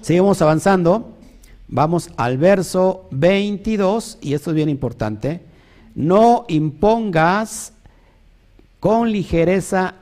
Seguimos 0.00 0.42
avanzando. 0.42 1.10
Vamos 1.68 2.10
al 2.16 2.36
verso 2.36 3.08
22, 3.10 4.18
y 4.20 4.34
esto 4.34 4.50
es 4.50 4.56
bien 4.56 4.68
importante. 4.68 5.40
No 5.94 6.44
impongas 6.48 7.72
con 8.80 9.10
ligereza 9.10 9.94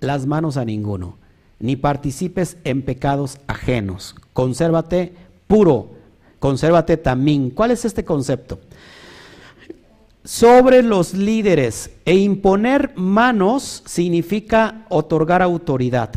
las 0.00 0.26
manos 0.26 0.56
a 0.56 0.64
ninguno, 0.64 1.16
ni 1.60 1.76
participes 1.76 2.56
en 2.64 2.82
pecados 2.82 3.38
ajenos. 3.48 4.14
Consérvate 4.32 5.12
puro, 5.48 5.88
consérvate 6.38 6.96
también. 6.96 7.50
¿Cuál 7.50 7.72
es 7.72 7.84
este 7.84 8.04
concepto? 8.04 8.60
Sobre 10.22 10.82
los 10.82 11.14
líderes 11.14 11.90
e 12.04 12.14
imponer 12.16 12.92
manos 12.96 13.82
significa 13.86 14.84
otorgar 14.90 15.42
autoridad. 15.42 16.10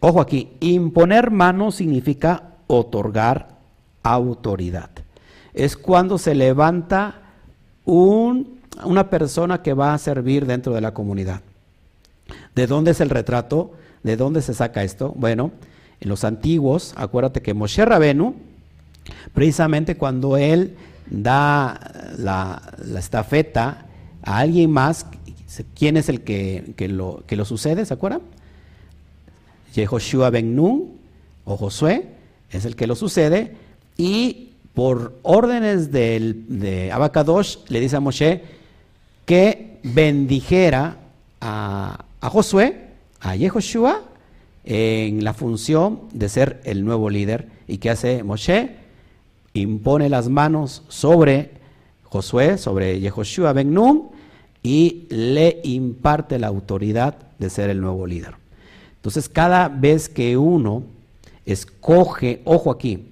Ojo 0.00 0.20
aquí, 0.20 0.50
imponer 0.60 1.30
manos 1.30 1.76
significa 1.76 2.52
otorgar 2.66 3.48
autoridad. 4.02 4.90
Es 5.54 5.76
cuando 5.76 6.18
se 6.18 6.34
levanta 6.34 7.22
una 7.84 9.10
persona 9.10 9.62
que 9.62 9.72
va 9.72 9.94
a 9.94 9.98
servir 9.98 10.46
dentro 10.46 10.74
de 10.74 10.82
la 10.82 10.92
comunidad. 10.92 11.40
¿De 12.54 12.66
dónde 12.66 12.90
es 12.90 13.00
el 13.00 13.10
retrato? 13.10 13.72
¿De 14.02 14.16
dónde 14.16 14.42
se 14.42 14.54
saca 14.54 14.84
esto? 14.84 15.14
Bueno, 15.16 15.50
en 16.00 16.08
los 16.08 16.24
antiguos, 16.24 16.94
acuérdate 16.96 17.42
que 17.42 17.54
Moshe 17.54 17.84
Rabenu, 17.84 18.34
precisamente 19.34 19.96
cuando 19.96 20.36
él 20.36 20.76
da 21.10 22.14
la, 22.18 22.62
estafeta 22.96 23.86
a 24.22 24.38
alguien 24.38 24.70
más, 24.70 25.06
¿quién 25.74 25.96
es 25.96 26.08
el 26.08 26.22
que, 26.22 26.74
lo, 26.88 27.24
que 27.26 27.36
lo 27.36 27.44
sucede? 27.44 27.84
¿Se 27.84 27.94
acuerdan? 27.94 28.20
Yehoshua 29.74 30.30
Ben 30.30 30.54
Nun 30.54 30.98
o 31.44 31.56
Josué 31.56 32.06
es 32.50 32.64
el 32.64 32.76
que 32.76 32.86
lo 32.86 32.96
sucede 32.96 33.56
y 33.96 34.50
por 34.74 35.18
órdenes 35.22 35.90
de 35.90 36.90
Abacadosh, 36.92 37.58
le 37.68 37.80
dice 37.80 37.96
a 37.96 38.00
Moshe 38.00 38.42
que 39.26 39.78
bendijera 39.82 40.96
a, 41.40 42.04
Josué, 42.22 42.88
a 43.20 43.36
Yehoshua, 43.36 44.02
en 44.70 45.24
la 45.24 45.32
función 45.32 46.02
de 46.12 46.28
ser 46.28 46.60
el 46.64 46.84
nuevo 46.84 47.08
líder. 47.08 47.48
¿Y 47.66 47.78
qué 47.78 47.88
hace 47.88 48.22
Moshe? 48.22 48.76
impone 49.54 50.10
las 50.10 50.28
manos 50.28 50.82
sobre 50.88 51.52
Josué, 52.04 52.58
sobre 52.58 53.00
Yehoshua 53.00 53.54
Ben 53.54 53.72
Nun, 53.72 54.10
y 54.62 55.06
le 55.08 55.60
imparte 55.64 56.38
la 56.38 56.48
autoridad 56.48 57.16
de 57.38 57.48
ser 57.48 57.70
el 57.70 57.80
nuevo 57.80 58.06
líder. 58.06 58.34
Entonces, 58.96 59.28
cada 59.30 59.68
vez 59.68 60.10
que 60.10 60.36
uno 60.36 60.82
escoge, 61.46 62.42
ojo 62.44 62.70
aquí, 62.70 63.06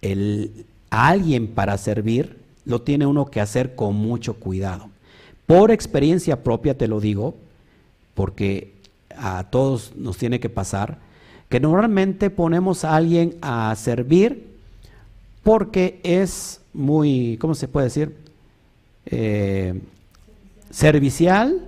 el, 0.00 0.64
a 0.88 1.08
alguien 1.08 1.48
para 1.48 1.76
servir, 1.76 2.38
lo 2.64 2.80
tiene 2.80 3.04
uno 3.04 3.26
que 3.26 3.42
hacer 3.42 3.74
con 3.74 3.96
mucho 3.96 4.34
cuidado. 4.34 4.88
Por 5.44 5.70
experiencia 5.70 6.42
propia 6.42 6.78
te 6.78 6.88
lo 6.88 7.00
digo, 7.00 7.34
porque 8.14 8.79
a 9.16 9.44
todos 9.50 9.92
nos 9.96 10.16
tiene 10.16 10.40
que 10.40 10.48
pasar, 10.48 10.98
que 11.48 11.60
normalmente 11.60 12.30
ponemos 12.30 12.84
a 12.84 12.96
alguien 12.96 13.36
a 13.42 13.74
servir 13.76 14.50
porque 15.42 16.00
es 16.02 16.60
muy, 16.72 17.36
¿cómo 17.40 17.54
se 17.54 17.68
puede 17.68 17.86
decir? 17.86 18.16
Eh, 19.06 19.80
servicial, 20.70 21.66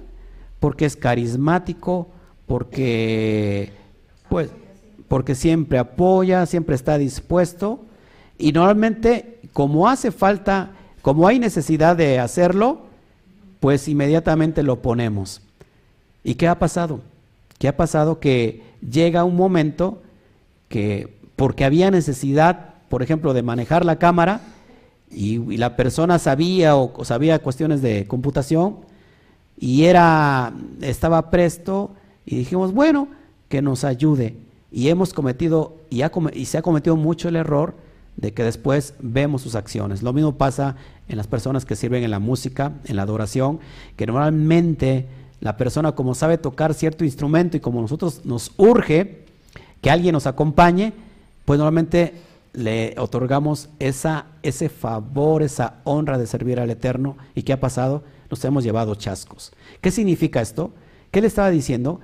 porque 0.61 0.85
es 0.85 0.97
carismático, 0.97 2.09
porque, 2.47 3.73
pues, 4.29 4.51
porque 5.09 5.35
siempre 5.35 5.79
apoya, 5.79 6.47
siempre 6.47 6.77
está 6.77 6.99
dispuesto. 6.99 7.81
Y 8.39 8.53
normalmente, 8.53 9.41
como 9.53 9.89
hace 9.89 10.13
falta, 10.13 10.71
como 11.03 11.27
hay 11.27 11.39
necesidad 11.39 11.97
de 11.97 12.19
hacerlo, 12.19 12.83
pues 13.61 13.89
inmediatamente 13.89 14.63
lo 14.63 14.83
ponemos. 14.83 15.41
¿Y 16.25 16.35
qué 16.35 16.49
ha 16.49 16.59
pasado? 16.59 17.01
¿Qué 17.63 17.69
ha 17.69 17.77
pasado? 17.77 18.19
Que 18.19 18.61
llega 18.81 19.23
un 19.23 19.37
momento 19.37 20.03
que, 20.69 21.15
porque 21.37 21.65
había 21.65 21.93
necesidad, 21.93 22.75
por 22.89 23.05
ejemplo, 23.05 23.35
de 23.35 23.45
manejar 23.45 23.85
la 23.85 24.01
cámara, 24.01 24.41
y, 25.09 25.39
la 25.59 25.77
persona 25.77 26.19
sabía 26.19 26.75
o, 26.75 27.05
sabía 27.05 27.39
cuestiones 27.39 27.81
de 27.81 28.09
computación, 28.09 28.79
y 29.57 29.85
era, 29.85 30.53
estaba 30.81 31.31
presto, 31.31 31.93
y 32.27 32.35
dijimos, 32.39 32.75
bueno, 32.75 33.07
que 33.49 33.63
nos 33.63 33.85
ayude. 33.85 34.35
Y 34.73 34.89
hemos 34.89 35.15
cometido, 35.15 35.77
y, 35.89 36.03
y 36.33 36.47
se 36.47 36.59
ha 36.59 36.63
cometido 36.63 36.97
mucho 36.97 37.29
el 37.29 37.37
error 37.37 37.77
de 38.17 38.33
que 38.35 38.43
después 38.43 38.95
vemos 38.99 39.43
sus 39.43 39.55
acciones. 39.55 40.03
Lo 40.03 40.13
mismo 40.13 40.35
pasa 40.37 40.75
en 41.07 41.17
las 41.17 41.29
personas 41.29 41.65
que 41.65 41.77
sirven 41.77 42.03
en 42.03 42.11
la 42.11 42.19
música, 42.19 42.73
en 42.87 42.97
la 42.97 43.03
adoración, 43.03 43.61
que 43.95 44.05
normalmente 44.05 45.07
la 45.43 45.57
persona 45.57 45.93
como 45.93 46.15
sabe 46.15 46.39
tocar 46.39 46.73
cierto 46.73 47.05
instrumento 47.05 47.57
y 47.57 47.61
como 47.61 47.81
nosotros 47.81 48.21
nos 48.25 48.53
urge 48.59 49.25
que 49.81 49.91
alguien 49.91 50.13
nos 50.13 50.29
acompañe, 50.29 50.93
pues 51.45 51.59
normalmente 51.59 52.15
le 52.53 52.95
otorgamos 52.97 53.69
esa, 53.81 54.27
ese 54.45 54.69
favor, 54.69 55.43
esa 55.43 55.81
honra 55.83 56.17
de 56.17 56.29
servir 56.29 56.61
al 56.61 56.71
Eterno. 56.71 57.17
¿Y 57.35 57.43
qué 57.43 57.53
ha 57.53 57.59
pasado? 57.59 58.05
Nos 58.31 58.45
hemos 58.45 58.63
llevado 58.63 58.95
chascos. 58.95 59.53
¿Qué 59.81 59.91
significa 59.91 60.41
esto? 60.41 60.71
¿Qué 61.11 61.21
le 61.21 61.27
estaba 61.27 61.51
diciendo? 61.51 61.99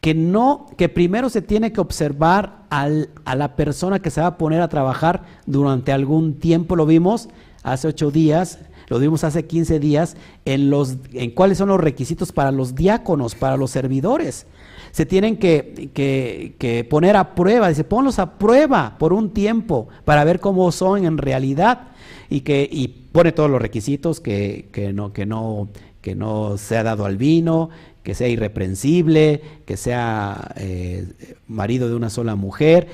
Que 0.00 0.14
no, 0.14 0.68
que 0.78 0.88
primero 0.88 1.30
se 1.30 1.42
tiene 1.42 1.72
que 1.72 1.80
observar 1.80 2.62
al, 2.70 3.10
a 3.24 3.34
la 3.34 3.56
persona 3.56 3.98
que 3.98 4.10
se 4.10 4.20
va 4.20 4.28
a 4.28 4.38
poner 4.38 4.60
a 4.60 4.68
trabajar 4.68 5.24
durante 5.46 5.90
algún 5.90 6.34
tiempo. 6.34 6.76
Lo 6.76 6.86
vimos 6.86 7.28
hace 7.64 7.88
ocho 7.88 8.12
días 8.12 8.60
lo 8.94 9.00
vimos 9.00 9.24
hace 9.24 9.44
15 9.44 9.80
días, 9.80 10.16
en, 10.44 10.70
los, 10.70 10.98
en 11.14 11.32
cuáles 11.32 11.58
son 11.58 11.68
los 11.68 11.80
requisitos 11.80 12.30
para 12.30 12.52
los 12.52 12.76
diáconos, 12.76 13.34
para 13.34 13.56
los 13.56 13.72
servidores. 13.72 14.46
Se 14.92 15.04
tienen 15.04 15.36
que, 15.36 16.86
poner 16.88 17.16
a 17.16 17.34
prueba, 17.34 17.68
dice, 17.70 17.82
ponlos 17.82 18.20
a 18.20 18.38
prueba 18.38 18.94
por 18.96 19.12
un 19.12 19.30
tiempo 19.30 19.88
para 20.04 20.22
ver 20.22 20.38
cómo 20.38 20.70
son 20.70 21.06
en 21.06 21.18
realidad 21.18 21.88
y 22.30 22.42
que 22.42 22.68
y 22.70 22.86
pone 22.86 23.32
todos 23.32 23.50
los 23.50 23.60
requisitos 23.60 24.20
que, 24.20 24.68
que, 24.70 24.92
no, 24.92 25.12
que, 25.12 25.26
no, 25.26 25.66
que 26.00 26.14
no 26.14 26.56
sea 26.56 26.84
dado 26.84 27.04
al 27.04 27.16
vino, 27.16 27.70
que 28.04 28.14
sea 28.14 28.28
irreprensible, 28.28 29.42
que 29.66 29.76
sea 29.76 30.54
eh, 30.54 31.34
marido 31.48 31.88
de 31.88 31.96
una 31.96 32.10
sola 32.10 32.36
mujer, 32.36 32.86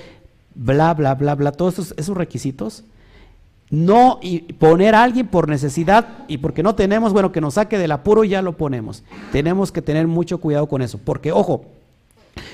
bla, 0.55 0.95
bla, 0.95 1.15
bla, 1.15 1.35
bla, 1.35 1.53
todos 1.53 1.75
esos, 1.75 1.95
esos 1.99 2.17
requisitos 2.17 2.85
no 3.71 4.19
poner 4.59 4.97
a 4.97 5.05
alguien 5.05 5.29
por 5.29 5.49
necesidad 5.49 6.09
y 6.27 6.39
porque 6.39 6.63
no 6.63 6.75
tenemos, 6.75 7.13
bueno, 7.13 7.31
que 7.31 7.41
nos 7.41 7.55
saque 7.55 7.79
del 7.79 7.93
apuro 7.93 8.25
y 8.25 8.31
ya 8.31 8.43
lo 8.43 8.57
ponemos. 8.57 9.05
Tenemos 9.31 9.71
que 9.71 9.81
tener 9.81 10.09
mucho 10.09 10.39
cuidado 10.39 10.67
con 10.67 10.83
eso, 10.83 10.99
porque 10.99 11.31
ojo, 11.31 11.65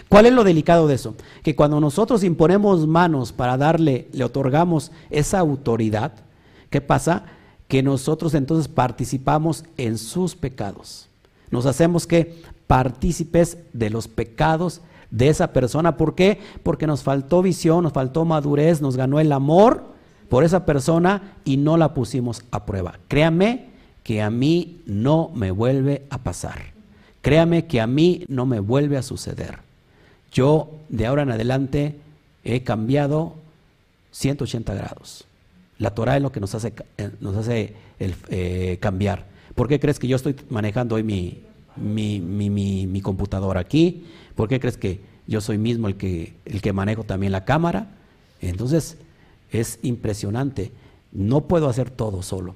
¿cuál 0.09 0.27
es 0.27 0.33
lo 0.35 0.45
delicado 0.45 0.87
de 0.87 0.95
eso? 0.95 1.15
Que 1.43 1.57
cuando 1.57 1.81
nosotros 1.81 2.23
imponemos 2.23 2.87
manos 2.87 3.33
para 3.33 3.57
darle, 3.57 4.09
le 4.13 4.25
otorgamos 4.25 4.93
esa 5.09 5.39
autoridad, 5.39 6.13
¿qué 6.69 6.83
pasa? 6.83 7.25
Que 7.67 7.83
nosotros 7.83 8.35
entonces 8.35 8.69
participamos 8.69 9.65
en 9.79 9.97
sus 9.97 10.37
pecados. 10.37 11.09
Nos 11.51 11.65
hacemos 11.65 12.07
que 12.07 12.43
partícipes 12.67 13.57
de 13.73 13.89
los 13.89 14.07
pecados 14.07 14.83
de 15.11 15.29
esa 15.29 15.53
persona. 15.53 15.97
¿Por 15.97 16.15
qué? 16.15 16.41
Porque 16.63 16.87
nos 16.87 17.03
faltó 17.03 17.41
visión, 17.41 17.85
nos 17.85 17.95
faltó 17.95 18.27
madurez, 18.27 18.83
nos 18.83 18.99
ganó 18.99 19.19
el 19.19 19.33
amor 19.33 19.96
por 20.29 20.45
esa 20.45 20.65
persona 20.67 21.37
y 21.45 21.57
no 21.57 21.77
la 21.77 21.95
pusimos 21.95 22.43
a 22.51 22.67
prueba. 22.67 22.99
Créame 23.09 23.67
que 24.03 24.23
a 24.23 24.31
mí 24.31 24.81
no 24.87 25.31
me 25.35 25.51
vuelve 25.51 26.05
a 26.11 26.19
pasar. 26.19 26.77
Créame 27.23 27.67
que 27.67 27.81
a 27.81 27.87
mí 27.87 28.25
no 28.29 28.47
me 28.47 28.61
vuelve 28.61 28.97
a 28.97 29.03
suceder. 29.03 29.59
Yo 30.33 30.71
de 30.89 31.07
ahora 31.07 31.23
en 31.23 31.31
adelante 31.31 31.97
he 32.45 32.63
cambiado 32.63 33.35
180 34.13 34.75
grados. 34.75 35.27
La 35.79 35.91
Torah 35.91 36.17
es 36.17 36.23
lo 36.23 36.33
que 36.33 36.41
nos 36.41 36.55
hace, 36.55 36.73
eh, 36.97 37.11
nos 37.21 37.37
hace 37.37 37.75
el, 37.99 38.15
eh, 38.29 38.79
cambiar. 38.81 39.27
¿Por 39.55 39.69
qué 39.69 39.81
crees 39.81 39.99
que 39.99 40.09
yo 40.09 40.17
estoy 40.17 40.37
manejando 40.49 40.95
hoy 40.95 41.03
mi, 41.03 41.43
mi, 41.77 42.21
mi, 42.21 42.87
mi, 42.87 43.01
computadora 43.01 43.61
aquí? 43.61 44.05
¿Por 44.35 44.49
qué 44.49 44.61
crees 44.61 44.77
que 44.77 45.01
yo 45.27 45.41
soy 45.41 45.59
mismo 45.59 45.89
el 45.89 45.97
que, 45.97 46.35
el 46.45 46.63
que 46.63 46.73
manejo 46.73 47.05
también 47.05 47.33
la 47.33 47.45
cámara? 47.45 47.89
Entonces, 48.41 48.99
es 49.51 49.79
impresionante. 49.83 50.73
No 51.13 51.43
puedo 51.43 51.69
hacer 51.69 51.91
todo 51.91 52.23
solo. 52.23 52.55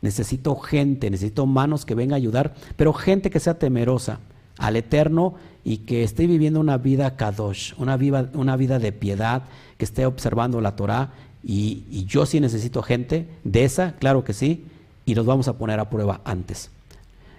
Necesito 0.00 0.56
gente, 0.56 1.10
necesito 1.10 1.46
manos 1.46 1.84
que 1.84 1.94
vengan 1.94 2.14
a 2.14 2.16
ayudar, 2.16 2.54
pero 2.76 2.92
gente 2.92 3.30
que 3.30 3.40
sea 3.40 3.58
temerosa 3.58 4.20
al 4.56 4.76
Eterno 4.76 5.34
y 5.64 5.78
que 5.78 6.04
esté 6.04 6.26
viviendo 6.26 6.60
una 6.60 6.78
vida 6.78 7.16
kadosh, 7.16 7.74
una 7.78 7.96
vida, 7.96 8.30
una 8.34 8.56
vida 8.56 8.78
de 8.78 8.92
piedad, 8.92 9.42
que 9.76 9.84
esté 9.84 10.06
observando 10.06 10.60
la 10.60 10.76
Torah. 10.76 11.12
Y, 11.42 12.04
yo 12.06 12.26
sí 12.26 12.40
necesito 12.40 12.82
gente 12.82 13.26
de 13.44 13.64
esa, 13.64 13.92
claro 13.98 14.24
que 14.24 14.32
sí, 14.32 14.64
y 15.04 15.14
los 15.14 15.26
vamos 15.26 15.48
a 15.48 15.58
poner 15.58 15.80
a 15.80 15.90
prueba 15.90 16.20
antes. 16.24 16.70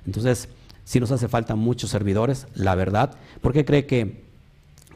Entonces, 0.05 0.49
sí 0.85 0.99
nos 0.99 1.11
hace 1.11 1.27
falta 1.27 1.55
muchos 1.55 1.89
servidores, 1.89 2.47
la 2.55 2.75
verdad. 2.75 3.15
¿Por 3.41 3.53
qué 3.53 3.65
cree 3.65 3.85
que, 3.85 4.23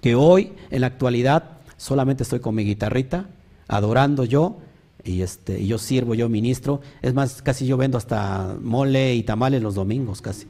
que 0.01 0.15
hoy, 0.15 0.53
en 0.69 0.81
la 0.81 0.87
actualidad, 0.87 1.57
solamente 1.77 2.23
estoy 2.23 2.39
con 2.39 2.55
mi 2.55 2.63
guitarrita, 2.63 3.27
adorando 3.67 4.25
yo, 4.25 4.57
y 5.03 5.21
este, 5.21 5.65
yo 5.65 5.77
sirvo, 5.77 6.15
yo 6.15 6.29
ministro. 6.29 6.81
Es 7.01 7.13
más, 7.13 7.41
casi 7.41 7.65
yo 7.65 7.77
vendo 7.77 7.97
hasta 7.97 8.55
mole 8.61 9.15
y 9.15 9.23
tamales 9.23 9.61
los 9.61 9.75
domingos, 9.75 10.21
casi. 10.21 10.47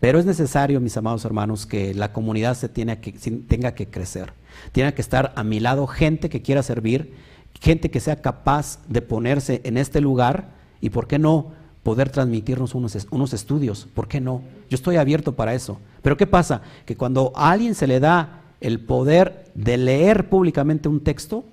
Pero 0.00 0.18
es 0.18 0.26
necesario, 0.26 0.80
mis 0.80 0.96
amados 0.96 1.24
hermanos, 1.24 1.66
que 1.66 1.94
la 1.94 2.12
comunidad 2.12 2.56
se 2.56 2.68
tiene 2.68 3.00
que, 3.00 3.12
tenga 3.12 3.74
que 3.74 3.88
crecer. 3.88 4.32
Tiene 4.72 4.94
que 4.94 5.02
estar 5.02 5.32
a 5.36 5.44
mi 5.44 5.60
lado 5.60 5.86
gente 5.86 6.28
que 6.28 6.42
quiera 6.42 6.62
servir, 6.62 7.14
gente 7.60 7.90
que 7.90 8.00
sea 8.00 8.20
capaz 8.20 8.78
de 8.88 9.02
ponerse 9.02 9.60
en 9.64 9.78
este 9.78 10.00
lugar 10.00 10.50
y, 10.80 10.90
¿por 10.90 11.06
qué 11.06 11.18
no?, 11.18 11.52
poder 11.82 12.10
transmitirnos 12.10 12.74
unos, 12.74 13.06
unos 13.10 13.32
estudios. 13.32 13.86
¿Por 13.94 14.08
qué 14.08 14.20
no? 14.20 14.42
Yo 14.68 14.74
estoy 14.74 14.96
abierto 14.96 15.36
para 15.36 15.54
eso. 15.54 15.78
Pero 16.02 16.16
¿qué 16.16 16.26
pasa? 16.26 16.62
Que 16.84 16.96
cuando 16.96 17.32
a 17.36 17.52
alguien 17.52 17.76
se 17.76 17.86
le 17.86 18.00
da 18.00 18.42
el 18.60 18.80
poder 18.80 19.44
de 19.54 19.76
leer 19.76 20.28
públicamente 20.28 20.88
un 20.88 21.00
texto, 21.00 21.44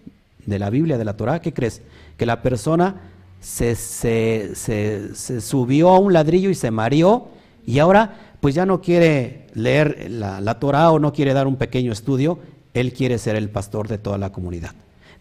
de 0.45 0.59
la 0.59 0.69
Biblia, 0.69 0.97
de 0.97 1.05
la 1.05 1.15
Torah, 1.15 1.39
¿qué 1.39 1.53
crees? 1.53 1.81
Que 2.17 2.25
la 2.25 2.41
persona 2.41 3.01
se, 3.39 3.75
se, 3.75 4.55
se, 4.55 5.41
subió 5.41 5.89
a 5.89 5.99
un 5.99 6.13
ladrillo 6.13 6.49
y 6.49 6.55
se 6.55 6.71
mareó 6.71 7.27
y 7.65 7.79
ahora 7.79 8.35
pues 8.39 8.55
ya 8.55 8.65
no 8.65 8.81
quiere 8.81 9.47
leer 9.53 10.07
la, 10.09 10.41
la 10.41 10.59
Torah 10.59 10.91
o 10.91 10.99
no 10.99 11.13
quiere 11.13 11.33
dar 11.33 11.47
un 11.47 11.55
pequeño 11.55 11.91
estudio, 11.91 12.39
él 12.73 12.93
quiere 12.93 13.17
ser 13.17 13.35
el 13.35 13.49
pastor 13.49 13.87
de 13.87 13.97
toda 13.97 14.17
la 14.17 14.31
comunidad. 14.31 14.71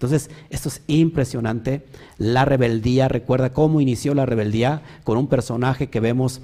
Entonces, 0.03 0.31
esto 0.51 0.69
es 0.69 0.83
impresionante. 0.89 1.87
La 2.19 2.45
rebeldía, 2.45 3.07
recuerda 3.07 3.53
cómo 3.53 3.81
inició 3.81 4.15
la 4.15 4.27
rebeldía 4.27 4.83
con 5.05 5.17
un 5.17 5.29
personaje 5.29 5.91
que 5.91 6.01
vemos 6.01 6.41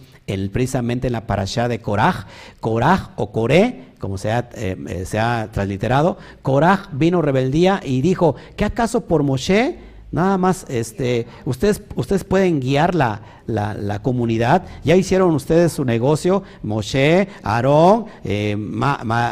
precisamente 0.52 1.08
en 1.08 1.14
la 1.14 1.26
parashá 1.26 1.66
de 1.66 1.80
Korah. 1.80 2.28
Korah 2.60 3.14
o 3.16 3.32
Coré, 3.32 3.86
como 3.98 4.16
se 4.16 4.30
ha, 4.30 4.48
eh, 4.54 4.76
eh, 4.86 5.04
se 5.06 5.18
ha 5.18 5.48
transliterado. 5.50 6.18
Korah 6.42 6.88
vino 6.92 7.20
rebeldía 7.20 7.80
y 7.84 8.00
dijo, 8.00 8.36
¿qué 8.54 8.64
acaso 8.64 9.06
por 9.06 9.24
Moshe 9.24 9.87
Nada 10.10 10.38
más, 10.38 10.64
este, 10.70 11.26
ustedes, 11.44 11.82
ustedes 11.94 12.24
pueden 12.24 12.60
guiar 12.60 12.94
la, 12.94 13.20
la, 13.46 14.00
comunidad. 14.02 14.64
Ya 14.82 14.96
hicieron 14.96 15.34
ustedes 15.34 15.72
su 15.72 15.84
negocio, 15.84 16.42
Moshe, 16.62 17.28
Aarón, 17.42 18.06
eh, 18.24 18.56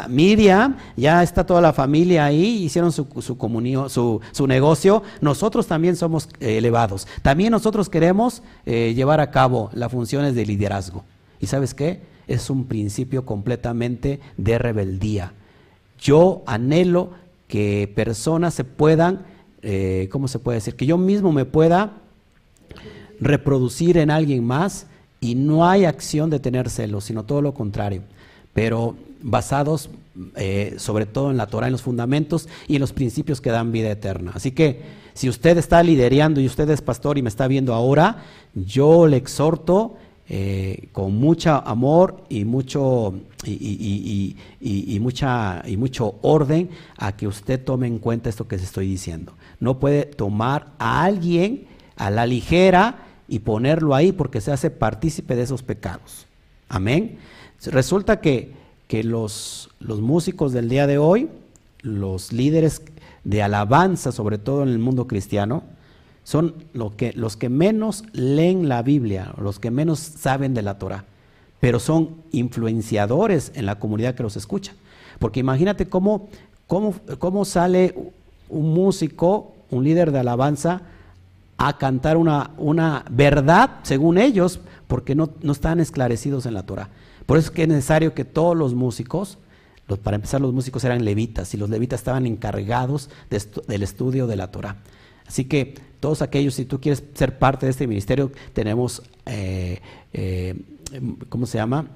Miriam, 0.07 0.77
ya 0.95 1.23
está 1.23 1.45
toda 1.45 1.61
la 1.61 1.73
familia 1.73 2.25
ahí, 2.25 2.63
hicieron 2.63 2.91
su, 2.91 3.07
su, 3.21 3.37
comunión, 3.37 3.89
su, 3.89 4.21
su 4.31 4.45
negocio. 4.45 5.01
Nosotros 5.19 5.65
también 5.65 5.95
somos 5.95 6.29
eh, 6.39 6.59
elevados. 6.59 7.07
También 7.23 7.51
nosotros 7.51 7.89
queremos 7.89 8.43
eh, 8.67 8.93
llevar 8.95 9.19
a 9.19 9.31
cabo 9.31 9.71
las 9.73 9.91
funciones 9.91 10.35
de 10.35 10.45
liderazgo. 10.45 11.03
¿Y 11.39 11.47
sabes 11.47 11.73
qué? 11.73 12.01
Es 12.27 12.51
un 12.51 12.65
principio 12.65 13.25
completamente 13.25 14.19
de 14.37 14.59
rebeldía. 14.59 15.33
Yo 15.99 16.43
anhelo 16.45 17.11
que 17.47 17.91
personas 17.95 18.53
se 18.53 18.63
puedan 18.63 19.25
eh, 19.69 20.07
¿cómo 20.09 20.29
se 20.29 20.39
puede 20.39 20.59
decir? 20.59 20.75
Que 20.75 20.85
yo 20.85 20.97
mismo 20.97 21.33
me 21.33 21.43
pueda 21.43 21.91
reproducir 23.19 23.97
en 23.97 24.09
alguien 24.11 24.45
más 24.45 24.87
y 25.19 25.35
no 25.35 25.67
hay 25.67 25.83
acción 25.83 26.29
de 26.29 26.39
tener 26.39 26.69
celos, 26.69 27.03
sino 27.03 27.25
todo 27.25 27.41
lo 27.41 27.53
contrario, 27.53 28.03
pero 28.53 28.95
basados 29.21 29.89
eh, 30.37 30.75
sobre 30.77 31.05
todo 31.05 31.31
en 31.31 31.35
la 31.35 31.47
Torah, 31.47 31.67
en 31.67 31.73
los 31.73 31.81
fundamentos 31.81 32.47
y 32.69 32.75
en 32.75 32.79
los 32.79 32.93
principios 32.93 33.41
que 33.41 33.49
dan 33.49 33.73
vida 33.73 33.91
eterna. 33.91 34.31
Así 34.33 34.51
que 34.51 34.83
si 35.13 35.27
usted 35.27 35.57
está 35.57 35.83
liderando 35.83 36.39
y 36.39 36.45
usted 36.45 36.69
es 36.69 36.81
pastor 36.81 37.17
y 37.17 37.21
me 37.21 37.27
está 37.27 37.45
viendo 37.49 37.73
ahora, 37.73 38.23
yo 38.55 39.05
le 39.05 39.17
exhorto 39.17 39.97
eh, 40.29 40.87
con 40.93 41.13
mucho 41.15 41.61
amor 41.65 42.23
y 42.29 42.45
mucho, 42.45 43.15
y, 43.45 44.35
mucha, 45.01 45.61
y 45.67 45.75
mucho 45.75 46.15
orden 46.21 46.69
a 46.97 47.17
que 47.17 47.27
usted 47.27 47.61
tome 47.61 47.87
en 47.87 47.99
cuenta 47.99 48.29
esto 48.29 48.47
que 48.47 48.57
se 48.57 48.63
estoy 48.63 48.87
diciendo. 48.87 49.33
No 49.59 49.79
puede 49.79 50.05
tomar 50.05 50.73
a 50.79 51.03
alguien 51.03 51.67
a 51.95 52.09
la 52.09 52.25
ligera 52.25 53.07
y 53.27 53.39
ponerlo 53.39 53.95
ahí 53.95 54.11
porque 54.11 54.41
se 54.41 54.51
hace 54.51 54.69
partícipe 54.69 55.35
de 55.35 55.43
esos 55.43 55.63
pecados. 55.63 56.27
Amén. 56.69 57.17
Resulta 57.65 58.21
que, 58.21 58.53
que 58.87 59.03
los, 59.03 59.69
los 59.79 60.01
músicos 60.01 60.53
del 60.53 60.69
día 60.69 60.87
de 60.87 60.97
hoy, 60.97 61.29
los 61.81 62.31
líderes 62.31 62.81
de 63.23 63.43
alabanza, 63.43 64.11
sobre 64.11 64.37
todo 64.37 64.63
en 64.63 64.69
el 64.69 64.79
mundo 64.79 65.07
cristiano, 65.07 65.63
son 66.23 66.55
lo 66.73 66.95
que, 66.95 67.13
los 67.13 67.37
que 67.37 67.49
menos 67.49 68.03
leen 68.11 68.67
la 68.67 68.81
Biblia, 68.83 69.33
los 69.39 69.59
que 69.59 69.71
menos 69.71 69.99
saben 69.99 70.53
de 70.53 70.61
la 70.61 70.77
Torah, 70.77 71.05
pero 71.59 71.79
son 71.79 72.17
influenciadores 72.31 73.51
en 73.55 73.65
la 73.65 73.79
comunidad 73.79 74.13
que 74.13 74.23
los 74.23 74.35
escucha. 74.35 74.73
Porque 75.19 75.39
imagínate 75.39 75.87
cómo, 75.87 76.29
cómo, 76.67 76.93
cómo 77.17 77.45
sale 77.45 77.95
un 78.49 78.73
músico, 78.73 79.53
un 79.69 79.83
líder 79.83 80.11
de 80.11 80.19
alabanza, 80.19 80.81
a 81.57 81.77
cantar 81.77 82.17
una, 82.17 82.51
una 82.57 83.03
verdad, 83.09 83.79
según 83.83 84.17
ellos, 84.17 84.59
porque 84.87 85.15
no, 85.15 85.29
no, 85.41 85.51
están 85.51 85.79
esclarecidos 85.79 86.45
en 86.45 86.53
la 86.53 86.63
Torah. 86.63 86.89
Por 87.25 87.37
eso 87.37 87.47
es 87.47 87.51
que 87.51 87.63
es 87.63 87.67
necesario 87.67 88.13
que 88.13 88.25
todos 88.25 88.55
los 88.55 88.73
músicos, 88.75 89.37
los, 89.87 89.99
para 89.99 90.15
empezar 90.15 90.39
los 90.39 90.53
músicos 90.53 90.83
eran 90.83 91.03
levitas, 91.03 91.53
y 91.53 91.57
los 91.57 91.69
levitas 91.69 91.99
estaban 91.99 92.25
encargados 92.25 93.09
del 93.29 93.83
estudio 93.83 94.27
de 94.27 94.35
la 94.35 94.51
Torah. 94.51 94.77
Así 95.27 95.45
que 95.45 95.75
todos 95.99 96.21
aquellos, 96.21 96.53
si 96.53 96.65
tú 96.65 96.79
quieres 96.79 97.03
ser 97.13 97.37
parte 97.37 97.65
de 97.65 97.71
este 97.71 97.87
ministerio, 97.87 98.31
tenemos, 98.53 99.01
eh, 99.25 99.81
eh, 100.13 100.55
¿cómo 101.29 101.45
se 101.45 101.57
llama? 101.57 101.87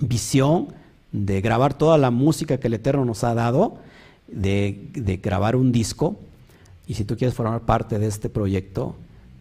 Visión 0.00 0.68
de 1.12 1.40
grabar 1.40 1.74
toda 1.74 1.98
la 1.98 2.10
música 2.10 2.58
que 2.58 2.66
el 2.66 2.74
Eterno 2.74 3.04
nos 3.04 3.24
ha 3.24 3.34
dado, 3.34 3.78
de, 4.28 5.20
grabar 5.22 5.56
un 5.56 5.72
disco. 5.72 6.16
Y 6.86 6.94
si 6.94 7.04
tú 7.04 7.16
quieres 7.16 7.34
formar 7.34 7.62
parte 7.62 7.98
de 7.98 8.06
este 8.06 8.28
proyecto, 8.28 8.94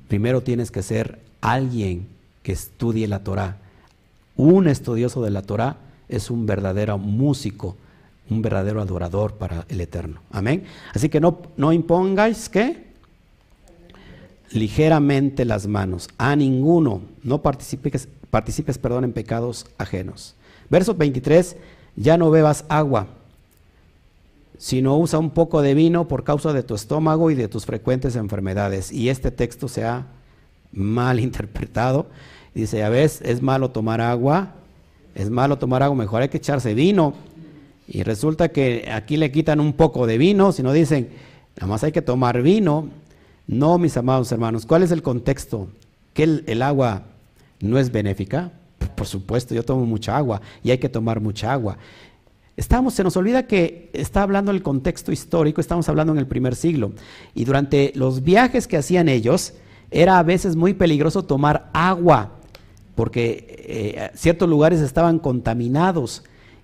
primero 0.07 0.41
tienes 0.41 0.71
que 0.71 0.83
ser 0.83 1.19
alguien 1.41 2.07
que 2.43 2.51
estudie 2.51 3.07
la 3.07 3.23
Torah. 3.23 3.57
Un 4.35 4.67
estudioso 4.67 5.21
de 5.23 5.31
la 5.31 5.41
Torah 5.41 5.77
es 6.09 6.29
un 6.29 6.45
verdadero 6.45 6.97
músico, 6.97 7.75
un 8.29 8.41
verdadero 8.41 8.81
adorador 8.81 9.33
para 9.35 9.65
el 9.69 9.81
Eterno. 9.81 10.21
Amén. 10.31 10.63
Así 10.93 11.09
que 11.09 11.19
no, 11.19 11.39
no 11.57 11.71
impongáis 11.71 12.49
que 12.49 12.85
ligeramente 14.51 15.45
las 15.45 15.67
manos. 15.67 16.09
A 16.17 16.35
ninguno, 16.35 17.01
no 17.23 17.41
participes, 17.41 18.07
participes 18.29 18.77
perdón, 18.77 19.03
en 19.03 19.13
pecados 19.13 19.67
ajenos. 19.77 20.35
Verso 20.69 20.95
23, 20.95 21.55
ya 21.95 22.17
no 22.17 22.31
bebas 22.31 22.65
agua, 22.69 23.07
sino 24.57 24.97
usa 24.97 25.19
un 25.19 25.31
poco 25.31 25.61
de 25.61 25.73
vino 25.73 26.07
por 26.07 26.23
causa 26.23 26.53
de 26.53 26.63
tu 26.63 26.75
estómago 26.75 27.31
y 27.31 27.35
de 27.35 27.47
tus 27.47 27.65
frecuentes 27.65 28.15
enfermedades. 28.15 28.91
Y 28.91 29.09
este 29.09 29.31
texto 29.31 29.67
se 29.67 29.85
ha 29.85 30.07
mal 30.71 31.19
interpretado. 31.21 32.07
Dice, 32.53 32.83
a 32.83 32.89
veces 32.89 33.21
es 33.25 33.41
malo 33.41 33.71
tomar 33.71 33.99
agua, 34.01 34.53
es 35.13 35.29
malo 35.29 35.57
tomar 35.57 35.83
agua, 35.83 35.97
mejor 35.97 36.21
hay 36.21 36.29
que 36.29 36.37
echarse 36.37 36.73
vino. 36.73 37.13
Y 37.87 38.03
resulta 38.03 38.49
que 38.49 38.89
aquí 38.91 39.17
le 39.17 39.31
quitan 39.31 39.59
un 39.59 39.73
poco 39.73 40.07
de 40.07 40.17
vino, 40.17 40.51
sino 40.51 40.73
dicen, 40.73 41.09
nada 41.57 41.67
más 41.67 41.83
hay 41.83 41.91
que 41.91 42.01
tomar 42.01 42.41
vino. 42.41 42.89
No, 43.47 43.77
mis 43.77 43.95
amados 43.95 44.31
hermanos, 44.31 44.65
¿cuál 44.65 44.83
es 44.83 44.91
el 44.91 45.03
contexto? 45.03 45.67
¿Que 46.13 46.23
el, 46.23 46.61
agua 46.61 47.03
no 47.59 47.77
es 47.77 47.91
benéfica? 47.91 48.51
Por 48.95 49.05
supuesto, 49.05 49.53
yo 49.53 49.63
tomo 49.63 49.85
mucha 49.85 50.17
agua 50.17 50.41
y 50.63 50.71
hay 50.71 50.77
que 50.77 50.89
tomar 50.89 51.19
mucha 51.19 51.51
agua. 51.51 51.77
Estamos, 52.57 52.93
se 52.93 53.03
nos 53.03 53.17
olvida 53.17 53.47
que 53.47 53.89
está 53.91 54.23
hablando 54.23 54.51
el 54.51 54.63
contexto 54.63 55.11
histórico, 55.11 55.59
estamos 55.59 55.89
hablando 55.89 56.13
en 56.13 56.19
el 56.19 56.27
primer 56.27 56.55
siglo. 56.55 56.93
Y 57.33 57.43
durante 57.43 57.91
los 57.95 58.23
viajes 58.23 58.65
que 58.67 58.77
hacían 58.77 59.09
ellos, 59.09 59.53
era 59.91 60.19
a 60.19 60.23
veces 60.23 60.55
muy 60.55 60.73
peligroso 60.73 61.23
tomar 61.23 61.69
agua, 61.73 62.31
porque 62.95 63.65
eh, 63.67 64.11
ciertos 64.15 64.47
lugares 64.47 64.79
estaban 64.79 65.19
contaminados. 65.19 66.23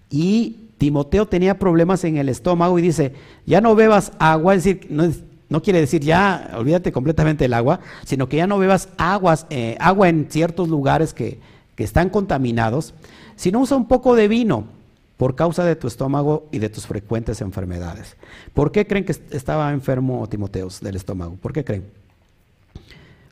Y 0.09 0.69
Timoteo 0.77 1.27
tenía 1.27 1.59
problemas 1.59 2.05
en 2.05 2.15
el 2.15 2.29
estómago 2.29 2.79
y 2.79 2.81
dice, 2.81 3.13
ya 3.45 3.59
no 3.59 3.75
bebas 3.75 4.13
agua, 4.17 4.55
es 4.55 4.63
decir, 4.63 4.87
no, 4.89 5.11
no 5.49 5.61
quiere 5.61 5.81
decir 5.81 6.01
ya, 6.01 6.51
olvídate 6.55 6.93
completamente 6.93 7.43
del 7.43 7.53
agua, 7.53 7.81
sino 8.05 8.29
que 8.29 8.37
ya 8.37 8.47
no 8.47 8.59
bebas 8.59 8.87
aguas, 8.97 9.45
eh, 9.49 9.75
agua 9.81 10.07
en 10.07 10.27
ciertos 10.29 10.69
lugares 10.69 11.13
que, 11.13 11.39
que 11.75 11.83
están 11.83 12.09
contaminados, 12.09 12.93
sino 13.35 13.59
usa 13.59 13.75
un 13.75 13.89
poco 13.89 14.15
de 14.15 14.29
vino 14.29 14.80
por 15.21 15.35
causa 15.35 15.63
de 15.63 15.75
tu 15.75 15.85
estómago 15.85 16.47
y 16.51 16.57
de 16.57 16.67
tus 16.67 16.87
frecuentes 16.87 17.41
enfermedades. 17.41 18.17
¿Por 18.55 18.71
qué 18.71 18.87
creen 18.87 19.05
que 19.05 19.11
estaba 19.29 19.71
enfermo 19.71 20.27
Timoteos 20.27 20.81
del 20.81 20.95
estómago? 20.95 21.35
¿Por 21.35 21.53
qué 21.53 21.63
creen? 21.63 21.85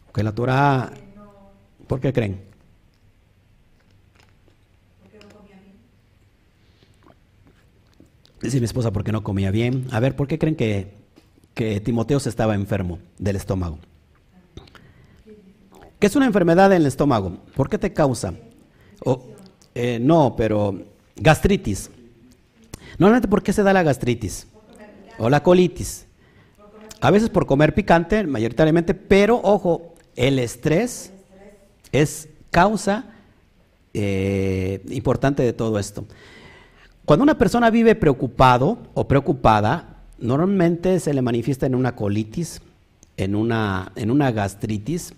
Porque 0.05 0.21
la 0.21 0.31
Torah, 0.31 0.93
¿por 1.87 1.99
qué 1.99 2.13
creen? 2.13 2.41
Dice 8.39 8.59
mi 8.59 8.65
esposa, 8.65 8.91
porque 8.91 9.11
no 9.11 9.23
comía 9.23 9.49
bien. 9.49 9.87
A 9.89 9.99
ver, 9.99 10.15
¿por 10.15 10.27
qué 10.27 10.37
creen 10.37 10.55
que 10.55 10.93
que 11.55 11.79
Timoteo 11.79 12.19
se 12.19 12.29
estaba 12.29 12.53
enfermo 12.53 12.99
del 13.17 13.35
estómago. 13.35 13.79
¿Qué 15.97 16.05
es 16.05 16.15
una 16.15 16.27
enfermedad 16.27 16.71
en 16.71 16.83
el 16.83 16.87
estómago? 16.87 17.39
¿Por 17.55 17.67
qué 17.67 17.79
te 17.79 17.93
causa? 17.93 18.35
Eh, 19.73 19.97
no, 19.99 20.35
pero 20.37 20.98
gastritis. 21.19 21.89
Normalmente, 22.97 23.27
¿por 23.27 23.43
qué 23.43 23.53
se 23.53 23.63
da 23.63 23.73
la 23.73 23.83
gastritis? 23.83 24.47
O 25.17 25.29
la 25.29 25.43
colitis. 25.43 26.05
A 27.01 27.11
veces 27.11 27.29
por 27.29 27.45
comer 27.45 27.73
picante, 27.73 28.25
mayoritariamente, 28.25 28.93
pero 28.93 29.39
ojo, 29.43 29.93
el 30.15 30.39
estrés 30.39 31.11
es 31.91 32.27
causa 32.51 33.05
eh, 33.93 34.81
importante 34.89 35.43
de 35.43 35.53
todo 35.53 35.79
esto. 35.79 36.05
Cuando 37.05 37.23
una 37.23 37.37
persona 37.37 37.69
vive 37.69 37.95
preocupado 37.95 38.77
o 38.93 39.07
preocupada, 39.07 39.99
Normalmente 40.21 40.99
se 40.99 41.13
le 41.13 41.21
manifiesta 41.21 41.65
en 41.65 41.75
una 41.75 41.95
colitis, 41.95 42.61
en 43.15 43.35
una, 43.35 43.93
en 43.95 44.11
una 44.11 44.31
gastritis 44.31 45.13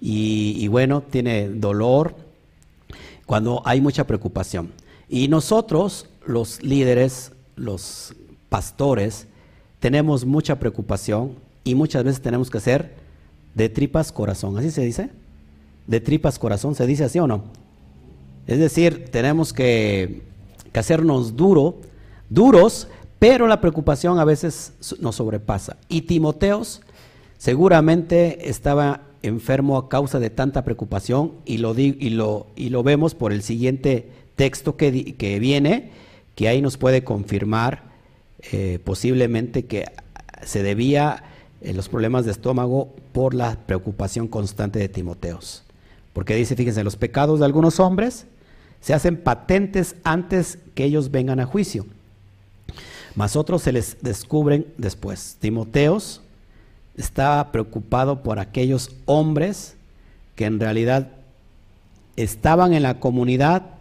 y, 0.00 0.68
bueno, 0.68 1.00
tiene 1.00 1.48
dolor 1.48 2.14
cuando 3.24 3.60
hay 3.64 3.80
mucha 3.80 4.06
preocupación. 4.06 4.70
Y 5.08 5.28
nosotros, 5.28 6.08
los 6.24 6.62
líderes, 6.62 7.32
los 7.54 8.14
pastores, 8.48 9.26
tenemos 9.80 10.24
mucha 10.24 10.58
preocupación 10.58 11.32
y 11.64 11.74
muchas 11.74 12.04
veces 12.04 12.22
tenemos 12.22 12.50
que 12.50 12.58
hacer 12.58 12.94
de 13.54 13.68
tripas 13.68 14.12
corazón. 14.12 14.58
¿Así 14.58 14.70
se 14.70 14.82
dice? 14.82 15.10
De 15.86 16.00
tripas 16.00 16.38
corazón, 16.38 16.74
¿se 16.74 16.86
dice 16.86 17.04
así 17.04 17.18
o 17.18 17.26
no? 17.26 17.44
Es 18.46 18.58
decir, 18.58 19.08
tenemos 19.10 19.52
que, 19.52 20.22
que 20.72 20.80
hacernos 20.80 21.36
duro, 21.36 21.76
duros 22.28 22.88
pero 23.18 23.46
la 23.46 23.60
preocupación 23.60 24.18
a 24.18 24.24
veces 24.24 24.72
nos 25.00 25.16
sobrepasa. 25.16 25.76
Y 25.88 26.02
Timoteos 26.02 26.82
seguramente 27.38 28.48
estaba 28.48 29.02
enfermo 29.22 29.78
a 29.78 29.88
causa 29.88 30.18
de 30.18 30.30
tanta 30.30 30.64
preocupación 30.64 31.32
y 31.44 31.58
lo, 31.58 31.76
y 31.76 32.10
lo, 32.10 32.46
y 32.56 32.68
lo 32.68 32.82
vemos 32.82 33.14
por 33.14 33.32
el 33.32 33.42
siguiente 33.42 34.08
texto 34.36 34.76
que, 34.76 34.90
viene, 35.40 35.90
que 36.34 36.48
ahí 36.48 36.62
nos 36.62 36.76
puede 36.76 37.02
confirmar 37.02 37.82
eh, 38.52 38.78
posiblemente 38.84 39.64
que 39.64 39.86
se 40.44 40.62
debía 40.62 41.24
eh, 41.62 41.72
los 41.72 41.88
problemas 41.88 42.26
de 42.26 42.32
estómago 42.32 42.94
por 43.12 43.34
la 43.34 43.56
preocupación 43.66 44.28
constante 44.28 44.78
de 44.78 44.88
Timoteos. 44.88 45.64
Porque 46.12 46.36
dice, 46.36 46.54
fíjense, 46.54 46.84
los 46.84 46.96
pecados 46.96 47.40
de 47.40 47.46
algunos 47.46 47.80
hombres 47.80 48.26
se 48.80 48.94
hacen 48.94 49.16
patentes 49.16 49.96
antes 50.04 50.58
que 50.74 50.84
ellos 50.84 51.10
vengan 51.10 51.40
a 51.40 51.46
juicio, 51.46 51.86
mas 53.14 53.34
otros 53.34 53.62
se 53.62 53.72
les 53.72 53.96
descubren 54.02 54.66
después. 54.76 55.36
Timoteos 55.40 56.20
estaba 56.96 57.52
preocupado 57.52 58.22
por 58.22 58.38
aquellos 58.38 58.90
hombres 59.06 59.76
que 60.34 60.44
en 60.44 60.60
realidad 60.60 61.08
estaban 62.16 62.72
en 62.72 62.82
la 62.82 63.00
comunidad 63.00 63.75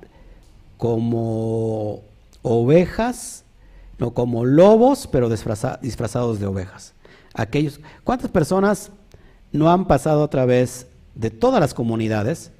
como 0.77 2.01
ovejas, 2.41 3.43
no 3.97 4.11
como 4.11 4.45
lobos, 4.45 5.07
pero 5.07 5.29
disfrazados 5.29 6.39
de 6.39 6.45
ovejas. 6.45 6.93
Aquellos, 7.33 7.79
¿cuántas 8.03 8.29
personas 8.29 8.91
no 9.51 9.71
han 9.71 9.87
pasado 9.87 10.21
otra 10.21 10.45
vez 10.45 10.87
de 11.15 11.31
todas 11.31 11.59
las 11.59 11.73
comunidades 11.73 12.51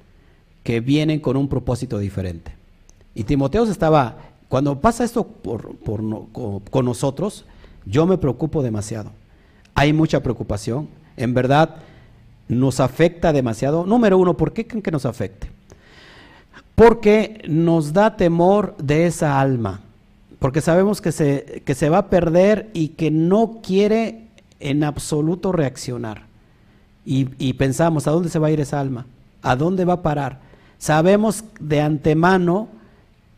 que 0.62 0.80
vienen 0.80 1.20
con 1.20 1.36
un 1.36 1.48
propósito 1.48 1.98
diferente? 1.98 2.54
Y 3.14 3.24
Timoteo 3.24 3.64
estaba, 3.64 4.16
cuando 4.48 4.80
pasa 4.80 5.04
esto 5.04 5.26
con 6.70 6.84
nosotros, 6.84 7.44
yo 7.84 8.06
me 8.06 8.18
preocupo 8.18 8.62
demasiado. 8.62 9.10
Hay 9.74 9.92
mucha 9.92 10.22
preocupación. 10.22 10.88
En 11.16 11.32
verdad, 11.32 11.76
nos 12.48 12.80
afecta 12.80 13.32
demasiado. 13.32 13.86
Número 13.86 14.18
uno, 14.18 14.36
¿por 14.36 14.52
qué 14.52 14.66
creen 14.66 14.82
que 14.82 14.90
nos 14.90 15.06
afecte? 15.06 15.50
Porque 16.76 17.42
nos 17.48 17.92
da 17.92 18.16
temor 18.16 18.76
de 18.76 19.06
esa 19.06 19.40
alma, 19.40 19.80
porque 20.38 20.60
sabemos 20.60 21.00
que 21.00 21.10
se, 21.10 21.62
que 21.64 21.74
se 21.74 21.88
va 21.88 21.98
a 21.98 22.10
perder 22.10 22.70
y 22.72 22.88
que 22.88 23.10
no 23.10 23.60
quiere 23.62 24.28
en 24.60 24.84
absoluto 24.84 25.50
reaccionar. 25.50 26.26
Y, 27.08 27.52
pensamos, 27.52 28.08
¿a 28.08 28.10
dónde 28.10 28.28
se 28.28 28.40
va 28.40 28.48
a 28.48 28.50
ir 28.50 28.60
esa 28.60 28.80
alma? 28.80 29.06
¿A 29.40 29.54
dónde 29.54 29.84
va 29.84 29.94
a 29.94 30.02
parar? 30.02 30.40
Sabemos 30.78 31.44
de 31.60 31.80
antemano 31.80 32.68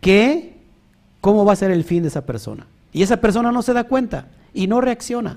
que 0.01 0.57
cómo 1.21 1.45
va 1.45 1.53
a 1.53 1.57
ser 1.57 1.71
el 1.71 1.85
fin 1.85 2.03
de 2.03 2.09
esa 2.09 2.25
persona. 2.25 2.67
Y 2.95 3.03
esa 3.03 3.19
persona 3.19 3.53
no 3.53 3.61
se 3.61 3.75
da 3.75 3.85
cuenta 3.85 4.29
y 4.55 4.69
no 4.69 4.81
reacciona. 4.81 5.37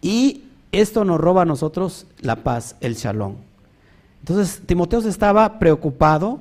Y 0.00 0.44
esto 0.72 1.04
nos 1.04 1.20
roba 1.20 1.42
a 1.42 1.44
nosotros 1.44 2.06
la 2.20 2.36
paz, 2.36 2.76
el 2.80 2.94
shalom. 2.94 3.34
Entonces, 4.20 4.62
Timoteo 4.64 5.00
estaba 5.00 5.58
preocupado 5.58 6.40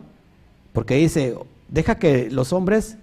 porque 0.75 0.95
dice, 0.95 1.35
deja 1.69 1.95
que 1.95 2.29
los 2.29 2.51
hombres, 2.51 2.97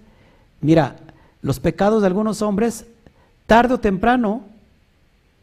mira, 0.61 0.95
los 1.41 1.59
pecados 1.59 2.01
de 2.01 2.07
algunos 2.07 2.43
hombres, 2.43 2.85
tarde 3.47 3.73
o 3.73 3.79
temprano, 3.79 4.43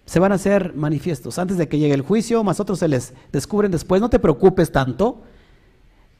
se 0.06 0.20
van 0.20 0.30
a 0.30 0.36
hacer 0.36 0.72
manifiestos. 0.74 1.40
Antes 1.40 1.58
de 1.58 1.68
que 1.68 1.78
llegue 1.78 1.92
el 1.92 2.02
juicio, 2.02 2.44
más 2.44 2.60
otros 2.60 2.78
se 2.78 2.86
les 2.86 3.12
descubren 3.32 3.72
después. 3.72 4.00
No 4.00 4.10
te 4.10 4.20
preocupes 4.20 4.70
tanto. 4.70 5.18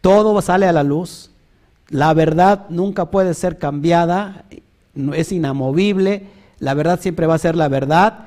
Todo 0.00 0.42
sale 0.42 0.66
a 0.66 0.72
la 0.72 0.82
luz. 0.82 1.30
La 1.90 2.12
verdad 2.12 2.66
nunca 2.70 3.06
puede 3.06 3.32
ser 3.34 3.58
cambiada. 3.58 4.44
Es 5.14 5.30
inamovible. 5.30 6.26
La 6.58 6.74
verdad 6.74 7.00
siempre 7.00 7.26
va 7.26 7.34
a 7.36 7.38
ser 7.38 7.54
la 7.54 7.68
verdad. 7.68 8.26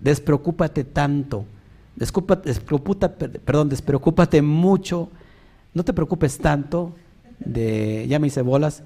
Despreocúpate 0.00 0.84
tanto. 0.84 1.44
Despreocúpate, 1.96 3.28
perdón, 3.28 3.68
despreocúpate 3.68 4.40
mucho. 4.40 5.10
No 5.74 5.84
te 5.84 5.92
preocupes 5.92 6.38
tanto 6.38 6.94
de, 7.40 8.06
ya 8.08 8.18
me 8.18 8.28
hice 8.28 8.42
bolas, 8.42 8.82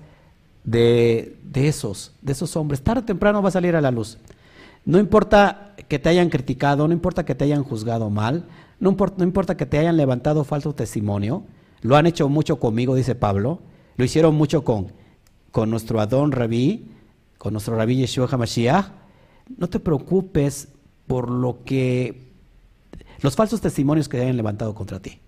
de, 0.64 1.36
esos, 1.54 2.12
de 2.22 2.32
esos 2.32 2.56
hombres. 2.56 2.82
Tarde 2.82 3.02
o 3.02 3.04
temprano 3.04 3.42
va 3.42 3.48
a 3.48 3.52
salir 3.52 3.76
a 3.76 3.80
la 3.80 3.90
luz. 3.90 4.18
No 4.84 4.98
importa 4.98 5.74
que 5.88 5.98
te 5.98 6.08
hayan 6.08 6.30
criticado, 6.30 6.86
no 6.86 6.94
importa 6.94 7.24
que 7.24 7.34
te 7.34 7.44
hayan 7.44 7.64
juzgado 7.64 8.10
mal, 8.10 8.46
no 8.80 8.90
importa, 8.90 9.16
no 9.18 9.24
importa 9.24 9.56
que 9.56 9.66
te 9.66 9.78
hayan 9.78 9.96
levantado 9.96 10.44
falso 10.44 10.74
testimonio, 10.74 11.44
lo 11.80 11.96
han 11.96 12.06
hecho 12.06 12.28
mucho 12.28 12.58
conmigo, 12.58 12.94
dice 12.94 13.14
Pablo, 13.14 13.60
lo 13.96 14.04
hicieron 14.04 14.34
mucho 14.34 14.64
con, 14.64 14.92
con 15.50 15.70
nuestro 15.70 16.00
Adón 16.00 16.32
Rabí, 16.32 16.90
con 17.38 17.52
nuestro 17.52 17.76
Rabí 17.76 17.96
Yeshua 17.96 18.28
HaMashiach. 18.30 18.86
No 19.56 19.68
te 19.68 19.80
preocupes 19.80 20.68
por 21.06 21.30
lo 21.30 21.62
que, 21.64 22.32
los 23.20 23.36
falsos 23.36 23.60
testimonios 23.60 24.08
que 24.08 24.20
hayan 24.20 24.36
levantado 24.36 24.74
contra 24.74 25.00
ti. 25.00 25.20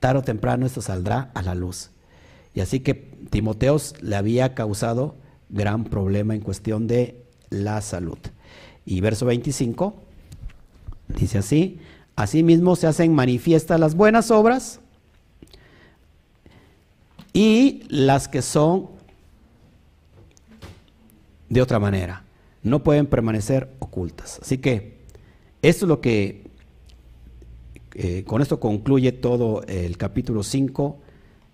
Tarde 0.00 0.20
o 0.20 0.22
temprano 0.22 0.66
esto 0.66 0.82
saldrá 0.82 1.30
a 1.34 1.42
la 1.42 1.54
luz. 1.54 1.90
Y 2.54 2.60
así 2.60 2.80
que 2.80 2.94
Timoteos 3.30 3.94
le 4.02 4.16
había 4.16 4.54
causado 4.54 5.16
gran 5.48 5.84
problema 5.84 6.34
en 6.34 6.40
cuestión 6.40 6.86
de 6.86 7.22
la 7.50 7.80
salud. 7.80 8.18
Y 8.84 9.00
verso 9.00 9.26
25 9.26 9.94
dice 11.08 11.38
así, 11.38 11.78
asimismo 12.16 12.76
se 12.76 12.86
hacen 12.86 13.14
manifiestas 13.14 13.78
las 13.78 13.94
buenas 13.94 14.30
obras 14.30 14.80
y 17.32 17.82
las 17.88 18.28
que 18.28 18.42
son 18.42 18.88
de 21.48 21.62
otra 21.62 21.78
manera. 21.78 22.24
No 22.62 22.82
pueden 22.82 23.06
permanecer 23.06 23.70
ocultas. 23.78 24.38
Así 24.40 24.58
que 24.58 24.98
esto 25.62 25.84
es 25.84 25.88
lo 25.88 26.00
que, 26.00 26.44
eh, 27.94 28.24
con 28.24 28.40
esto 28.40 28.60
concluye 28.60 29.12
todo 29.12 29.62
el 29.66 29.96
capítulo 29.96 30.42
5 30.42 31.01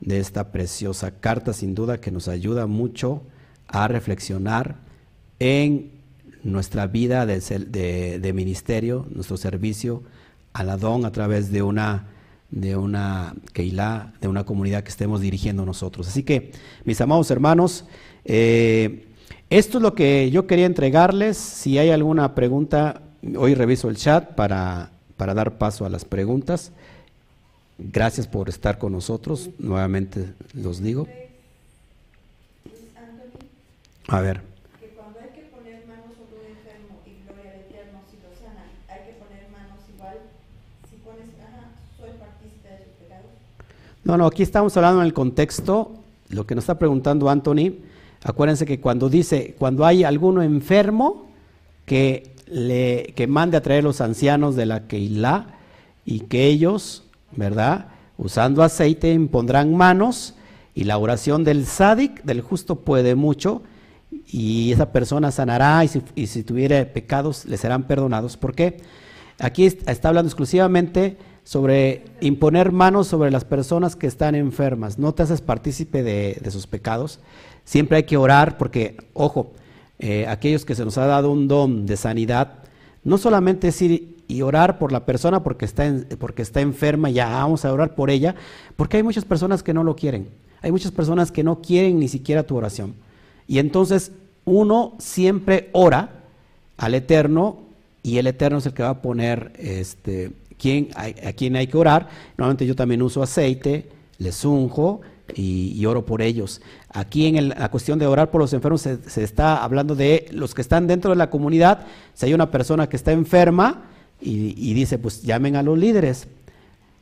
de 0.00 0.20
esta 0.20 0.52
preciosa 0.52 1.10
carta, 1.20 1.52
sin 1.52 1.74
duda 1.74 2.00
que 2.00 2.10
nos 2.10 2.28
ayuda 2.28 2.66
mucho 2.66 3.22
a 3.66 3.88
reflexionar 3.88 4.76
en 5.38 5.92
nuestra 6.42 6.86
vida 6.86 7.26
de, 7.26 8.32
ministerio, 8.34 9.06
nuestro 9.10 9.36
servicio 9.36 10.02
al 10.52 10.70
Adón 10.70 11.04
a 11.04 11.12
través 11.12 11.50
de 11.50 11.62
una 11.62 12.08
de 12.50 12.76
una 12.76 13.34
Keilah, 13.52 14.14
de 14.22 14.28
una 14.28 14.44
comunidad 14.44 14.82
que 14.82 14.88
estemos 14.88 15.20
dirigiendo 15.20 15.66
nosotros. 15.66 16.08
Así 16.08 16.22
que, 16.22 16.52
mis 16.84 16.98
amados 17.02 17.30
hermanos, 17.30 17.84
eh, 18.24 19.06
esto 19.50 19.76
es 19.76 19.82
lo 19.82 19.94
que 19.94 20.30
yo 20.30 20.46
quería 20.46 20.64
entregarles. 20.64 21.36
Si 21.36 21.76
hay 21.76 21.90
alguna 21.90 22.34
pregunta, 22.34 23.02
hoy 23.36 23.54
reviso 23.54 23.90
el 23.90 23.98
chat 23.98 24.34
para, 24.34 24.92
para 25.18 25.34
dar 25.34 25.58
paso 25.58 25.84
a 25.84 25.90
las 25.90 26.06
preguntas. 26.06 26.72
Gracias 27.78 28.26
por 28.26 28.48
estar 28.48 28.78
con 28.78 28.92
nosotros, 28.92 29.50
nuevamente 29.58 30.34
los 30.52 30.82
digo. 30.82 31.06
A 34.08 34.20
ver. 34.20 34.42
No, 44.02 44.16
no, 44.16 44.26
aquí 44.26 44.42
estamos 44.42 44.74
hablando 44.76 45.02
en 45.02 45.06
el 45.06 45.12
contexto, 45.12 45.92
lo 46.30 46.46
que 46.46 46.54
nos 46.54 46.64
está 46.64 46.78
preguntando 46.78 47.28
Anthony, 47.28 47.74
acuérdense 48.24 48.64
que 48.64 48.80
cuando 48.80 49.10
dice, 49.10 49.54
cuando 49.58 49.84
hay 49.84 50.02
alguno 50.02 50.42
enfermo, 50.42 51.28
que, 51.84 52.34
le, 52.46 53.12
que 53.14 53.26
mande 53.26 53.58
a 53.58 53.62
traer 53.62 53.84
los 53.84 54.00
ancianos 54.00 54.56
de 54.56 54.64
la 54.64 54.86
Keilah 54.86 55.58
y 56.06 56.20
que 56.20 56.46
ellos 56.46 57.04
¿verdad? 57.32 57.88
Usando 58.16 58.62
aceite 58.62 59.12
impondrán 59.12 59.74
manos 59.74 60.34
y 60.74 60.84
la 60.84 60.98
oración 60.98 61.44
del 61.44 61.66
sádic, 61.66 62.22
del 62.24 62.40
justo, 62.40 62.80
puede 62.80 63.14
mucho 63.14 63.62
y 64.26 64.72
esa 64.72 64.92
persona 64.92 65.30
sanará 65.30 65.84
y 65.84 65.88
si, 65.88 66.02
y 66.14 66.42
tuviera 66.42 66.84
pecados 66.92 67.44
le 67.44 67.56
serán 67.56 67.84
perdonados. 67.84 68.36
¿Por 68.36 68.54
qué? 68.54 68.78
Aquí 69.38 69.66
está 69.66 70.08
hablando 70.08 70.28
exclusivamente 70.28 71.16
sobre 71.44 72.04
imponer 72.20 72.72
manos 72.72 73.06
sobre 73.06 73.30
las 73.30 73.44
personas 73.44 73.96
que 73.96 74.06
están 74.06 74.34
enfermas. 74.34 74.98
No 74.98 75.14
te 75.14 75.22
haces 75.22 75.40
partícipe 75.40 76.02
de, 76.02 76.50
sus 76.50 76.66
pecados. 76.66 77.20
Siempre 77.64 77.96
hay 77.96 78.02
que 78.02 78.18
orar 78.18 78.58
porque, 78.58 78.96
ojo, 79.14 79.52
eh, 79.98 80.26
aquellos 80.28 80.64
que 80.66 80.74
se 80.74 80.84
nos 80.84 80.98
ha 80.98 81.06
dado 81.06 81.30
un 81.30 81.48
don 81.48 81.86
de 81.86 81.96
sanidad, 81.96 82.58
no 83.02 83.16
solamente 83.16 83.68
es 83.68 83.80
ir 83.80 84.17
y 84.28 84.42
orar 84.42 84.78
por 84.78 84.92
la 84.92 85.04
persona 85.04 85.42
porque 85.42 85.64
está, 85.64 85.92
porque 86.18 86.42
está 86.42 86.60
enferma, 86.60 87.10
ya 87.10 87.28
vamos 87.28 87.64
a 87.64 87.72
orar 87.72 87.94
por 87.94 88.10
ella, 88.10 88.34
porque 88.76 88.98
hay 88.98 89.02
muchas 89.02 89.24
personas 89.24 89.62
que 89.62 89.74
no 89.74 89.82
lo 89.82 89.96
quieren. 89.96 90.28
Hay 90.60 90.70
muchas 90.70 90.92
personas 90.92 91.32
que 91.32 91.42
no 91.42 91.60
quieren 91.60 91.98
ni 91.98 92.08
siquiera 92.08 92.42
tu 92.42 92.56
oración. 92.56 92.94
Y 93.46 93.58
entonces 93.58 94.12
uno 94.44 94.94
siempre 94.98 95.70
ora 95.72 96.10
al 96.76 96.94
Eterno 96.94 97.58
y 98.02 98.18
el 98.18 98.26
Eterno 98.26 98.58
es 98.58 98.66
el 98.66 98.74
que 98.74 98.82
va 98.82 98.90
a 98.90 99.02
poner 99.02 99.52
este, 99.58 100.32
quién, 100.58 100.88
a, 100.94 101.28
a 101.28 101.32
quién 101.32 101.56
hay 101.56 101.66
que 101.66 101.76
orar. 101.76 102.08
Normalmente 102.36 102.66
yo 102.66 102.76
también 102.76 103.02
uso 103.02 103.22
aceite, 103.22 103.88
les 104.18 104.44
unjo 104.44 105.00
y, 105.34 105.84
oro 105.86 106.04
por 106.04 106.22
ellos. 106.22 106.60
Aquí 106.92 107.26
en 107.26 107.50
la 107.50 107.70
cuestión 107.70 107.98
de 107.98 108.06
orar 108.06 108.30
por 108.30 108.40
los 108.40 108.52
enfermos 108.52 108.82
se, 108.82 109.22
está 109.22 109.62
hablando 109.62 109.94
de 109.94 110.26
los 110.32 110.54
que 110.54 110.62
están 110.62 110.86
dentro 110.86 111.10
de 111.10 111.16
la 111.16 111.30
comunidad. 111.30 111.86
Si 112.14 112.26
hay 112.26 112.34
una 112.34 112.50
persona 112.50 112.88
que 112.88 112.96
está 112.96 113.12
enferma, 113.12 113.84
y, 114.20 114.74
dice, 114.74 114.98
pues 114.98 115.22
llamen 115.22 115.56
a 115.56 115.62
los 115.62 115.78
líderes. 115.78 116.26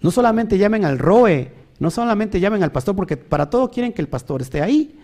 No 0.00 0.10
solamente 0.10 0.58
llamen 0.58 0.84
al 0.84 0.98
ROE, 0.98 1.50
no 1.78 1.90
solamente 1.90 2.40
llamen 2.40 2.62
al 2.62 2.72
pastor, 2.72 2.94
porque 2.94 3.16
para 3.16 3.48
todo 3.50 3.70
quieren 3.70 3.92
que 3.92 4.02
el 4.02 4.08
pastor 4.08 4.42
esté 4.42 4.62
ahí. 4.62 4.98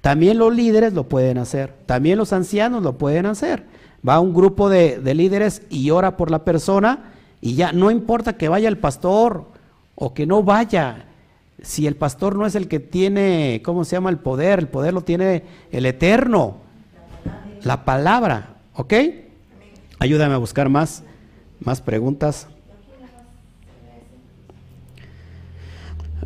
También 0.00 0.38
los 0.38 0.54
líderes 0.54 0.92
lo 0.92 1.08
pueden 1.08 1.38
hacer, 1.38 1.74
también 1.86 2.18
los 2.18 2.32
ancianos 2.32 2.82
lo 2.82 2.96
pueden 2.96 3.26
hacer. 3.26 3.64
va 4.08 4.20
un 4.20 4.32
grupo 4.32 4.68
de, 4.68 4.98
de 4.98 5.14
líderes 5.14 5.62
y 5.70 5.90
ora 5.90 6.16
por 6.16 6.30
la 6.30 6.44
persona 6.44 7.12
y 7.40 7.54
ya 7.54 7.72
no 7.72 7.90
importa 7.90 8.36
que 8.36 8.48
vaya 8.48 8.68
el 8.68 8.78
pastor 8.78 9.46
o 9.94 10.14
que 10.14 10.26
no 10.26 10.42
vaya, 10.42 11.06
si 11.62 11.86
el 11.86 11.96
pastor 11.96 12.36
no 12.36 12.46
es 12.46 12.54
el 12.54 12.68
que 12.68 12.80
tiene, 12.80 13.62
¿cómo 13.64 13.84
se 13.84 13.96
llama 13.96 14.10
el 14.10 14.18
poder? 14.18 14.60
El 14.60 14.68
poder 14.68 14.94
lo 14.94 15.02
tiene 15.02 15.42
el 15.72 15.86
eterno, 15.86 16.58
la 17.62 17.84
palabra, 17.84 18.56
¿ok? 18.74 18.94
Ayúdame 19.98 20.34
a 20.34 20.38
buscar 20.38 20.68
más, 20.68 21.02
más 21.60 21.80
preguntas. 21.80 22.46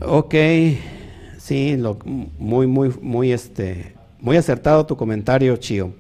Ok, 0.01 0.35
sí, 1.39 1.77
lo, 1.77 1.99
muy, 2.05 2.67
muy, 2.67 2.93
muy, 3.01 3.33
este, 3.33 3.95
muy 4.21 4.37
acertado 4.37 4.87
tu 4.87 4.97
comentario, 4.97 5.57
Chio. 5.57 5.95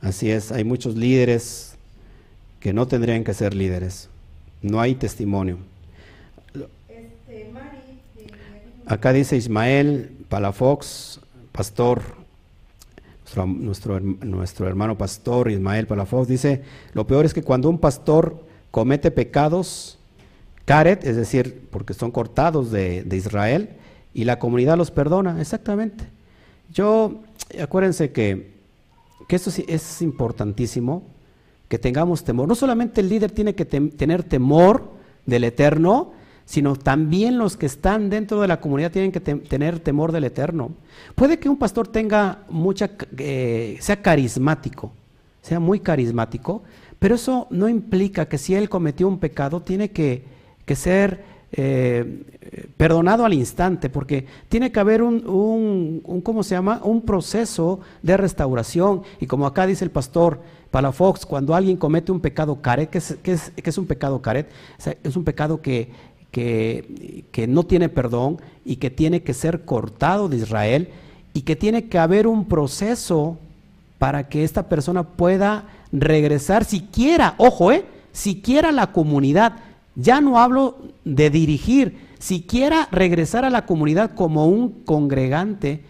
Así 0.00 0.30
es, 0.30 0.50
hay 0.50 0.64
muchos 0.64 0.96
líderes 0.96 1.74
que 2.58 2.72
no 2.72 2.86
tendrían 2.86 3.24
que 3.24 3.34
ser 3.34 3.54
líderes. 3.54 4.08
No 4.62 4.80
hay 4.80 4.94
testimonio. 4.94 5.58
Acá 8.86 9.12
dice 9.12 9.36
Ismael 9.36 10.10
Palafox, 10.28 11.20
pastor, 11.52 12.02
nuestro, 13.36 14.00
nuestro, 14.00 14.66
hermano 14.66 14.96
pastor 14.96 15.50
Ismael 15.50 15.86
Palafox, 15.86 16.28
dice, 16.28 16.62
lo 16.92 17.06
peor 17.06 17.24
es 17.24 17.34
que 17.34 17.42
cuando 17.42 17.68
un 17.68 17.78
pastor 17.78 18.44
comete 18.70 19.10
pecados, 19.10 19.98
caret, 20.64 21.04
es 21.04 21.16
decir, 21.16 21.68
porque 21.70 21.94
son 21.94 22.10
cortados 22.10 22.70
de, 22.70 23.06
Israel, 23.12 23.70
y 24.14 24.24
la 24.24 24.38
comunidad 24.38 24.76
los 24.76 24.90
perdona, 24.90 25.40
exactamente. 25.40 26.04
Yo, 26.72 27.20
acuérdense 27.60 28.12
que, 28.12 28.52
que 29.28 29.36
esto 29.36 29.50
es 29.66 30.02
importantísimo, 30.02 31.02
que 31.68 31.78
tengamos 31.78 32.24
temor. 32.24 32.48
No 32.48 32.54
solamente 32.54 33.00
el 33.00 33.08
líder 33.08 33.30
tiene 33.30 33.54
que 33.54 33.64
tener 33.64 34.22
temor 34.22 34.90
del 35.24 35.44
eterno, 35.44 36.12
sino 36.44 36.76
también 36.76 37.38
los 37.38 37.56
que 37.56 37.66
están 37.66 38.10
dentro 38.10 38.40
de 38.40 38.48
la 38.48 38.60
comunidad 38.60 38.90
tienen 38.90 39.12
que 39.12 39.20
tener 39.20 39.80
temor 39.80 40.12
del 40.12 40.24
Eterno. 40.24 40.72
Puede 41.14 41.38
que 41.38 41.48
un 41.48 41.56
pastor 41.56 41.88
tenga 41.88 42.40
mucha, 42.48 42.90
eh, 43.18 43.76
sea 43.80 44.02
carismático, 44.02 44.92
sea 45.40 45.60
muy 45.60 45.80
carismático, 45.80 46.62
pero 46.98 47.16
eso 47.16 47.46
no 47.50 47.68
implica 47.68 48.26
que 48.26 48.38
si 48.38 48.54
él 48.54 48.68
cometió 48.68 49.08
un 49.08 49.18
pecado 49.18 49.60
tiene 49.60 49.90
que, 49.90 50.30
ser 50.74 51.22
eh, 51.52 52.22
perdonado 52.78 53.26
al 53.26 53.34
instante, 53.34 53.90
porque 53.90 54.26
tiene 54.48 54.72
que 54.72 54.80
haber 54.80 55.02
un, 55.02 55.26
un, 56.04 56.20
¿cómo 56.22 56.42
se 56.42 56.54
llama? 56.54 56.80
Un 56.82 57.02
proceso 57.02 57.80
de 58.02 58.16
restauración. 58.16 59.02
Y 59.20 59.26
como 59.26 59.46
acá 59.46 59.66
dice 59.66 59.84
el 59.84 59.90
pastor 59.90 60.40
Palafox, 60.70 61.26
cuando 61.26 61.54
alguien 61.54 61.76
comete 61.76 62.10
un 62.10 62.20
pecado 62.20 62.62
caret, 62.62 62.88
¿qué 62.88 62.98
es, 62.98 63.18
es, 63.22 63.52
es 63.56 63.78
un 63.78 63.86
pecado 63.86 64.22
caret? 64.22 64.48
Es 65.02 65.16
un 65.16 65.24
pecado 65.24 65.60
que 65.60 65.90
que, 66.32 67.46
no 67.48 67.62
tiene 67.64 67.88
perdón 67.88 68.40
y 68.64 68.76
que 68.76 68.90
tiene 68.90 69.22
que 69.22 69.34
ser 69.34 69.64
cortado 69.64 70.28
de 70.28 70.38
Israel 70.38 70.88
y 71.34 71.42
que 71.42 71.54
tiene 71.54 71.88
que 71.88 71.98
haber 71.98 72.26
un 72.26 72.46
proceso 72.46 73.38
para 73.98 74.28
que 74.28 74.42
esta 74.42 74.68
persona 74.68 75.04
pueda 75.04 75.64
regresar 75.92 76.64
siquiera, 76.64 77.34
ojo, 77.36 77.70
eh, 77.70 77.84
siquiera 78.12 78.70
a 78.70 78.72
la 78.72 78.92
comunidad. 78.92 79.56
Ya 79.94 80.20
no 80.20 80.38
hablo 80.38 80.78
de 81.04 81.30
dirigir, 81.30 82.08
siquiera 82.18 82.88
regresar 82.90 83.44
a 83.44 83.50
la 83.50 83.66
comunidad 83.66 84.14
como 84.14 84.46
un 84.46 84.70
congregante. 84.84 85.84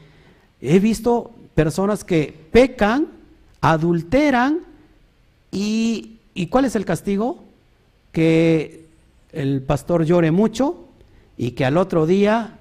He 0.61 0.81
visto 0.81 1.31
personas 1.55 2.03
que 2.03 2.35
pecan, 2.51 3.07
adulteran 3.61 4.61
y, 5.53 6.19
¿y 6.35 6.49
cuál 6.49 6.65
es 6.65 6.75
el 6.75 6.85
castigo? 6.85 7.45
Que 8.11 8.82
el 9.33 9.63
pastor 9.63 10.05
llore 10.05 10.31
mucho 10.31 10.89
y 11.37 11.53
que 11.53 11.65
al 11.65 11.77
otro 11.77 12.07
día 12.07 12.59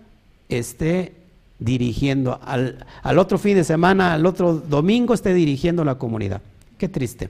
esté 0.49 1.13
dirigiendo, 1.59 2.39
al, 2.43 2.85
otro 3.17 3.37
fin 3.37 3.55
de 3.55 3.63
semana, 3.63 4.13
al 4.13 4.25
otro 4.25 4.55
domingo 4.55 5.13
esté 5.13 5.33
dirigiendo 5.33 5.83
la 5.83 5.95
comunidad. 5.95 6.41
Qué 6.77 6.89
triste. 6.89 7.29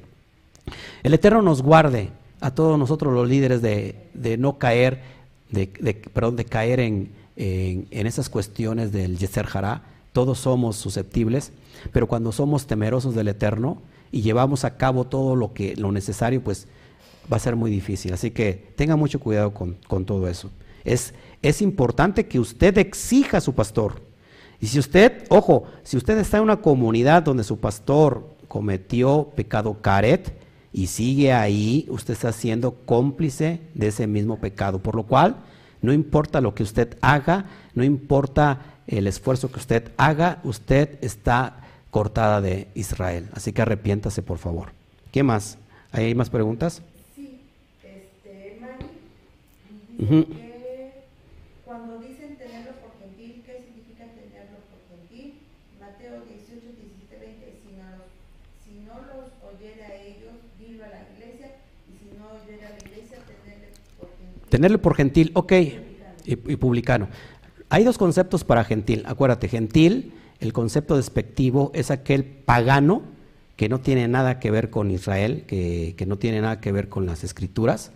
El 1.03 1.13
Eterno 1.13 1.41
nos 1.41 1.61
guarde 1.61 2.09
a 2.39 2.51
todos 2.51 2.79
nosotros 2.79 3.13
los 3.13 3.27
líderes 3.27 3.61
de, 3.61 4.37
no 4.37 4.57
caer, 4.57 5.01
de, 5.49 5.67
perdón, 6.13 6.37
de 6.37 6.45
caer 6.45 6.79
en, 6.79 7.11
en, 7.35 8.07
esas 8.07 8.29
cuestiones 8.29 8.91
del 8.91 9.17
Yeser 9.17 9.47
Hará. 9.53 9.81
Todos 10.13 10.39
somos 10.39 10.77
susceptibles, 10.77 11.51
pero 11.91 12.07
cuando 12.07 12.31
somos 12.31 12.67
temerosos 12.67 13.15
del 13.15 13.27
Eterno 13.27 13.81
y 14.11 14.21
llevamos 14.21 14.63
a 14.63 14.77
cabo 14.77 15.05
todo 15.05 15.35
lo 15.35 15.53
que 15.53 15.75
lo 15.75 15.91
necesario, 15.91 16.41
pues 16.41 16.67
va 17.31 17.37
a 17.37 17.39
ser 17.39 17.55
muy 17.55 17.71
difícil. 17.71 18.13
Así 18.13 18.31
que 18.31 18.73
tenga 18.75 18.95
mucho 18.95 19.19
cuidado 19.19 19.53
con, 19.53 20.05
todo 20.05 20.27
eso. 20.27 20.49
Es, 20.83 21.13
es 21.41 21.61
importante 21.61 22.27
que 22.27 22.39
usted 22.39 22.77
exija 22.77 23.37
a 23.37 23.41
su 23.41 23.53
pastor. 23.53 24.01
Y 24.59 24.67
si 24.67 24.79
usted, 24.79 25.23
ojo, 25.29 25.65
si 25.83 25.97
usted 25.97 26.17
está 26.19 26.37
en 26.37 26.43
una 26.43 26.61
comunidad 26.61 27.23
donde 27.23 27.43
su 27.43 27.59
pastor 27.59 28.23
cometió 28.47 29.31
pecado 29.35 29.81
caret 29.81 30.33
y 30.71 30.87
sigue 30.87 31.33
ahí, 31.33 31.85
usted 31.89 32.13
está 32.13 32.31
siendo 32.31 32.75
cómplice 32.85 33.59
de 33.73 33.87
ese 33.87 34.07
mismo 34.07 34.39
pecado. 34.39 34.79
Por 34.79 34.95
lo 34.95 35.03
cual, 35.03 35.37
no 35.81 35.93
importa 35.93 36.41
lo 36.41 36.53
que 36.53 36.63
usted 36.63 36.97
haga, 37.01 37.45
no 37.73 37.83
importa 37.83 38.59
el 38.87 39.07
esfuerzo 39.07 39.51
que 39.51 39.59
usted 39.59 39.91
haga, 39.97 40.39
usted 40.43 40.97
está 41.01 41.61
cortada 41.89 42.41
de 42.41 42.67
Israel. 42.75 43.29
Así 43.33 43.51
que 43.53 43.61
arrepiéntase, 43.61 44.21
por 44.21 44.37
favor. 44.37 44.69
¿Qué 45.11 45.23
más? 45.23 45.57
¿Hay 45.91 46.15
más 46.15 46.29
preguntas? 46.29 46.81
Cuando 51.65 51.99
dicen 51.99 52.35
tenerlo 52.35 52.71
por 52.81 52.89
gentil, 52.97 53.43
¿qué 53.45 53.61
significa 53.61 54.05
tenerlo 54.17 54.57
por 54.65 54.81
gentil? 54.89 55.35
Mateo 55.79 56.25
18, 56.25 56.57
17, 56.57 57.21
20, 57.21 57.59
si 57.61 57.69
no, 57.77 57.85
los, 58.01 58.09
si 58.65 58.81
no 58.81 58.97
los 59.05 59.29
oyera 59.45 59.85
a 59.85 59.95
ellos, 60.01 60.41
dilo 60.59 60.85
a 60.85 60.89
la 60.89 61.05
iglesia, 61.13 61.53
y 61.85 61.97
si 62.01 62.17
no 62.17 62.33
oyera 62.33 62.69
a 62.69 62.71
la 62.71 62.79
iglesia, 62.79 63.19
tenerlo 63.29 63.69
por 63.99 64.09
gentil. 64.17 64.49
Tenerlo 64.49 64.81
por 64.81 64.95
gentil, 64.95 65.31
ok, 65.35 65.51
y, 65.53 66.31
y 66.31 66.55
publicano. 66.55 67.07
Hay 67.69 67.83
dos 67.83 67.99
conceptos 67.99 68.43
para 68.43 68.63
gentil, 68.63 69.03
acuérdate, 69.05 69.47
gentil, 69.47 70.13
el 70.39 70.51
concepto 70.51 70.97
despectivo 70.97 71.71
es 71.75 71.91
aquel 71.91 72.25
pagano 72.25 73.03
que 73.55 73.69
no 73.69 73.79
tiene 73.79 74.07
nada 74.07 74.39
que 74.39 74.49
ver 74.49 74.71
con 74.71 74.89
Israel, 74.89 75.43
que, 75.45 75.93
que 75.95 76.07
no 76.07 76.17
tiene 76.17 76.41
nada 76.41 76.59
que 76.59 76.71
ver 76.71 76.89
con 76.89 77.05
las 77.05 77.23
escrituras, 77.23 77.91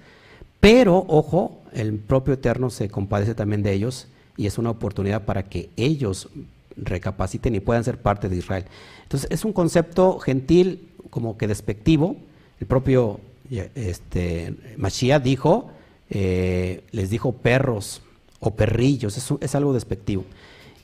pero, 0.60 1.06
ojo, 1.08 1.62
el 1.74 1.94
propio 1.94 2.34
Eterno 2.34 2.70
se 2.70 2.90
compadece 2.90 3.36
también 3.36 3.64
de 3.64 3.74
ellos 3.74 4.08
y 4.38 4.48
es 4.48 4.58
una 4.58 4.72
oportunidad 4.72 5.26
para 5.26 5.44
que 5.44 5.70
ellos 5.76 6.30
recapaciten 6.78 7.56
y 7.56 7.60
puedan 7.60 7.84
ser 7.84 8.02
parte 8.02 8.30
de 8.30 8.38
Israel. 8.38 8.66
Entonces, 9.04 9.30
es 9.32 9.46
un 9.46 9.54
concepto 9.54 10.20
gentil, 10.20 10.90
como 11.10 11.38
que 11.38 11.48
despectivo. 11.48 12.18
El 12.60 12.68
propio 12.68 13.20
este, 13.50 14.56
Mashiach 14.78 15.22
dijo, 15.22 15.72
eh, 16.10 16.84
les 16.92 17.10
dijo 17.10 17.34
perros 17.34 18.02
o 18.40 18.52
perrillos, 18.56 19.18
es, 19.18 19.34
es 19.40 19.56
algo 19.56 19.74
despectivo. 19.74 20.26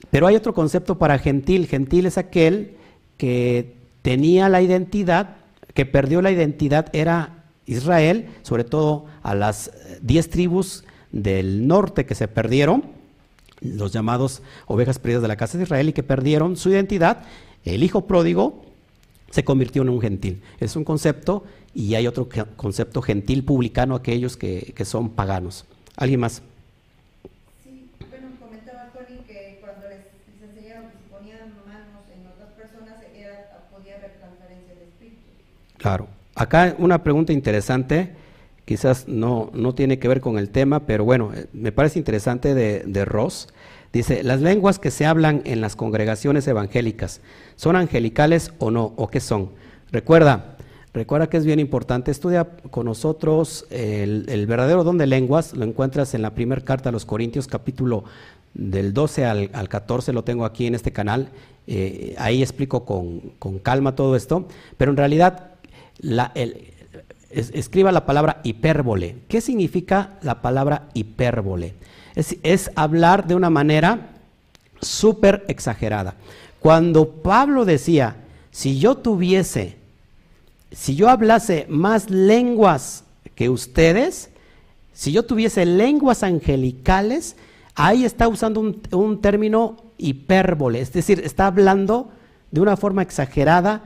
Pero 0.10 0.28
hay 0.28 0.36
otro 0.36 0.54
concepto 0.54 0.98
para 0.98 1.20
gentil. 1.20 1.68
Gentil 1.68 2.06
es 2.06 2.18
aquel 2.18 2.76
que 3.18 3.76
tenía 4.02 4.50
la 4.50 4.62
identidad, 4.62 5.38
que 5.74 5.86
perdió 5.86 6.22
la 6.22 6.32
identidad, 6.32 6.88
era 6.94 7.41
Israel, 7.66 8.30
sobre 8.42 8.64
todo 8.64 9.06
a 9.24 9.36
las 9.36 9.72
diez 10.02 10.30
tribus 10.30 10.84
del 11.12 11.68
norte 11.68 12.06
que 12.06 12.16
se 12.16 12.28
perdieron, 12.28 12.84
los 13.62 13.92
llamados 13.92 14.42
ovejas 14.66 15.00
perdidas 15.00 15.22
de 15.22 15.28
la 15.28 15.36
casa 15.36 15.58
de 15.58 15.66
Israel 15.66 15.90
y 15.90 15.94
que 15.94 16.04
perdieron 16.04 16.58
su 16.58 16.70
identidad, 16.70 17.24
el 17.64 17.84
hijo 17.84 18.08
pródigo 18.08 18.66
se 19.30 19.44
convirtió 19.44 19.84
en 19.84 19.90
un 19.90 20.02
gentil. 20.02 20.42
Es 20.60 20.76
un 20.76 20.84
concepto 20.84 21.44
y 21.74 21.96
hay 21.96 22.08
otro 22.08 22.28
concepto 22.56 23.02
gentil 23.02 23.44
publicano, 23.44 23.96
aquellos 23.96 24.36
que, 24.36 24.74
que 24.76 24.84
son 24.84 25.10
paganos. 25.10 25.66
¿Alguien 25.96 26.20
más? 26.20 26.42
Sí, 27.64 27.88
bueno, 28.10 28.28
comentaba 28.40 28.92
Tony 28.92 29.20
que 29.28 29.60
cuando 29.62 29.88
les, 29.88 30.00
enseñaron 30.44 30.90
que 30.90 30.98
si 30.98 31.14
ponían 31.14 31.54
manos 31.66 32.04
en 32.14 32.28
otras 32.28 32.50
personas 32.54 32.98
era, 33.16 33.68
podía 33.72 33.96
haber 33.96 34.18
transferencia 34.18 34.76
de 34.76 34.84
espíritu. 34.84 35.28
Claro. 35.78 36.21
Acá 36.42 36.76
una 36.80 37.04
pregunta 37.04 37.34
interesante, 37.34 38.14
quizás 38.66 39.08
no, 39.08 39.52
no 39.54 39.76
tiene 39.76 40.00
que 40.00 40.08
ver 40.08 40.22
con 40.22 40.40
el 40.40 40.50
tema, 40.50 40.88
pero 40.88 41.06
bueno, 41.06 41.30
eh, 41.36 41.46
me 41.54 41.72
parece 41.72 42.00
interesante 42.00 42.56
de, 42.56 42.80
de 42.80 43.06
Ross. 43.06 43.50
Dice, 43.94 44.24
las 44.24 44.42
lenguas 44.42 44.80
que 44.80 44.90
se 44.90 45.06
hablan 45.06 45.44
en 45.46 45.62
las 45.62 45.76
congregaciones 45.76 46.48
evangélicas, 46.48 47.22
¿son 47.58 47.76
angelicales 47.76 48.54
o 48.58 48.72
no? 48.72 48.94
¿O 48.96 49.08
qué 49.08 49.20
son? 49.20 49.52
Recuerda, 49.92 50.58
recuerda 50.96 51.30
que 51.30 51.38
es 51.38 51.46
bien 51.46 51.60
importante, 51.60 52.10
estudia 52.10 52.46
con 52.72 52.88
nosotros 52.88 53.68
el, 53.70 54.48
verdadero 54.48 54.84
don 54.84 54.98
de 54.98 55.06
lenguas, 55.06 55.54
lo 55.54 55.64
encuentras 55.64 56.16
en 56.16 56.24
la 56.24 56.34
primera 56.34 56.62
carta 56.62 56.90
a 56.90 56.92
los 56.92 57.06
Corintios 57.06 57.46
capítulo 57.46 58.04
del 58.56 58.96
12 58.96 59.26
al, 59.26 59.52
al 59.54 59.70
14 59.70 60.12
lo 60.12 60.24
tengo 60.24 60.46
aquí 60.46 60.66
en 60.66 60.74
este 60.74 60.92
canal. 60.92 61.30
Eh, 61.68 62.16
ahí 62.18 62.42
explico 62.42 62.84
con, 62.84 63.20
con, 63.38 63.60
calma 63.60 63.96
todo 63.96 64.16
esto, 64.16 64.48
pero 64.78 64.90
en 64.90 64.98
realidad 64.98 65.51
escriba 67.30 67.92
la 67.92 68.06
palabra 68.06 68.42
hipérbole. 68.44 69.18
¿Qué 69.28 69.42
significa 69.42 70.18
la 70.22 70.42
palabra 70.42 70.90
hipérbole? 70.94 71.76
Es, 72.16 72.38
es 72.44 72.72
hablar 72.76 73.28
de 73.28 73.36
una 73.36 73.50
manera 73.50 74.10
súper 74.82 75.46
exagerada. 75.48 76.16
Cuando 76.60 77.10
Pablo 77.10 77.66
decía, 77.66 78.18
si 78.52 78.80
yo 78.80 78.96
tuviese, 78.96 79.78
si 80.72 80.96
yo 80.96 81.10
hablase 81.10 81.66
más 81.70 82.10
lenguas 82.10 83.04
que 83.36 83.50
ustedes, 83.50 84.30
si 84.94 85.12
yo 85.12 85.24
tuviese 85.24 85.66
lenguas 85.66 86.24
angelicales, 86.24 87.36
ahí 87.76 88.06
está 88.06 88.28
usando 88.28 88.60
un, 88.60 88.82
un 88.92 89.22
término 89.22 89.78
hipérbole, 89.98 90.82
es 90.82 90.92
decir, 90.92 91.22
está 91.24 91.48
hablando 91.48 92.10
de 92.52 92.62
una 92.62 92.76
forma 92.76 93.02
exagerada 93.02 93.82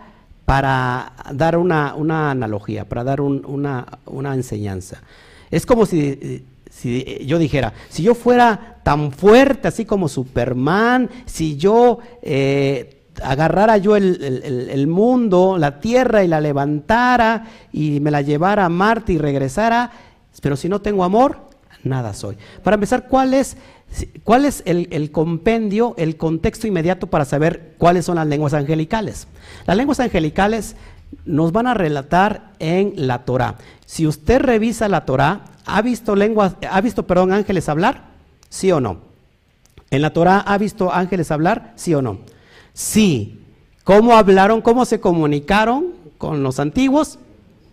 para 0.45 1.13
dar 1.33 1.57
una, 1.57 1.95
una 1.95 2.31
analogía, 2.31 2.87
para 2.87 3.03
dar 3.03 3.19
un, 3.19 3.43
una, 3.45 3.85
una, 4.05 4.33
enseñanza. 4.33 5.01
Es 5.49 5.65
como 5.65 5.85
si, 5.85 6.45
si, 6.69 7.25
yo 7.25 7.39
dijera, 7.39 7.73
si 7.89 8.03
yo 8.03 8.13
fuera 8.13 8.77
tan 8.83 9.11
fuerte 9.11 9.67
así 9.67 9.85
como 9.85 10.07
Superman, 10.07 11.09
si 11.25 11.57
yo 11.57 11.99
eh, 12.21 13.05
agarrara 13.23 13.77
yo 13.77 13.95
el, 13.95 14.23
el, 14.23 14.69
el, 14.69 14.87
mundo, 14.87 15.57
la 15.57 15.79
tierra 15.79 16.23
y 16.23 16.27
la 16.27 16.41
levantara 16.41 17.45
y 17.71 17.99
me 17.99 18.11
la 18.11 18.21
llevara 18.21 18.65
a 18.65 18.69
Marte 18.69 19.13
y 19.13 19.17
regresara, 19.17 19.91
pero 20.41 20.55
si 20.55 20.69
no 20.69 20.79
tengo 20.81 21.03
amor, 21.03 21.37
nada 21.83 22.13
soy. 22.13 22.37
Para 22.63 22.75
empezar, 22.75 23.07
¿cuál 23.07 23.33
es 23.33 23.57
¿Cuál 24.23 24.45
es 24.45 24.63
el, 24.65 25.11
compendio, 25.11 25.93
el 25.97 26.17
contexto 26.17 26.67
inmediato 26.67 27.07
para 27.07 27.25
saber 27.25 27.75
cuáles 27.77 28.05
son 28.05 28.15
las 28.15 28.27
lenguas 28.27 28.53
angelicales? 28.53 29.27
Las 29.65 29.77
lenguas 29.77 29.99
angelicales 29.99 30.75
nos 31.25 31.51
van 31.51 31.67
a 31.67 31.73
relatar 31.73 32.53
en 32.59 32.93
la 32.95 33.25
Torah. 33.25 33.55
Si 33.85 34.07
usted 34.07 34.39
revisa 34.39 34.89
la 34.89 35.05
Torah, 35.05 35.45
¿ha 35.65 35.81
visto 35.81 36.15
lenguas, 36.15 36.55
ha 36.69 36.81
visto, 36.81 37.07
perdón, 37.07 37.31
ángeles 37.31 37.69
hablar? 37.69 38.05
¿Sí 38.49 38.71
o 38.71 38.81
no? 38.81 38.99
¿En 39.91 40.01
la 40.01 40.11
Torah 40.11 40.39
ha 40.39 40.57
visto 40.57 40.91
ángeles 40.91 41.31
hablar? 41.31 41.73
¿Sí 41.75 41.93
o 41.93 42.01
no? 42.01 42.19
Sí. 42.73 43.41
¿Cómo 43.83 44.15
hablaron? 44.15 44.61
¿Cómo 44.61 44.83
se 44.85 44.99
comunicaron 44.99 45.93
con 46.17 46.43
los 46.43 46.59
antiguos? 46.59 47.19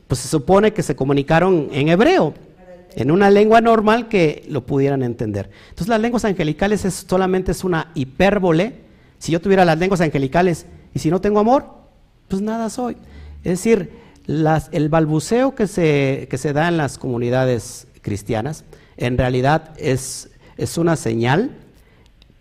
Pues 0.08 0.20
se 0.20 0.28
supone 0.28 0.72
que 0.72 0.82
se 0.82 0.94
comunicaron 0.94 1.68
en 1.72 1.88
hebreo 1.88 2.34
en 2.96 3.10
una 3.10 3.30
lengua 3.30 3.60
normal 3.60 4.08
que 4.08 4.44
lo 4.48 4.66
pudieran 4.66 5.02
entender. 5.02 5.50
Entonces 5.70 5.88
las 5.88 6.00
lenguas 6.00 6.24
angelicales 6.24 6.84
es, 6.84 7.06
solamente 7.08 7.52
es 7.52 7.64
una 7.64 7.90
hipérbole. 7.94 8.74
Si 9.18 9.32
yo 9.32 9.40
tuviera 9.40 9.64
las 9.64 9.78
lenguas 9.78 10.00
angelicales 10.00 10.66
y 10.94 10.98
si 10.98 11.10
no 11.10 11.20
tengo 11.20 11.40
amor, 11.40 11.66
pues 12.28 12.42
nada 12.42 12.70
soy. 12.70 12.96
Es 13.44 13.52
decir, 13.58 13.90
el 14.26 14.88
balbuceo 14.88 15.54
que 15.54 15.66
se, 15.66 16.26
que 16.30 16.38
se 16.38 16.52
da 16.52 16.68
en 16.68 16.76
las 16.76 16.98
comunidades 16.98 17.86
cristianas 18.02 18.64
en 18.96 19.18
realidad 19.18 19.74
es, 19.78 20.30
es 20.56 20.78
una 20.78 20.96
señal, 20.96 21.50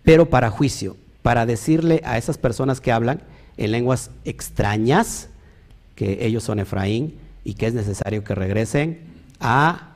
pero 0.03 0.30
para 0.30 0.49
juicio, 0.49 0.98
para 1.22 1.45
decirle 1.45 2.02
a 2.06 2.18
esas 2.18 2.38
personas 2.38 2.82
que 2.82 2.91
hablan 2.91 3.22
en 3.57 3.72
lenguas 3.72 4.11
extrañas 4.26 5.30
que 5.95 6.26
ellos 6.26 6.44
son 6.44 6.60
Efraín 6.60 7.15
y 7.44 7.53
que 7.56 7.68
es 7.68 7.73
necesario 7.73 8.23
que 8.23 8.36
regresen 8.36 8.99
a 9.40 9.90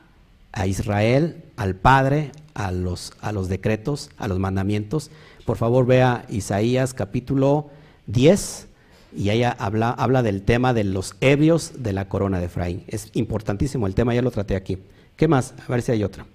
a 0.56 0.66
Israel, 0.66 1.44
al 1.56 1.76
Padre, 1.76 2.32
a 2.54 2.72
los, 2.72 3.12
a 3.20 3.30
los 3.30 3.48
decretos, 3.48 4.10
a 4.16 4.26
los 4.26 4.38
mandamientos. 4.38 5.10
Por 5.44 5.58
favor, 5.58 5.84
vea 5.84 6.24
Isaías 6.30 6.94
capítulo 6.94 7.68
10 8.06 8.66
y 9.14 9.28
ella 9.28 9.54
habla, 9.58 9.90
habla 9.90 10.22
del 10.22 10.42
tema 10.42 10.72
de 10.72 10.84
los 10.84 11.14
ebrios 11.20 11.82
de 11.82 11.92
la 11.92 12.08
corona 12.08 12.40
de 12.40 12.46
Efraín. 12.46 12.84
Es 12.88 13.10
importantísimo 13.12 13.86
el 13.86 13.94
tema, 13.94 14.14
ya 14.14 14.22
lo 14.22 14.30
traté 14.30 14.56
aquí. 14.56 14.78
¿Qué 15.14 15.28
más? 15.28 15.52
A 15.68 15.70
ver 15.70 15.82
si 15.82 15.92
hay 15.92 16.02
otra. 16.02 16.26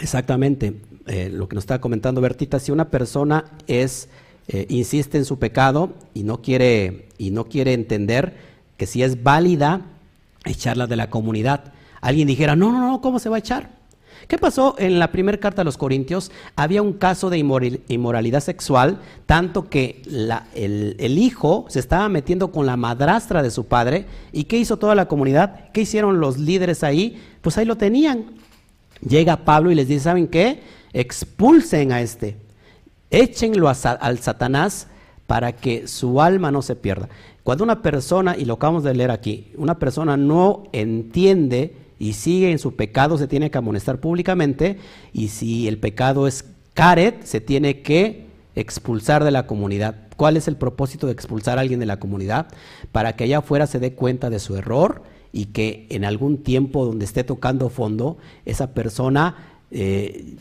Exactamente, 0.00 0.74
eh, 1.06 1.28
lo 1.30 1.46
que 1.46 1.54
nos 1.54 1.62
está 1.62 1.78
comentando 1.80 2.22
Bertita, 2.22 2.58
si 2.58 2.72
una 2.72 2.88
persona 2.88 3.44
es 3.66 4.08
eh, 4.48 4.66
insiste 4.68 5.18
en 5.18 5.24
su 5.24 5.38
pecado 5.38 5.94
y 6.14 6.22
no 6.22 6.42
quiere 6.42 7.08
y 7.18 7.30
no 7.30 7.44
quiere 7.44 7.72
entender 7.72 8.34
que 8.76 8.86
si 8.86 9.02
es 9.02 9.22
válida 9.22 9.82
echarla 10.44 10.86
de 10.86 10.96
la 10.96 11.10
comunidad. 11.10 11.72
Alguien 12.00 12.28
dijera, 12.28 12.56
no, 12.56 12.72
no, 12.72 12.80
no, 12.80 13.00
¿cómo 13.00 13.18
se 13.18 13.28
va 13.28 13.36
a 13.36 13.40
echar? 13.40 13.70
¿Qué 14.28 14.38
pasó 14.38 14.74
en 14.78 14.98
la 14.98 15.12
primera 15.12 15.38
carta 15.38 15.62
a 15.62 15.64
los 15.64 15.76
Corintios? 15.76 16.30
Había 16.54 16.82
un 16.82 16.94
caso 16.94 17.30
de 17.30 17.38
inmoralidad 17.38 18.40
sexual, 18.40 19.00
tanto 19.26 19.68
que 19.68 20.02
la, 20.06 20.46
el, 20.54 20.96
el, 20.98 21.18
hijo 21.18 21.66
se 21.68 21.80
estaba 21.80 22.08
metiendo 22.08 22.52
con 22.52 22.66
la 22.66 22.76
madrastra 22.76 23.42
de 23.42 23.50
su 23.50 23.66
padre. 23.66 24.06
¿Y 24.32 24.44
qué 24.44 24.58
hizo 24.58 24.76
toda 24.76 24.94
la 24.94 25.08
comunidad? 25.08 25.70
¿Qué 25.72 25.82
hicieron 25.82 26.20
los 26.20 26.38
líderes 26.38 26.84
ahí? 26.84 27.20
Pues 27.40 27.58
ahí 27.58 27.64
lo 27.64 27.76
tenían. 27.76 28.26
Llega 29.06 29.44
Pablo 29.44 29.70
y 29.70 29.74
les 29.74 29.88
dice, 29.88 30.04
¿saben 30.04 30.28
qué? 30.28 30.62
Expulsen 30.92 31.92
a 31.92 32.00
este. 32.00 32.36
Échenlo 33.10 33.68
al 33.68 34.18
Satanás 34.18 34.86
para 35.26 35.52
que 35.52 35.86
su 35.88 36.20
alma 36.20 36.50
no 36.50 36.62
se 36.62 36.76
pierda. 36.76 37.08
Cuando 37.42 37.64
una 37.64 37.82
persona, 37.82 38.36
y 38.36 38.44
lo 38.44 38.54
acabamos 38.54 38.84
de 38.84 38.94
leer 38.94 39.10
aquí, 39.10 39.52
una 39.56 39.78
persona 39.78 40.16
no 40.16 40.64
entiende 40.72 41.74
y 41.98 42.14
sigue 42.14 42.50
en 42.50 42.58
su 42.58 42.76
pecado, 42.76 43.18
se 43.18 43.28
tiene 43.28 43.50
que 43.50 43.58
amonestar 43.58 43.98
públicamente, 43.98 44.78
y 45.12 45.28
si 45.28 45.68
el 45.68 45.78
pecado 45.78 46.26
es 46.26 46.44
caret, 46.74 47.22
se 47.24 47.40
tiene 47.40 47.82
que 47.82 48.26
expulsar 48.54 49.24
de 49.24 49.30
la 49.30 49.46
comunidad. 49.46 49.96
¿Cuál 50.16 50.36
es 50.36 50.48
el 50.48 50.56
propósito 50.56 51.06
de 51.06 51.12
expulsar 51.12 51.58
a 51.58 51.62
alguien 51.62 51.80
de 51.80 51.86
la 51.86 51.98
comunidad? 51.98 52.48
Para 52.92 53.16
que 53.16 53.24
allá 53.24 53.38
afuera 53.38 53.66
se 53.66 53.78
dé 53.78 53.94
cuenta 53.94 54.30
de 54.30 54.38
su 54.38 54.56
error 54.56 55.02
y 55.32 55.46
que 55.46 55.86
en 55.90 56.04
algún 56.04 56.38
tiempo 56.38 56.84
donde 56.84 57.04
esté 57.04 57.24
tocando 57.24 57.68
fondo, 57.68 58.18
esa 58.44 58.74
persona 58.74 59.36
eh, 59.70 60.36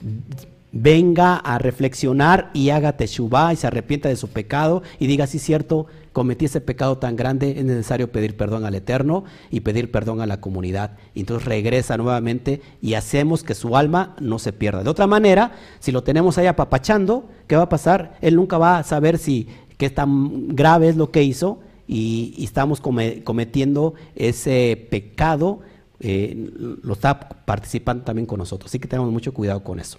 venga 0.72 1.36
a 1.36 1.58
reflexionar 1.58 2.52
y 2.54 2.70
haga 2.70 2.98
teshuvah 2.98 3.54
y 3.54 3.56
se 3.56 3.68
arrepienta 3.68 4.10
de 4.10 4.16
su 4.16 4.28
pecado 4.30 4.84
y 5.00 5.08
diga, 5.08 5.28
sí, 5.28 5.40
cierto, 5.40 5.88
cometí 6.14 6.46
ese 6.46 6.62
pecado 6.62 6.98
tan 6.98 7.16
grande, 7.16 7.56
es 7.58 7.66
necesario 7.66 8.12
pedir 8.12 8.38
perdón 8.38 8.66
al 8.66 8.76
Eterno 8.76 9.24
y 9.50 9.62
pedir 9.62 9.91
perdón 9.91 10.22
a 10.22 10.28
la 10.28 10.41
comunidad. 10.41 10.98
Y 11.14 11.22
entonces 11.22 11.48
regresa 11.48 11.98
nuevamente 11.98 12.62
y 12.82 12.94
hacemos 12.94 13.44
que 13.44 13.56
su 13.56 13.76
alma 13.76 14.16
no 14.20 14.40
se 14.40 14.54
pierda. 14.54 14.84
De 14.84 14.90
otra 14.90 15.08
manera, 15.08 15.54
si 15.80 15.91
lo 15.91 16.04
tenemos 16.04 16.38
ahí 16.38 16.48
apapachando, 16.48 17.30
¿qué 17.48 17.56
va 17.56 17.64
a 17.64 17.70
pasar? 17.70 18.18
Él 18.22 18.36
nunca 18.36 18.58
va 18.58 18.78
a 18.78 18.84
saber 18.84 19.18
si 19.18 19.48
qué 19.78 19.90
tan 19.90 20.56
grave 20.56 20.90
es 20.90 20.98
lo 20.98 21.12
que 21.12 21.24
hizo 21.24 21.60
y, 21.88 22.34
y 22.38 22.44
estamos 22.44 22.82
cometiendo 22.82 23.96
ese 24.16 24.88
pecado, 24.91 25.62
eh, 26.00 26.50
lo 26.84 26.94
está 26.94 27.20
participando 27.20 28.04
también 28.04 28.26
con 28.26 28.38
nosotros. 28.38 28.70
Así 28.70 28.80
que 28.80 28.88
tenemos 28.88 29.12
mucho 29.12 29.34
cuidado 29.34 29.64
con 29.64 29.80
eso. 29.80 29.98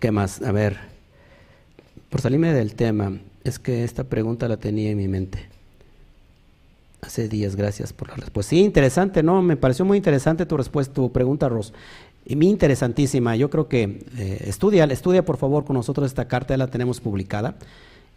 ¿Qué 0.00 0.10
más? 0.10 0.42
A 0.42 0.52
ver, 0.52 0.76
por 2.10 2.20
salirme 2.20 2.52
del 2.52 2.74
tema, 2.74 3.18
es 3.44 3.58
que 3.58 3.84
esta 3.84 4.04
pregunta 4.04 4.48
la 4.48 4.56
tenía 4.56 4.90
en 4.90 4.98
mi 4.98 5.08
mente. 5.08 5.48
Hace 7.00 7.28
días, 7.28 7.56
gracias 7.56 7.92
por 7.92 8.08
la 8.08 8.16
respuesta. 8.16 8.50
Sí, 8.50 8.60
interesante, 8.60 9.22
¿no? 9.22 9.40
Me 9.42 9.56
pareció 9.56 9.84
muy 9.84 9.96
interesante 9.96 10.44
tu 10.44 10.56
respuesta, 10.56 10.92
tu 10.92 11.12
pregunta, 11.12 11.48
Ros. 11.48 11.72
Y 12.26 12.36
muy 12.36 12.48
interesantísima. 12.48 13.36
Yo 13.36 13.48
creo 13.48 13.68
que 13.68 14.04
eh, 14.18 14.44
estudia, 14.46 14.84
estudia 14.84 15.24
por 15.24 15.36
favor 15.36 15.64
con 15.64 15.74
nosotros 15.74 16.06
esta 16.06 16.26
carta, 16.26 16.54
ya 16.54 16.58
la 16.58 16.66
tenemos 16.66 17.00
publicada. 17.00 17.54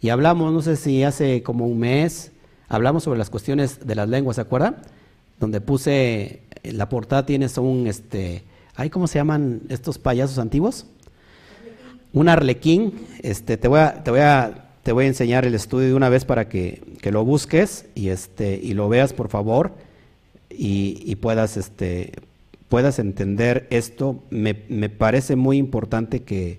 Y 0.02 0.08
hablamos, 0.08 0.52
no 0.52 0.62
sé 0.62 0.76
si 0.76 1.04
hace 1.04 1.42
como 1.42 1.66
un 1.66 1.78
mes, 1.78 2.32
hablamos 2.68 3.04
sobre 3.04 3.18
las 3.18 3.30
cuestiones 3.30 3.86
de 3.86 3.94
las 3.94 4.08
lenguas, 4.08 4.36
¿se 4.36 4.42
acuerdan? 4.42 4.76
Donde 5.38 5.60
puse, 5.60 6.42
en 6.62 6.78
la 6.78 6.88
portada 6.88 7.24
tienes 7.24 7.56
un, 7.58 7.86
este, 7.86 8.42
¿cómo 8.90 9.06
se 9.06 9.18
llaman 9.18 9.62
estos 9.68 9.98
payasos 9.98 10.38
antiguos? 10.38 10.86
Un 12.12 12.28
arlequín, 12.28 13.06
este, 13.22 13.56
te, 13.56 13.68
voy 13.68 13.80
a, 13.80 14.02
te, 14.02 14.10
voy 14.10 14.20
a, 14.20 14.68
te 14.82 14.92
voy 14.92 15.04
a 15.04 15.08
enseñar 15.08 15.44
el 15.44 15.54
estudio 15.54 15.88
de 15.88 15.94
una 15.94 16.08
vez 16.08 16.24
para 16.24 16.48
que, 16.48 16.82
que 17.00 17.12
lo 17.12 17.24
busques 17.24 17.86
y, 17.94 18.08
este, 18.08 18.58
y 18.62 18.74
lo 18.74 18.88
veas, 18.88 19.12
por 19.12 19.28
favor, 19.28 19.72
y, 20.50 21.02
y 21.04 21.16
puedas, 21.16 21.56
este, 21.56 22.12
puedas 22.68 22.98
entender 22.98 23.66
esto. 23.70 24.22
Me, 24.30 24.62
me 24.68 24.88
parece 24.88 25.36
muy 25.36 25.58
importante 25.58 26.22
que, 26.22 26.58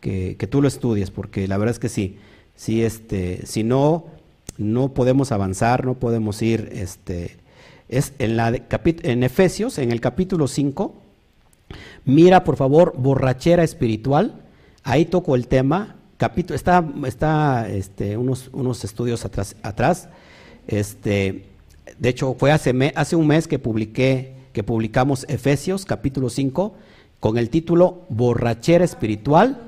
que, 0.00 0.46
tú 0.48 0.60
lo 0.60 0.68
estudies, 0.68 1.10
porque 1.10 1.48
la 1.48 1.56
verdad 1.56 1.72
es 1.72 1.78
que 1.78 1.88
sí, 1.88 2.18
sí 2.56 2.82
este, 2.82 3.46
si 3.46 3.62
no, 3.62 4.04
no 4.58 4.92
podemos 4.92 5.32
avanzar, 5.32 5.86
no 5.86 5.94
podemos 5.94 6.42
ir, 6.42 6.68
este, 6.72 7.36
es 7.88 8.12
en, 8.18 8.36
la, 8.36 8.52
en 8.84 9.22
Efesios, 9.22 9.78
en 9.78 9.92
el 9.92 10.00
capítulo 10.00 10.46
5, 10.46 10.94
mira 12.04 12.44
por 12.44 12.56
favor 12.56 12.94
borrachera 12.98 13.64
espiritual, 13.64 14.43
Ahí 14.86 15.06
toco 15.06 15.34
el 15.34 15.48
tema, 15.48 15.96
capítulo, 16.18 16.54
está, 16.54 16.86
está 17.06 17.68
este, 17.70 18.18
unos, 18.18 18.50
unos 18.52 18.84
estudios 18.84 19.24
atrás, 19.24 19.56
atrás 19.62 20.10
este, 20.66 21.46
de 21.98 22.08
hecho 22.10 22.34
fue 22.38 22.52
hace, 22.52 22.92
hace 22.94 23.16
un 23.16 23.26
mes 23.26 23.48
que 23.48 23.58
publiqué, 23.58 24.34
que 24.52 24.62
publicamos 24.62 25.24
Efesios 25.28 25.86
capítulo 25.86 26.28
5 26.28 26.74
con 27.18 27.38
el 27.38 27.48
título 27.48 28.02
Borrachera 28.10 28.84
espiritual. 28.84 29.58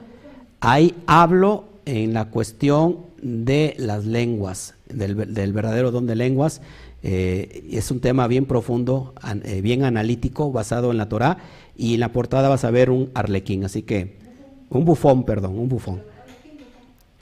Ahí 0.61 0.95
hablo 1.07 1.65
en 1.87 2.13
la 2.13 2.27
cuestión 2.27 3.07
de 3.23 3.75
las 3.79 4.05
lenguas, 4.05 4.75
del, 4.91 5.15
verdadero 5.15 5.93
don 5.93 6.07
de 6.07 6.17
lenguas. 6.17 6.61
Eh, 7.03 7.65
es 7.73 7.91
un 7.91 8.01
tema 8.01 8.27
bien 8.29 8.45
profundo, 8.45 9.15
eh, 9.45 9.63
bien 9.63 9.85
analítico, 9.85 10.53
basado 10.53 10.91
en 10.91 10.99
la 10.99 11.09
Torah. 11.09 11.39
Y 11.75 11.95
en 11.95 12.01
la 12.01 12.13
portada 12.13 12.51
vas 12.51 12.65
a 12.65 12.71
ver 12.71 12.91
un 12.91 13.11
arlequín, 13.15 13.65
así 13.65 13.81
que, 13.81 14.26
un 14.71 14.85
bufón, 14.85 15.25
perdón, 15.25 15.59
un 15.59 15.69
bufón. 15.69 16.03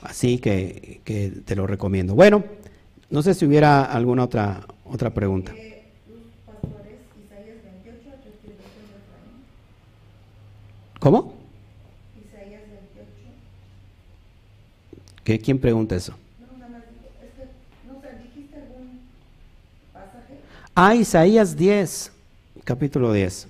Así 0.03 0.39
que, 0.39 1.01
que 1.05 1.31
te 1.45 1.57
lo 1.57 1.67
recomiendo. 1.67 2.15
Bueno, 2.15 2.45
no 3.11 3.23
sé 3.23 3.35
si 3.35 3.47
hubiera 3.47 3.85
alguna 3.85 4.25
otra, 4.25 4.67
otra 4.85 5.11
pregunta. 5.11 5.53
¿Cómo? 11.05 11.35
Isaías 12.17 12.63
28. 12.67 13.11
¿Qué, 15.23 15.39
¿Quién 15.39 15.59
pregunta 15.59 15.95
eso? 15.97 16.15
No, 16.41 16.59
nada 16.59 16.71
más 16.71 16.81
es 16.81 17.31
que, 17.37 17.45
no 17.87 18.01
sé, 18.01 18.09
¿dijiste 18.23 18.57
algún 18.57 19.01
pasaje? 19.93 20.39
Ah, 20.75 20.95
Isaías 20.95 21.57
10, 21.59 22.11
capítulo 22.65 23.13
10. 23.13 23.35
Es 23.35 23.49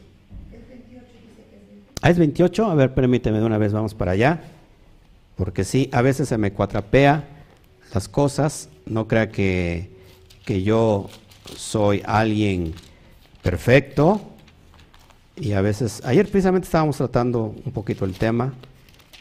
28, 0.68 1.06
dice 1.22 1.44
que 1.48 1.56
es 1.56 1.93
Ah, 2.04 2.10
es 2.10 2.18
28. 2.18 2.66
A 2.66 2.74
ver, 2.74 2.92
permíteme 2.92 3.38
de 3.38 3.46
una 3.46 3.56
vez, 3.56 3.72
vamos 3.72 3.94
para 3.94 4.12
allá. 4.12 4.42
Porque 5.36 5.64
sí, 5.64 5.88
a 5.90 6.02
veces 6.02 6.28
se 6.28 6.36
me 6.36 6.52
cuatrapea 6.52 7.24
las 7.94 8.08
cosas. 8.08 8.68
No 8.84 9.08
crea 9.08 9.30
que, 9.30 9.88
que 10.44 10.62
yo 10.62 11.08
soy 11.56 12.02
alguien 12.04 12.74
perfecto. 13.40 14.20
Y 15.36 15.52
a 15.52 15.62
veces, 15.62 16.02
ayer 16.04 16.26
precisamente 16.28 16.66
estábamos 16.66 16.98
tratando 16.98 17.54
un 17.64 17.72
poquito 17.72 18.04
el 18.04 18.12
tema 18.12 18.52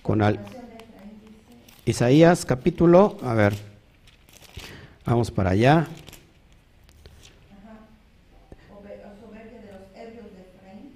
con 0.01 0.21
al, 0.21 0.41
Isaías 1.85 2.43
capítulo, 2.43 3.17
a 3.23 3.33
ver, 3.33 3.53
vamos 5.05 5.31
para 5.31 5.51
allá. 5.51 5.87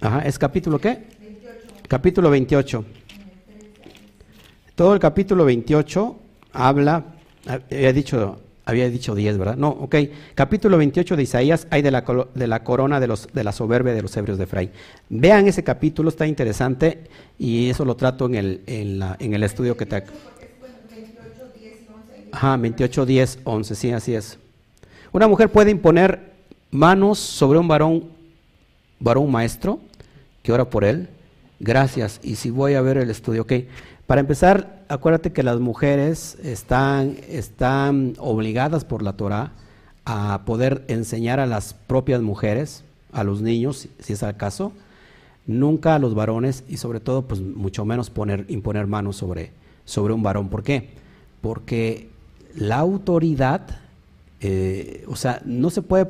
Ajá, 0.02 0.18
¿es 0.20 0.38
capítulo 0.38 0.78
qué? 0.78 1.17
Capítulo 1.88 2.28
28. 2.28 2.84
Todo 4.74 4.92
el 4.92 5.00
capítulo 5.00 5.46
28 5.46 6.16
habla, 6.52 7.14
había 7.46 7.92
dicho 7.94 8.40
había 8.66 8.90
dicho 8.90 9.14
10, 9.14 9.38
¿verdad? 9.38 9.56
No, 9.56 9.70
ok. 9.70 9.96
Capítulo 10.34 10.76
28 10.76 11.16
de 11.16 11.22
Isaías 11.22 11.66
hay 11.70 11.80
de 11.80 11.90
la, 11.90 12.04
de 12.34 12.46
la 12.46 12.62
corona 12.62 13.00
de, 13.00 13.06
los, 13.06 13.28
de 13.32 13.42
la 13.42 13.52
soberbia 13.52 13.94
de 13.94 14.02
los 14.02 14.14
hebrios 14.18 14.36
de 14.36 14.44
Efraín. 14.44 14.70
Vean 15.08 15.48
ese 15.48 15.64
capítulo, 15.64 16.10
está 16.10 16.26
interesante 16.26 17.04
y 17.38 17.70
eso 17.70 17.86
lo 17.86 17.96
trato 17.96 18.26
en 18.26 18.34
el, 18.34 18.60
en 18.66 18.98
la, 18.98 19.16
en 19.18 19.32
el 19.32 19.42
estudio 19.42 19.74
que 19.74 19.86
te... 19.86 20.04
Ajá, 22.30 22.58
28, 22.58 23.06
10, 23.06 23.38
11, 23.44 23.74
sí, 23.74 23.90
así 23.92 24.14
es. 24.14 24.38
Una 25.12 25.26
mujer 25.26 25.50
puede 25.50 25.70
imponer 25.70 26.34
manos 26.70 27.18
sobre 27.18 27.58
un 27.58 27.66
varón, 27.66 28.10
varón 29.00 29.32
maestro 29.32 29.80
que 30.42 30.52
ora 30.52 30.68
por 30.68 30.84
él. 30.84 31.08
Gracias. 31.60 32.20
Y 32.22 32.36
si 32.36 32.50
voy 32.50 32.74
a 32.74 32.82
ver 32.82 32.98
el 32.98 33.10
estudio, 33.10 33.42
ok. 33.42 33.52
Para 34.06 34.20
empezar, 34.20 34.84
acuérdate 34.88 35.32
que 35.32 35.42
las 35.42 35.60
mujeres 35.60 36.38
están, 36.42 37.16
están 37.28 38.14
obligadas 38.18 38.84
por 38.84 39.02
la 39.02 39.14
Torah 39.14 39.52
a 40.04 40.42
poder 40.46 40.84
enseñar 40.88 41.40
a 41.40 41.46
las 41.46 41.74
propias 41.74 42.22
mujeres, 42.22 42.84
a 43.12 43.24
los 43.24 43.42
niños, 43.42 43.88
si 43.98 44.12
es 44.12 44.22
el 44.22 44.36
caso, 44.36 44.72
nunca 45.46 45.94
a 45.94 45.98
los 45.98 46.14
varones 46.14 46.64
y 46.68 46.78
sobre 46.78 47.00
todo, 47.00 47.22
pues 47.22 47.40
mucho 47.40 47.84
menos 47.84 48.08
poner, 48.08 48.46
imponer 48.48 48.86
manos 48.86 49.16
sobre, 49.16 49.50
sobre 49.84 50.14
un 50.14 50.22
varón. 50.22 50.48
¿Por 50.48 50.62
qué? 50.62 50.90
Porque 51.42 52.08
la 52.54 52.78
autoridad, 52.78 53.80
eh, 54.40 55.04
o 55.08 55.16
sea, 55.16 55.42
no 55.44 55.70
se 55.70 55.82
puede, 55.82 56.08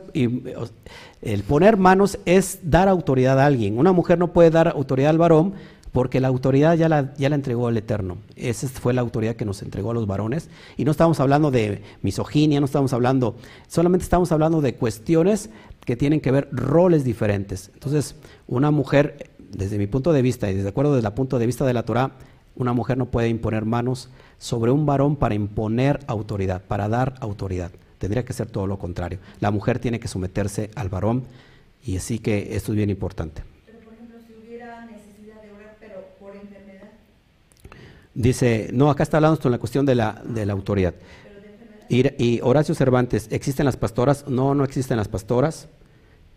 el 1.23 1.43
poner 1.45 1.77
manos 1.77 2.19
es 2.25 2.61
dar 2.63 2.89
autoridad 2.89 3.41
a 3.41 3.47
alguien. 3.47 3.79
Una 3.79 3.93
mujer 3.93 4.19
no 4.19 4.33
puede 4.33 4.51
dar 4.51 4.69
autoridad 4.69 5.11
al 5.11 5.19
varón 5.19 5.55
porque 5.93 6.21
la 6.21 6.29
autoridad 6.29 6.77
ya 6.77 6.89
la, 6.89 7.15
ya 7.17 7.29
la 7.29 7.35
entregó 7.35 7.69
el 7.69 7.77
Eterno. 7.77 8.19
Esa 8.37 8.69
fue 8.69 8.93
la 8.93 9.01
autoridad 9.01 9.37
que 9.37 9.45
nos 9.45 9.63
entregó 9.63 9.91
a 9.91 9.95
los 9.95 10.07
varones. 10.07 10.49
Y 10.77 10.85
no 10.85 10.91
estamos 10.91 11.21
hablando 11.21 11.51
de 11.51 11.83
misoginia, 12.03 12.61
no 12.61 12.67
estamos 12.67 12.93
hablando, 12.93 13.37
solamente 13.67 14.05
estamos 14.05 14.31
hablando 14.31 14.61
de 14.61 14.75
cuestiones 14.75 15.51
que 15.85 15.97
tienen 15.97 16.21
que 16.21 16.31
ver 16.31 16.49
roles 16.53 17.05
diferentes. 17.05 17.71
Entonces, 17.73 18.17
una 18.47 18.71
mujer, 18.71 19.31
desde 19.51 19.79
mi 19.79 19.87
punto 19.87 20.13
de 20.13 20.23
vista 20.23 20.51
y 20.51 20.55
desde 20.55 20.69
acuerdo 20.69 20.95
desde 20.95 21.09
el 21.09 21.15
punto 21.15 21.39
de 21.39 21.47
vista 21.47 21.65
de 21.65 21.73
la 21.73 21.85
Torah, 21.85 22.13
una 22.57 22.73
mujer 22.73 22.99
no 22.99 23.07
puede 23.07 23.29
imponer 23.29 23.65
manos 23.65 24.11
sobre 24.37 24.71
un 24.71 24.85
varón 24.85 25.17
para 25.17 25.35
imponer 25.35 26.01
autoridad, 26.07 26.63
para 26.63 26.89
dar 26.89 27.15
autoridad. 27.21 27.71
Tendría 27.99 28.25
que 28.25 28.33
ser 28.33 28.49
todo 28.49 28.67
lo 28.67 28.79
contrario. 28.79 29.19
La 29.41 29.51
mujer 29.51 29.79
tiene 29.79 30.01
que 30.01 30.09
someterse 30.09 30.71
al 30.75 30.89
varón 30.89 31.25
y 31.85 31.97
así 31.97 32.19
que 32.19 32.57
esto 32.57 32.73
es 32.73 32.77
bien 32.77 32.91
importante. 32.91 33.43
Dice, 38.15 38.71
no, 38.73 38.91
acá 38.91 39.05
está 39.05 39.19
hablando 39.19 39.39
con 39.41 39.53
la 39.53 39.59
cuestión 39.59 39.87
de 39.87 39.95
la, 39.95 40.21
de 40.25 40.45
la 40.45 40.53
autoridad. 40.53 40.93
Y, 41.89 42.41
Horacio 42.43 42.75
Cervantes, 42.75 43.29
¿existen 43.31 43.65
las 43.65 43.77
pastoras? 43.77 44.27
No, 44.27 44.57
no 44.57 44.65
existen 44.65 44.97
las 44.97 45.07
pastoras. 45.07 45.69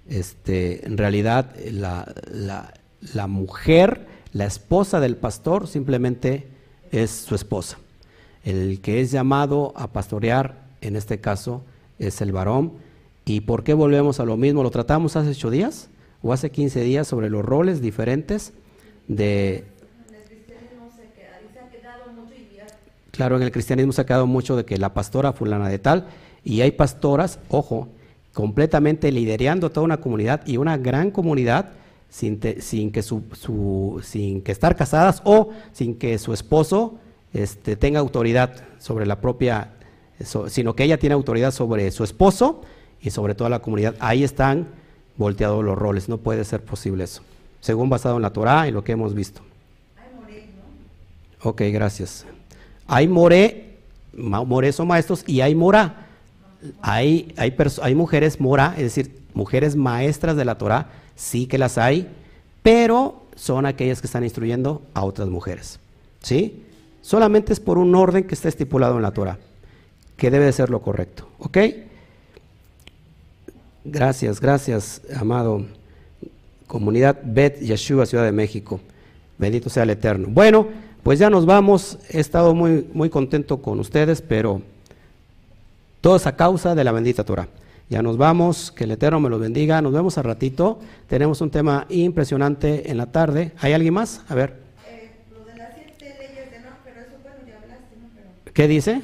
Este, 0.08 0.86
en 0.86 0.98
realidad, 0.98 1.56
la, 1.72 2.14
la, 2.32 2.74
la 3.14 3.26
mujer, 3.26 4.06
la 4.32 4.46
esposa 4.46 5.00
del 5.00 5.18
pastor, 5.18 5.68
simplemente 5.68 6.48
es 6.92 7.10
su 7.10 7.34
esposa. 7.34 7.80
El 8.44 8.80
que 8.82 9.02
es 9.02 9.12
llamado 9.12 9.74
a 9.76 9.92
pastorear, 9.92 10.61
en 10.82 10.96
este 10.96 11.20
caso, 11.20 11.64
es 12.00 12.22
el 12.22 12.32
varón. 12.32 12.74
¿Y 13.26 13.42
por 13.42 13.64
qué 13.64 13.74
volvemos 13.74 14.20
a 14.20 14.26
lo 14.26 14.38
mismo? 14.38 14.64
Lo 14.64 14.72
tratamos 14.72 15.16
hace 15.16 15.30
ocho 15.30 15.50
días 15.50 15.90
o 16.22 16.34
hace 16.34 16.52
15 16.52 16.82
días 16.82 17.08
sobre 17.08 17.30
los 17.30 17.46
roles 17.46 17.82
diferentes 17.82 18.54
de, 19.08 19.66
Claro, 23.12 23.36
en 23.36 23.44
el 23.44 23.52
cristianismo 23.52 23.92
se 23.92 24.02
ha 24.02 24.06
quedado 24.06 24.26
mucho 24.26 24.56
de 24.56 24.66
que 24.66 24.78
la 24.78 24.94
pastora 24.94 25.34
fulana 25.34 25.70
de 25.70 25.78
tal, 25.80 26.08
y 26.44 26.62
hay 26.62 26.72
pastoras, 26.72 27.40
ojo, 27.50 27.88
completamente 28.34 29.12
liderando 29.12 29.70
toda 29.70 29.84
una 29.84 29.98
comunidad 29.98 30.42
y 30.48 30.58
una 30.58 30.78
gran 30.78 31.12
comunidad 31.12 31.70
sin, 32.10 32.40
sin 32.62 32.92
que, 32.92 33.04
su, 33.04 34.02
sin 34.04 34.42
que 34.42 34.52
estar 34.52 34.76
casadas 34.76 35.22
o 35.26 35.50
sin 35.74 35.96
que 35.96 36.18
su 36.18 36.34
esposo 36.34 36.96
este, 37.34 37.76
tenga 37.76 38.00
autoridad 38.00 38.56
sobre 38.80 39.06
la 39.06 39.22
propia, 39.22 39.74
sino 40.48 40.76
que 40.76 40.84
ella 40.84 40.98
tiene 40.98 41.14
autoridad 41.14 41.52
sobre 41.52 41.90
su 41.92 42.04
esposo 42.04 42.62
y 43.02 43.10
sobre 43.10 43.36
toda 43.36 43.50
la 43.50 43.60
comunidad. 43.60 43.96
Ahí 44.00 44.24
están 44.24 44.68
volteados 45.18 45.64
los 45.64 45.78
roles, 45.78 46.10
no 46.10 46.18
puede 46.18 46.44
ser 46.44 46.62
posible 46.62 47.04
eso, 47.04 47.22
según 47.60 47.90
basado 47.90 48.16
en 48.16 48.22
la 48.22 48.32
Torah 48.32 48.68
y 48.68 48.72
lo 48.72 48.84
que 48.84 48.94
hemos 48.94 49.14
visto. 49.14 49.42
Ok, 51.44 51.62
gracias. 51.72 52.26
Hay 52.88 53.08
more, 53.08 53.78
more 54.14 54.72
son 54.72 54.88
maestros 54.88 55.24
y 55.26 55.42
hay 55.42 55.56
mora. 55.56 56.08
Hay, 56.82 57.34
hay, 57.38 57.96
mujeres 57.96 58.40
mora, 58.40 58.76
es 58.78 58.84
decir, 58.84 59.20
mujeres 59.34 59.76
maestras 59.76 60.36
de 60.36 60.46
la 60.46 60.60
Torah, 60.60 60.90
sí 61.16 61.48
que 61.48 61.58
las 61.58 61.80
hay, 61.80 62.08
pero 62.62 63.24
son 63.36 63.66
aquellas 63.66 64.02
que 64.02 64.08
están 64.08 64.24
instruyendo 64.24 64.84
a 64.94 65.04
otras 65.04 65.30
mujeres. 65.30 65.80
¿Sí? 66.22 66.64
Solamente 67.02 67.52
es 67.52 67.60
por 67.60 67.80
un 67.80 67.96
orden 67.96 68.26
que 68.26 68.36
está 68.36 68.48
estipulado 68.48 68.98
en 68.98 69.02
la 69.02 69.12
Torah, 69.12 69.40
que 70.22 70.30
debe 70.30 70.46
de 70.46 70.54
ser 70.54 70.70
lo 70.70 70.84
correcto. 70.84 71.28
¿Ok? 71.40 71.58
Gracias, 73.84 74.40
gracias, 74.40 75.02
amado. 75.18 75.66
Comunidad 76.68 77.18
Bet 77.24 77.60
Yeshua, 77.60 78.06
Ciudad 78.06 78.26
de 78.26 78.32
México. 78.32 78.80
Bendito 79.40 79.68
sea 79.72 79.82
el 79.82 79.90
Eterno. 79.90 80.28
Bueno. 80.30 80.68
Pues 81.02 81.18
ya 81.18 81.32
nos 81.32 81.48
vamos, 81.48 81.98
he 82.12 82.20
estado 82.20 82.54
muy, 82.54 82.88
muy 82.94 83.10
contento 83.10 83.60
con 83.64 83.80
ustedes, 83.80 84.22
pero 84.22 84.62
todo 86.00 86.18
es 86.18 86.28
a 86.28 86.36
causa 86.36 86.76
de 86.76 86.84
la 86.84 86.92
bendita 86.92 87.24
Torah. 87.24 87.48
Ya 87.90 88.04
nos 88.04 88.18
vamos, 88.18 88.72
que 88.72 88.84
el 88.84 88.92
Eterno 88.92 89.20
me 89.20 89.28
lo 89.28 89.40
bendiga, 89.40 89.82
nos 89.82 89.94
vemos 89.94 90.20
a 90.20 90.22
ratito. 90.22 90.80
Tenemos 91.08 91.42
un 91.42 91.50
tema 91.50 91.88
impresionante 91.90 92.92
en 92.92 92.98
la 92.98 93.08
tarde. 93.08 93.54
¿Hay 93.58 93.74
alguien 93.74 93.96
más? 93.96 94.22
A 94.30 94.36
ver. 94.36 94.60
Eh, 94.88 95.10
lo 95.34 95.44
de 95.44 95.58
las 95.58 95.74
siete 95.74 96.16
leyes 96.20 96.52
de 96.52 96.60
no, 96.60 96.70
pero 96.84 97.02
eso 97.02 97.18
bueno, 97.24 97.38
ya 97.48 97.58
hablaste, 97.58 97.96
¿no? 98.00 98.08
Pero... 98.14 98.54
¿Qué 98.54 98.68
dice? 98.68 99.02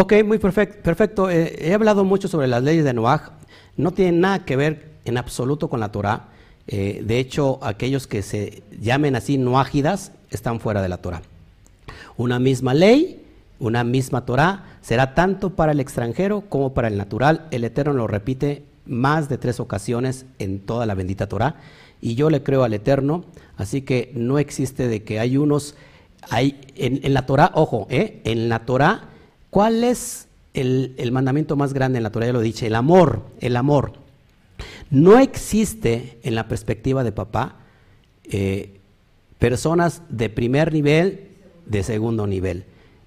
Ok, 0.00 0.12
muy 0.24 0.38
perfecto. 0.38 1.28
Eh, 1.28 1.56
he 1.58 1.74
hablado 1.74 2.04
mucho 2.04 2.28
sobre 2.28 2.46
las 2.46 2.62
leyes 2.62 2.84
de 2.84 2.94
Noah. 2.94 3.32
No 3.76 3.90
tienen 3.90 4.20
nada 4.20 4.44
que 4.44 4.54
ver 4.54 4.92
en 5.04 5.18
absoluto 5.18 5.68
con 5.68 5.80
la 5.80 5.90
Torah. 5.90 6.28
Eh, 6.68 7.02
de 7.04 7.18
hecho, 7.18 7.58
aquellos 7.62 8.06
que 8.06 8.22
se 8.22 8.62
llamen 8.80 9.16
así 9.16 9.38
noágidas 9.38 10.12
están 10.30 10.60
fuera 10.60 10.82
de 10.82 10.88
la 10.88 10.98
Torah. 10.98 11.22
Una 12.16 12.38
misma 12.38 12.74
ley, 12.74 13.26
una 13.58 13.82
misma 13.82 14.24
Torah, 14.24 14.78
será 14.82 15.16
tanto 15.16 15.50
para 15.56 15.72
el 15.72 15.80
extranjero 15.80 16.42
como 16.42 16.74
para 16.74 16.86
el 16.86 16.96
natural. 16.96 17.48
El 17.50 17.64
Eterno 17.64 17.92
lo 17.92 18.06
repite 18.06 18.62
más 18.86 19.28
de 19.28 19.36
tres 19.36 19.58
ocasiones 19.58 20.26
en 20.38 20.60
toda 20.60 20.86
la 20.86 20.94
bendita 20.94 21.26
Torah. 21.26 21.56
Y 22.00 22.14
yo 22.14 22.30
le 22.30 22.44
creo 22.44 22.62
al 22.62 22.72
Eterno, 22.72 23.24
así 23.56 23.82
que 23.82 24.12
no 24.14 24.38
existe 24.38 24.86
de 24.86 25.02
que 25.02 25.18
hay 25.18 25.36
unos, 25.36 25.74
hay 26.30 26.60
en, 26.76 27.12
la 27.12 27.26
Torah, 27.26 27.50
ojo, 27.54 27.88
¿eh? 27.90 28.20
en 28.22 28.48
la 28.48 28.60
Torah, 28.60 29.08
¿cuál 29.50 29.84
es 29.84 30.28
el, 30.54 31.10
mandamiento 31.12 31.56
más 31.56 31.72
grande 31.72 31.98
en 31.98 32.02
la 32.02 32.10
Torah? 32.10 32.26
Ya 32.26 32.32
lo 32.32 32.40
dije, 32.40 32.66
el 32.66 32.74
amor, 32.74 33.22
el 33.40 33.56
amor. 33.56 33.92
No 34.90 35.18
existe 35.18 36.18
en 36.22 36.34
la 36.34 36.48
perspectiva 36.48 37.04
de 37.04 37.12
papá 37.12 37.56
eh, 38.24 38.78
personas 39.38 40.02
de 40.08 40.30
primer 40.30 40.72
nivel, 40.72 41.28
de 41.66 41.82
segundo 41.82 42.26
nivel. 42.26 42.64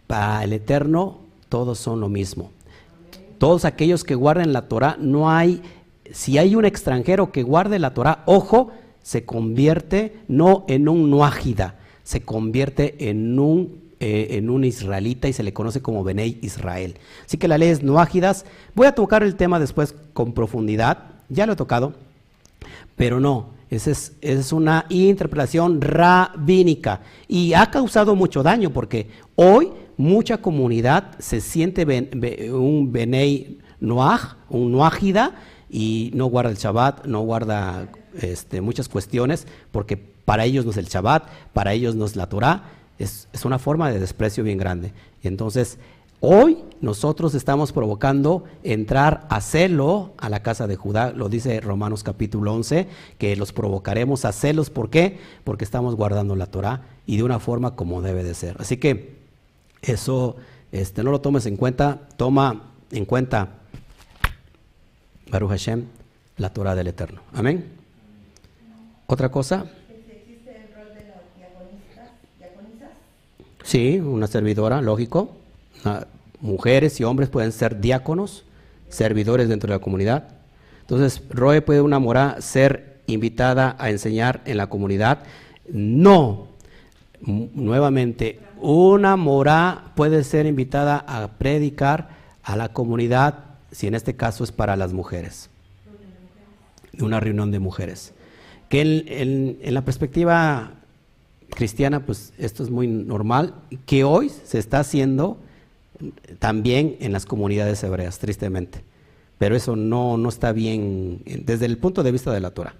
Para 0.07 0.43
el 0.43 0.53
Eterno 0.53 1.19
todos 1.49 1.80
son 1.80 1.99
lo 1.99 2.09
mismo. 2.09 2.51
Todos 3.38 3.65
aquellos 3.65 4.03
que 4.03 4.15
guarden 4.15 4.53
la 4.53 4.68
Torah, 4.68 4.97
no 4.99 5.30
hay, 5.31 5.61
si 6.11 6.38
hay 6.38 6.55
un 6.55 6.63
extranjero 6.63 7.31
que 7.31 7.43
guarde 7.43 7.80
la 7.80 7.93
Torah, 7.93 8.23
ojo, 8.26 8.72
se 9.01 9.26
convierte 9.26 10.15
no 10.27 10.63
en 10.68 10.88
un 10.88 11.09
nuágida, 11.09 11.76
se 12.03 12.22
convierte 12.22 13.09
en 13.09 13.39
un, 13.39 13.81
eh, 14.03 14.35
en 14.37 14.49
un 14.49 14.63
israelita 14.63 15.27
y 15.27 15.33
se 15.33 15.43
le 15.43 15.53
conoce 15.53 15.79
como 15.79 16.03
Benei 16.03 16.39
Israel. 16.41 16.95
Así 17.23 17.37
que 17.37 17.47
la 17.47 17.59
ley 17.59 17.69
es 17.69 17.83
nuágidas. 17.83 18.45
Voy 18.73 18.87
a 18.87 18.95
tocar 18.95 19.21
el 19.21 19.35
tema 19.35 19.59
después 19.59 19.93
con 20.13 20.33
profundidad, 20.33 21.03
ya 21.29 21.45
lo 21.45 21.53
he 21.53 21.55
tocado, 21.55 21.93
pero 22.95 23.19
no, 23.19 23.49
esa 23.69 23.91
es, 23.91 24.51
una 24.53 24.87
interpretación 24.89 25.81
rabínica 25.81 27.01
y 27.27 27.53
ha 27.53 27.69
causado 27.69 28.15
mucho 28.15 28.41
daño 28.41 28.71
porque 28.71 29.07
hoy 29.35 29.69
mucha 29.97 30.39
comunidad 30.39 31.19
se 31.19 31.39
siente 31.39 31.85
un 32.51 32.91
Benei 32.91 33.59
Noaj, 33.79 34.37
un 34.49 34.71
Noágida, 34.71 35.35
y 35.69 36.09
no 36.15 36.25
guarda 36.25 36.49
el 36.49 36.57
Shabbat, 36.57 37.05
no 37.05 37.19
guarda 37.19 37.87
este, 38.19 38.61
muchas 38.61 38.89
cuestiones, 38.89 39.45
porque 39.71 39.95
para 39.95 40.43
ellos 40.43 40.65
no 40.65 40.71
es 40.71 40.77
el 40.77 40.87
Shabbat, 40.87 41.27
para 41.53 41.73
ellos 41.73 41.93
no 41.93 42.05
es 42.05 42.15
la 42.15 42.27
Torah, 42.27 42.63
es, 43.01 43.27
es 43.33 43.45
una 43.45 43.59
forma 43.59 43.91
de 43.91 43.99
desprecio 43.99 44.43
bien 44.43 44.57
grande. 44.57 44.93
Y 45.21 45.27
entonces, 45.27 45.77
Hoy 46.23 46.59
nosotros 46.81 47.33
estamos 47.33 47.71
provocando 47.71 48.43
entrar 48.61 49.25
a 49.31 49.41
celo 49.41 50.13
a 50.19 50.29
la 50.29 50.43
casa 50.43 50.67
de 50.67 50.75
Judá, 50.75 51.13
lo 51.13 51.29
dice 51.29 51.59
Romanos 51.61 52.03
capítulo 52.03 52.53
11, 52.53 52.87
que 53.17 53.35
los 53.35 53.51
provocaremos 53.53 54.23
a 54.23 54.31
celos, 54.31 54.69
¿por 54.69 54.91
qué? 54.91 55.17
Porque 55.43 55.65
estamos 55.65 55.95
guardando 55.95 56.35
la 56.35 56.45
Torah 56.45 56.83
y 57.07 57.17
de 57.17 57.23
una 57.23 57.39
forma 57.39 57.75
como 57.75 58.03
debe 58.03 58.23
de 58.23 58.35
ser. 58.35 58.55
Así 58.59 58.77
que 58.77 59.15
eso 59.81 60.35
este, 60.71 61.03
no 61.03 61.09
lo 61.09 61.21
tomes 61.21 61.47
en 61.47 61.57
cuenta, 61.57 62.07
toma 62.17 62.69
en 62.91 63.05
cuenta, 63.05 63.57
Baruch 65.31 65.49
Hashem, 65.49 65.85
la 66.37 66.53
Torah 66.53 66.75
del 66.75 66.85
Eterno. 66.85 67.21
Amén. 67.33 67.65
¿Otra 69.07 69.29
cosa? 69.29 69.65
¿Existe 69.89 70.55
el 70.55 70.75
rol 70.75 70.93
de 70.93 71.03
diaconisas? 71.35 72.11
Sí, 73.63 73.99
una 73.99 74.27
servidora, 74.27 74.81
lógico. 74.81 75.38
Ah, 75.85 76.05
mujeres 76.39 76.99
y 76.99 77.03
hombres 77.03 77.29
pueden 77.29 77.51
ser 77.51 77.79
diáconos, 77.79 78.43
servidores 78.89 79.49
dentro 79.49 79.67
de 79.67 79.75
la 79.75 79.83
comunidad. 79.83 80.29
Entonces, 80.81 81.23
Roe 81.29 81.61
puede 81.61 81.81
una 81.81 81.99
mora 81.99 82.41
ser 82.41 83.01
invitada 83.07 83.75
a 83.79 83.89
enseñar 83.89 84.41
en 84.45 84.57
la 84.57 84.67
comunidad. 84.67 85.19
No, 85.69 86.47
nuevamente, 87.21 88.39
una 88.59 89.15
mora 89.15 89.91
puede 89.95 90.23
ser 90.23 90.45
invitada 90.45 91.03
a 91.07 91.27
predicar 91.38 92.09
a 92.43 92.55
la 92.55 92.69
comunidad, 92.69 93.45
si 93.71 93.88
en 93.88 93.95
este 93.95 94.15
caso 94.15 94.43
es 94.43 94.51
para 94.51 94.75
las 94.75 94.91
mujeres, 94.91 95.49
una 96.99 97.19
reunión 97.19 97.51
de 97.51 97.59
mujeres. 97.59 98.13
Que 98.69 98.81
en, 98.81 99.59
en 99.61 99.73
la 99.73 99.83
perspectiva 99.83 100.80
cristiana, 101.55 102.05
pues 102.05 102.33
esto 102.37 102.63
es 102.63 102.69
muy 102.69 102.87
normal, 102.87 103.55
que 103.85 104.03
hoy 104.03 104.29
se 104.29 104.59
está 104.59 104.79
haciendo 104.79 105.37
también 106.39 106.97
en 106.99 107.11
las 107.11 107.25
comunidades 107.25 107.83
hebreas, 107.83 108.19
tristemente. 108.19 108.83
Pero 109.37 109.55
eso 109.55 109.75
no, 109.75 110.17
no 110.17 110.29
está 110.29 110.51
bien 110.51 111.21
desde 111.25 111.65
el 111.65 111.77
punto 111.77 112.03
de 112.03 112.11
vista 112.11 112.31
de 112.31 112.39
la 112.39 112.51
Torah. 112.51 112.75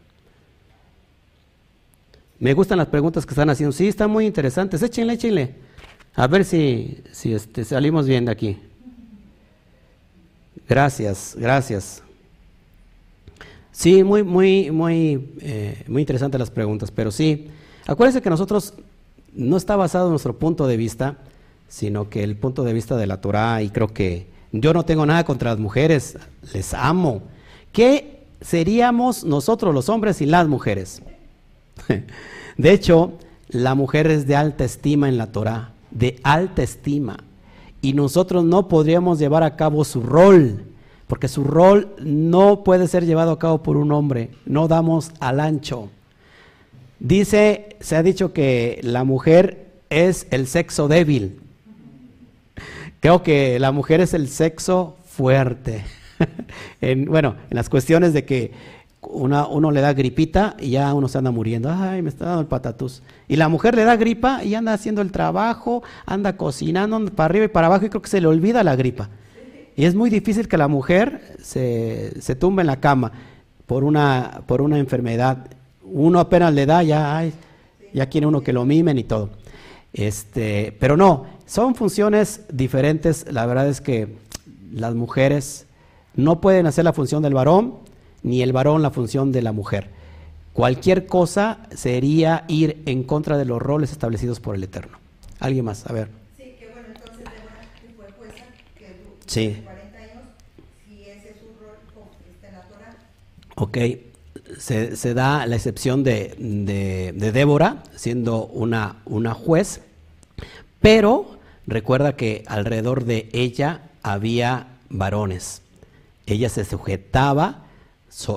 Me 2.40 2.54
gustan 2.54 2.80
las 2.80 2.88
preguntas 2.88 3.26
que 3.26 3.32
están 3.32 3.50
haciendo. 3.50 3.72
Sí, 3.72 3.88
están 3.88 4.10
muy 4.10 4.26
interesantes. 4.26 4.82
Échenle, 4.82 5.14
échenle. 5.14 5.56
A 6.16 6.28
ver 6.28 6.44
si, 6.44 7.04
si 7.12 7.34
este, 7.34 7.64
salimos 7.64 8.08
bien 8.08 8.26
de 8.26 8.32
aquí. 8.32 8.58
Gracias, 10.68 11.36
gracias. 11.38 12.02
Sí, 13.72 14.04
muy, 14.04 14.24
muy, 14.24 14.72
muy, 14.72 15.34
eh, 15.42 15.84
muy 15.88 16.02
interesantes 16.02 16.40
las 16.40 16.52
preguntas, 16.52 16.92
pero 16.92 17.12
sí, 17.12 17.48
acuérdense 17.88 18.22
que 18.22 18.30
nosotros 18.30 18.74
no 19.34 19.58
está 19.58 19.76
basado 19.76 20.06
en 20.06 20.12
nuestro 20.12 20.38
punto 20.38 20.68
de 20.68 20.78
vista, 20.78 21.18
sino 21.68 22.10
que 22.10 22.24
el 22.24 22.36
punto 22.36 22.64
de 22.64 22.74
vista 22.74 22.98
de 22.98 23.08
la 23.08 23.22
Torah, 23.22 23.62
y 23.62 23.70
creo 23.70 23.88
que 23.88 24.28
yo 24.52 24.74
no 24.74 24.84
tengo 24.84 25.06
nada 25.06 25.24
contra 25.24 25.52
las 25.52 25.60
mujeres, 25.60 26.18
les 26.54 26.74
amo. 26.74 27.24
¿Qué 27.72 28.26
seríamos 28.42 29.24
nosotros 29.24 29.74
los 29.74 29.88
hombres 29.88 30.18
sin 30.18 30.32
las 30.32 30.48
mujeres? 30.48 31.02
De 32.58 32.72
hecho, 32.72 33.14
la 33.48 33.76
mujer 33.76 34.08
es 34.08 34.28
de 34.28 34.36
alta 34.36 34.66
estima 34.66 35.08
en 35.08 35.18
la 35.18 35.32
Torah, 35.32 35.72
de 35.92 36.20
alta 36.24 36.64
estima. 36.64 37.18
Y 37.82 37.94
nosotros 37.94 38.44
no 38.44 38.68
podríamos 38.68 39.20
llevar 39.20 39.44
a 39.44 39.56
cabo 39.56 39.84
su 39.86 40.02
rol, 40.02 40.66
porque 41.08 41.28
su 41.28 41.44
rol 41.44 41.96
no 42.00 42.64
puede 42.64 42.88
ser 42.88 43.06
llevado 43.06 43.32
a 43.32 43.40
cabo 43.40 43.64
por 43.64 43.78
un 43.78 43.92
hombre, 43.92 44.32
no 44.46 44.68
damos 44.68 45.12
al 45.20 45.40
ancho. 45.40 45.90
Dice, 47.02 47.78
se 47.80 47.96
ha 47.96 48.04
dicho 48.04 48.32
que 48.32 48.80
la 48.84 49.04
mujer 49.04 49.72
es 49.90 50.28
el 50.30 50.46
sexo 50.46 50.88
débil. 50.88 51.40
Creo 53.00 53.24
que 53.24 53.58
la 53.58 53.72
mujer 53.72 54.02
es 54.02 54.14
el 54.14 54.30
sexo 54.30 54.98
fuerte. 55.04 55.84
en, 56.82 57.06
bueno, 57.06 57.38
en 57.50 57.56
las 57.56 57.70
cuestiones 57.70 58.14
de 58.14 58.24
que 58.24 58.52
una, 59.02 59.48
uno 59.48 59.72
le 59.72 59.82
da 59.82 59.94
gripita 59.94 60.56
y 60.60 60.70
ya 60.70 60.94
uno 60.94 61.08
se 61.08 61.18
anda 61.18 61.32
muriendo. 61.32 61.72
Ay, 61.72 62.04
me 62.04 62.10
está 62.10 62.26
dando 62.26 62.42
el 62.42 62.48
patatús. 62.48 63.02
Y 63.28 63.36
la 63.36 63.50
mujer 63.50 63.74
le 63.74 63.84
da 63.84 63.96
gripa 63.96 64.44
y 64.44 64.54
anda 64.54 64.72
haciendo 64.72 65.02
el 65.02 65.12
trabajo, 65.12 65.82
anda 66.06 66.38
cocinando 66.38 67.04
para 67.06 67.26
arriba 67.26 67.46
y 67.46 67.48
para 67.48 67.66
abajo 67.66 67.84
y 67.84 67.90
creo 67.90 68.04
que 68.04 68.10
se 68.10 68.22
le 68.22 68.28
olvida 68.28 68.64
la 68.64 68.76
gripa. 68.76 69.10
Y 69.76 69.86
es 69.86 69.96
muy 69.96 70.12
difícil 70.12 70.48
que 70.48 70.58
la 70.58 70.68
mujer 70.68 71.36
se, 71.42 72.22
se 72.22 72.36
tumbe 72.36 72.62
en 72.62 72.68
la 72.68 72.80
cama 72.80 73.12
por 73.66 73.84
una, 73.84 74.44
por 74.46 74.62
una 74.62 74.78
enfermedad. 74.78 75.48
Uno 75.92 76.20
apenas 76.20 76.54
le 76.54 76.66
da, 76.66 76.84
ya, 76.84 77.18
ay, 77.18 77.34
ya 77.94 78.08
quiere 78.08 78.28
uno 78.28 78.42
que 78.42 78.54
lo 78.54 78.66
mimen 78.66 78.98
y 78.98 79.04
todo. 79.04 79.30
Este, 79.94 80.76
pero 80.80 80.96
no, 80.96 81.26
son 81.46 81.76
funciones 81.76 82.42
diferentes. 82.52 83.26
La 83.32 83.46
verdad 83.46 83.68
es 83.68 83.82
que 83.82 84.16
las 84.72 84.96
mujeres 84.96 85.68
no 86.16 86.42
pueden 86.42 86.66
hacer 86.68 86.86
la 86.86 86.94
función 86.94 87.22
del 87.24 87.34
varón, 87.34 87.76
ni 88.24 88.42
el 88.42 88.54
varón 88.54 88.82
la 88.82 88.92
función 88.92 89.32
de 89.32 89.42
la 89.42 89.52
mujer. 89.52 89.90
Cualquier 90.54 91.08
cosa 91.08 91.60
sería 91.74 92.44
ir 92.48 92.82
en 92.86 93.04
contra 93.04 93.38
de 93.38 93.46
los 93.46 93.62
roles 93.62 93.92
establecidos 93.92 94.40
por 94.40 94.56
el 94.56 94.64
Eterno. 94.64 94.98
¿Alguien 95.40 95.66
más? 95.66 95.90
A 95.90 95.94
ver. 95.94 96.10
Sí, 96.38 96.56
que 96.60 96.70
bueno, 96.74 96.90
entonces 96.90 97.26
que 97.82 97.94
fue 97.96 98.06
jueza, 98.18 98.44
que 98.78 99.14
sí. 99.28 99.62
40 99.64 99.98
años, 99.98 100.24
si 100.86 101.02
ese 101.04 101.30
es 101.32 101.38
un 101.42 101.66
rol 101.66 101.78
está 102.34 102.50
en 102.50 102.54
la 102.54 102.62
Torah. 102.64 102.98
Ok, 103.56 103.78
se, 104.58 105.14
da 105.14 105.46
la 105.46 105.56
excepción 105.56 106.04
de, 106.04 106.36
de, 106.38 107.32
Débora, 107.32 107.84
siendo 107.96 108.46
una, 108.48 108.98
una 109.06 109.34
juez, 109.34 109.82
pero 110.80 111.40
recuerda 111.68 112.16
que 112.16 112.44
alrededor 112.48 113.06
de 113.06 113.30
ella 113.34 113.82
había 114.04 114.68
varones. 114.90 115.62
Ella 116.26 116.50
se 116.50 116.66
sujetaba, 116.66 117.66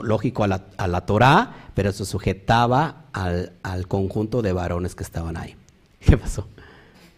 lógico, 0.03 0.45
a 0.45 0.49
la, 0.49 0.65
a 0.77 0.89
la 0.89 1.07
Torah, 1.07 1.70
pero 1.74 1.93
se 1.93 2.05
sujetaba 2.05 3.05
al, 3.12 3.53
al, 3.62 3.86
conjunto 3.89 4.43
de 4.43 4.53
varones 4.53 4.95
que 4.95 5.05
estaban 5.05 5.36
ahí. 5.36 5.57
¿Qué 6.01 6.16
pasó? 6.16 6.49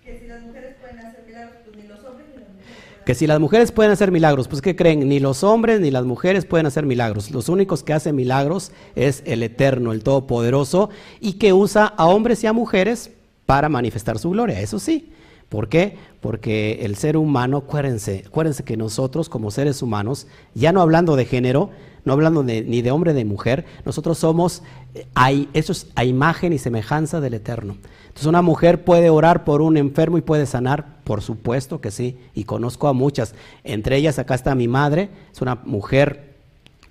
Que 0.04 0.18
si 0.18 0.26
las 0.26 0.42
mujeres 0.42 0.76
pueden 0.80 0.98
hacer 0.98 1.24
milagros, 1.26 1.56
pues 1.64 1.76
ni 1.76 1.88
los 1.88 2.04
hombres 2.04 2.26
ni 2.28 2.40
las 2.40 2.48
mujeres. 2.50 2.72
Que 3.06 3.14
si 3.14 3.28
las 3.28 3.38
mujeres 3.38 3.70
pueden 3.70 3.92
hacer 3.92 4.10
milagros, 4.10 4.48
pues 4.48 4.60
¿qué 4.60 4.74
creen? 4.74 5.08
Ni 5.08 5.20
los 5.20 5.44
hombres 5.44 5.80
ni 5.80 5.92
las 5.92 6.04
mujeres 6.04 6.44
pueden 6.44 6.66
hacer 6.66 6.84
milagros. 6.84 7.30
Los 7.30 7.48
únicos 7.48 7.84
que 7.84 7.92
hacen 7.92 8.16
milagros 8.16 8.72
es 8.96 9.22
el 9.26 9.44
Eterno, 9.44 9.92
el 9.92 10.02
Todopoderoso, 10.02 10.90
y 11.20 11.34
que 11.34 11.52
usa 11.52 11.86
a 11.86 12.06
hombres 12.06 12.42
y 12.42 12.48
a 12.48 12.52
mujeres 12.52 13.12
para 13.46 13.68
manifestar 13.68 14.18
su 14.18 14.30
gloria, 14.30 14.60
eso 14.60 14.80
sí. 14.80 15.12
¿Por 15.48 15.68
qué? 15.68 15.96
Porque 16.20 16.80
el 16.82 16.96
ser 16.96 17.16
humano, 17.16 17.58
acuérdense, 17.58 18.24
acuérdense 18.26 18.64
que 18.64 18.76
nosotros 18.76 19.28
como 19.28 19.52
seres 19.52 19.82
humanos, 19.82 20.26
ya 20.54 20.72
no 20.72 20.82
hablando 20.82 21.14
de 21.14 21.26
género, 21.26 21.70
no 22.04 22.12
hablando 22.12 22.42
ni 22.42 22.82
de 22.82 22.90
hombre 22.90 23.12
ni 23.12 23.18
de 23.18 23.24
mujer, 23.24 23.66
nosotros 23.84 24.18
somos, 24.18 24.64
eh, 24.96 25.06
hay, 25.14 25.48
eso 25.52 25.70
es 25.70 25.86
a 25.94 26.04
imagen 26.04 26.52
y 26.52 26.58
semejanza 26.58 27.20
del 27.20 27.34
Eterno. 27.34 27.76
Entonces 28.16 28.30
una 28.30 28.40
mujer 28.40 28.82
puede 28.82 29.10
orar 29.10 29.44
por 29.44 29.60
un 29.60 29.76
enfermo 29.76 30.16
y 30.16 30.22
puede 30.22 30.46
sanar, 30.46 31.02
por 31.04 31.20
supuesto 31.20 31.82
que 31.82 31.90
sí, 31.90 32.18
y 32.32 32.44
conozco 32.44 32.88
a 32.88 32.94
muchas. 32.94 33.34
Entre 33.62 33.98
ellas 33.98 34.18
acá 34.18 34.34
está 34.34 34.54
mi 34.54 34.68
madre, 34.68 35.10
es 35.30 35.42
una 35.42 35.56
mujer 35.66 36.32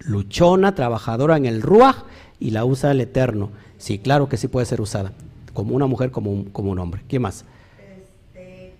luchona, 0.02 0.76
trabajadora 0.76 1.36
en 1.36 1.48
el 1.48 1.64
Ruach 1.64 2.04
y 2.40 2.52
la 2.52 2.64
usa 2.64 2.92
el 2.92 3.02
Eterno. 3.02 3.50
Sí, 3.80 3.98
claro 3.98 4.30
que 4.30 4.38
sí 4.38 4.48
puede 4.48 4.68
ser 4.68 4.82
usada, 4.82 5.14
como 5.56 5.76
una 5.76 5.88
mujer, 5.88 6.12
como 6.12 6.32
un, 6.32 6.44
como 6.44 6.70
un 6.70 6.78
hombre. 6.78 7.02
¿Qué 7.08 7.18
más? 7.18 7.44
Este, 7.80 8.76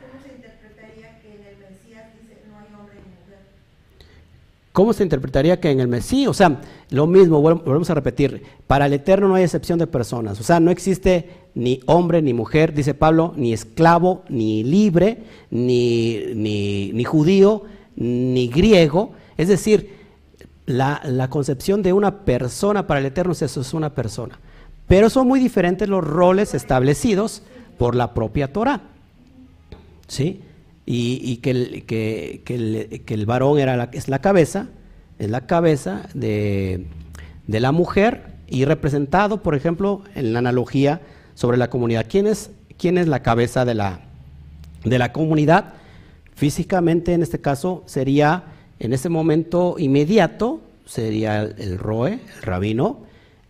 ¿Cómo 0.00 0.22
se 0.22 0.34
interpretaría 0.36 1.20
que 1.20 1.34
en 1.34 1.44
el 1.44 1.56
Mesías 1.68 2.04
dice 2.14 2.42
no 2.48 2.60
hay 2.60 2.66
hombre 2.78 2.94
ni 2.94 3.10
mujer? 3.24 3.40
¿Cómo 4.72 4.92
se 4.94 5.02
interpretaría 5.02 5.60
que 5.60 5.70
en 5.70 5.80
el 5.80 5.88
Mesías? 5.88 6.30
O 6.30 6.34
sea, 6.34 6.60
lo 6.90 7.06
mismo, 7.06 7.40
volvemos 7.40 7.90
a 7.90 7.94
repetir, 7.94 8.42
para 8.66 8.86
el 8.86 8.94
Eterno 8.94 9.28
no 9.28 9.34
hay 9.34 9.44
excepción 9.44 9.78
de 9.78 9.86
personas, 9.86 10.40
o 10.40 10.42
sea, 10.42 10.60
no 10.60 10.70
existe 10.70 11.28
ni 11.54 11.80
hombre 11.86 12.22
ni 12.22 12.32
mujer, 12.32 12.72
dice 12.72 12.94
Pablo, 12.94 13.34
ni 13.36 13.52
esclavo, 13.52 14.22
ni 14.30 14.64
libre, 14.64 15.24
ni, 15.50 16.20
ni, 16.34 16.90
ni 16.92 17.04
judío, 17.04 17.64
ni 17.96 18.48
griego, 18.48 19.12
es 19.36 19.48
decir, 19.48 20.02
la, 20.66 21.28
concepción 21.28 21.82
de 21.82 21.92
una 21.92 22.24
persona 22.24 22.86
para 22.86 23.00
el 23.00 23.06
Eterno 23.06 23.32
es 23.32 23.42
eso, 23.42 23.60
es 23.60 23.74
una 23.74 23.90
persona. 23.90 24.38
Pero 24.86 25.10
son 25.10 25.28
muy 25.28 25.40
diferentes 25.40 25.88
los 25.88 26.04
roles 26.04 26.54
establecidos 26.54 27.42
por 27.78 27.94
la 27.94 28.14
propia 28.14 28.52
Torah. 28.52 28.80
¿Sí? 30.06 30.42
Y, 30.84 31.36
que, 31.36 31.50
el, 31.50 31.84
que, 31.84 33.04
el, 33.06 33.26
varón 33.26 33.58
era 33.58 33.88
es 33.92 34.08
la 34.08 34.20
cabeza, 34.20 34.66
es 35.18 35.30
la 35.30 35.46
cabeza 35.46 36.08
de, 36.12 36.86
la 37.46 37.72
mujer 37.72 38.32
y 38.48 38.64
representado, 38.64 39.42
por 39.42 39.54
ejemplo, 39.54 40.02
en 40.14 40.32
la 40.32 40.40
analogía 40.40 41.00
sobre 41.34 41.56
la 41.56 41.70
comunidad. 41.70 42.06
¿Quién 42.08 42.26
es, 42.26 42.50
quién 42.78 42.98
es 42.98 43.06
la 43.06 43.22
cabeza 43.22 43.64
de 43.64 43.74
la, 43.74 44.00
de 44.84 44.98
la 44.98 45.12
comunidad? 45.12 45.74
Físicamente, 46.34 47.12
en 47.12 47.22
este 47.22 47.40
caso, 47.40 47.84
sería 47.86 48.44
en 48.80 48.92
ese 48.92 49.08
momento 49.08 49.76
inmediato 49.78 50.60
sería 50.84 51.42
el 51.42 51.78
Roe, 51.78 52.14
el 52.14 52.42
rabino, 52.42 52.98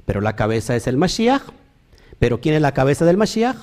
pero 0.04 0.20
la 0.20 0.36
cabeza 0.36 0.76
es 0.76 0.86
el 0.86 0.96
Mashiach. 0.96 1.42
Pero 2.18 2.40
¿quién 2.40 2.54
es 2.54 2.62
la 2.62 2.72
cabeza 2.72 3.04
del 3.04 3.16
Mashiach? 3.16 3.56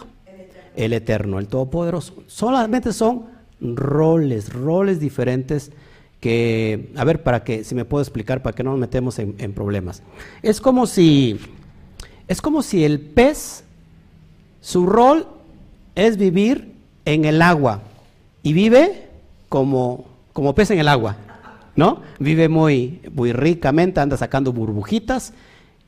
El 0.76 0.94
eterno, 0.94 1.40
el, 1.40 1.48
todopoderoso. 1.48 2.24
Solamente 2.28 2.92
son 2.92 3.26
roles, 3.62 4.54
roles 4.54 5.00
diferentes 5.00 5.72
que, 6.20 6.92
a 6.96 7.04
ver, 7.04 7.24
para 7.24 7.44
que, 7.44 7.64
si 7.64 7.76
me 7.76 7.86
puedo 7.86 8.02
explicar, 8.02 8.42
para 8.42 8.56
que 8.56 8.64
no 8.64 8.72
nos 8.72 8.80
metemos 8.80 9.20
en, 9.20 9.54
problemas. 9.54 10.04
Es 10.42 10.60
como 10.60 10.86
si, 10.86 11.40
es 12.28 12.42
como 12.42 12.62
si 12.62 12.84
el 12.84 13.00
pez, 13.00 13.64
su 14.62 14.86
rol 14.86 15.28
es 15.96 16.18
vivir 16.18 16.74
en 17.06 17.26
el 17.26 17.42
agua 17.42 17.82
y 18.44 18.54
vive 18.54 19.08
como, 19.48 20.06
como 20.34 20.54
pez 20.54 20.72
en 20.72 20.80
el 20.80 20.88
agua. 20.88 21.16
¿no? 21.76 22.02
Vive 22.20 22.50
muy, 22.50 23.00
muy 23.14 23.32
ricamente, 23.32 24.02
anda 24.02 24.18
sacando 24.18 24.52
burbujitas 24.52 25.34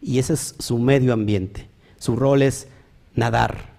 y 0.02 0.20
ese 0.20 0.34
es 0.34 0.56
su 0.58 0.80
medio 0.80 1.12
ambiente. 1.12 1.68
Su 1.98 2.16
rol 2.16 2.42
es 2.42 2.68
nadar. 3.14 3.71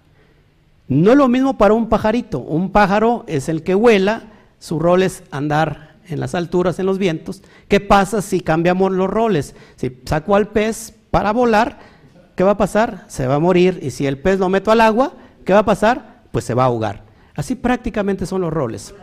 No 0.92 1.12
es 1.12 1.16
lo 1.16 1.26
mismo 1.26 1.56
para 1.56 1.72
un 1.72 1.88
pajarito. 1.88 2.38
Un 2.38 2.70
pájaro 2.70 3.24
es 3.26 3.48
el 3.48 3.62
que 3.62 3.74
vuela, 3.74 4.24
su 4.58 4.78
rol 4.78 5.02
es 5.02 5.22
andar 5.30 5.96
en 6.06 6.20
las 6.20 6.34
alturas, 6.34 6.78
en 6.78 6.84
los 6.84 6.98
vientos. 6.98 7.42
¿Qué 7.66 7.80
pasa 7.80 8.20
si 8.20 8.42
cambiamos 8.42 8.92
los 8.92 9.08
roles? 9.08 9.54
Si 9.76 10.00
saco 10.04 10.36
al 10.36 10.48
pez 10.48 10.92
para 11.10 11.32
volar, 11.32 11.78
¿qué 12.36 12.44
va 12.44 12.52
a 12.52 12.56
pasar? 12.58 13.06
Se 13.08 13.26
va 13.26 13.36
a 13.36 13.38
morir. 13.38 13.78
Y 13.80 13.90
si 13.90 14.06
el 14.06 14.18
pez 14.18 14.38
lo 14.38 14.50
meto 14.50 14.70
al 14.70 14.82
agua, 14.82 15.14
¿qué 15.46 15.54
va 15.54 15.60
a 15.60 15.64
pasar? 15.64 16.24
Pues 16.30 16.44
se 16.44 16.52
va 16.52 16.64
a 16.64 16.66
ahogar. 16.66 17.04
Así 17.34 17.54
prácticamente 17.54 18.26
son 18.26 18.42
los 18.42 18.52
roles. 18.52 18.94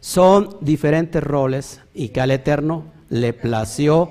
Son 0.00 0.58
diferentes 0.60 1.22
roles 1.22 1.80
y 1.94 2.10
que 2.10 2.20
al 2.20 2.30
Eterno 2.30 2.84
le 3.08 3.32
plació 3.32 4.10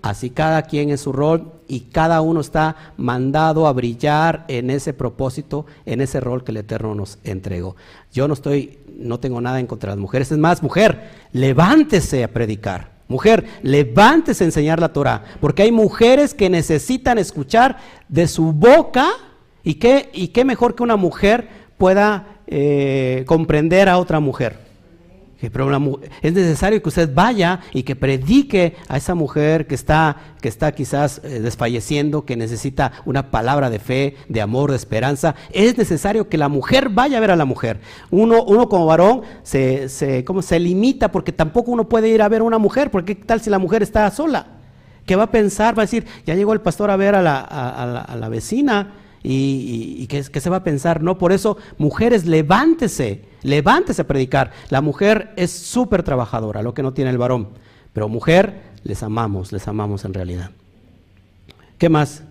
así 0.00 0.30
cada 0.30 0.62
quien 0.62 0.88
en 0.88 0.96
su 0.96 1.12
rol 1.12 1.52
y 1.72 1.80
cada 1.90 2.20
uno 2.20 2.42
está 2.42 2.92
mandado 2.98 3.66
a 3.66 3.72
brillar 3.72 4.44
en 4.48 4.68
ese 4.68 4.92
propósito, 4.92 5.64
en 5.86 6.02
ese 6.02 6.20
rol 6.20 6.44
que 6.44 6.50
el 6.50 6.58
Eterno 6.58 6.94
nos 6.94 7.18
entregó. 7.24 7.76
Yo 8.12 8.28
no 8.28 8.34
estoy, 8.34 8.78
no 8.98 9.18
tengo 9.20 9.40
nada 9.40 9.58
en 9.58 9.66
contra 9.66 9.88
de 9.88 9.96
las 9.96 10.02
mujeres. 10.02 10.30
Es 10.30 10.36
más, 10.36 10.62
mujer, 10.62 11.08
levántese 11.32 12.24
a 12.24 12.28
predicar. 12.28 12.90
Mujer, 13.08 13.46
levántese 13.62 14.44
a 14.44 14.48
enseñar 14.48 14.80
la 14.80 14.92
Torah, 14.92 15.24
porque 15.40 15.62
hay 15.62 15.72
mujeres 15.72 16.34
que 16.34 16.50
necesitan 16.50 17.16
escuchar 17.16 17.78
de 18.06 18.28
su 18.28 18.52
boca 18.52 19.08
y 19.64 19.76
qué, 19.76 20.10
y 20.12 20.28
qué 20.28 20.44
mejor 20.44 20.74
que 20.74 20.82
una 20.82 20.96
mujer 20.96 21.48
pueda 21.78 22.36
eh, 22.48 23.24
comprender 23.26 23.88
a 23.88 23.96
otra 23.96 24.20
mujer 24.20 24.71
es 26.22 26.32
necesario 26.32 26.82
que 26.82 26.88
usted 26.88 27.12
vaya 27.12 27.60
y 27.72 27.82
que 27.82 27.96
predique 27.96 28.76
a 28.88 28.96
esa 28.96 29.14
mujer 29.14 29.66
que 29.66 29.74
está, 29.74 30.16
que 30.40 30.48
está 30.48 30.72
quizás 30.72 31.20
eh, 31.24 31.40
desfalleciendo, 31.40 32.24
que 32.24 32.36
necesita 32.36 32.92
una 33.04 33.30
palabra 33.30 33.68
de 33.68 33.78
fe, 33.78 34.16
de 34.28 34.40
amor, 34.40 34.70
de 34.70 34.76
esperanza. 34.76 35.34
Es 35.50 35.76
necesario 35.76 36.28
que 36.28 36.38
la 36.38 36.48
mujer 36.48 36.88
vaya 36.90 37.18
a 37.18 37.20
ver 37.20 37.32
a 37.32 37.36
la 37.36 37.44
mujer. 37.44 37.80
Uno, 38.10 38.44
uno 38.44 38.68
como 38.68 38.86
varón 38.86 39.22
se, 39.42 39.88
se, 39.88 40.24
se 40.42 40.60
limita 40.60 41.10
porque 41.10 41.32
tampoco 41.32 41.72
uno 41.72 41.88
puede 41.88 42.08
ir 42.08 42.22
a 42.22 42.28
ver 42.28 42.42
a 42.42 42.44
una 42.44 42.58
mujer, 42.58 42.90
porque 42.90 43.16
qué 43.16 43.24
tal 43.24 43.40
si 43.40 43.50
la 43.50 43.58
mujer 43.58 43.82
está 43.82 44.10
sola. 44.10 44.46
¿Qué 45.06 45.16
va 45.16 45.24
a 45.24 45.30
pensar? 45.30 45.76
Va 45.76 45.82
a 45.82 45.86
decir, 45.86 46.06
ya 46.24 46.34
llegó 46.34 46.52
el 46.52 46.60
pastor 46.60 46.90
a 46.90 46.96
ver 46.96 47.14
a 47.14 47.22
la, 47.22 47.40
a, 47.40 48.16
la, 48.16 48.28
vecina 48.28 48.92
y, 49.22 50.06
¿qué, 50.08 50.22
¿qué 50.22 50.40
se 50.40 50.50
va 50.50 50.58
a 50.58 50.64
pensar? 50.64 51.02
No, 51.02 51.18
por 51.18 51.32
eso, 51.32 51.56
mujeres, 51.78 52.26
levántese 52.26 53.32
Levántese 53.42 54.02
a 54.02 54.06
predicar. 54.06 54.52
La 54.70 54.80
mujer 54.80 55.32
es 55.36 55.50
súper 55.50 56.02
trabajadora, 56.02 56.62
lo 56.62 56.74
que 56.74 56.82
no 56.82 56.92
tiene 56.92 57.10
el 57.10 57.18
varón. 57.18 57.48
Pero 57.92 58.08
mujer, 58.08 58.62
les 58.84 59.02
amamos, 59.02 59.52
les 59.52 59.66
amamos 59.68 60.04
en 60.04 60.14
realidad. 60.14 60.50
¿Qué 61.76 61.88
más? 61.88 62.22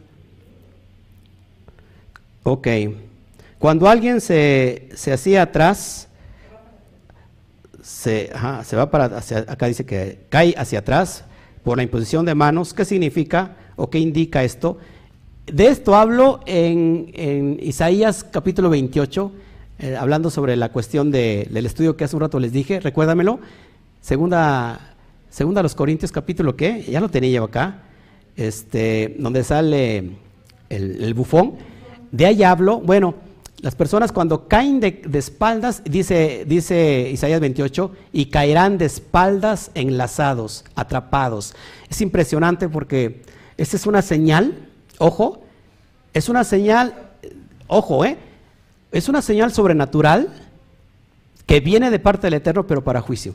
Ok. 2.43 2.67
Cuando 3.59 3.89
alguien 3.89 4.21
se, 4.21 4.89
se 4.95 5.11
hacía 5.11 5.43
atrás, 5.43 6.07
se, 7.83 8.31
se 8.63 8.75
va 8.75 8.89
para 8.89 9.05
hacia, 9.05 9.39
acá 9.39 9.67
dice 9.67 9.85
que 9.85 10.25
cae 10.29 10.55
hacia 10.57 10.79
atrás 10.79 11.25
por 11.63 11.77
la 11.77 11.83
imposición 11.83 12.25
de 12.25 12.35
manos. 12.35 12.73
¿Qué 12.73 12.85
significa 12.85 13.57
o 13.75 13.89
qué 13.89 13.99
indica 13.99 14.43
esto? 14.43 14.77
De 15.47 15.67
esto 15.67 15.95
hablo 15.95 16.39
en, 16.45 17.57
Isaías 17.61 18.23
capítulo 18.23 18.69
28 18.69 19.31
eh, 19.79 19.95
hablando 19.95 20.29
sobre 20.29 20.55
la 20.55 20.69
cuestión 20.69 21.09
del 21.09 21.65
estudio 21.65 21.97
que 21.97 22.03
hace 22.03 22.15
un 22.15 22.21
rato 22.21 22.39
les 22.39 22.53
dije, 22.53 22.79
recuérdamelo, 22.79 23.39
segunda, 24.01 24.93
segunda 25.29 25.61
a 25.61 25.63
los 25.63 25.73
Corintios 25.73 26.11
capítulo 26.11 26.55
¿qué? 26.55 26.83
ya 26.83 26.99
lo 26.99 27.09
tenía 27.09 27.31
yo 27.31 27.45
acá, 27.45 27.81
este, 28.35 29.15
donde 29.17 29.43
sale 29.43 30.11
el, 30.69 31.13
bufón, 31.15 31.55
de 32.11 32.27
ahí 32.27 32.43
hablo, 32.43 32.79
bueno, 32.79 33.15
las 33.61 33.73
personas 33.73 34.11
cuando 34.11 34.47
caen 34.47 34.79
de, 34.79 35.01
espaldas, 35.13 35.81
dice, 35.83 36.45
dice 36.47 37.09
Isaías 37.11 37.41
28, 37.41 37.91
y 38.13 38.27
caerán 38.27 38.77
de 38.77 38.85
espaldas 38.85 39.71
enlazados, 39.73 40.65
atrapados. 40.75 41.55
Es 41.89 41.99
impresionante 42.01 42.69
porque 42.69 43.23
esta 43.57 43.75
es 43.75 43.85
una 43.85 44.01
señal, 44.01 44.70
ojo, 45.01 45.41
es 46.13 46.29
una 46.29 46.43
señal, 46.43 46.93
ojo, 47.67 48.05
¿eh? 48.05 48.17
Es 48.91 49.09
una 49.09 49.21
señal 49.21 49.51
sobrenatural 49.51 50.29
que 51.45 51.59
viene 51.59 51.89
de 51.89 51.99
parte 51.99 52.27
del 52.27 52.35
Eterno, 52.35 52.67
pero 52.67 52.83
para 52.83 53.01
juicio. 53.01 53.33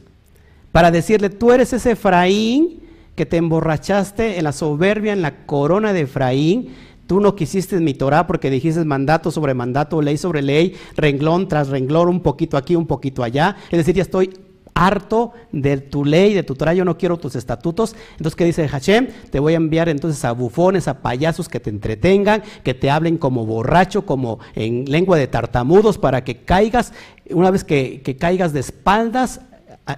Para 0.71 0.91
decirle, 0.91 1.31
tú 1.31 1.53
eres 1.53 1.73
ese 1.73 1.93
Efraín 1.93 2.81
que 3.15 3.27
te 3.27 3.39
emborrachaste 3.39 4.39
en 4.39 4.45
la 4.45 4.53
soberbia, 4.53 5.13
en 5.13 5.23
la 5.23 5.47
corona 5.47 5.93
de 5.93 6.03
Efraín. 6.03 6.75
Tú 7.07 7.21
no 7.21 7.35
quisiste 7.35 7.81
mi 7.81 7.95
Torah 7.95 8.27
porque 8.27 8.51
dijiste 8.51 8.85
mandato 8.85 9.31
sobre 9.31 9.55
mandato, 9.55 10.03
ley 10.03 10.19
sobre 10.19 10.43
ley, 10.43 10.77
renglón 10.97 11.49
tras 11.49 11.69
renglón, 11.69 12.09
un 12.09 12.21
poquito 12.21 12.57
aquí, 12.57 12.77
un 12.77 12.87
poquito 12.87 13.23
allá. 13.23 13.57
Es 13.71 13.79
decir, 13.79 13.95
ya 13.95 14.03
estoy 14.03 14.31
harto 14.77 15.33
de 15.53 15.79
tu 15.79 16.05
ley, 16.05 16.35
de 16.35 16.43
tu 16.43 16.55
Torah, 16.55 16.75
yo 16.75 16.85
no 16.85 16.99
quiero 16.99 17.17
tus 17.17 17.35
estatutos. 17.35 17.97
Entonces, 18.13 18.37
¿qué 18.37 18.45
dice 18.45 18.69
Hashem? 18.69 19.09
Te 19.31 19.41
voy 19.41 19.55
a 19.55 19.57
enviar 19.57 19.89
entonces 19.89 20.25
a 20.25 20.33
bufones, 20.33 20.87
a 20.87 21.03
payasos 21.03 21.49
que 21.49 21.61
te 21.61 21.71
entretengan, 21.71 22.43
que 22.63 22.75
te 22.75 22.91
hablen 22.91 23.19
como 23.19 23.47
borracho, 23.47 24.07
como 24.07 24.39
en 24.55 24.85
lengua 24.85 25.17
de 25.17 25.27
tartamudos, 25.27 25.99
para 25.99 26.25
que 26.25 26.39
caigas, 26.39 26.93
una 27.31 27.51
vez 27.51 27.65
que, 27.65 28.03
que 28.03 28.17
caigas 28.17 28.53
de 28.53 28.61
espaldas, 28.61 29.41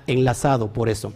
enlazado 0.07 0.73
por 0.73 0.89
eso. 0.89 1.13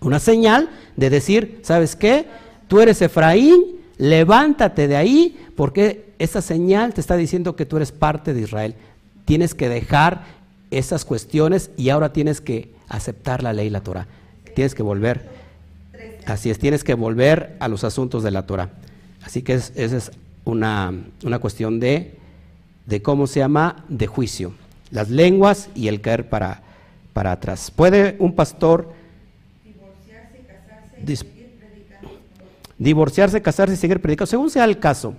Una 0.00 0.20
señal 0.20 0.70
de 0.96 1.10
decir, 1.10 1.60
¿sabes 1.62 1.96
qué? 1.96 2.26
Tú 2.68 2.80
eres 2.80 3.02
Efraín, 3.02 3.78
levántate 3.98 4.88
de 4.88 4.96
ahí, 4.96 5.38
porque 5.56 6.12
esa 6.18 6.42
señal 6.42 6.94
te 6.94 7.00
está 7.00 7.16
diciendo 7.16 7.54
que 7.56 7.66
tú 7.66 7.76
eres 7.76 7.92
parte 7.92 8.34
de 8.34 8.40
Israel 8.40 8.74
tienes 9.28 9.54
que 9.54 9.68
dejar 9.68 10.24
esas 10.70 11.04
cuestiones 11.04 11.70
y 11.76 11.90
ahora 11.90 12.14
tienes 12.14 12.40
que 12.40 12.72
aceptar 12.88 13.42
la 13.42 13.52
ley, 13.52 13.70
la 13.70 13.80
Torah. 13.80 14.06
Tienes 14.54 14.74
que 14.74 14.82
volver, 14.82 15.28
así 16.26 16.50
es, 16.50 16.58
tienes 16.58 16.84
que 16.84 16.94
volver 16.94 17.56
a 17.60 17.68
los 17.68 17.84
asuntos 17.84 18.22
de 18.22 18.30
la 18.30 18.46
Torah. 18.46 18.70
Así 19.22 19.42
que 19.42 19.54
esa 19.54 19.72
es 19.76 20.10
una, 20.44 20.92
una 21.24 21.38
cuestión 21.38 21.80
de, 21.80 22.16
de, 22.86 23.02
¿cómo 23.02 23.26
se 23.26 23.40
llama? 23.40 23.84
De 23.88 24.06
juicio. 24.06 24.52
Las 24.90 25.10
lenguas 25.10 25.68
y 25.74 25.88
el 25.88 26.00
caer 26.00 26.28
para, 26.28 26.62
para 27.12 27.32
atrás. 27.32 27.70
¿Puede 27.70 28.16
un 28.18 28.34
pastor 28.34 28.92
Divorciarse, 29.64 30.38
casarse 30.46 31.00
y 31.00 31.04
Dis- 31.04 31.18
seguir 31.18 31.50
predicando. 31.58 32.10
divorciarse, 32.78 33.42
casarse 33.42 33.74
y 33.74 33.76
seguir 33.76 34.00
predicando? 34.00 34.26
Según 34.26 34.50
sea 34.50 34.64
el 34.64 34.78
caso. 34.78 35.14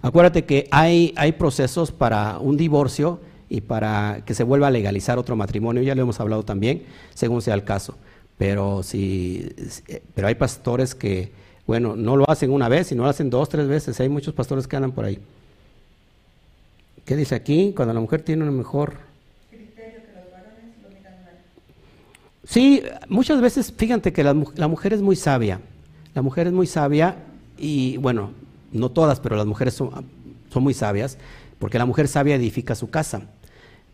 Acuérdate 0.00 0.44
que 0.44 0.68
hay, 0.70 1.12
hay 1.16 1.32
procesos 1.32 1.90
para 1.92 2.38
un 2.38 2.56
divorcio 2.56 3.20
y 3.54 3.60
para 3.60 4.22
que 4.24 4.32
se 4.34 4.44
vuelva 4.44 4.68
a 4.68 4.70
legalizar 4.70 5.18
otro 5.18 5.36
matrimonio, 5.36 5.82
ya 5.82 5.94
lo 5.94 6.00
hemos 6.00 6.18
hablado 6.20 6.42
también, 6.42 6.84
según 7.14 7.42
sea 7.42 7.52
el 7.52 7.64
caso. 7.64 7.98
Pero, 8.38 8.82
si, 8.82 9.50
si- 9.68 9.82
pero 10.14 10.26
hay 10.28 10.34
pastores 10.36 10.94
que, 10.94 11.30
bueno, 11.66 11.94
no 11.94 12.16
lo 12.16 12.24
hacen 12.30 12.50
una 12.50 12.68
vez, 12.70 12.86
sino 12.86 13.02
lo 13.02 13.10
hacen 13.10 13.28
dos, 13.28 13.50
tres 13.50 13.68
veces. 13.68 14.00
Hay 14.00 14.08
muchos 14.08 14.32
pastores 14.32 14.66
que 14.66 14.76
andan 14.76 14.92
por 14.92 15.04
ahí. 15.04 15.18
¿Qué 17.04 17.14
dice 17.14 17.34
aquí? 17.34 17.72
Cuando 17.76 17.92
la 17.92 18.00
mujer 18.00 18.22
tiene 18.22 18.42
un 18.48 18.56
mejor... 18.56 18.94
Sí, 22.44 22.82
muchas 23.08 23.40
veces, 23.40 23.72
fíjate 23.76 24.12
que 24.14 24.24
la, 24.24 24.34
la 24.56 24.68
mujer 24.68 24.94
es 24.94 25.02
muy 25.02 25.16
sabia. 25.16 25.60
La 26.14 26.22
mujer 26.22 26.46
es 26.46 26.52
muy 26.54 26.66
sabia 26.66 27.16
y, 27.58 27.98
bueno, 27.98 28.30
no 28.72 28.90
todas, 28.90 29.20
pero 29.20 29.36
las 29.36 29.46
mujeres 29.46 29.74
son 29.74 30.06
muy 30.62 30.74
sabias, 30.74 31.18
porque 31.58 31.78
la 31.78 31.84
mujer 31.86 32.08
sabia 32.08 32.34
edifica 32.34 32.74
su 32.74 32.90
casa. 32.90 33.22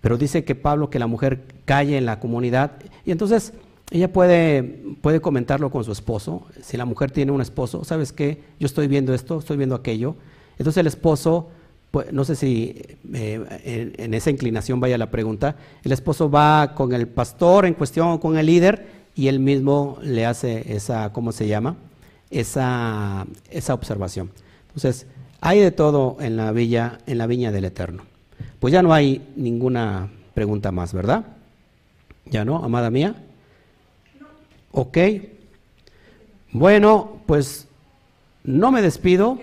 Pero 0.01 0.16
dice 0.16 0.45
que 0.45 0.55
Pablo 0.55 0.91
que 0.91 0.99
la 0.99 1.07
mujer 1.07 1.45
calle 1.65 1.99
en 1.99 2.07
la 2.07 2.20
comunidad 2.20 2.73
y 3.05 3.11
entonces 3.11 3.53
ella 3.91 4.12
puede, 4.12 4.62
puede 5.01 5.20
comentarlo 5.20 5.70
con 5.70 5.83
su 5.85 5.93
esposo. 5.93 6.47
Si 6.62 6.77
la 6.77 6.85
mujer 6.85 7.11
tiene 7.11 7.33
un 7.33 7.41
esposo, 7.41 7.85
¿sabes 7.85 8.12
qué? 8.12 8.43
Yo 8.61 8.66
estoy 8.66 8.87
viendo 8.87 9.15
esto, 9.15 9.39
estoy 9.39 9.57
viendo 9.57 9.75
aquello. 9.75 10.15
Entonces 10.59 10.81
el 10.81 10.87
esposo, 10.87 11.49
pues, 11.91 12.12
no 12.12 12.25
sé 12.25 12.37
si 12.37 12.83
eh, 13.15 13.61
en, 13.65 13.95
en 13.97 14.15
esa 14.15 14.31
inclinación 14.31 14.79
vaya 14.79 14.99
la 14.99 15.11
pregunta, 15.11 15.57
el 15.83 15.93
esposo 15.93 16.31
va 16.31 16.75
con 16.75 16.93
el 16.93 17.09
pastor 17.09 17.65
en 17.65 17.75
cuestión, 17.75 18.19
con 18.19 18.37
el 18.37 18.47
líder, 18.47 18.99
y 19.19 19.27
él 19.27 19.41
mismo 19.41 19.99
le 20.01 20.27
hace 20.27 20.77
esa, 20.77 21.12
¿cómo 21.12 21.33
se 21.33 21.49
llama? 21.49 21.75
Esa, 22.31 23.27
esa 23.51 23.75
observación. 23.75 24.31
Entonces, 24.69 25.09
hay 25.41 25.59
de 25.59 25.73
todo 25.73 26.19
en 26.20 26.37
la 26.37 26.53
villa, 26.53 26.99
en 27.07 27.19
la 27.19 27.27
viña 27.27 27.51
del 27.51 27.65
Eterno. 27.65 28.05
Pues 28.60 28.72
ya 28.72 28.82
no 28.82 28.93
hay 28.93 29.26
ninguna 29.36 30.09
pregunta 30.35 30.72
más, 30.72 30.93
¿verdad? 30.93 31.24
Ya 32.26 32.44
no, 32.44 32.64
amada 32.64 32.90
mía. 32.90 33.14
Ok. 34.72 34.98
Bueno, 36.52 37.20
pues 37.26 37.68
no 38.44 38.70
me 38.70 38.82
despido. 38.82 39.39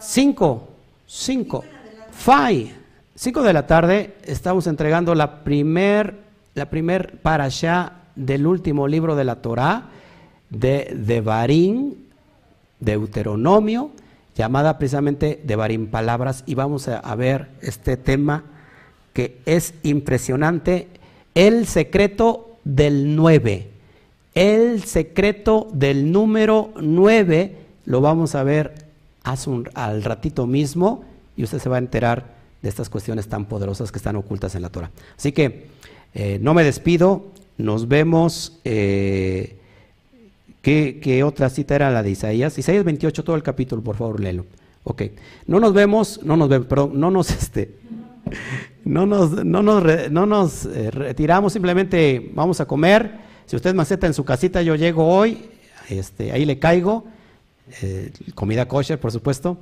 Cinco, 0.00 0.68
cinco, 1.06 1.64
five, 2.10 2.74
cinco 3.14 3.42
de 3.42 3.52
la 3.52 3.66
tarde 3.66 4.16
estamos 4.24 4.66
entregando 4.66 5.14
la 5.14 5.44
primer, 5.44 6.16
la 6.54 6.68
primer 6.70 7.18
parashá 7.18 7.92
del 8.16 8.46
último 8.46 8.88
libro 8.88 9.14
de 9.14 9.24
la 9.24 9.36
Torá 9.36 9.90
de 10.50 10.92
Devarim, 10.94 11.94
Deuteronomio, 12.80 13.92
llamada 14.36 14.78
precisamente 14.78 15.40
Devarim 15.44 15.86
Palabras, 15.88 16.42
y 16.46 16.54
vamos 16.54 16.88
a, 16.88 17.14
ver 17.14 17.48
este 17.60 17.96
tema 17.96 18.44
que 19.12 19.38
es 19.44 19.74
impresionante, 19.82 20.88
el 21.34 21.66
secreto 21.66 22.56
del 22.64 23.14
9. 23.16 23.68
El 24.34 24.82
secreto 24.84 25.68
del 25.72 26.10
número 26.10 26.72
9 26.80 27.56
lo 27.84 28.00
vamos 28.00 28.34
a 28.34 28.42
ver 28.42 28.74
un- 29.46 29.68
al 29.74 30.02
ratito 30.02 30.46
mismo 30.46 31.04
y 31.36 31.44
usted 31.44 31.58
se 31.58 31.68
va 31.68 31.76
a 31.76 31.78
enterar 31.80 32.32
de 32.62 32.68
estas 32.68 32.88
cuestiones 32.88 33.28
tan 33.28 33.44
poderosas 33.46 33.92
que 33.92 33.98
están 33.98 34.16
ocultas 34.16 34.54
en 34.54 34.62
la 34.62 34.70
Torah. 34.70 34.90
Así 35.18 35.32
que 35.32 35.66
eh, 36.14 36.38
no 36.40 36.54
me 36.54 36.64
despido, 36.64 37.26
nos 37.58 37.88
vemos. 37.88 38.60
eh, 38.64 39.56
¿qué, 40.62 41.00
qué 41.02 41.22
otra 41.24 41.50
cita 41.50 41.74
era 41.74 41.90
la 41.90 42.02
de 42.02 42.10
Isaías? 42.10 42.56
Isaías 42.56 42.84
28, 42.84 43.24
todo 43.24 43.36
el 43.36 43.42
capítulo, 43.42 43.82
por 43.82 43.96
favor, 43.96 44.20
léelo. 44.20 44.46
Ok, 44.84 45.02
no 45.46 45.60
nos 45.60 45.74
vemos, 45.74 46.20
no 46.24 46.36
nos 46.36 46.48
vemos, 46.48 46.66
perdón, 46.66 46.98
no 46.98 47.10
nos, 47.10 47.30
este, 47.42 47.76
no 48.84 49.06
nos, 49.06 49.44
no 49.44 49.62
nos, 49.62 50.10
no 50.10 50.26
nos 50.26 50.66
eh, 50.66 50.90
retiramos, 50.90 51.52
simplemente 51.52 52.30
vamos 52.34 52.60
a 52.60 52.66
comer. 52.66 53.20
Si 53.46 53.56
usted 53.56 53.74
maceta 53.74 54.06
en 54.06 54.14
su 54.14 54.24
casita, 54.24 54.62
yo 54.62 54.74
llego 54.74 55.06
hoy, 55.06 55.50
este, 55.88 56.32
ahí 56.32 56.44
le 56.44 56.58
caigo, 56.58 57.04
eh, 57.82 58.12
comida 58.34 58.66
kosher, 58.66 58.98
por 58.98 59.12
supuesto. 59.12 59.58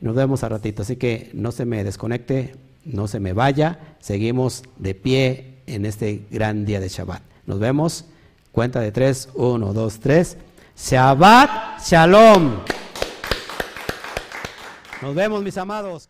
Nos 0.00 0.14
vemos 0.14 0.42
a 0.44 0.48
ratito, 0.48 0.82
así 0.82 0.96
que 0.96 1.30
no 1.34 1.52
se 1.52 1.64
me 1.64 1.84
desconecte, 1.84 2.54
no 2.84 3.08
se 3.08 3.20
me 3.20 3.32
vaya, 3.32 3.96
seguimos 4.00 4.64
de 4.78 4.94
pie 4.94 5.54
en 5.66 5.86
este 5.86 6.26
gran 6.30 6.64
día 6.64 6.80
de 6.80 6.88
Shabbat. 6.88 7.22
Nos 7.46 7.58
vemos, 7.58 8.06
cuenta 8.54 8.78
de 8.78 8.92
tres, 8.92 9.28
uno, 9.34 9.72
dos, 9.72 9.98
tres. 9.98 10.36
Shabbat 10.76 11.80
Shalom. 11.84 12.60
Nos 15.02 15.14
vemos, 15.14 15.42
mis 15.42 15.58
amados. 15.58 16.08